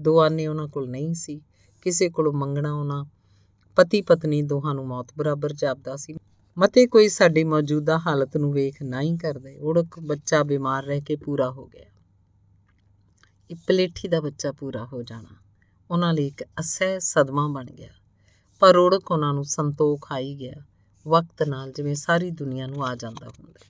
ਦੋ 0.00 0.20
ਆਨੇ 0.20 0.46
ਉਹਨਾਂ 0.46 0.68
ਕੋਲ 0.68 0.90
ਨਹੀਂ 0.90 1.14
ਸੀ। 1.14 1.40
ਕਿਸੇ 1.82 2.08
ਕੋਲੋਂ 2.08 2.32
ਮੰਗਣਾ 2.32 2.74
ਉਹਨਾਂ 2.74 3.04
ਪਤੀ 3.76 4.02
ਪਤਨੀ 4.02 4.42
ਦੋਹਾਂ 4.42 4.74
ਨੂੰ 4.74 4.86
ਮੌਤ 4.86 5.06
ਬਰਾਬਰ 5.18 5.52
ਜਾਪਦਾ 5.52 5.96
ਸੀ। 5.96 6.14
ਮਤੇ 6.58 6.86
ਕੋਈ 6.86 7.08
ਸਾਡੀ 7.08 7.44
ਮੌਜੂਦਾ 7.44 7.98
ਹਾਲਤ 7.98 8.36
ਨੂੰ 8.36 8.52
ਵੇਖ 8.52 8.82
ਨਾ 8.82 9.00
ਹੀ 9.00 9.16
ਕਰਦੇ, 9.16 9.58
ਉੜਕ 9.58 10.00
ਬੱਚਾ 10.00 10.42
ਬਿਮਾਰ 10.42 10.84
ਰਹਿ 10.84 11.00
ਕੇ 11.00 11.16
ਪੂਰਾ 11.16 11.50
ਹੋ 11.50 11.66
ਗਿਆ। 11.66 11.84
ਇਹ 13.50 13.56
ਪਲੇਠੀ 13.66 14.08
ਦਾ 14.08 14.20
ਬੱਚਾ 14.20 14.52
ਪੂਰਾ 14.52 14.84
ਹੋ 14.84 15.02
ਜਾਣਾ। 15.02 15.47
ਉਹਨਾਂ 15.90 16.14
ਲਈ 16.14 16.26
ਇੱਕ 16.26 16.42
ਅਸਹਿ 16.42 17.00
ਸਦਮਾ 17.00 17.48
ਬਣ 17.48 17.64
ਗਿਆ। 17.64 17.90
ਪਰ 18.60 18.76
ਉੜਕ 18.76 19.10
ਉਹਨਾਂ 19.10 19.34
ਨੂੰ 19.34 19.44
ਸੰਤੋਖ 19.44 20.12
ਆਈ 20.12 20.34
ਗਿਆ। 20.34 20.54
ਵਕਤ 21.08 21.42
ਨਾਲ 21.42 21.72
ਜਿਵੇਂ 21.72 21.94
ਸਾਰੀ 21.94 22.30
ਦੁਨੀਆ 22.30 22.66
ਨੂੰ 22.66 22.86
ਆ 22.86 22.94
ਜਾਂਦਾ 22.94 23.28
ਹੁੰਦਾ 23.28 23.60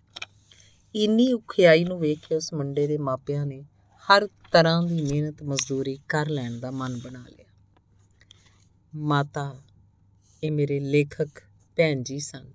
ਇੰਨੀ 0.94 1.32
ਉਖਿਆਈ 1.32 1.84
ਨੂੰ 1.84 2.00
ਵੇਖ 2.00 2.28
ਕੇ 2.28 2.34
ਉਸ 2.34 2.54
ਮੁੰਡੇ 2.54 2.86
ਦੇ 2.86 2.98
ਮਾਪਿਆਂ 2.98 3.46
ਨੇ 3.46 3.64
ਹਰ 3.98 4.26
ਤਰ੍ਹਾਂ 4.26 4.82
ਦੀ 4.82 5.02
ਮਿਹਨਤ 5.02 5.42
ਮਜ਼ਦੂਰੀ 5.42 5.98
ਕਰ 6.08 6.28
ਲੈਣ 6.28 6.60
ਦਾ 6.60 6.70
ਮਨ 6.70 7.00
ਬਣਾ 7.04 7.24
ਲਿਆ। 7.28 7.46
ਮਾਤਾ, 8.94 9.56
ਇਹ 10.44 10.52
ਮੇਰੇ 10.52 10.80
ਲੇਖਕ 10.80 11.42
ਭੈਣ 11.76 12.02
ਜੀ 12.02 12.18
ਸਨ। 12.18 12.52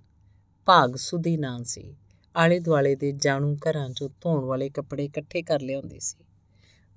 ਭਾਗ 0.66 0.96
ਸੁਦੀ 0.96 1.36
ਨਾਂ 1.36 1.64
ਸੀ। 1.64 1.96
ਆਲੇ 2.36 2.60
ਦੁਆਲੇ 2.60 2.96
ਦੇ 2.96 3.12
ਜਾਣੂ 3.12 3.56
ਘਰਾਂ 3.56 3.88
'ਚੋਂ 3.88 4.08
ਧੋਣ 4.08 4.44
ਵਾਲੇ 4.44 4.68
ਕੱਪੜੇ 4.68 5.04
ਇਕੱਠੇ 5.04 5.42
ਕਰ 5.42 5.60
ਲਿਆਉਂਦੇ 5.60 5.98
ਸੀ। 5.98 6.24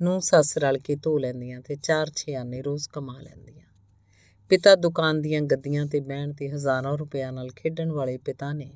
ਨੂੰ 0.02 0.22
ਸੱਸ 0.22 0.58
ਰਲ 0.58 0.78
ਕੇ 0.78 0.96
ਧੋ 0.96 1.18
ਲੈਂਦੀਆਂ 1.18 1.62
ਤੇ 1.62 1.76
ਚਾਰ 1.76 2.10
ਛੇ 2.16 2.36
ਆਨੇ 2.36 2.62
ਰੋਜ਼ 2.62 2.88
ਕਮਾ 2.90 3.20
ਲੈਂਦੀਆਂ। 3.20 3.66
ਪਿਤਾ 4.52 4.76
ਦੁਕਾਨ 4.76 5.22
ਦੀਆਂ 5.22 5.42
ਗੱਦੀਆਂ 5.42 5.86
ਤੇ 5.86 6.00
ਬਹਿਣ 6.00 6.34
ਤੇ 6.34 6.50
ਹਜ਼ਾਰਾਂ 6.50 6.98
ਰੁਪਿਆਂ 6.98 7.32
ਨਾਲ 7.32 7.50
ਖੇਡਣ 7.50 7.92
ਵਾਲੇ 7.92 8.18
ਪਿਤਾ 8.18 8.52
ਨੇ 8.54 8.72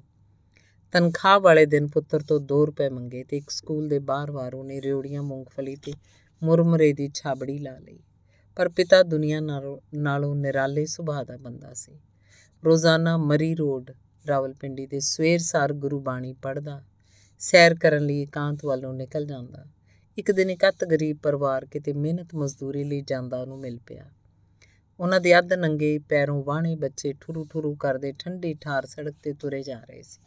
ਤਨਖਾਹ 0.94 1.40
ਵਾਲੇ 1.40 1.66
ਦਿਨ 1.66 1.88
ਪੁੱਤਰ 1.88 2.22
ਤੋਂ 2.22 2.40
2 2.42 2.66
ਰੁਪਏ 2.66 2.90
ਮੰਗੇ 2.90 3.24
ਤੇ 3.24 3.38
ਇੱਕ 3.38 3.50
ਸਕੂਲ 3.50 3.88
ਦੇ 3.88 4.00
ਬਾਹਰ-ਬਾਹਰ 4.00 4.56
ਉਹਨੇ 4.56 4.82
ਰਿਉੜੀਆਂ 4.82 5.24
ਮੂੰਗਫਲੀ 5.24 5.76
ਤੇ 5.76 5.94
ਮੁਰਮਰੇ 6.42 6.92
ਦੀ 6.94 7.10
ਛਾਬੜੀ 7.14 7.58
ਲਾ 7.60 7.78
ਲਈ। 7.80 8.00
ਪਰ 8.58 8.70
ਪਿਤਾ 8.70 9.04
ਦੁਨੀਆ 9.04 9.40
ਨਾਲੋਂ 9.40 10.36
ਨਿਰਾਲੇ 10.36 10.86
ਸੁਭਾਅ 10.86 11.24
ਦਾ 11.24 11.38
ਬੰਦਾ 11.38 11.74
ਸੀ। 11.74 12.00
ਰੋਜ਼ਾਨਾ 12.64 13.18
ਮਰੀ 13.18 13.54
ਰੋਡ, 13.56 13.92
ਰਾਵਲਪਿੰਡੀ 14.28 14.86
ਦੇ 14.88 15.00
ਸਵੇਰ 15.00 15.40
ਸਾਰ 15.40 15.74
ਗੁਰੂ 15.74 16.00
ਬਾਣੀ 16.00 16.34
ਪੜ੍ਹਦਾ, 16.34 16.82
ਸੈਰ 17.42 17.76
ਕਰਨ 17.76 18.06
ਲਈ 18.06 18.22
ਇਕਾਂਤ 18.22 18.66
ਵੱਲੋਂ 18.66 18.94
ਨਿਕਲ 18.94 19.26
ਜਾਂਦਾ 19.26 19.66
ਇੱਕ 20.22 20.32
ਦਿਨ 20.32 20.50
ਇੱਕ 20.50 20.68
ਅਤ 20.70 20.84
ਗਰੀਬ 20.86 21.18
ਪਰਿਵਾਰ 21.18 21.66
ਕਿਤੇ 21.66 21.94
ਮਿਹਨਤ 21.94 22.34
ਮਜ਼ਦੂਰੀ 22.36 22.84
ਲਈ 22.84 23.02
ਜਾਂਦਾ 23.02 23.42
ਉਹਨੂੰ 23.42 23.60
ਮਿਲ 23.60 23.80
ਪਿਆ। 23.88 24.04
ਉਹਨਾਂ 25.00 25.20
ਦੇ 25.22 25.38
ਅੱਧ 25.40 25.54
ਨੰਗੇ 25.54 26.00
ਪੈਰੋਂ 26.00 26.44
ਵਾਹਣੇ 26.44 26.76
ਬੱਚੇ 26.76 27.14
ਠੁਰੂ 27.22 27.46
ਠੁਰੂ 27.46 27.76
ਕਰਦੇ 27.76 28.14
ਠੰਡੀ 28.20 28.54
ਠਾਰ 28.54 28.86
ਸੜਕ 28.86 29.16
ਤੇ 29.24 29.34
ਤੁਰੇ 29.34 29.64
ਜਾ 29.64 29.80
ਰਹੇ 29.80 30.02
ਸੀ। 30.02 30.20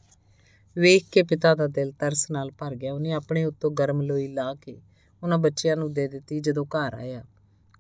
ਵੇਖ 0.77 1.05
ਕੇ 1.13 1.23
ਪਿਤਾ 1.23 1.55
ਦਾ 1.55 1.67
ਦਿਲ 1.67 1.93
ਤਰਸ 1.93 2.31
ਨਾਲ 2.31 2.51
ਭਰ 2.51 2.75
ਗਿਆ। 2.75 2.95
ਉਹਨੇ 2.95 3.13
ਆਪਣੇ 3.13 3.45
ਉੱਤੋਂ 3.45 3.71
ਗਰਮ 3.71 4.03
ਲੋਈ 4.03 4.29
ਲਾ 4.29 4.55
ਕੇ 4.55 4.81
ਉਹਨਾਂ 5.23 5.39
ਬੱਚਿਆਂ 5.39 5.77
ਨੂੰ 5.77 5.93
ਦੇ 5.93 6.09
ਦਿੱਤੀ। 6.09 6.41
ਜਦੋਂ 6.41 6.65
ਘਰ 6.65 6.95
ਆਇਆ, 6.95 7.25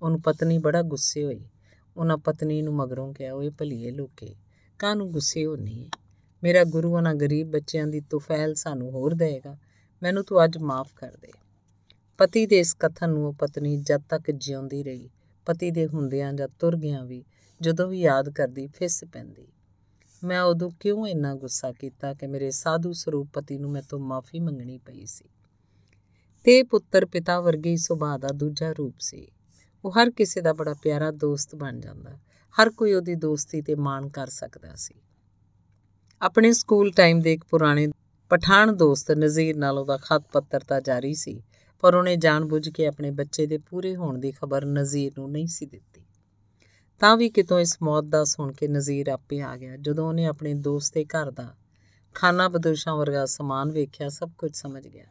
ਉਹਨੂੰ 0.02 0.20
ਪਤਨੀ 0.20 0.58
ਬੜਾ 0.58 0.82
ਗੁੱਸੇ 0.82 1.24
ਹੋਈ। 1.24 1.44
ਉਹਨਾਂ 1.96 2.18
ਪਤਨੀ 2.18 2.62
ਨੂੰ 2.62 2.74
ਮਗਰੋਂ 2.74 3.14
ਕਿਹਾ, 3.14 3.32
ਓਏ 3.32 3.50
ਭਲੀਏ 3.50 3.90
ਲੋਕੇ, 3.90 4.34
ਕਾਹਨੂੰ 4.78 5.10
ਗੁੱਸੇ 5.10 5.46
ਹੋਣੀ 5.46 5.84
ਹੈ 5.84 5.88
ਮੇਰਾ 6.42 6.64
ਗੁਰੂ 6.64 6.94
ਉਹਨਾਂ 6.94 7.14
ਗਰੀਬ 7.14 7.50
ਬੱਚਿਆਂ 7.50 7.86
ਦੀ 7.86 8.00
ਤੁਫੈਲ 8.00 8.54
ਸਾਨੂੰ 8.54 8.90
ਹੋਰ 8.90 9.14
ਦੇਗਾ 9.14 9.56
ਮੈਨੂੰ 10.02 10.24
ਤੂੰ 10.24 10.44
ਅੱਜ 10.44 10.58
ਮਾਫ 10.58 10.92
ਕਰ 10.96 11.16
ਦੇ। 11.22 11.32
ਪਤੀ 12.18 12.46
ਦੇ 12.46 12.58
ਇਸ 12.58 12.74
ਕਥਨ 12.74 13.10
ਨੂੰ 13.10 13.26
ਉਹ 13.26 13.32
ਪਤਨੀ 13.32 13.76
ਜਦ 13.76 14.02
ਤੱਕ 14.08 14.30
ਜਿਉਂਦੀ 14.30 14.82
ਰਹੀ, 14.82 15.10
ਪਤੀ 15.46 15.70
ਦੇ 15.70 15.86
ਹੁੰਦਿਆਂ 15.86 16.32
ਜਾਂ 16.32 16.48
ਤੁਰ 16.48 16.76
ਗਿਆ 16.76 17.04
ਵੀ 17.04 17.24
ਜਦੋਂ 17.62 17.88
ਵੀ 17.88 18.00
ਯਾਦ 18.00 18.30
ਕਰਦੀ 18.30 18.66
ਫਿਸ 18.66 19.04
ਪੈਂਦੀ। 19.04 19.48
ਮੈਂ 20.24 20.42
ਉਦੋਂ 20.42 20.70
ਕਿਉਂ 20.80 21.06
ਇੰਨਾ 21.06 21.34
ਗੁੱਸਾ 21.34 21.72
ਕੀਤਾ 21.72 22.14
ਕਿ 22.14 22.26
ਮੇਰੇ 22.26 22.50
ਸਾਧੂ 22.50 22.92
ਸਰੂਪ 22.92 23.28
ਪਤੀ 23.32 23.58
ਨੂੰ 23.58 23.70
ਮੈਥੋਂ 23.70 23.98
ਮਾਫੀ 23.98 24.40
ਮੰਗਣੀ 24.40 24.78
ਪਈ 24.78 25.06
ਸੀ? 25.06 25.24
ਤੇ 26.44 26.62
ਪੁੱਤਰ 26.62 27.06
ਪਿਤਾ 27.06 27.40
ਵਰਗੀ 27.40 27.76
ਸੁਭਾਅ 27.76 28.18
ਦਾ 28.18 28.28
ਦੂਜਾ 28.28 28.72
ਰੂਪ 28.72 28.94
ਸੀ। 29.00 29.32
ਉਹ 29.84 29.92
ਹਰ 29.92 30.10
ਕਿਸੇ 30.10 30.40
ਦਾ 30.40 30.52
ਬੜਾ 30.52 30.74
ਪਿਆਰਾ 30.74 31.10
ਦੋਸਤ 31.10 31.54
ਬਣ 31.54 31.80
ਜਾਂਦਾ, 31.80 32.18
ਹਰ 32.60 32.70
ਕੋਈ 32.70 32.92
ਉਹਦੀ 32.92 33.14
ਦੋਸਤੀ 33.14 33.62
ਤੇ 33.62 33.74
ਮਾਣ 33.74 34.08
ਕਰ 34.08 34.26
ਸਕਦਾ 34.26 34.74
ਸੀ। 34.74 34.94
ਆਪਣੇ 36.22 36.52
ਸਕੂਲ 36.52 36.90
ਟਾਈਮ 36.90 37.20
ਦੇ 37.20 37.32
ਇੱਕ 37.32 37.44
ਪੁਰਾਣੇ 37.44 37.88
ਪਠਾਨ 38.28 38.76
ਦੋਸਤ 38.76 39.10
ਨਜ਼ੀਰ 39.10 39.56
ਨਾਲ 39.56 39.78
ਉਹਦਾ 39.78 39.96
ਖਤ 39.96 40.22
ਪੱਤਰ 40.32 40.60
ਤਾਂ 40.60 40.80
ਜਾਰੀ 40.80 41.14
ਸੀ 41.14 41.42
ਪਰ 41.84 41.94
ਉਹਨੇ 41.94 42.16
ਜਾਣਬੁੱਝ 42.16 42.68
ਕੇ 42.68 42.86
ਆਪਣੇ 42.86 43.10
ਬੱਚੇ 43.10 43.46
ਦੇ 43.46 43.58
ਪੂਰੇ 43.58 43.96
ਹੋਣ 43.96 44.18
ਦੀ 44.18 44.32
ਖਬਰ 44.32 44.64
ਨਜ਼ੀਰ 44.64 45.12
ਨੂੰ 45.18 45.30
ਨਹੀਂ 45.30 45.46
ਸੀ 45.46 45.66
ਦਿੱਤੀ। 45.66 46.04
ਤਾਂ 47.00 47.16
ਵੀ 47.16 47.30
ਕਿਤੋਂ 47.30 47.60
ਇਸ 47.60 47.78
ਮੌਤ 47.82 48.04
ਦਾ 48.04 48.24
ਸੁਣ 48.24 48.52
ਕੇ 48.52 48.68
ਨਜ਼ੀਰ 48.68 49.08
ਆਪੇ 49.08 49.40
ਆ 49.40 49.56
ਗਿਆ। 49.56 49.76
ਜਦੋਂ 49.76 50.08
ਉਹਨੇ 50.08 50.24
ਆਪਣੇ 50.24 50.54
ਦੋਸਤ 50.54 50.94
ਦੇ 50.94 51.04
ਘਰ 51.04 51.30
ਦਾ 51.30 51.54
ਖਾਣਾ 52.14 52.48
ਬਦੋਸ਼ਾਂ 52.48 52.96
ਵਰਗਾ 52.96 53.26
ਸਮਾਨ 53.26 53.72
ਵੇਖਿਆ, 53.72 54.08
ਸਭ 54.08 54.30
ਕੁਝ 54.38 54.56
ਸਮਝ 54.56 54.88
ਗਿਆ। 54.88 55.04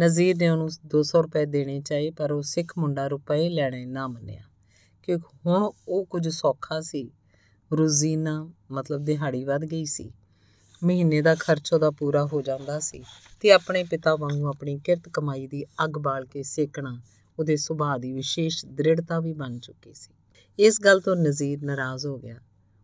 ਨਜ਼ੀਰ 0.00 0.36
ਨੇ 0.38 0.48
ਉਹਨੂੰ 0.48 0.70
200 0.86 1.22
ਰੁਪਏ 1.22 1.46
ਦੇਣੇ 1.46 1.80
ਚਾਹੇ, 1.80 2.10
ਪਰ 2.10 2.32
ਉਹ 2.32 2.42
ਸਿੱਖ 2.42 2.78
ਮੁੰਡਾ 2.78 3.08
ਰੁਪਏ 3.08 3.48
ਲੈਣੇ 3.48 3.86
ਨਾ 3.86 4.08
ਮੰਨਿਆ। 4.08 4.42
ਕਿ 5.02 5.16
ਹੁਣ 5.16 5.72
ਉਹ 5.88 6.06
ਕੁਝ 6.06 6.28
ਸੌਖਾ 6.28 6.80
ਸੀ। 6.80 7.10
ਰੋਜ਼ੀਨਾ 7.72 8.52
ਮਤਲਬ 8.70 9.04
ਦਿਹਾੜੀ 9.04 9.44
ਵੱਧ 9.44 9.64
ਗਈ 9.64 9.84
ਸੀ। 9.84 10.12
ਮਹੀਨੇ 10.84 11.22
ਦਾ 11.22 11.34
ਖਰਚ 11.34 11.72
ਉਹਦਾ 11.72 11.90
ਪੂਰਾ 11.90 12.26
ਹੋ 12.26 12.42
ਜਾਂਦਾ 12.42 12.78
ਸੀ 12.80 13.04
ਤੇ 13.40 13.52
ਆਪਣੇ 13.52 13.84
ਪਿਤਾ 13.84 14.16
ਵਾਂਗੂ 14.16 14.46
ਆਪਣੀ 14.46 14.78
ਕਿਰਤ 14.78 15.08
ਕਮਾਈ 15.08 15.46
ਦੀ 15.46 15.64
ਅੱਗ 15.64 15.90
ਬਾਲ 15.90 16.26
ਕੇ 16.26 16.42
ਸੇਕਣਾ 16.42 17.00
ਉਹਦੇ 17.38 17.56
ਸੁਭਾਅ 17.56 17.98
ਦੀ 17.98 18.12
ਵਿਸ਼ੇਸ਼ 18.12 18.66
ਦ੍ਰਿੜਤਾ 18.66 19.20
ਵੀ 19.20 19.32
ਬਣ 19.32 19.58
ਚੁੱਕੀ 19.58 19.94
ਸੀ। 19.94 20.14
ਇਸ 20.58 20.80
ਗੱਲ 20.80 21.00
ਤੋਂ 21.00 21.16
ਨਜ਼ੀਰ 21.16 21.62
ਨਾਰਾਜ਼ 21.62 22.06
ਹੋ 22.06 22.18
ਗਿਆ। 22.18 22.36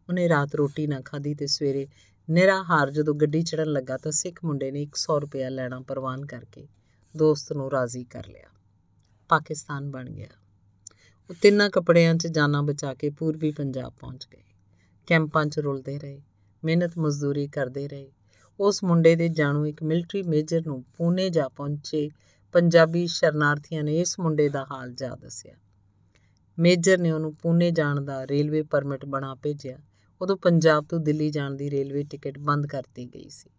ਉਹਨੇ 0.08 0.28
ਰਾਤ 0.28 0.54
ਰੋਟੀ 0.54 0.86
ਨਾ 0.86 1.00
ਖਾਧੀ 1.00 1.34
ਤੇ 1.34 1.46
ਸਵੇਰੇ 1.46 1.86
ਨਿਰਾਹਾਰ 2.30 2.90
ਜਦੋਂ 2.90 3.14
ਗੱਡੀ 3.14 3.42
ਚੜਨ 3.42 3.66
ਲੱਗਾ 3.66 3.96
ਤਾਂ 3.96 4.12
ਸਿੱਖ 4.12 4.44
ਮੁੰਡੇ 4.44 4.70
ਨੇ 4.70 4.82
100 4.82 5.20
ਰੁਪਇਆ 5.20 5.48
ਲੈਣਾ 5.48 5.80
ਪ੍ਰਵਾਨ 5.80 6.26
ਕਰਕੇ 6.26 6.68
ਦੋਸਤ 7.16 7.52
ਨੂੰ 7.52 7.70
ਰਾਜ਼ੀ 7.70 8.04
ਕਰ 8.04 8.26
ਲਿਆ। 8.28 8.48
ਪਾਕਿਸਤਾਨ 9.28 9.90
ਬਣ 9.90 10.10
ਗਿਆ। 10.10 10.28
ਉਹ 11.30 11.34
ਤਿੰਨਾਂ 11.42 11.70
ਕੱਪੜਿਆਂ 11.70 12.14
'ਚ 12.14 12.26
ਜਾਨਾਂ 12.26 12.62
ਬਚਾ 12.62 12.94
ਕੇ 12.94 13.10
ਪੂਰਬੀ 13.10 13.50
ਪੰਜਾਬ 13.50 13.92
ਪਹੁੰਚ 14.00 14.28
ਗਏ। 14.32 14.42
ਕੈਂਪਾਂ 15.06 15.46
'ਚ 15.46 15.58
ਰੁਲਦੇ 15.58 15.98
ਰਹੇ। 15.98 16.22
ਮਿਹਨਤ 16.66 16.98
ਮਜ਼ਦੂਰੀ 16.98 17.46
ਕਰਦੇ 17.48 17.88
ਰਹੇ। 17.88 18.12
ਉਸ 18.60 18.84
ਮੁੰਡੇ 18.84 19.16
ਦੇ 19.16 19.28
ਜਾਣੂ 19.28 19.66
ਇੱਕ 19.66 19.82
ਮਿਲਟਰੀ 19.82 20.22
ਮੇਜਰ 20.22 20.62
ਨੂੰ 20.66 20.84
ਪੂਨੇ 20.96 21.28
ਜਾ 21.30 21.48
ਪਹੁੰਚੇ 21.48 22.10
ਪੰਜਾਬੀ 22.52 23.06
ਸ਼ਰਨਾਰਥੀਆਂ 23.06 23.84
ਨੇ 23.84 24.00
ਇਸ 24.00 24.20
ਮੁੰਡੇ 24.20 24.48
ਦਾ 24.48 24.64
ਹਾਲ 24.64 24.92
ਜਾ 24.92 25.14
ਦੱਸਿਆ। 25.14 25.54
ਮੇਜਰ 26.58 26.98
ਨੇ 26.98 27.10
ਉਹਨੂੰ 27.10 27.34
ਪੂਨੇ 27.34 27.70
ਜਾਣ 27.70 28.00
ਦਾ 28.00 28.26
ਰੇਲਵੇ 28.26 28.62
ਪਰਮਿਟ 28.62 29.04
ਬਣਾ 29.04 29.34
ਭੇਜਿਆ। 29.34 29.78
ਉਦੋਂ 30.22 30.36
ਪੰਜਾਬ 30.36 30.84
ਤੋਂ 30.84 30.98
ਦਿੱਲੀ 31.00 31.30
ਜਾਣ 31.30 31.54
ਦੀ 31.54 31.70
ਰੇਲਵੇ 31.70 32.02
ਟਿਕਟ 32.02 32.38
ਬੰਦ 32.38 32.66
ਕਰਤੀ 32.66 33.06
ਗਈ 33.06 33.28
ਸੀ। 33.28 33.50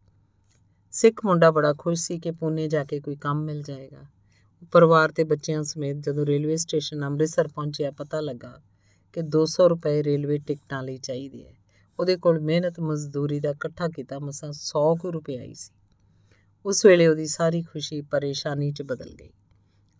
ਸਿੱਖ 0.92 1.26
ਮੁੰਡਾ 1.26 1.52
ਬੜਾ 1.52 1.74
ਖੁਸ਼ 1.78 2.02
ਸੀ 2.02 2.20
ਕਿ 2.20 2.32
ਪੂਨੇ 2.32 2.68
ਜਾ 2.68 2.84
ਕੇ 2.84 3.00
ਕੋਈ 3.00 3.16
ਕੰਮ 3.16 3.44
ਮਿਲ 3.44 3.62
ਜਾਏਗਾ। 3.62 4.04
ਪਰਿਵਾਰ 4.72 5.12
ਤੇ 5.12 5.24
ਬੱਚਿਆਂ 5.24 5.64
ਸਮੇਤ 5.64 5.98
ਜਦੋਂ 5.98 6.26
ਰੇਲਵੇ 6.26 6.58
ਸਟੇਸ਼ਨ 6.58 7.06
ਅੰਮ੍ਰਿਤਸਰ 7.06 7.48
ਪਹੁੰਚਿਆ, 7.48 7.92
ਪਤਾ 7.92 8.22
ਲੱਗਾ 8.22 8.62
ਕਿ 9.14 9.22
200 9.22 9.70
ਰੁਪਏ 9.70 10.04
ਰੇਲਵੇ 10.04 10.38
ਟਿਕਟਾਂ 10.38 10.84
ਲਈ 10.84 10.98
ਚਾਹੀਦੇ 10.98 11.48
ਹੈ 11.48 11.57
ਉਹਦੇ 12.00 12.18
ਕੋਲ 12.18 12.40
ਮਿਹਨਤ 12.40 12.80
ਮਜ਼ਦੂਰੀ 12.80 13.40
ਦਾ 13.40 13.50
ਇਕੱਠਾ 13.50 13.88
ਕੀਤਾ, 13.88 14.20
ਮਸਾਂ 14.20 14.54
100 14.54 14.96
ਕੁ 14.96 15.12
ਰੁਪਏ 15.12 15.38
ਆਈ 15.38 15.54
ਸੀ। 15.54 15.74
ਉਸ 16.66 16.86
ਵੇਲੇ 16.86 17.08
ਉਹਦੀ 17.08 17.26
ਸਾਰੀ 17.26 17.62
ਖੁਸ਼ੀ 17.62 18.02
ਪਰੇਸ਼ਾਨੀ 18.02 18.72
'ਚ 18.72 18.82
ਬਦਲ 18.82 19.14
ਗਈ। 19.14 19.30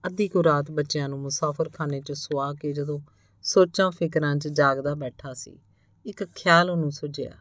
ਅੱਧੀ 0.06 0.28
ਕੁ 0.28 0.44
ਰਾਤ 0.44 0.72
ਬੱਚਿਆਂ 0.72 1.10
ਨੂੰ 1.10 1.20
ਮੁਸਾਫਰਖਾਨੇ 1.20 2.02
'ਚ 2.02 2.12
ਸੁਆ 2.12 2.54
ਕੇ 2.54 2.74
ਜਦੋਂ 2.74 3.00
ਸੋਚਾਂ 3.42 3.92
ਫਿਕਰਾਂ 3.92 4.36
'ਚ 4.36 4.48
ਜਾਗਦਾ 4.48 4.96
ਬੈਠਾ 4.96 5.34
ਸੀ, 5.34 5.60
ਇੱਕ 6.06 6.24
ਖਿਆਲ 6.24 6.70
ਉਹਨੂੰ 6.70 6.92
ਸੁਝਿਆ। 6.92 7.32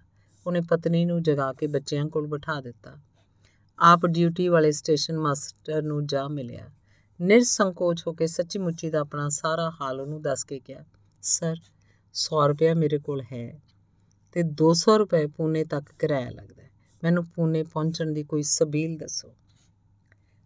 ਉਹਨੇ 0.46 0.60
ਪਤਨੀ 0.60 1.04
ਨੂੰ 1.04 1.22
ਜਗਾ 1.22 1.52
ਕੇ 1.52 1.66
ਬੱਚਿਆਂ 1.66 2.06
ਕੋਲ 2.06 2.26
ਬਿਠਾ 2.26 2.60
ਦਿੱਤਾ। 2.60 2.96
ਆਪ 3.78 4.06
ਡਿਊਟੀ 4.06 4.48
ਵਾਲੇ 4.48 4.72
ਸਟੇਸ਼ਨ 4.72 5.18
ਮਾਸਟਰ 5.18 5.82
ਨੂੰ 5.82 6.06
ਜਾ 6.06 6.28
ਮਿਲਿਆ। 6.28 6.70
ਨਿਰਸੰਕੋਚ 7.20 8.04
ਹੋ 8.06 8.12
ਕੇ 8.12 8.26
ਸੱਚੀ 8.26 8.58
ਮੁੱਚੀ 8.58 8.90
ਦਾ 8.90 9.00
ਆਪਣਾ 9.00 9.28
ਸਾਰਾ 9.28 9.70
ਹਾਲ 9.80 10.00
ਉਹਨੂੰ 10.00 10.22
ਦੱਸ 10.22 10.44
ਕੇ 10.44 10.60
ਕਿਹਾ 10.60 10.84
ਸਰ 11.22 11.56
100 12.12 12.48
ਰੁਪਏ 12.48 12.74
ਮੇਰੇ 12.74 12.98
ਕੋਲ 12.98 13.22
ਹੈ। 13.32 13.62
ਤੇ 14.36 14.42
200 14.42 14.98
ਰੁਪਏ 14.98 15.26
ਪੂਨੇ 15.26 15.64
ਤੱਕ 15.64 15.86
ਕਿਰਾਇਆ 15.98 16.30
ਲੱਗਦਾ 16.30 16.62
ਮੈਨੂੰ 17.04 17.26
ਪੂਨੇ 17.26 17.62
ਪਹੁੰਚਣ 17.62 18.12
ਦੀ 18.12 18.24
ਕੋਈ 18.24 18.42
ਸਬੀਲ 18.42 18.96
ਦੱਸੋ। 18.96 19.34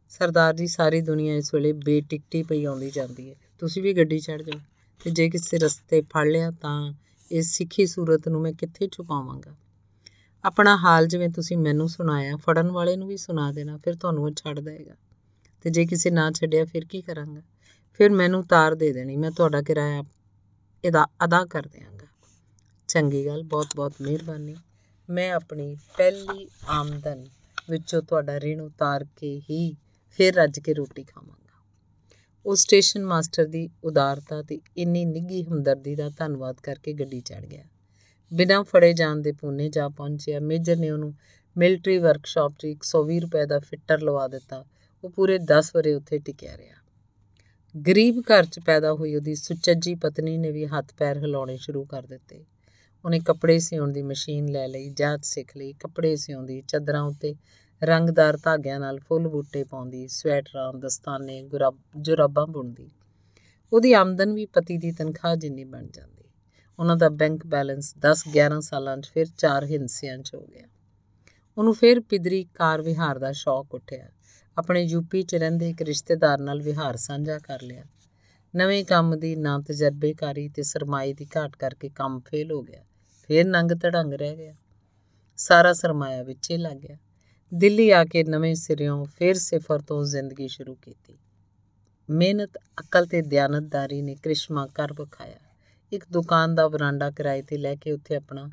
ਸਰਦਾਰ 0.09 0.55
ਜੀ, 0.55 0.67
ਸਾਰੀ 0.67 1.01
ਦੁਨੀਆ 1.01 1.35
ਇਸ 1.35 1.55
ਵੇਲੇ 1.55 1.73
ਬੇਟਿਕਟੀ 1.73 2.43
ਪਈ 2.43 2.65
ਆਉਂਦੀ 2.65 2.91
ਜਾਂਦੀ 2.91 3.31
ਹੈ। 3.31 3.35
ਤੁਸੀਂ 3.59 3.83
ਵੀ 3.83 3.93
ਗੱਡੀ 3.93 4.19
ਚੜ 4.19 4.43
ਜਾਓ 4.43 4.61
ਤੇ 5.05 5.11
ਜੇ 5.11 5.31
ਕਿਸੇ 5.31 5.59
ਰਸਤੇ 5.59 6.01
ਫੜ 6.01 6.27
ਲਿਆ 6.27 6.51
ਤਾਂ 6.51 6.93
ਇਸ 7.33 7.47
ਸਿੱਖੀ 7.47 7.87
ਸੂਰਤ 7.87 8.29
ਨੂੰ 8.29 8.41
ਮੈਂ 8.41 8.53
ਕਿੱਥੇ 8.53 8.89
ਛੁਪਾਵਾਂਗਾ? 8.93 9.57
ਆਪਣਾ 10.45 10.77
ਹਾਲ 10.77 11.07
ਜਿਵੇਂ 11.07 11.29
ਤੁਸੀਂ 11.29 11.59
ਮੈਨੂੰ 11.59 11.89
ਸੁਣਾਇਆ, 11.89 12.37
ਫੜਨ 12.37 12.71
ਵਾਲੇ 12.71 12.97
ਨੂੰ 12.97 13.09
ਵੀ 13.09 13.17
ਸੁਣਾ 13.17 13.53
ਦੇਣਾ, 13.53 13.77
ਫਿਰ 13.77 13.95
ਤੁਹਾਨੂੰ 13.95 14.25
ਉਹ 14.25 14.31
ਛੱਡ 14.31 14.61
ਦੇਗਾ 14.61 14.95
ਤੇ 15.63 15.71
ਜੇ 15.71 15.87
ਕਿਸੇ 15.87 16.11
ਨਾ 16.11 16.31
ਛੱਡਿਆ, 16.31 16.65
ਫਿਰ 16.65 16.85
ਕੀ 16.85 17.03
ਕਰਾਂਗਾ? 17.03 17.43
ਫਿਰ 17.95 18.11
ਮੈਨੂੰ 18.11 18.47
ਤਾਰ 18.47 18.75
ਦੇ 18.75 18.93
ਦੇਣੀ, 18.93 19.17
ਮੈਂ 19.17 19.31
ਤੁਹਾਡਾ 19.31 19.63
ਕਿਰਾਇਆ 19.63 20.05
ਇਹਦਾ 20.85 21.07
ਅਦਾ 21.25 21.45
ਕਰ 21.45 21.63
ਦਿਆਂਗਾ 21.63 21.90
ਚੰਗੀ 22.91 23.27
ਗੱਲ, 23.27 23.43
ਬਹੁਤ 23.43 23.67
ਬਹੁਤ 23.77 23.93
ਮਿਹਰਬਾਨੀ। 24.01 24.57
ਮੈਂ 25.11 25.33
ਆਪਣੀ 25.33 25.77
ਪਹਿਲੀ 25.99 26.49
ਆਮਦਨ 26.69 27.27
ਵਿੱਚੋਂ 27.71 28.03
ਤੁਹਾਡਾ 28.03 28.41
ਰਿਣ 28.41 28.61
ਉਤਾਰ 28.61 29.07
ਕੇ 29.17 29.43
ਹੀ 29.51 29.77
ਫਿਰ 30.11 30.35
ਰੱਜ 30.35 30.59
ਕੇ 30.59 30.75
ਰੋਟੀ 30.75 31.05
ਖਾਵਾਂਗਾ। 31.05 31.65
ਉਹ 32.47 32.57
ਸਟੇਸ਼ਨ 32.57 33.05
ਮਾਸਟਰ 33.05 33.45
ਦੀ 33.45 33.71
ਉਦਾਰਤਾ 33.85 34.43
ਤੇ 34.43 34.61
ਇੰਨੀ 34.77 35.05
ਨਿੱਘੀ 35.05 35.43
ਹਮਦਰਦੀ 35.43 35.95
ਦਾ 35.95 36.09
ਧੰਨਵਾਦ 36.09 36.57
ਕਰਕੇ 36.63 36.93
ਗੱਡੀ 36.93 37.21
ਚੜ 37.21 37.47
ਗਿਆ। 37.47 37.65
ਬਿਨਾਂ 38.35 38.65
ਫੜੇ 38.65 38.93
ਜਾਣ 38.93 39.17
ਦੇ 39.17 39.33
ਪੂਨੇ 39.33 39.69
ਜਾ 39.69 39.89
ਪਹੁੰਚਿਆ, 39.89 40.41
ਮੇਜਰ 40.41 40.77
ਨੇ 40.77 40.91
ਉਹਨੂੰ 40.91 41.15
ਮਿਲਟਰੀ 41.59 41.99
ਵਰਕਸ਼ਾਪ 41.99 42.53
'ਚ 42.59 42.65
120 42.65 43.21
ਰੁਪਏ 43.21 43.47
ਦਾ 43.47 43.59
ਫਿੱਟਰ 43.59 44.01
ਲਵਾ 44.01 44.29
ਦਿੱਤਾ। 44.29 44.65
ਉਹ 45.05 45.11
ਪੂਰੇ 45.11 45.39
10 45.39 45.77
ਵਰੇ 45.77 45.95
ਉੱਥੇ 45.95 46.19
ਟਿਕਿਆ 46.19 46.57
ਰਿਹਾ। 46.57 46.77
ਗਰੀਬ 47.87 48.21
ਘਰ 48.21 48.45
'ਚ 48.45 48.61
ਪੈਦਾ 48.61 48.93
ਹੋਈ 48.93 49.15
ਉਹਦੀ 49.15 49.35
ਸੁਚੱਜੀ 49.35 49.95
ਪਤਨੀ 49.95 50.39
ਨੇ 50.39 50.51
ਵੀ 50.51 50.67
ਹੱਥ 50.67 50.95
ਪੈਰ 50.99 51.19
ਹਿਲਾਉਣੇ 51.19 51.57
ਸ਼ੁਰੂ 51.57 51.85
ਕਰ 51.85 52.03
ਦਿੱਤੇ। 52.03 52.45
ਉਹਨੇ 53.05 53.21
ਕੱਪੜੇ 53.21 53.59
ਸਿਉਣ 53.59 53.93
ਦੀ 53.93 54.03
ਮਸ਼ੀਨ 54.03 54.49
ਲੈ 54.49 54.69
ਲਈ, 54.69 54.91
ਜਾਚ 54.91 55.25
ਸਿੱਖ 55.25 55.57
ਲਈ, 55.57 55.73
ਕੱਪੜੇ 55.73 56.17
ਸਿਉਂਦੀ, 56.17 56.63
ਚਾਦਰਾਂ 56.69 57.03
ਉੱਤੇ 57.03 57.35
ਰੰਗਦਾਰ 57.85 58.37
ਧਾਗਿਆਂ 58.37 58.81
ਨਾਲ 58.81 58.99
ਫੁੱਲ 58.99 59.29
ਬੂਟੇ 59.29 59.65
ਪਾਉਂਦੀ, 59.65 60.09
ਸਵੈਟਰਾਂ, 60.09 60.73
ਦਸਤਾਨੇ 60.75 61.49
ਜੁਰਾਬਾਂ 61.97 62.47
ਬੁਣਦੀ। 62.47 62.91
ਉਹਦੀ 63.73 63.93
ਆਮਦਨ 63.93 64.33
ਵੀ 64.33 64.47
ਪਤੀ 64.47 64.79
ਦੀ 64.79 64.93
ਤਨਖਾਹ 64.93 65.37
ਜਿੰਨੀ 65.37 65.65
ਬਣ 65.65 65.87
ਜਾਂਦੀ। 65.87 66.25
ਉਹਨਾਂ 66.79 66.97
ਦਾ 66.97 67.09
ਬੈਂਕ 67.09 67.47
ਬੈਲੈਂਸ 67.47 67.95
10-11 67.99 68.61
ਸਾਲਾਂ 68.61 68.97
'ਚ 68.97 69.11
ਫਿਰ 69.15 69.27
ਚਾਰ 69.39 69.65
ਹਿੰਸਿਆਂ 69.65 70.19
'ਚ 70.19 70.35
ਹੋ 70.35 70.47
ਗਿਆ। 70.47 70.69
ਉਹਨੂੰ 71.59 71.75
ਫਿਰ 71.75 72.01
ਪਿਦਰੀ 72.01 72.45
ਕਾਰ 72.45 72.83
ਵਿਹਾਰ 72.83 73.19
ਦਾ 73.19 73.33
ਸ਼ੌਕ 73.33 73.75
ਉੱਠਿਆ। 73.75 74.09
ਆਪਣੇ 74.59 74.83
ਯੂਪੀ 74.83 75.23
'ਚ 75.23 75.35
ਰਹਿੰਦੇ 75.35 75.71
ਇੱਕ 75.71 75.83
ਰਿਸ਼ਤੇਦਾਰ 75.83 76.41
ਨਾਲ 76.41 76.63
ਵਿਹਾਰ 76.63 76.97
ਸਾਂਝਾ 76.97 77.39
ਕਰ 77.39 77.63
ਲਿਆ। 77.63 77.85
ਨਵੇਂ 78.57 78.85
ਕੰਮ 78.85 79.19
ਦੀ, 79.19 79.37
ਨਾ 79.37 79.59
ਤਜਰਬੇਕਾਰੀ 79.59 80.49
ਤੇ 80.49 80.63
ਸਰਮਾਏ 80.63 81.13
ਦੀ 81.13 81.27
ਘਾਟ 81.37 81.57
ਕਰਕੇ 81.57 81.89
ਕੰਮ 81.89 82.21
ਫੇਲ 82.21 82.53
ਹੋ 82.53 82.63
ਗਿਆ। 82.63 82.85
ਫਿਰ 83.31 83.47
ਨੰਗ 83.47 83.71
ਧੜੰਗ 83.71 84.15
ਰਹਿ 84.15 84.37
ਗਿਆ। 84.37 84.55
ਸਾਰਾ 85.37 85.73
ਸਰਮਾਇਆ 85.73 86.23
ਵਿੱਚੇ 86.23 86.57
ਲੱਗ 86.57 86.77
ਗਿਆ। 86.77 86.97
ਦਿੱਲੀ 87.55 87.91
ਆ 87.91 88.05
ਕੇ 88.05 88.25
ਨਵੇਂ 88.25 88.55
ਸਿਰਿਓਂ 88.55 89.05
ਫਿਰ 89.05 89.35
ਸਿਫਰ 89.35 89.79
ਤੋਂ 89.79 90.05
ਜ਼ਿੰਦਗੀ 90.05 90.49
ਸ਼ੁਰੂ 90.49 90.75
ਕੀਤੀ। 90.75 91.19
ਮਿਹਨਤ, 92.11 92.51
ਅਕਲ 92.57 93.07
ਤੇ 93.07 93.23
ਦਿਆਨਤਦਾਰੀ 93.23 94.03
ਨੇ 94.03 94.15
ਕ੍ਰਿਸ਼ਮਾ 94.15 94.67
ਕਰ 94.67 94.93
ਵਿਖਾਇਆ। 94.93 95.39
ਇੱਕ 95.93 96.05
ਦੁਕਾਨ 96.13 96.55
ਦਾ 96.55 96.69
ਵਰਾਂਡਾ 96.69 97.11
ਕਿਰਾਏ 97.11 97.43
ਤੇ 97.43 97.57
ਲੈ 97.57 97.75
ਕੇ 97.75 97.93
ਉੱਥੇ 97.93 98.17
ਆਪਣਾ 98.17 98.51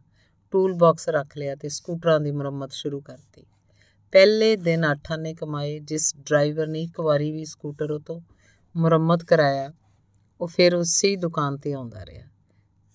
ਟੂਲ 0.52 0.74
ਬਾਕਸ 0.74 1.10
ਰੱਖ 1.10 1.38
ਲਿਆ 1.38 1.56
ਤੇ 1.56 1.70
ਸਕੂਟਰਾਂ 1.70 2.20
ਦੀ 2.20 2.32
ਮੁਰੰਮਤ 2.32 2.72
ਸ਼ੁਰੂ 2.72 3.02
ਕਰਤੀ। 3.02 3.46
ਪਹਿਲੇ 4.12 4.56
ਦਿਨ 4.56 4.86
ਆਠਾਂ 4.86 5.18
ਨੇ 5.18 5.34
ਕਮਾਏ, 5.34 5.80
ਜਿਸ 5.80 6.16
ਡਰਾਈਵਰ 6.18 6.68
ਨੇ 6.68 6.82
ਇੱਕ 6.82 7.00
ਵਾਰੀ 7.00 7.32
ਵੀ 7.32 7.46
ਸਕੂਟਰ 7.46 7.92
ਉਤੋਂ 7.92 8.22
ਮੁਰੰਮਤ 8.76 9.24
ਕਰਾਇਆ, 9.24 9.74
ਉਹ 10.42 10.48
ਫਿਰ 10.48 10.76
ਉਸੇ 10.76 11.16
ਦੁਕਾਨ 11.16 11.58
ਤੇ 11.58 11.74
ਆਉਂਦਾ 11.74 12.06
ਰਿਹਾ। 12.06 12.28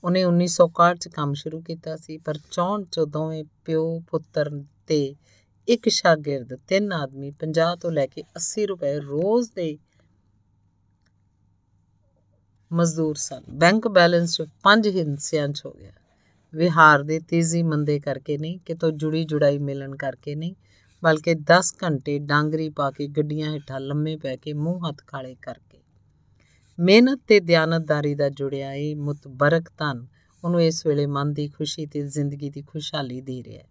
ਉਹਨੇ 0.05 0.24
1961 0.24 0.94
ਚ 0.94 1.09
ਕੰਮ 1.09 1.34
ਸ਼ੁਰੂ 1.34 1.61
ਕੀਤਾ 1.61 1.96
ਸੀ, 1.96 2.18
ਪਰ 2.18 2.38
64 2.38 2.84
ਚ 2.92 3.00
ਦੋਵੇਂ 3.00 3.44
ਪਿਓ 3.64 4.00
ਪੁੱਤਰ 4.11 4.50
ਤੇ 4.86 5.14
ਇੱਕ 5.68 5.88
ਸ਼ਾਗਿਰਦ, 5.88 6.55
ਤਿੰਨ 6.68 6.92
ਆਦਮੀ 6.92 7.30
50 7.30 7.76
ਤੋਂ 7.76 7.92
ਲੈ 7.92 8.07
ਕੇ 8.07 8.22
80 8.36 8.66
ਰੁਪਏ 8.66 9.00
ਰੋਜ਼ 9.00 9.50
ਦੇ 9.57 9.78
ਮਜ਼ਦੂਰ 12.72 13.14
ਸਨ। 13.14 13.42
ਬੈਂਕ 13.50 13.88
ਬੈਲੈਂਸ 13.88 14.40
ਪੰਜ 14.62 14.88
ਹਿੱਸਿਆਂ 14.88 15.48
'ਚ 15.48 15.62
ਹੋ 15.66 15.72
ਗਿਆ। 15.72 15.92
ਵਿਹਾਰ 16.55 17.03
ਦੇ 17.03 17.20
ਤੇਜ਼ੀ 17.20 17.62
ਮੰਦੇ 17.62 18.00
ਕਰਕੇ 18.00 18.38
ਨਹੀਂ, 18.38 18.59
ਕਿਤੋਂ 18.59 18.90
ਜੁੜੀ 18.90 19.24
ਜੁੜਾਈ 19.24 19.59
ਮਿਲਣ 19.59 19.96
ਕਰਕੇ 19.96 20.34
ਨਹੀਂ, 20.34 20.55
ਬਲਕਿ 21.05 21.34
10 21.34 21.74
ਘੰਟੇ 21.82 22.18
ਡਾਂਗਰੀ 22.18 22.68
ਪਾ 22.68 22.90
ਕੇ 22.90 23.07
ਗੱਡੀਆਂ 23.07 23.53
ਹੇਠਾਂ 23.53 23.80
ਲੰਮੇ 23.80 24.16
ਪੈ 24.16 24.36
ਕੇ 24.36 24.53
ਮੂੰਹ 24.53 24.88
ਹੱਥ 24.88 25.03
ਕਾਲੇ 25.07 25.34
ਕਰਕੇ 25.42 25.72
ਮਿਹਨਤ 26.81 27.20
ਤੇ 27.27 27.41
ਦਿਆਨਤਦਾਰੀ 27.41 28.14
ਦਾ 28.14 28.29
ਜੁੜਿਆ 28.29 28.73
ਇਹ 28.73 28.97
ਮੁਤਬਰਕ 28.97 29.68
ਧਨ 29.79 30.07
ਉਹਨੂੰ 30.45 30.62
ਇਸ 30.62 30.87
ਵੇਲੇ 30.87 31.07
ਮਨ 31.07 31.33
ਦੀ 31.33 31.49
ਖੁਸ਼ੀ 31.49 31.87
ਤੇ 31.87 32.07
ਜ਼ਿੰਦਗੀ 32.09 32.51
ਦੀ 32.51 32.62
ਖੁਸ਼ਹਾਲੀ 32.62 33.20
ਦੇ 33.20 33.43
ਰਿਹਾ 33.43 33.59
ਹੈ। 33.59 33.68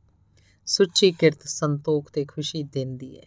ਸੁੱਚੀ 0.66 1.12
ਕਿਰਤ 1.12 1.38
ਸੰਤੋਖ 1.43 2.12
ਤੇ 2.12 2.26
ਖੁਸ਼ੀ 2.26 2.64
ਦਿੰਦੀ 2.64 3.20
ਹੈ। 3.20 3.26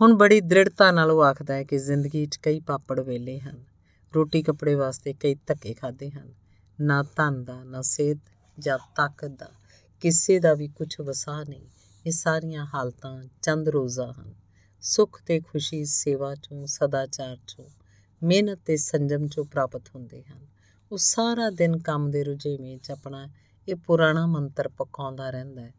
ਹੁਣ 0.00 0.14
ਬੜੀ 0.14 0.40
ਦ੍ਰਿੜਤਾ 0.40 0.90
ਨਾਲ 0.90 1.10
ਉਹ 1.10 1.22
ਆਖਦਾ 1.22 1.54
ਹੈ 1.54 1.64
ਕਿ 1.64 1.78
ਜ਼ਿੰਦਗੀ 1.78 2.26
'ਚ 2.26 2.36
ਕਈ 2.36 2.60
ਪਾਪੜ 2.60 3.00
ਵੇਲੇ 3.00 3.40
ਹਨ। 3.40 3.64
ਰੋਟੀ 4.14 4.42
ਕੱਪੜੇ 4.42 4.74
ਵਾਸਤੇ 4.74 5.12
ਕਈ 5.12 5.34
ਧੱਕੇ 5.34 5.74
ਖਾਦੇ 5.74 6.10
ਹਨ। 6.10 6.34
ਨਾ 6.80 7.02
ਧਨ 7.02 7.44
ਦਾ, 7.44 7.64
ਨਾ 7.64 7.82
ਸਿਹਤ 7.82 8.18
ਜਾਂ 8.58 8.78
ਤਾਕਤ 8.96 9.28
ਦਾ, 9.28 9.50
ਕਿਸੇ 10.00 10.38
ਦਾ 10.38 10.54
ਵੀ 10.54 10.68
ਕੁਝ 10.68 11.00
ਵਸਾ 11.00 11.44
ਨਹੀਂ। 11.48 11.66
ਇਹ 12.06 12.12
ਸਾਰੀਆਂ 12.12 12.66
ਹਾਲਤਾਂ 12.74 13.24
ਚੰਦ 13.42 13.68
ਰੋਜ਼ਾ 13.68 14.14
ਹਨ। 14.18 14.34
ਸੁੱਖ 14.80 15.22
ਤੇ 15.26 15.40
ਖੁਸ਼ੀ 15.40 15.84
ਸੇਵਾ 15.84 16.34
ਚੋਂ, 16.34 16.66
ਸਦਾਚਾਰ 16.66 17.36
ਚੋਂ 17.46 17.64
ਮਿਹਨਤ 18.22 18.58
ਤੇ 18.64 18.76
ਸੰਜਮ 18.76 19.26
ਚੋਂ 19.26 19.44
ਪ੍ਰਾਪਤ 19.44 19.82
ਹੁੰਦੇ 19.94 20.22
ਹਨ। 20.22 20.46
ਉਹ 20.92 20.98
ਸਾਰਾ 20.98 21.50
ਦਿਨ 21.50 21.78
ਕੰਮ 21.78 22.10
ਦੇ 22.10 22.24
ਰੁਝੇਵੇਂ 22.24 22.78
'ਚ 22.78 22.90
ਆਪਣਾ 22.90 23.28
ਇਹ 23.68 23.74
ਪੁਰਾਣਾ 23.74 24.26
ਮੰਤਰ 24.26 24.68
ਪਕਾਉਂਦਾ 24.68 25.30
ਰਹਿੰਦਾ 25.30 25.62
ਹੈ। 25.62 25.74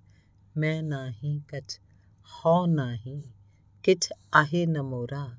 ਮੈਂ 0.58 0.84
ਨਹੀਂ 0.84 1.42
ਕਛ, 1.48 1.80
ਹਉ 2.26 2.66
ਨਹੀਂ, 2.66 3.22
ਕਿਛ 3.84 4.14
ਆਹੇ 4.34 4.66
ਨਮੋਰਾ 4.66 5.30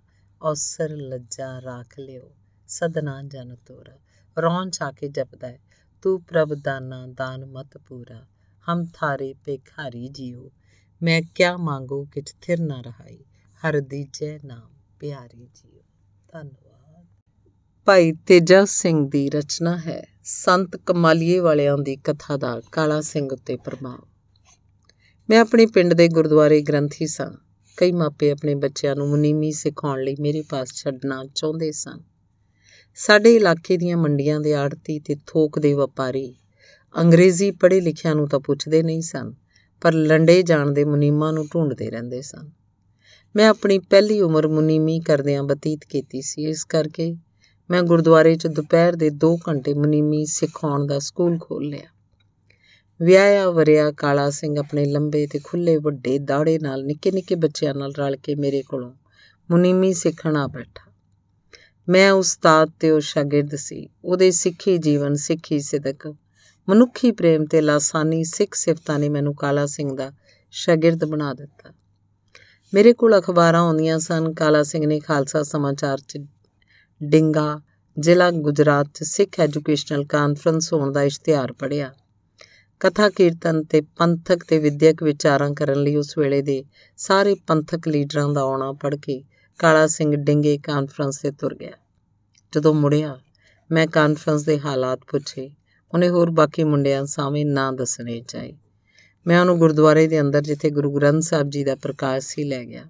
ਔਸਰ 0.42 0.96
ਲੱਜਾ 0.96 1.62
ਰਾਖ 1.62 1.98
ਲਿਓ, 1.98 2.34
ਸਦਨਾ 2.68 3.22
ਜਨ 3.22 3.57
ਤੋਰਾ। 3.66 3.98
ਰੌਣ 4.40 4.70
ਚਾ 4.70 4.92
ਕੇ 4.92 5.09
ਜਪਦਾ 5.09 5.48
ਹੈ, 5.48 5.59
ਤੂੰ 6.03 6.22
ਪ੍ਰਭ 6.22 6.55
ਦਾਨਾ 6.55 7.07
ਦਾਨ 7.07 7.46
ਮਤ 7.46 7.78
ਪੂਰਾ, 7.78 8.26
ਹਮ 8.68 8.86
ਥਾਰੇ 8.94 9.34
ਪੇਖਾਰੀ 9.44 10.09
ਜੀਓ। 10.09 10.51
ਮੈਂ 11.03 11.22
ਕਿਆ 11.34 11.57
ਮੰਗੋ 11.57 12.05
ਕਿ 12.05 12.22
ਥਿਰ 12.40 12.61
ਨਾ 12.61 12.80
ਰਹਾਈ, 12.80 13.24
ਹਰ 13.61 13.80
ਦੀਜੈ 13.80 14.38
ਨਾਮ 14.44 14.70
ਪਿਆਰੀ 15.01 15.48
ਜੀਓ। 15.55 15.82
ਧੰਨਵਾਦ। 16.32 16.69
ਭਾਈ 17.87 18.12
ਤੇਜਾ 18.12 18.64
ਸਿੰਘ 18.64 19.11
ਦੀ 19.11 19.31
ਰਚਨਾ 19.31 19.76
ਹੈ। 19.76 20.07
ਸੰਤ 20.24 20.76
ਕਮਾਲੀਏ 20.76 21.39
ਵਾਲਿਆਂ 21.39 21.78
ਦੀ 21.78 21.97
ਕਥਾ 21.97 22.37
ਦਾ 22.37 22.62
ਕਾਲਾ 22.72 23.01
ਸਿੰਘ 23.01 23.28
ਉੱਤੇ 23.33 23.57
ਪ੍ਰਭਾਵ। 23.57 23.99
ਮੈਂ 25.31 25.41
ਆਪਣੇ 25.41 25.66
ਪਿੰਡ 25.66 25.95
ਦੇ 25.95 26.09
ਗੁਰਦੁਆਰੇ 26.09 26.62
ਗ੍ਰੰਥੀ 26.62 27.07
ਸਾਂ। 27.07 27.31
ਕਈ 27.76 27.93
ਮਾਪੇ 27.93 28.31
ਆਪਣੇ 28.31 28.55
ਬੱਚਿਆਂ 28.55 28.97
ਨੂੰ 28.97 29.09
ਮੁਨੀਮੀ 29.09 29.53
ਸਿਖਾਉਣ 29.53 30.03
ਲਈ 30.03 30.16
ਮੇਰੇ 30.20 30.43
ਪਾਸ 30.43 30.68
ਛੱਡਣਾ 30.74 31.24
ਚਾਹੁੰਦੇ 31.35 31.72
ਸਨ। 31.72 32.03
ਸਾਡੇ 32.95 33.37
ਇਲਾਕੇ 33.37 33.76
ਦੀਆਂ 33.76 33.97
ਮੰਡੀਆਂ 33.97 34.41
ਦੇ 34.41 34.55
ਆੜਤੀ 34.55 34.99
ਤੇ 34.99 35.16
ਥੋਕ 35.26 35.59
ਦੇ 35.59 35.72
ਵਪਾਰੀ 35.72 36.35
ਅੰਗਰੇਜ਼ੀ 37.01 37.51
ਪੜ੍ਹੇ 37.51 37.81
ਲਿਖਿਆਂ 37.81 38.14
ਨੂੰ 38.14 38.28
ਤਾਂ 38.28 38.41
ਪੁੱਛਦੇ 38.41 38.83
ਨਹੀਂ 38.83 39.03
ਸਨ, 39.03 39.35
ਪਰ 39.81 39.93
ਲੰਡੇ 39.93 40.43
ਜਾਣ 40.43 40.70
ਦੇ 40.70 40.85
ਮੁਨੀਮਾਂ 40.85 41.33
ਨੂੰ 41.33 41.47
ਢੂੰਡਦੇ 41.47 41.91
ਰਹਿੰਦੇ 41.91 42.22
ਸਨ। 42.22 42.51
ਮੈਂ 43.37 43.49
ਆਪਣੀ 43.49 43.78
ਪਹਿਲੀ 43.78 44.20
ਉਮਰ 44.20 44.49
ਮੁਨੀਮੀ 44.49 45.01
ਕਰਦਿਆਂ 45.01 45.43
ਬਤੀਤ 45.43 45.81
ਕੀਤੀ 45.85 46.22
ਸੀ। 46.22 46.43
ਇਸ 46.43 46.64
ਕਰਕੇ 46.64 47.16
ਮੈਂ 47.70 47.82
ਗੁਰਦੁਆਰੇ 47.82 48.36
'ਚ 48.36 48.46
ਦੁਪਹਿਰ 48.46 48.96
ਦੇ 48.96 49.10
2 49.10 49.36
ਘੰਟੇ 49.48 49.74
ਮੁਨੀਮੀ 49.74 50.26
ਸਿਖਾਉਣ 50.26 50.86
ਦਾ 50.86 50.98
ਸਕੂਲ 50.98 51.38
ਖੋਲ 51.38 51.64
ਲਿਆ। 51.68 51.88
ਵਿਆਹਿਆ 53.02 53.50
ਵਰਿਆ 53.50 53.90
ਕਾਲਾ 53.90 54.30
ਸਿੰਘ 54.30 54.58
ਆਪਣੇ 54.58 54.84
ਲੰਬੇ 54.84 55.26
ਤੇ 55.26 55.40
ਖੁੱਲੇ 55.44 55.76
ਵੱਡੇ 55.76 56.18
ਦਾੜੇ 56.18 56.58
ਨਾਲ 56.58 56.84
ਨਿੱਕੇ 56.84 57.10
ਨਿੱਕੇ 57.10 57.34
ਬੱਚਿਆਂ 57.34 57.74
ਨਾਲ 57.74 57.92
ਰਲ 57.98 58.16
ਕੇ 58.16 58.34
ਮੇਰੇ 58.34 58.62
ਕੋਲੋਂ 58.62 58.92
ਮੁਨੀਮੀ 59.50 59.94
ਸਿੱਖਣ 59.94 60.36
ਆ 60.36 60.46
ਬੈਠਾ। 60.46 60.92
ਮੈਂ 61.88 62.12
ਉਸਤਾਦ 62.12 62.70
ਤੇ 62.80 62.90
ਉਹ 62.90 63.00
ਸ਼ਾਗਿਰਦ 63.00 63.54
ਸੀ। 63.54 63.88
ਉਹਦੇ 64.04 64.30
ਸਿੱਖੀ 64.30 64.78
ਜੀਵਨ, 64.78 65.14
ਸਿੱਖੀ 65.14 65.60
ਸਿਦਕ, 65.60 66.14
ਮਨੁੱਖੀ 66.68 67.10
ਪ੍ਰੇਮ 67.10 67.44
ਤੇ 67.44 67.60
ਲਾਸਾਨੀ 67.60 68.24
ਸਿੱਖ 68.24 68.54
ਸਿਫਤਾਂ 68.54 68.98
ਨੇ 68.98 69.08
ਮੈਨੂੰ 69.08 69.34
ਕਾਲਾ 69.34 69.66
ਸਿੰਘ 69.66 69.96
ਦਾ 69.96 70.12
ਸ਼ਾਗਿਰਦ 70.50 71.04
ਬਣਾ 71.04 71.34
ਦਿੱਤਾ। 71.34 71.72
ਮੇਰੇ 72.74 72.92
ਕੋਲ 72.92 73.20
ਅਖਬਾਰਾਂ 73.20 73.60
ਆਉਂਦੀਆਂ 73.60 73.98
ਸਨ। 73.98 74.32
ਕਾਲਾ 74.32 74.62
ਸਿੰਘ 74.62 74.86
ਨੇ 74.86 75.00
ਖਾਲਸਾ 75.00 75.42
ਸਮਾਚਾਰ 75.42 75.98
'ਚ 75.98 76.18
ਡਿੰਗਾ, 77.03 77.61
ਜ਼ਿਲ੍ਹਾ 77.98 78.30
ਗੁਜਰਾਤ 78.30 78.86
'ਚ 78.94 79.03
ਸਿੱਖ 79.03 79.40
ਐਜੂਕੇਸ਼ਨਲ 79.40 80.05
ਕਾਨਫਰੰਸ 80.05 80.72
ਹੋਣ 80.72 80.92
ਦਾ 80.92 81.03
ਇਸ਼ਤਿਹਾਰ 81.03 81.53
ਪੜਿਆ 81.53 81.94
ਕਥਾ 82.80 83.09
ਕੀਰਤਨ 83.09 83.62
ਤੇ 83.62 83.80
ਪੰਥਕ 83.80 84.44
ਤੇ 84.44 84.59
ਵਿਦਿਅਕ 84.59 85.03
ਵਿਚਾਰਾਂ 85.03 85.51
ਕਰਨ 85.51 85.82
ਲਈ 85.82 85.96
ਉਸ 85.96 86.18
ਵੇਲੇ 86.18 86.42
ਦੇ 86.42 86.64
ਸਾਰੇ 86.96 87.34
ਪੰਥਕ 87.34 87.88
ਲੀਡਰਾਂ 87.88 88.28
ਦਾ 88.28 88.40
ਆਉਣਾ 88.40 88.72
ਪੜ 88.72 88.96
ਕੇ 88.96 89.24
ਕਾਲਾ 89.59 89.86
ਸਿੰਘ 89.86 90.16
ਡਿੰਗੇ 90.16 90.59
ਕਾਨਫਰੰਸ 90.59 91.18
ਤੇ 91.18 91.30
ਤੁਰ 91.30 91.55
ਗਿਆ। 91.55 91.72
ਜਦੋਂ 92.55 92.74
ਮੁੜਿਆ, 92.74 93.20
ਮੈਂ 93.70 93.86
ਕਾਨਫਰੰਸ 93.86 94.42
ਦੇ 94.42 94.61
ਹਾਲਾਤ 94.61 95.01
ਪੁੱਛੇ। 95.11 95.51
ਉਹਨੇ 95.92 96.09
ਹੋਰ 96.09 96.30
ਬਾਕੀ 96.30 96.64
ਮੁੰਡਿਆਂ 96.64 97.07
ਸਾਹਮਣੇ 97.07 97.44
ਨਾਂ 97.44 97.72
ਦੱਸਣੇ 97.72 98.20
ਚਾਹੀ। 98.20 98.59
ਮੈਂ 99.26 99.40
ਉਹਨੂੰ 99.40 99.59
ਗੁਰਦੁਆਰੇ 99.59 100.07
ਦੇ 100.07 100.20
ਅੰਦਰ 100.20 100.40
ਜਿੱਥੇ 100.40 100.70
ਗੁਰੂ 100.70 100.96
ਗ੍ਰੰਥ 100.96 101.22
ਸਾਹਿਬ 101.22 101.51
ਜੀ 101.51 101.64
ਦਾ 101.64 101.74
ਪ੍ਰਕਾਸ਼ 101.74 102.26
ਸੀ 102.26 102.44
ਲੈ 102.44 102.64
ਗਿਆ। 102.64 102.84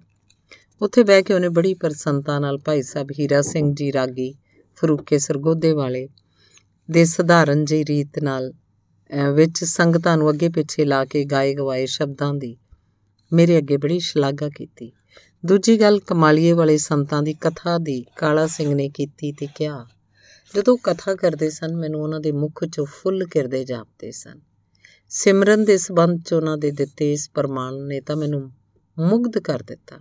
ਉੱਥੇ 0.81 1.03
ਬਹਿ 1.03 1.23
ਕੇ 1.23 1.33
ਉਹਨੇ 1.33 1.49
ਬੜੀ 1.49 1.73
ਪ੍ਰਸੰਨਤਾ 1.73 2.37
ਨਾਲ 2.39 2.57
ਭਾਈ 2.57 2.81
ਸਾਹਿਬ 2.81 3.11
ਹੀਰਾ 3.19 3.41
ਸਿੰਘ 3.41 3.73
ਜੀ 3.75 3.91
ਰਾਗੀ, 3.93 4.33
ਫਰੂਕੇ 4.77 5.19
ਸਰਗੋਦੇ 5.19 5.71
ਵਾਲੇ 5.71 6.07
ਦੇ 6.89 7.03
ਸਧਾਰਨ 7.05 7.63
ਜਿਹੀ 7.65 7.85
ਰੀਤ 7.85 8.19
ਨਾਲ 8.23 8.51
ਵਿੱਚ 9.33 9.63
ਸੰਗਤਾਂ 9.63 10.17
ਨੂੰ 10.17 10.29
ਅੱਗੇ 10.29 10.49
ਪਿੱਛੇ 10.49 10.85
ਲਾ 10.85 11.03
ਕੇ 11.05 11.23
ਗਾਏ 11.25 11.53
ਗਵਾਏ 11.53 11.85
ਸ਼ਬਦਾਂ 11.85 12.33
ਦੀ 12.33 12.55
ਮੇਰੇ 13.31 13.57
ਅੱਗੇ 13.57 13.77
ਬੜੀ 13.77 13.99
ਸ਼ਲਾਘਾ 13.99 14.49
ਕੀਤੀ। 14.49 14.91
ਦੂਜੀ 15.45 15.79
ਗੱਲ, 15.81 15.99
ਕਮਾਲੀਏ 15.99 16.51
ਵਾਲੇ 16.51 16.77
ਸੰਤਾਂ 16.77 17.21
ਦੀ 17.23 17.33
ਕਥਾ 17.33 17.77
ਦੀ 17.77 18.03
ਕਾਲਾ 18.15 18.47
ਸਿੰਘ 18.47 18.73
ਨੇ 18.75 18.89
ਕੀਤੀ 18.89 19.31
ਤੇ 19.31 19.47
ਕਿਹਾ, 19.55 19.85
ਜਦੋਂ 20.53 20.77
ਕਥਾ 20.83 21.15
ਕਰਦੇ 21.15 21.49
ਸਨ, 21.49 21.75
ਮੈਨੂੰ 21.75 22.01
ਉਹਨਾਂ 22.01 22.19
ਦੇ 22.19 22.31
ਮੁਖ 22.31 22.63
'ਚੋਂ 22.65 22.85
ਫੁੱਲ 22.85 23.25
ਕਿਰਦੇ 23.25 23.63
ਜਾਪਦੇ 23.63 24.11
ਸਨ। 24.11 24.39
ਸਿਮਰਨ 25.11 25.65
ਦੇ 25.65 25.77
ਸਬੰਧ 25.77 26.21
'ਚ 26.21 26.33
ਉਹਨਾਂ 26.33 26.57
ਦੇ 26.57 26.71
ਦਿੱਤੇ 26.71 27.11
ਇਸ 27.13 27.29
ਪ੍ਰਮਾਣ 27.29 27.73
ਨੇ 27.83 28.01
ਤਾਂ 28.01 28.15
ਮੈਨੂੰ 28.15 28.49
ਮੁਗਧ 28.97 29.37
ਕਰ 29.37 29.63
ਦਿੱਤਾ। 29.63 29.99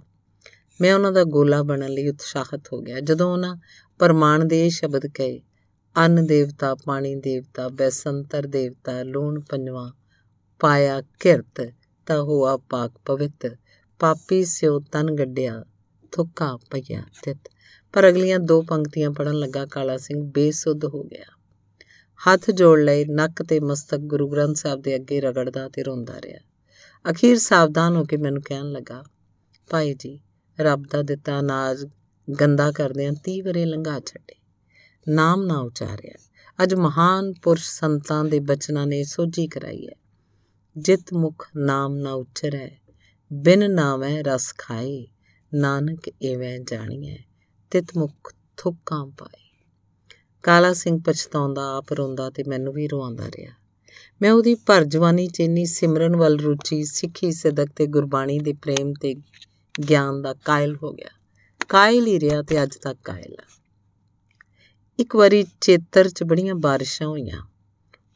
ਮੈਂ 0.80 0.94
ਉਹਨਾਂ 0.94 1.12
ਦਾ 1.12 1.24
ਗੋਲਾ 1.24 1.62
ਬਣਨ 1.62 1.90
ਲਈ 1.90 2.08
ਉਤਸ਼ਾਹਤ 2.08 2.72
ਹੋ 2.72 2.80
ਗਿਆ। 2.80 3.00
ਜਦੋਂ 3.00 3.32
ਉਹਨਾਂ 3.32 3.56
ਪ੍ਰਮਾਣ 3.98 4.44
ਦੇ 4.44 4.66
ਇਹ 4.66 4.70
ਸ਼ਬਦ 4.70 5.06
ਕਹੇ, 5.06 5.40
ਅੰਨ 5.96 6.26
ਦੇਵਤਾ, 6.26 6.74
ਪਾਣੀ 6.74 7.14
ਦੇਵਤਾ, 7.14 7.68
ਬੈਸੰਤਰ 7.68 8.46
ਦੇਵਤਾ, 8.46 9.02
ਲੂਣ 9.02 9.40
ਪੰਜਵਾ, 9.40 9.92
ਪਾਇਆ 10.60 11.02
ਕਿਰਤ, 11.20 11.72
ਤਾਂ 12.06 12.22
ਹੋਆ 12.22 12.56
ਪਾਕ 12.56 12.92
ਪਵਿੱਤ, 13.04 13.56
ਪਾਪੀ 13.98 14.44
ਸਿਓ 14.44 14.80
ਤਨ 14.80 15.10
ਗੱਡਿਆ, 15.10 15.64
ਥੁੱਕਾ 16.12 16.56
ਪਈਆ 16.56 17.02
ਤਿਤ। 17.22 17.38
ਪਰ 17.92 18.08
ਅਗਲੀਆਂ 18.08 18.38
ਦੋ 18.38 18.62
ਪੰਕਤੀਆਂ 18.62 19.10
ਪੜਨ 19.10 19.34
ਲੱਗਾ, 19.34 19.66
ਕਾਲਾ 19.66 19.96
ਸਿੰਘ 19.96 20.22
ਬੇਸੁੱਧ 20.24 20.84
ਹੋ 20.84 21.02
ਗਿਆ। 21.02 21.24
ਹੱਥ 22.20 22.50
ਜੋੜ 22.50 22.78
ਲਏ, 22.80 23.04
ਨੱਕ 23.04 23.42
ਤੇ 23.42 23.60
ਮਸਤਕ 23.60 23.96
ਗੁਰੂ 23.96 24.28
ਗ੍ਰੰਥ 24.28 24.56
ਸਾਹਿਬ 24.56 24.82
ਦੇ 24.82 24.94
ਅੱਗੇ 24.94 25.20
ਰਗੜਦਾ 25.20 25.68
ਤੇ 25.68 25.82
ਰੋਂਦਾ 25.82 26.20
ਰਿਹਾ। 26.20 26.40
ਅਖੀਰ 27.10 27.38
ਸਾਵਧਾਨ 27.38 27.96
ਹੋ 27.96 28.04
ਕੇ 28.04 28.16
ਮੈਨੂੰ 28.16 28.42
ਕਹਿਣ 28.42 28.72
ਲੱਗਾ, 28.72 29.04
ਭਾਈ 29.70 29.94
ਜੀ 29.94 30.20
ਰੱਬ 30.60 30.84
ਦਾ 30.90 31.02
ਦਿੱਤਾ 31.02 31.40
ਅਨਾਜ 31.40 31.88
ਗੰਦਾ 32.40 32.72
ਕਰਦਿਆਂ 32.72 33.12
30 33.12 33.40
ਵਰੇ 33.40 33.64
ਲੰਘਾ 33.64 34.00
ਛੱਡੇ। 34.00 34.34
ਨਾਮ 35.08 35.42
ਨਾ 35.42 35.58
ਉਚਾਰਿਆ। 35.58 36.14
ਅੱਜ 36.62 36.74
ਮਹਾਨ 36.74 37.32
ਪੁਰਸ਼ 37.32 37.70
ਸੰਤਾਂ 37.70 38.24
ਦੇ 38.24 38.40
ਬਚਨਾਂ 38.40 38.86
ਨੇ 38.86 39.04
ਸੋਝੀ 39.04 39.46
ਕਰਾਈ 39.46 39.86
ਹੈ। 39.86 39.94
ਜਿਤ 40.76 41.12
ਮੁਖ 41.12 41.48
ਨਾਮ 41.56 41.96
ਨਾ 41.96 42.12
ਉਚਰੈ, 42.12 42.70
ਬਿਨ 43.32 43.70
ਨਾਮੈ 43.70 44.22
ਰਸ 44.22 44.54
ਖਾਏ। 44.58 45.08
ਨਾਨਕ 45.54 46.08
ਐਵੇਂ 46.08 46.60
ਜਾਣੀਐ, 46.60 47.16
ਤਿਤ 47.70 47.86
ਮੁਖ 47.96 48.34
ਥੁੱਕਾਂ 48.56 49.06
ਪਾਏ। 49.06 49.64
ਕਾਲਾ 50.42 50.72
ਸਿੰਘ 50.72 51.00
ਪਛਤਾਉਂਦਾ, 51.06 51.76
ਆਪ 51.76 51.92
ਰੋਂਦਾ 51.92 52.30
ਤੇ 52.30 52.44
ਮੈਨੂੰ 52.48 52.72
ਵੀ 52.72 52.88
ਰਵਾਉਂਦਾ 52.88 53.28
ਰਿਹਾ। 53.28 53.52
ਮੈਂ 54.22 54.32
ਉਹਦੀ 54.32 54.54
ਭਰ 54.54 54.84
ਜਵਾਨੀ 54.84 55.26
ਚ 55.26 55.40
ਇੰਨੀ 55.40 55.64
ਸਿਮਰਨ 55.64 56.16
ਵੱਲ 56.16 56.40
ਰੁਚੀ, 56.40 56.84
ਸਿੱਖੀ, 56.84 57.32
ਸਦਕ 57.32 57.68
ਤੇ 57.76 57.86
ਗੁਰਬਾਣੀ 57.86 58.38
ਦੇ 58.38 58.52
ਪ੍ਰੇਮ 58.52 58.92
ਤੇ 58.92 59.14
ਗਿਆਨ 59.88 60.22
ਦਾ 60.22 60.34
ਕਾਇਲ 60.34 60.76
ਹੋ 60.82 60.92
ਗਿਆ। 60.92 61.08
ਕਾਇਲ 61.68 62.06
ਹੀ 62.06 62.20
ਰਿਹਾ 62.20 62.42
ਤੇ 62.42 62.62
ਅੱਜ 62.62 62.76
ਤੱਕ 62.76 62.98
ਕਾਇਲ 63.04 63.36
ਆ। 63.40 63.44
ਇੱਕ 64.98 65.16
ਵਾਰੀ 65.16 65.46
ਚੇਤਰ 65.60 66.08
ਚ 66.08 66.22
ਬੜੀਆਂ 66.22 66.54
ਬਾਰਿਸ਼ਾਂ 66.54 67.08
ਹੋਈਆਂ। 67.08 67.42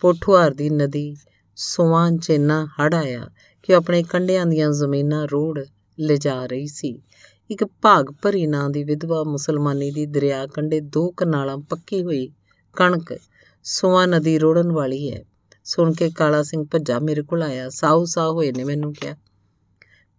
ਪੋਠੁਆਰ 0.00 0.50
ਦੀ 0.50 0.70
ਨਦੀ 0.70 1.16
ਸੋਵਾਂ 1.56 2.12
ਚ 2.12 2.30
ਇੰਨਾ 2.30 2.66
ਹੜ 2.66 2.94
ਆਇਆ 2.94 3.30
ਕਿ 3.62 3.74
ਆਪਣੇ 3.74 4.02
ਕੰਢਿਆਂ 4.02 4.46
ਦੀਆਂ 4.46 4.70
ਜ਼ਮੀਨਾਂ 4.70 5.28
ਰੋੜ 5.32 5.64
ਲਿਜਾ 6.00 6.46
ਰਹੀ 6.46 6.66
ਸੀ। 6.66 7.02
ਇੱਕ 7.50 7.64
ਭਾਗ 7.64 8.14
ਭਰੀ 8.22 8.46
ਨਾਂ 8.46 8.70
ਦੀ 8.70 8.84
ਵਿਧਵਾ 8.84 9.22
ਮੁਸਲਮਾਨੀ 9.22 9.90
ਦੀ 9.90 10.06
ਦਰਿਆ 10.06 10.46
ਕੰਢੇ 10.46 10.80
ਦੋ 10.80 11.10
ਕਨਾਲਾਂ 11.10 11.58
ਪੱਕੀ 11.58 12.02
ਹੋਈ 12.02 12.32
ਕਣਕ 12.76 13.18
ਸੋਵਾ 13.64 14.06
ਨਦੀ 14.06 14.38
ਰੋੜਨ 14.38 14.72
ਵਾਲੀ 14.72 15.12
ਹੈ। 15.12 15.24
ਸੁਣ 15.64 15.92
ਕੇ 15.92 16.10
ਕਾਲਾ 16.10 16.42
ਸਿੰਘ 16.42 16.64
ਭੱਜਾ 16.64 16.98
ਮੇਰੇ 16.98 17.22
ਕੋਲ 17.22 17.42
ਆਇਆ। 17.42 17.68
ਸਾਊ 17.68 18.04
ਸਾਹ 18.04 18.30
ਹੋਏ 18.30 18.52
ਨੇ 18.52 18.64
ਮੈਨੂੰ 18.64 18.94
ਕਿਹਾ 18.94 19.16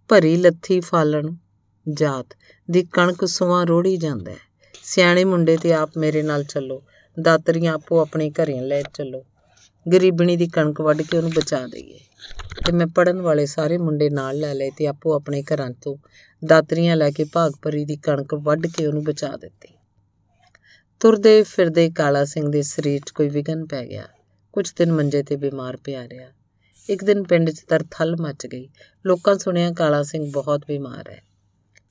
ਭਰੀ 0.07 0.37
ਲੱਥੀ 0.37 0.79
ਫਾਲਣ 0.79 1.35
ਜਾਤ 1.93 2.25
ਦੀ 2.71 2.83
ਕਣਕ 2.83 3.25
ਸੋਵਾ 3.25 3.63
ਰੋੜੀ 3.63 3.97
ਜਾਂਦਾ 3.97 4.31
ਹੈ। 4.31 4.37
ਸਿਆਣੇ 4.83 5.23
ਮੁੰਡੇ 5.23 5.57
ਤੇ 5.57 5.73
ਆਪ 5.73 5.91
ਮੇਰੇ 5.97 6.21
ਨਾਲ 6.21 6.43
ਚੱਲੋ, 6.43 6.83
ਦਾਤਰੀਆਂ 7.21 7.73
ਆਪੋ 7.73 7.99
ਆਪਣੇ 7.99 8.31
ਘਰੇ 8.31 8.61
ਲੈ 8.61 8.81
ਚੱਲੋ। 8.81 9.25
ਗਰੀਬਣੀ 9.93 10.37
ਦੀ 10.37 10.47
ਕਣਕ 10.47 10.81
ਵੱਢ 10.81 11.01
ਕੇ 11.01 11.17
ਉਹਨੂੰ 11.17 11.31
ਬਚਾ 11.35 11.67
ਦਈਏ। 11.67 11.99
ਤੇ 12.65 12.71
ਮੈਂ 12.71 12.87
ਪੜਨ 12.87 13.21
ਵਾਲੇ 13.21 13.45
ਸਾਰੇ 13.45 13.77
ਮੁੰਡੇ 13.77 14.09
ਨਾਲ 14.09 14.37
ਲੈ 14.37 14.53
ਲਏ 14.53 14.71
ਤੇ 14.71 14.87
ਆਪੋ 14.87 15.13
ਆਪਣੇ 15.13 15.43
ਘਰਾਂ 15.43 15.71
ਤੋਂ 15.71 15.97
ਦਾਤਰੀਆਂ 16.45 16.95
ਲੈ 16.95 17.11
ਕੇ 17.11 17.23
ਭਾਗ 17.23 17.51
ਭਰੀ 17.61 17.85
ਦੀ 17.85 17.95
ਕਣਕ 17.95 18.33
ਵੱਢ 18.33 18.67
ਕੇ 18.67 18.87
ਉਹਨੂੰ 18.87 19.03
ਬਚਾ 19.03 19.37
ਦਿੱਤੀ। 19.37 19.73
ਤੁਰਦੇ 20.99 21.43
ਫਿਰਦੇ 21.43 21.89
ਕਾਲਾ 21.89 22.25
ਸਿੰਘ 22.25 22.51
ਦੇ 22.51 22.61
ਸਰੀਰ 22.61 23.01
'ਚ 23.05 23.09
ਕੋਈ 23.09 23.29
ਵਿਗਨ 23.29 23.65
ਪੈ 23.65 23.85
ਗਿਆ। 23.85 24.07
ਕੁਝ 24.53 24.73
ਦਿਨ 24.77 24.91
ਮੰਜੇ 24.91 25.23
ਤੇ 25.23 25.35
ਬਿਮਾਰ 25.35 25.77
ਪਿਆ 25.77 26.09
ਰਿਹਾ। 26.09 26.29
ਇੱਕ 26.89 27.03
ਦਿਨ 27.03 27.23
ਪਿੰਡ 27.23 27.49
'ਚ 27.49 27.61
ਤਰਥਲ 27.67 28.15
ਮਚ 28.21 28.47
ਗਈ। 28.47 28.69
ਲੋਕਾਂ 29.05 29.35
ਸੁਣਿਆ 29.35 29.71
ਕਾਲਾ 29.71 30.03
ਸਿੰਘ 30.03 30.31
ਬਹੁਤ 30.31 30.61
ਬਿਮਾਰ 30.67 31.09
ਹੈ। 31.09 31.23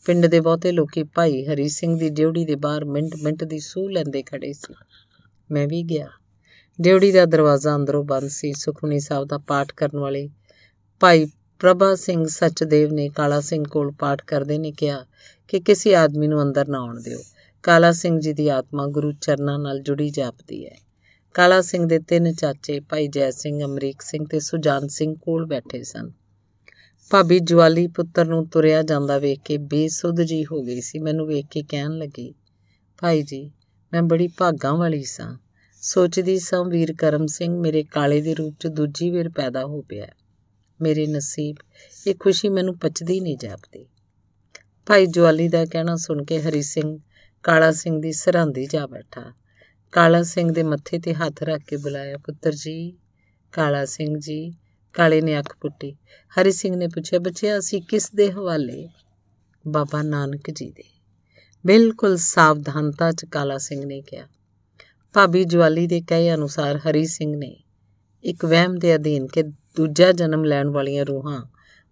ਪਿੰਡ 0.07 0.27
ਦੇ 0.27 0.41
ਬਹੁਤੇ 0.41 0.73
ਲੋਕੀ 0.73 1.03
ਭਾਈ 1.03 1.45
ਹਰੀ 1.45 1.69
ਸਿੰਘ 1.69 1.99
ਦੀ 1.99 2.11
ਡਿਊਟੀ 2.11 2.45
ਦੇ 2.45 2.55
ਬਾਹਰ 2.55 2.85
ਮਿੰਟ 2.85 3.17
ਮਿੰਟ 3.23 3.45
ਦੀ 3.45 3.59
ਸੂਹ 3.59 3.91
ਲੈਂਦੇ 3.91 4.23
ਖੜੇ 4.23 4.53
ਸੀ। 4.53 4.75
ਮੈਂ 5.51 5.69
ਵੀ 5.69 5.83
ਗਿਆ। 5.83 6.09
ਡਿਊਟੀ 6.81 7.13
ਦਾ 7.13 7.25
ਦਰਵਾਜ਼ਾ 7.25 7.77
ਅੰਦਰੋਂ 7.77 8.05
ਬੰਦ 8.05 8.29
ਸੀ। 8.29 8.53
ਸੁਖਮਨੀ 8.53 9.01
ਸਾਹਿਬ 9.01 9.29
ਦਾ 9.29 9.39
ਪਾਠ 9.39 9.73
ਕਰਨ 9.73 9.99
ਵਾਲੇ 9.99 10.29
ਭਾਈ 11.01 11.27
ਪ੍ਰਭਾ 11.59 11.95
ਸਿੰਘ 11.95 12.27
ਸਚਦੇਵ 12.27 12.93
ਨੇ 12.93 13.09
ਕਾਲਾ 13.09 13.41
ਸਿੰਘ 13.41 13.65
ਕੋਲ 13.65 13.93
ਪਾਠ 13.93 14.25
ਕਰਦੇ 14.25 14.59
ਨੇ 14.59 14.73
ਕਿਹਾ 14.73 15.07
ਕਿ 15.49 15.61
ਕਿਸੇ 15.61 15.97
ਆਦਮੀ 15.97 16.27
ਨੂੰ 16.27 16.43
ਅੰਦਰ 16.43 16.69
ਨਾ 16.69 16.79
ਆਉਣ 16.79 17.01
ਦਿਓ। 17.01 17.19
ਕਾਲਾ 17.63 17.93
ਸਿੰਘ 17.93 18.21
ਜੀ 18.21 18.33
ਦੀ 18.33 18.49
ਆਤਮਾ 18.49 18.87
ਗੁਰੂ 18.87 19.13
ਚਰਨਾਂ 19.13 19.59
ਨਾਲ 19.59 19.81
ਜੁੜੀ 19.81 20.11
ਜਾਪਦੀ 20.11 20.67
ਹੈ। 20.67 20.77
ਕਾਲਾ 21.35 21.61
ਸਿੰਘ 21.61 21.87
ਦੇ 21.87 21.99
ਤਿੰਨ 21.99 22.33
ਚਾਚੇ 22.33 22.79
ਭਾਈ 22.81 23.07
ਜੈ 23.09 23.31
ਸਿੰਘ, 23.31 23.65
ਅਮਰੀਕ 23.65 24.03
ਸਿੰਘ 24.03 24.25
ਤੇ 24.31 24.41
ਸੁਜਾਨ 24.41 24.87
ਸਿੰਘ 24.89 25.15
ਕੋਲ 25.23 25.47
ਬੈਠੇ 25.47 25.83
ਸਨ। 25.83 26.11
ਭਾਬੀ 27.11 27.39
ਜਵਾਲੀ 27.41 27.87
ਪੁੱਤਰ 27.87 28.27
ਨੂੰ 28.27 28.47
ਤੁਰਿਆ 28.49 28.83
ਜਾਂਦਾ 28.83 29.19
ਵੇਖ 29.19 29.41
ਕੇ 29.45 29.57
ਬੇਸੁੱਧ 29.59 30.21
ਜੀ 30.23 30.45
ਹੋ 30.45 30.63
ਗਈ 30.63 30.81
ਸੀ। 30.81 30.99
ਮੈਨੂੰ 30.99 31.27
ਵੇਖ 31.27 31.47
ਕੇ 31.51 31.63
ਕਹਿਣ 31.63 31.99
ਲੱਗੀ, 31.99 32.35
ਭਾਈ 32.99 33.23
ਜੀ, 33.23 33.51
ਮੈਂ 33.93 34.03
ਬੜੀ 34.03 34.29
ਭਾਗਾਂ 34.29 34.75
ਵਾਲੀ 34.75 35.03
ਸਾਂ। 35.05 35.37
ਸੋਚਦੀ 35.83 36.39
ਸਾਂ 36.39 36.65
ਵੀਰ 36.65 36.95
ਕਰਮ 36.99 37.27
ਸਿੰਘ 37.27 37.55
ਮੇਰੇ 37.61 37.83
ਕਾਲੇ 37.83 38.21
ਦੇ 38.21 38.35
ਰੂਪ 38.35 38.55
'ਚ 38.61 38.67
ਦੂਜੀ 38.67 39.11
ਵਾਰ 39.11 39.29
ਪੈਦਾ 39.29 39.65
ਹੋ 39.65 39.83
ਪਿਆ 39.83 40.07
ਮੇਰੇ 40.81 41.07
ਨਸੀਬ, 41.07 41.57
ਇਹ 42.07 42.15
ਖੁਸ਼ੀ 42.21 42.49
ਮੈਨੂੰ 42.49 42.79
ਪਚਦੀ 42.79 43.21
ਨਹੀਂ 43.21 43.39
ਜਾਪਦੀ। 43.39 43.87
ਭਾਈ 44.87 45.07
ਜਵਾਲੀ 45.07 45.49
ਦਾ 45.49 45.65
ਕਹਿਣਾ 45.65 45.97
ਸੁਣ 45.97 46.25
ਕੇ 46.25 46.43
ਹਰੀ 46.43 46.63
ਸਿੰਘ 46.63 46.99
ਕਾਲਾ 47.45 47.73
ਸਿੰਘ 47.73 48.01
ਦੀ 48.03 48.13
ਸਰਹੰਦੀ 48.13 48.67
ਜਾ 48.67 48.87
ਬੈਠਾ। 48.87 49.33
ਕਾਲਾ 49.95 50.23
ਸਿੰਘ 50.23 50.53
ਦੇ 50.53 50.63
ਮੱਥੇ 50.63 50.99
ਤੇ 50.99 51.15
ਹੱਥ 51.15 51.43
ਰੱਖ 51.43 51.63
ਕੇ 51.63 51.77
ਬੁਲਾਇਆ, 51.77 52.19
ਪੁੱਤਰ 52.19 52.53
ਜੀ, 52.53 52.93
ਕਾਲਾ 53.53 53.85
ਸਿੰਘ 53.85 54.19
ਜੀ, 54.19 54.55
ਕਾਲੇ 54.93 55.21
ਨੇ 55.21 55.39
ਅੱਖ 55.39 55.57
ਪੁੱਟੀ। 55.61 55.97
ਹਰੀ 56.41 56.53
ਸਿੰਘ 56.53 56.77
ਨੇ 56.77 56.87
ਪੁੱਛਿਆ, 56.87 57.19
ਬੱਚਿਆ, 57.19 57.59
ਅਸੀਂ 57.59 57.83
ਕਿਸ 57.83 58.11
ਦੇ 58.11 58.33
ਹਵਾਲੇ 58.33 58.89
ਬਾਬਾ 59.69 60.03
ਨਾਨਕ 60.03 60.51
ਜੀ 60.51 60.71
ਦੇ? 60.71 60.83
ਬਿਲਕੁਲ 61.67 62.17
ਸਾਵਧਾਨਤਾ 62.17 63.13
ਚ 63.13 63.25
ਕਾਲਾ 63.25 63.59
ਸਿੰਘ 63.59 63.85
ਨੇ 63.85 64.01
ਕਿਹਾ। 64.01 64.27
ਭਾਬੀ 65.13 65.45
ਜਵਾਲੀ 65.45 65.87
ਦੇ 65.87 66.01
ਕਹੇ 66.01 66.35
ਅਨੁਸਾਰ 66.35 66.77
ਹਰੀ 66.77 67.07
ਸਿੰਘ 67.07 67.37
ਨੇ 67.37 67.57
ਇੱਕ 68.25 68.45
ਵਹਿਮ 68.45 68.79
ਦੇ 68.79 68.95
ਅਧੀਨ 68.95 69.27
ਕਿ 69.27 69.43
ਦੂਜਾ 69.43 70.13
ਜਨਮ 70.13 70.45
ਲੈਣ 70.45 70.69
ਵਾਲੀਆਂ 70.69 71.05
ਰੂਹਾਂ 71.05 71.45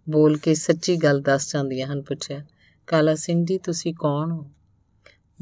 ਬੋਲ 0.08 0.36
ਕੇ 0.36 0.54
ਸੱਚੀ 0.54 0.96
ਗੱਲ 0.96 1.20
ਦੱਸ 1.20 1.52
ਜਾਂਦੀਆਂ 1.52 1.86
ਹਨ, 1.86 2.02
ਪੁੱਛਿਆ, 2.02 2.44
ਕਾਲਾ 2.86 3.14
ਸਿੰਘ 3.14 3.46
ਜੀ, 3.46 3.58
ਤੁਸੀਂ 3.58 3.94
ਕੌਣ 3.94 4.32
ਹੋ? 4.32 4.50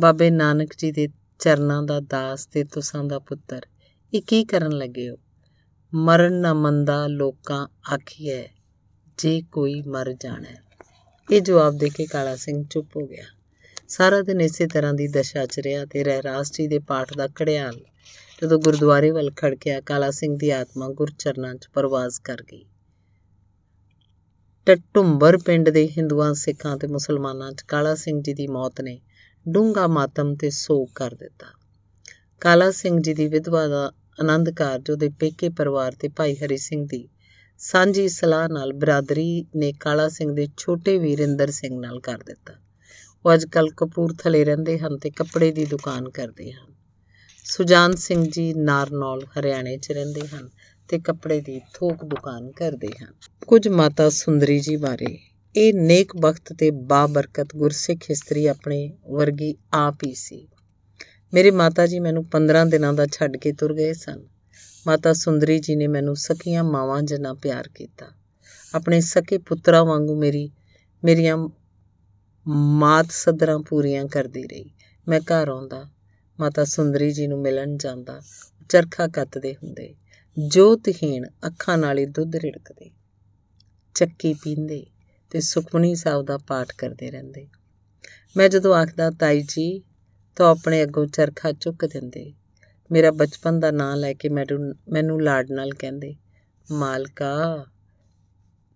ਬਾਬੇ 0.00 0.30
ਨਾਨਕ 0.30 0.70
ਜੀ 0.78 0.92
ਦੇ 0.92 1.08
ਚਰਨਾਂ 1.41 1.82
ਦਾ 1.82 2.01
ਦਾਸ 2.01 2.47
ਤੇ 2.47 2.64
ਤੁਸਾਂ 2.64 3.05
ਦਾ 3.05 3.18
ਪੁੱਤਰ। 3.18 3.66
ਇਹ 4.14 4.22
ਕੀ 4.22 4.45
ਕਰਨ 4.45 4.72
ਲੱਗੇ 4.72 5.11
ਹੋ? 5.11 5.16
ਮਰਨ 5.95 6.32
ਨਾ 6.32 6.55
ਮੰਦਾ 6.55 7.07
ਲੋਕਾਂ 7.07 7.68
ਆਖੀਐ, 7.95 8.43
ਜੇ 9.18 9.43
ਕੋਈ 9.53 9.82
ਮਰ 9.82 10.12
ਜਾਣਾ। 10.12 10.57
ਇਹ 11.30 11.41
ਜਵਾਬ 11.41 11.76
ਦੇ 11.76 11.88
ਕੇ 11.88 12.07
ਕਾਲਾ 12.07 12.36
ਸਿੰਘ 12.36 12.64
ਚੁੱਪ 12.70 12.97
ਹੋ 12.97 13.07
ਗਿਆ। 13.07 13.24
ਸਾਰਾ 13.88 14.20
ਦਿਨ 14.22 14.41
ਇਸੇ 14.41 14.66
ਤਰ੍ਹਾਂ 14.66 14.95
ਦੀ 14.95 15.09
ਦਸ਼ਾ 15.09 15.47
ਚ 15.47 15.59
ਰਿਹਾ 15.59 15.84
ਤੇ 15.84 16.05
ਰਹਿਰਾਸ 16.05 16.53
ਜੀ 16.53 16.68
ਦੇ 16.68 16.78
ਪਾਠ 16.78 17.16
ਦਾ 17.16 17.26
ਕੜਿਆਲ 17.26 17.80
ਜਦੋਂ 18.43 18.59
ਗੁਰਦੁਆਰੇ 18.59 19.11
ਵੱਲ 19.11 19.30
ਖੜਕਿਆ, 19.36 19.80
ਕਾਲਾ 19.80 20.11
ਸਿੰਘ 20.11 20.36
ਦੀ 20.38 20.51
ਆਤਮਾ 20.51 20.88
ਗੁਰਚਰਨਾਂ 20.88 21.55
'ਚ 21.55 21.68
ਪਰਵਾਜ਼ 21.74 22.20
ਕਰ 22.20 22.43
ਗਈ। 22.43 22.66
ਟਟੁੰਬਰ 24.66 25.38
ਪਿੰਡ 25.38 25.70
ਦੇ 25.70 25.88
ਹਿੰਦੂਆਂ, 25.88 26.34
ਸਿੱਖਾਂ 26.34 26.76
ਤੇ 26.76 26.86
ਮੁਸਲਮਾਨਾਂ 26.86 27.53
'ਚ 27.53 27.62
ਕਾਲਾ 27.62 27.95
ਸਿੰਘ 27.95 28.22
ਜੀ 28.22 28.34
ਦੀ 28.34 28.47
ਮੌਤ 28.47 28.80
ਨੇ 28.80 29.01
ਡੂੰਗਾ 29.49 29.86
ਮਾਤਮ 29.86 30.34
ਤੇ 30.34 30.51
ਸੋਗ 30.51 30.89
ਕਰ 30.94 31.14
ਦਿੱਤਾ। 31.14 31.47
ਕਾਲਾ 32.40 32.70
ਸਿੰਘ 32.70 33.01
ਜੀ 33.01 33.14
ਦੀ 33.14 33.27
ਵਿਧਵਾ 33.27 33.66
ਦਾ 33.66 33.93
ਆਨੰਦ 34.20 34.51
ਕਾਰਜ 34.51 34.90
ਉਹਦੇ 34.90 35.09
ਪੇਕੇ 35.09 35.48
ਪਰਿਵਾਰ 35.48 35.93
ਤੇ 35.93 36.09
ਭਾਈ 36.09 36.36
ਹਰੀ 36.36 36.56
ਸਿੰਘ 36.56 36.86
ਦੀ 36.86 37.09
ਸਾਂਝੀ 37.59 38.09
ਸਲਾਹ 38.09 38.48
ਨਾਲ 38.48 38.73
ਬਰਾਦਰੀ 38.73 39.47
ਨੇ 39.56 39.73
ਕਾਲਾ 39.73 40.09
ਸਿੰਘ 40.09 40.35
ਦੇ 40.35 40.48
ਛੋਟੇ 40.56 40.98
ਵੀਰਿੰਦਰ 40.98 41.51
ਸਿੰਘ 41.51 41.81
ਨਾਲ 41.81 42.01
ਕਰ 42.01 42.19
ਦਿੱਤਾ। 42.19 42.55
ਉਹ 43.27 43.35
ਅੱਜਕੱਲ 43.35 43.70
ਕਪੂਰਥਲੇ 43.77 44.44
ਰਹਿੰਦੇ 44.44 44.78
ਹਨ 44.78 44.98
ਤੇ 44.98 45.10
ਕੱਪੜੇ 45.10 45.52
ਦੀ 45.52 45.64
ਦੁਕਾਨ 45.64 46.10
ਕਰਦੇ 46.10 46.52
ਹਨ। 46.52 46.74
ਸੁਜਾਨ 47.44 47.94
ਸਿੰਘ 47.94 48.31
ਜੀ 48.31 48.55
ਨਾਰਨੌਲ, 48.55 49.27
ਹਰਿਆਣੇ 49.39 49.77
'ਚ 49.77 49.93
ਰਹਿੰਦੇ 49.93 50.28
ਹਨ 50.28 50.48
ਤੇ 50.89 50.98
ਕੱਪੜੇ 50.98 51.40
ਦੀ 51.40 51.60
ਥੋਕ 51.74 52.05
ਦੁਕਾਨ 52.05 52.51
ਕਰਦੇ 52.51 52.89
ਹਨ। 53.02 53.12
ਕੁਝ 53.47 53.69
ਮਾਤਾ 53.69 54.09
ਸੁੰਦਰੀ 54.10 54.60
ਜੀ 54.60 54.77
ਬਾਰੇ 54.77 55.19
ਇਹ 55.56 55.74
ਨੇਕ 55.74 56.16
ਬਖਤ 56.16 56.52
ਤੇ 56.52 56.70
ਬਾਬਰਕਤ 56.70 57.56
ਗੁਰਸਿੱਖ 57.56 58.10
ਇਸਤਰੀ 58.10 58.47
ਆਪਣੇ 58.47 58.93
ਵਰਗੀ 59.10 59.55
ਆਪ 59.72 59.94
ਹੀ 60.06 60.14
ਸੀ। 60.14 60.48
ਮੇਰੇ 61.35 61.51
ਮਾਤਾ 61.51 61.86
ਜੀ 61.86 62.01
ਮੈਨੂੰ 62.01 62.24
15 62.24 62.64
ਦਿਨਾਂ 62.64 62.93
ਦਾ 62.93 63.06
ਛੱਡ 63.06 63.36
ਕੇ 63.36 63.52
ਤੁਰ 63.52 63.74
ਗਏ 63.74 63.93
ਸਨ। 63.93 64.22
ਮਾਤਾ 64.86 65.12
ਸੁੰਦਰੀ 65.12 65.59
ਜੀ 65.59 65.77
ਨੇ 65.77 65.86
ਮੈਨੂੰ 65.86 66.16
ਸਕੀਆਂ 66.16 66.64
ਮਾਵਾਂ 66.64 67.02
ਜਿੰਨਾ 67.02 67.35
ਪਿਆਰ 67.35 67.68
ਕੀਤਾ। 67.68 68.06
ਆਪਣੇ 68.74 69.01
ਸਕੇ 69.01 69.39
ਪੁੱਤਰਾਂ 69.39 69.85
ਵਾਂਗੂ 69.85 70.16
ਮੇਰੀ, 70.16 70.51
ਮੇਰੀਆਂ 71.05 71.48
ਮਾਤ 72.48 73.06
ਸਦਰਾਂ 73.10 73.59
ਪੂਰੀਆਂ 73.59 74.05
ਕਰਦੀ 74.05 74.43
ਰਹੀ। 74.43 74.70
ਮੈਂ 75.09 75.20
ਘਰ 75.20 75.48
ਆਉਂਦਾ, 75.48 75.90
ਮਾਤਾ 76.40 76.64
ਸੁੰਦਰੀ 76.64 77.12
ਜੀ 77.12 77.27
ਨੂੰ 77.27 77.40
ਮਿਲਣ 77.40 77.77
ਜਾਂਦਾ, 77.77 78.20
ਚਰਖਾ 78.68 79.09
ਕੱਤਦੇ 79.09 79.55
ਹੁੰਦੇ, 79.55 79.94
ਜੋਤਹੀਣ 80.48 81.24
ਅੱਖਾਂ 81.47 81.78
ਨਾਲ 81.78 81.98
ਹੀ 81.98 82.06
ਦੁੱਧ 82.06 82.36
ਰਿੜਕਦੇ, 82.36 82.90
ਚੱਕੀ 83.94 84.35
ਪੀਂਦੇ 84.35 84.86
ਤੇ 85.31 85.40
ਸੁਖਮਨੀ 85.40 85.94
ਸਾਹਿਬ 85.94 86.27
ਦਾ 86.27 86.39
ਪਾਠ 86.39 86.73
ਕਰਦੇ 86.78 87.11
ਰਹਿੰਦੇ। 87.11 87.48
ਮੈਂ 88.36 88.48
ਜਦੋਂ 88.48 88.74
ਆਖਦਾ, 88.74 89.11
ਤਾਈ 89.11 89.43
ਜੀ, 89.43 89.82
ਤਾਂ 90.36 90.51
ਆਪਣੇ 90.51 90.82
ਅੱਗੋਂ 90.82 91.07
ਚਰਖਾ 91.07 91.52
ਚੁੱਕ 91.52 91.86
ਦਿੰਦੇ। 91.86 92.32
ਮੇਰਾ 92.93 93.11
ਬਚਪਨ 93.11 93.61
ਦਾ 93.61 93.70
ਨਾਂ 93.70 93.97
ਲੈ 93.97 94.12
ਕੇ 94.12 94.28
ਮੈਨੂੰ 94.28 94.74
ਮੈਨੂੰ 94.93 95.23
ਲਾਡ 95.23 95.51
ਨਾਲ 95.51 95.70
ਕਹਿੰਦੇ, 95.70 96.16
ਮਾਲਕਾ, 96.73 97.66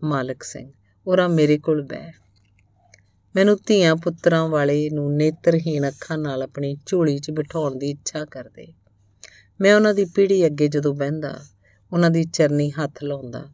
ਮਾਲਕ 0.05 0.43
ਸਿੰਘ 0.43 0.73
ਉਹਰਾ 1.07 1.29
ਮੇਰੇ 1.29 1.59
ਕੋਲ 1.59 1.83
ਬੈ 1.83 2.13
ਮੈਨੂੰ 3.37 3.59
ਧੀਆਂ 3.67 3.97
ਪੁੱਤਰਾਂ 3.97 4.49
ਵਾਲੇ 4.49 4.91
ਨੂੰ 4.91 5.17
ਨੇਤਰਹੀਣ 5.17 5.89
ਅੱਖਾਂ 5.89 6.19
ਨਾਲ 6.19 6.43
ਆਪਣੀ 6.43 6.77
ਝੋਲੀ 6.87 7.19
'ਚ 7.19 7.31
ਬਿਠਾਉਣ 7.31 7.79
ਦੀ 7.79 7.91
ਇੱਛਾ 7.91 8.25
ਕਰਦੇ। 8.25 8.67
ਮੈਂ 9.61 9.75
ਉਹਨਾਂ 9.75 9.95
ਦੀ 9.95 10.05
ਪੀੜੀ 10.05 10.47
ਅੱਗੇ 10.47 10.69
ਜਦੋਂ 10.69 10.95
ਬਹਿੰਦਾ 10.95 11.45
ਉਹਨਾਂ 11.93 12.11
ਦੀ 12.11 12.25
ਚਰਨੀ 12.25 12.71
ਹੱਥ 12.71 13.03
ਲਾਉਂਦਾ 13.03 13.45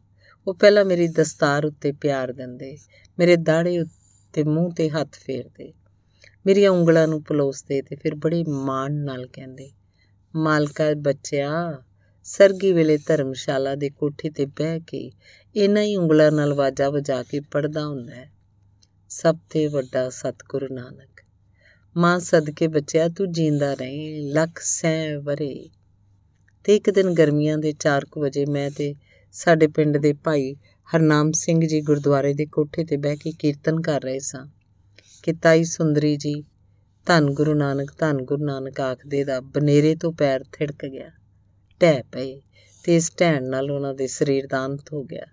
ਉਹ 0.47 0.53
ਪਹਿਲਾਂ 0.53 0.83
ਮੇਰੀ 0.85 1.07
ਦਸਤਾਰ 1.07 1.65
ਉੱਤੇ 1.65 1.91
ਪਿਆਰ 1.91 2.31
ਦਿੰਦੇ, 2.31 2.77
ਮੇਰੇ 3.17 3.35
ਦਾੜੇ 3.35 3.79
ਉੱਤੇ 3.79 4.43
ਮੂੰਹ 4.43 4.73
ਤੇ 4.73 4.89
ਹੱਥ 4.89 5.15
ਫੇਰਦੇ। 5.15 5.71
ਮੇਰੀਆਂ 6.45 6.71
ਉਂਗਲਾਂ 6.71 7.07
ਨੂੰ 7.07 7.21
ਪਲੋਸਦੇ 7.23 7.81
ਤੇ 7.81 7.95
ਫਿਰ 7.95 8.15
ਬੜੇ 8.15 8.43
ਮਾਣ 8.47 8.93
ਨਾਲ 8.93 9.27
ਕਹਿੰਦੇ, 9.27 9.69
ਮਾਲਕਾ 10.33 10.93
ਬੱਚਿਆ, 10.93 11.83
ਸਰਗੀ 12.25 12.71
ਵੇਲੇ 12.73 12.97
ਧਰਮਸ਼ਾਲਾ 12.97 13.75
ਦੇ 13.75 13.89
ਕੋਠੇ 13.89 14.29
ਤੇ 14.29 14.45
ਬਹਿ 14.45 14.79
ਕੇ 14.79 15.11
ਇਹਨਾਂ 15.55 15.83
ਹੀ 15.83 15.95
ਉਂਗਲਾਂ 15.95 16.31
ਨਾਲ 16.31 16.53
ਵਾਜਾ 16.53 16.89
ਵਜਾ 16.89 17.21
ਕੇ 17.23 17.39
ਪੜਦਾ 17.39 17.85
ਹੁੰਦਾ 17.85 18.15
ਹੈ। 18.15 18.29
ਸਭ 19.09 19.37
ਤੇ 19.49 19.67
ਵੱਡਾ 19.67 20.09
ਸਤਿਗੁਰੂ 20.09 20.67
ਨਾਨਕ, 20.71 21.21
ਮਾਂ 21.95 22.19
ਸਦਕੇ 22.19 22.67
ਬੱਚਿਆ, 22.67 23.07
ਤੂੰ 23.07 23.31
ਜਿੰਦਾ 23.31 23.73
ਰਹੇ, 23.73 24.19
ਲੱਖ 24.33 24.59
ਸੈ 24.59 25.17
ਵਰੇ 25.17 25.69
ਤੇ 26.63 26.75
ਇੱਕ 26.75 26.89
ਦਿਨ 26.89 27.13
ਗਰਮੀਆਂ 27.13 27.57
ਦੇ 27.57 27.73
4 27.79 28.05
ਵਜੇ 28.19 28.45
ਮੈਂ 28.45 28.69
ਤੇ 28.71 28.93
ਸਾਡੇ 29.31 29.67
ਪਿੰਡ 29.67 29.97
ਦੇ 29.97 30.13
ਭਾਈ 30.13 30.55
ਹਰਨਾਮ 30.95 31.31
ਸਿੰਘ 31.31 31.67
ਜੀ 31.67 31.81
ਗੁਰਦੁਆਰੇ 31.81 32.33
ਦੇ 32.33 32.45
ਕੋਠੇ 32.45 32.85
ਤੇ 32.85 32.97
ਬਹਿ 32.97 33.15
ਕੇ 33.15 33.31
ਕੀਰਤਨ 33.31 33.81
ਕਰ 33.81 34.01
ਰਹੇ 34.01 34.19
ਸਾਂ। 34.19 34.47
ਕਿ 35.23 35.33
ਤਾਈ 35.33 35.63
ਸੁੰਦਰੀ 35.63 36.17
ਜੀ, 36.17 36.43
ਧੰਨ 37.05 37.29
ਗੁਰੂ 37.29 37.53
ਨਾਨਕ, 37.53 37.91
ਧੰਨ 37.99 38.21
ਗੁਰੂ 38.21 38.45
ਨਾਨਕ 38.45 38.81
ਆਖਦੇ 38.81 39.23
ਦਾ 39.23 39.41
ਬਨੇਰੇ 39.41 39.95
ਤੋਂ 39.95 40.13
ਪੈਰ 40.13 40.45
ਥਿੜਕ 40.53 40.85
ਗਿਆ। 40.85 41.11
ਟਹਿ 41.79 42.03
ਪਏ 42.11 42.41
ਤੇ 42.83 42.95
ਇਸ 42.95 43.11
ਢਹਿਣ 43.19 43.43
ਨਾਲ 43.43 43.71
ਉਹਨਾਂ 43.71 43.93
ਦੇ 43.93 44.07
ਸਰੀਰ 44.07 44.47
ਦਾ 44.47 44.65
ਅੰਤ 44.65 44.93
ਹੋ 44.93 45.03
ਗਿਆ। 45.03 45.25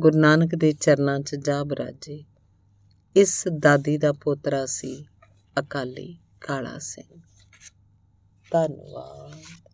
ਗੁਰੂ 0.00 0.18
ਨਾਨਕ 0.18 0.54
ਦੇ 0.54 0.72
ਚਰਨਾਂ 0.72 1.20
'ਚ 1.20 1.34
ਜਾ 1.34 1.64
ਬਰਾਜੇ। 1.64 2.24
ਇਸ 3.16 3.48
ਦਾਦੀ 3.58 3.98
ਦਾ 3.98 4.12
ਪੋਤਰਾ 4.12 4.66
ਸੀ 4.66 5.06
ਅਕਾਲੀ 5.58 6.18
ਕਾਲਾ 6.40 6.78
ਸਿੰਘ। 6.78 7.20
ਧੰਨਵਾਦ। 8.50 9.67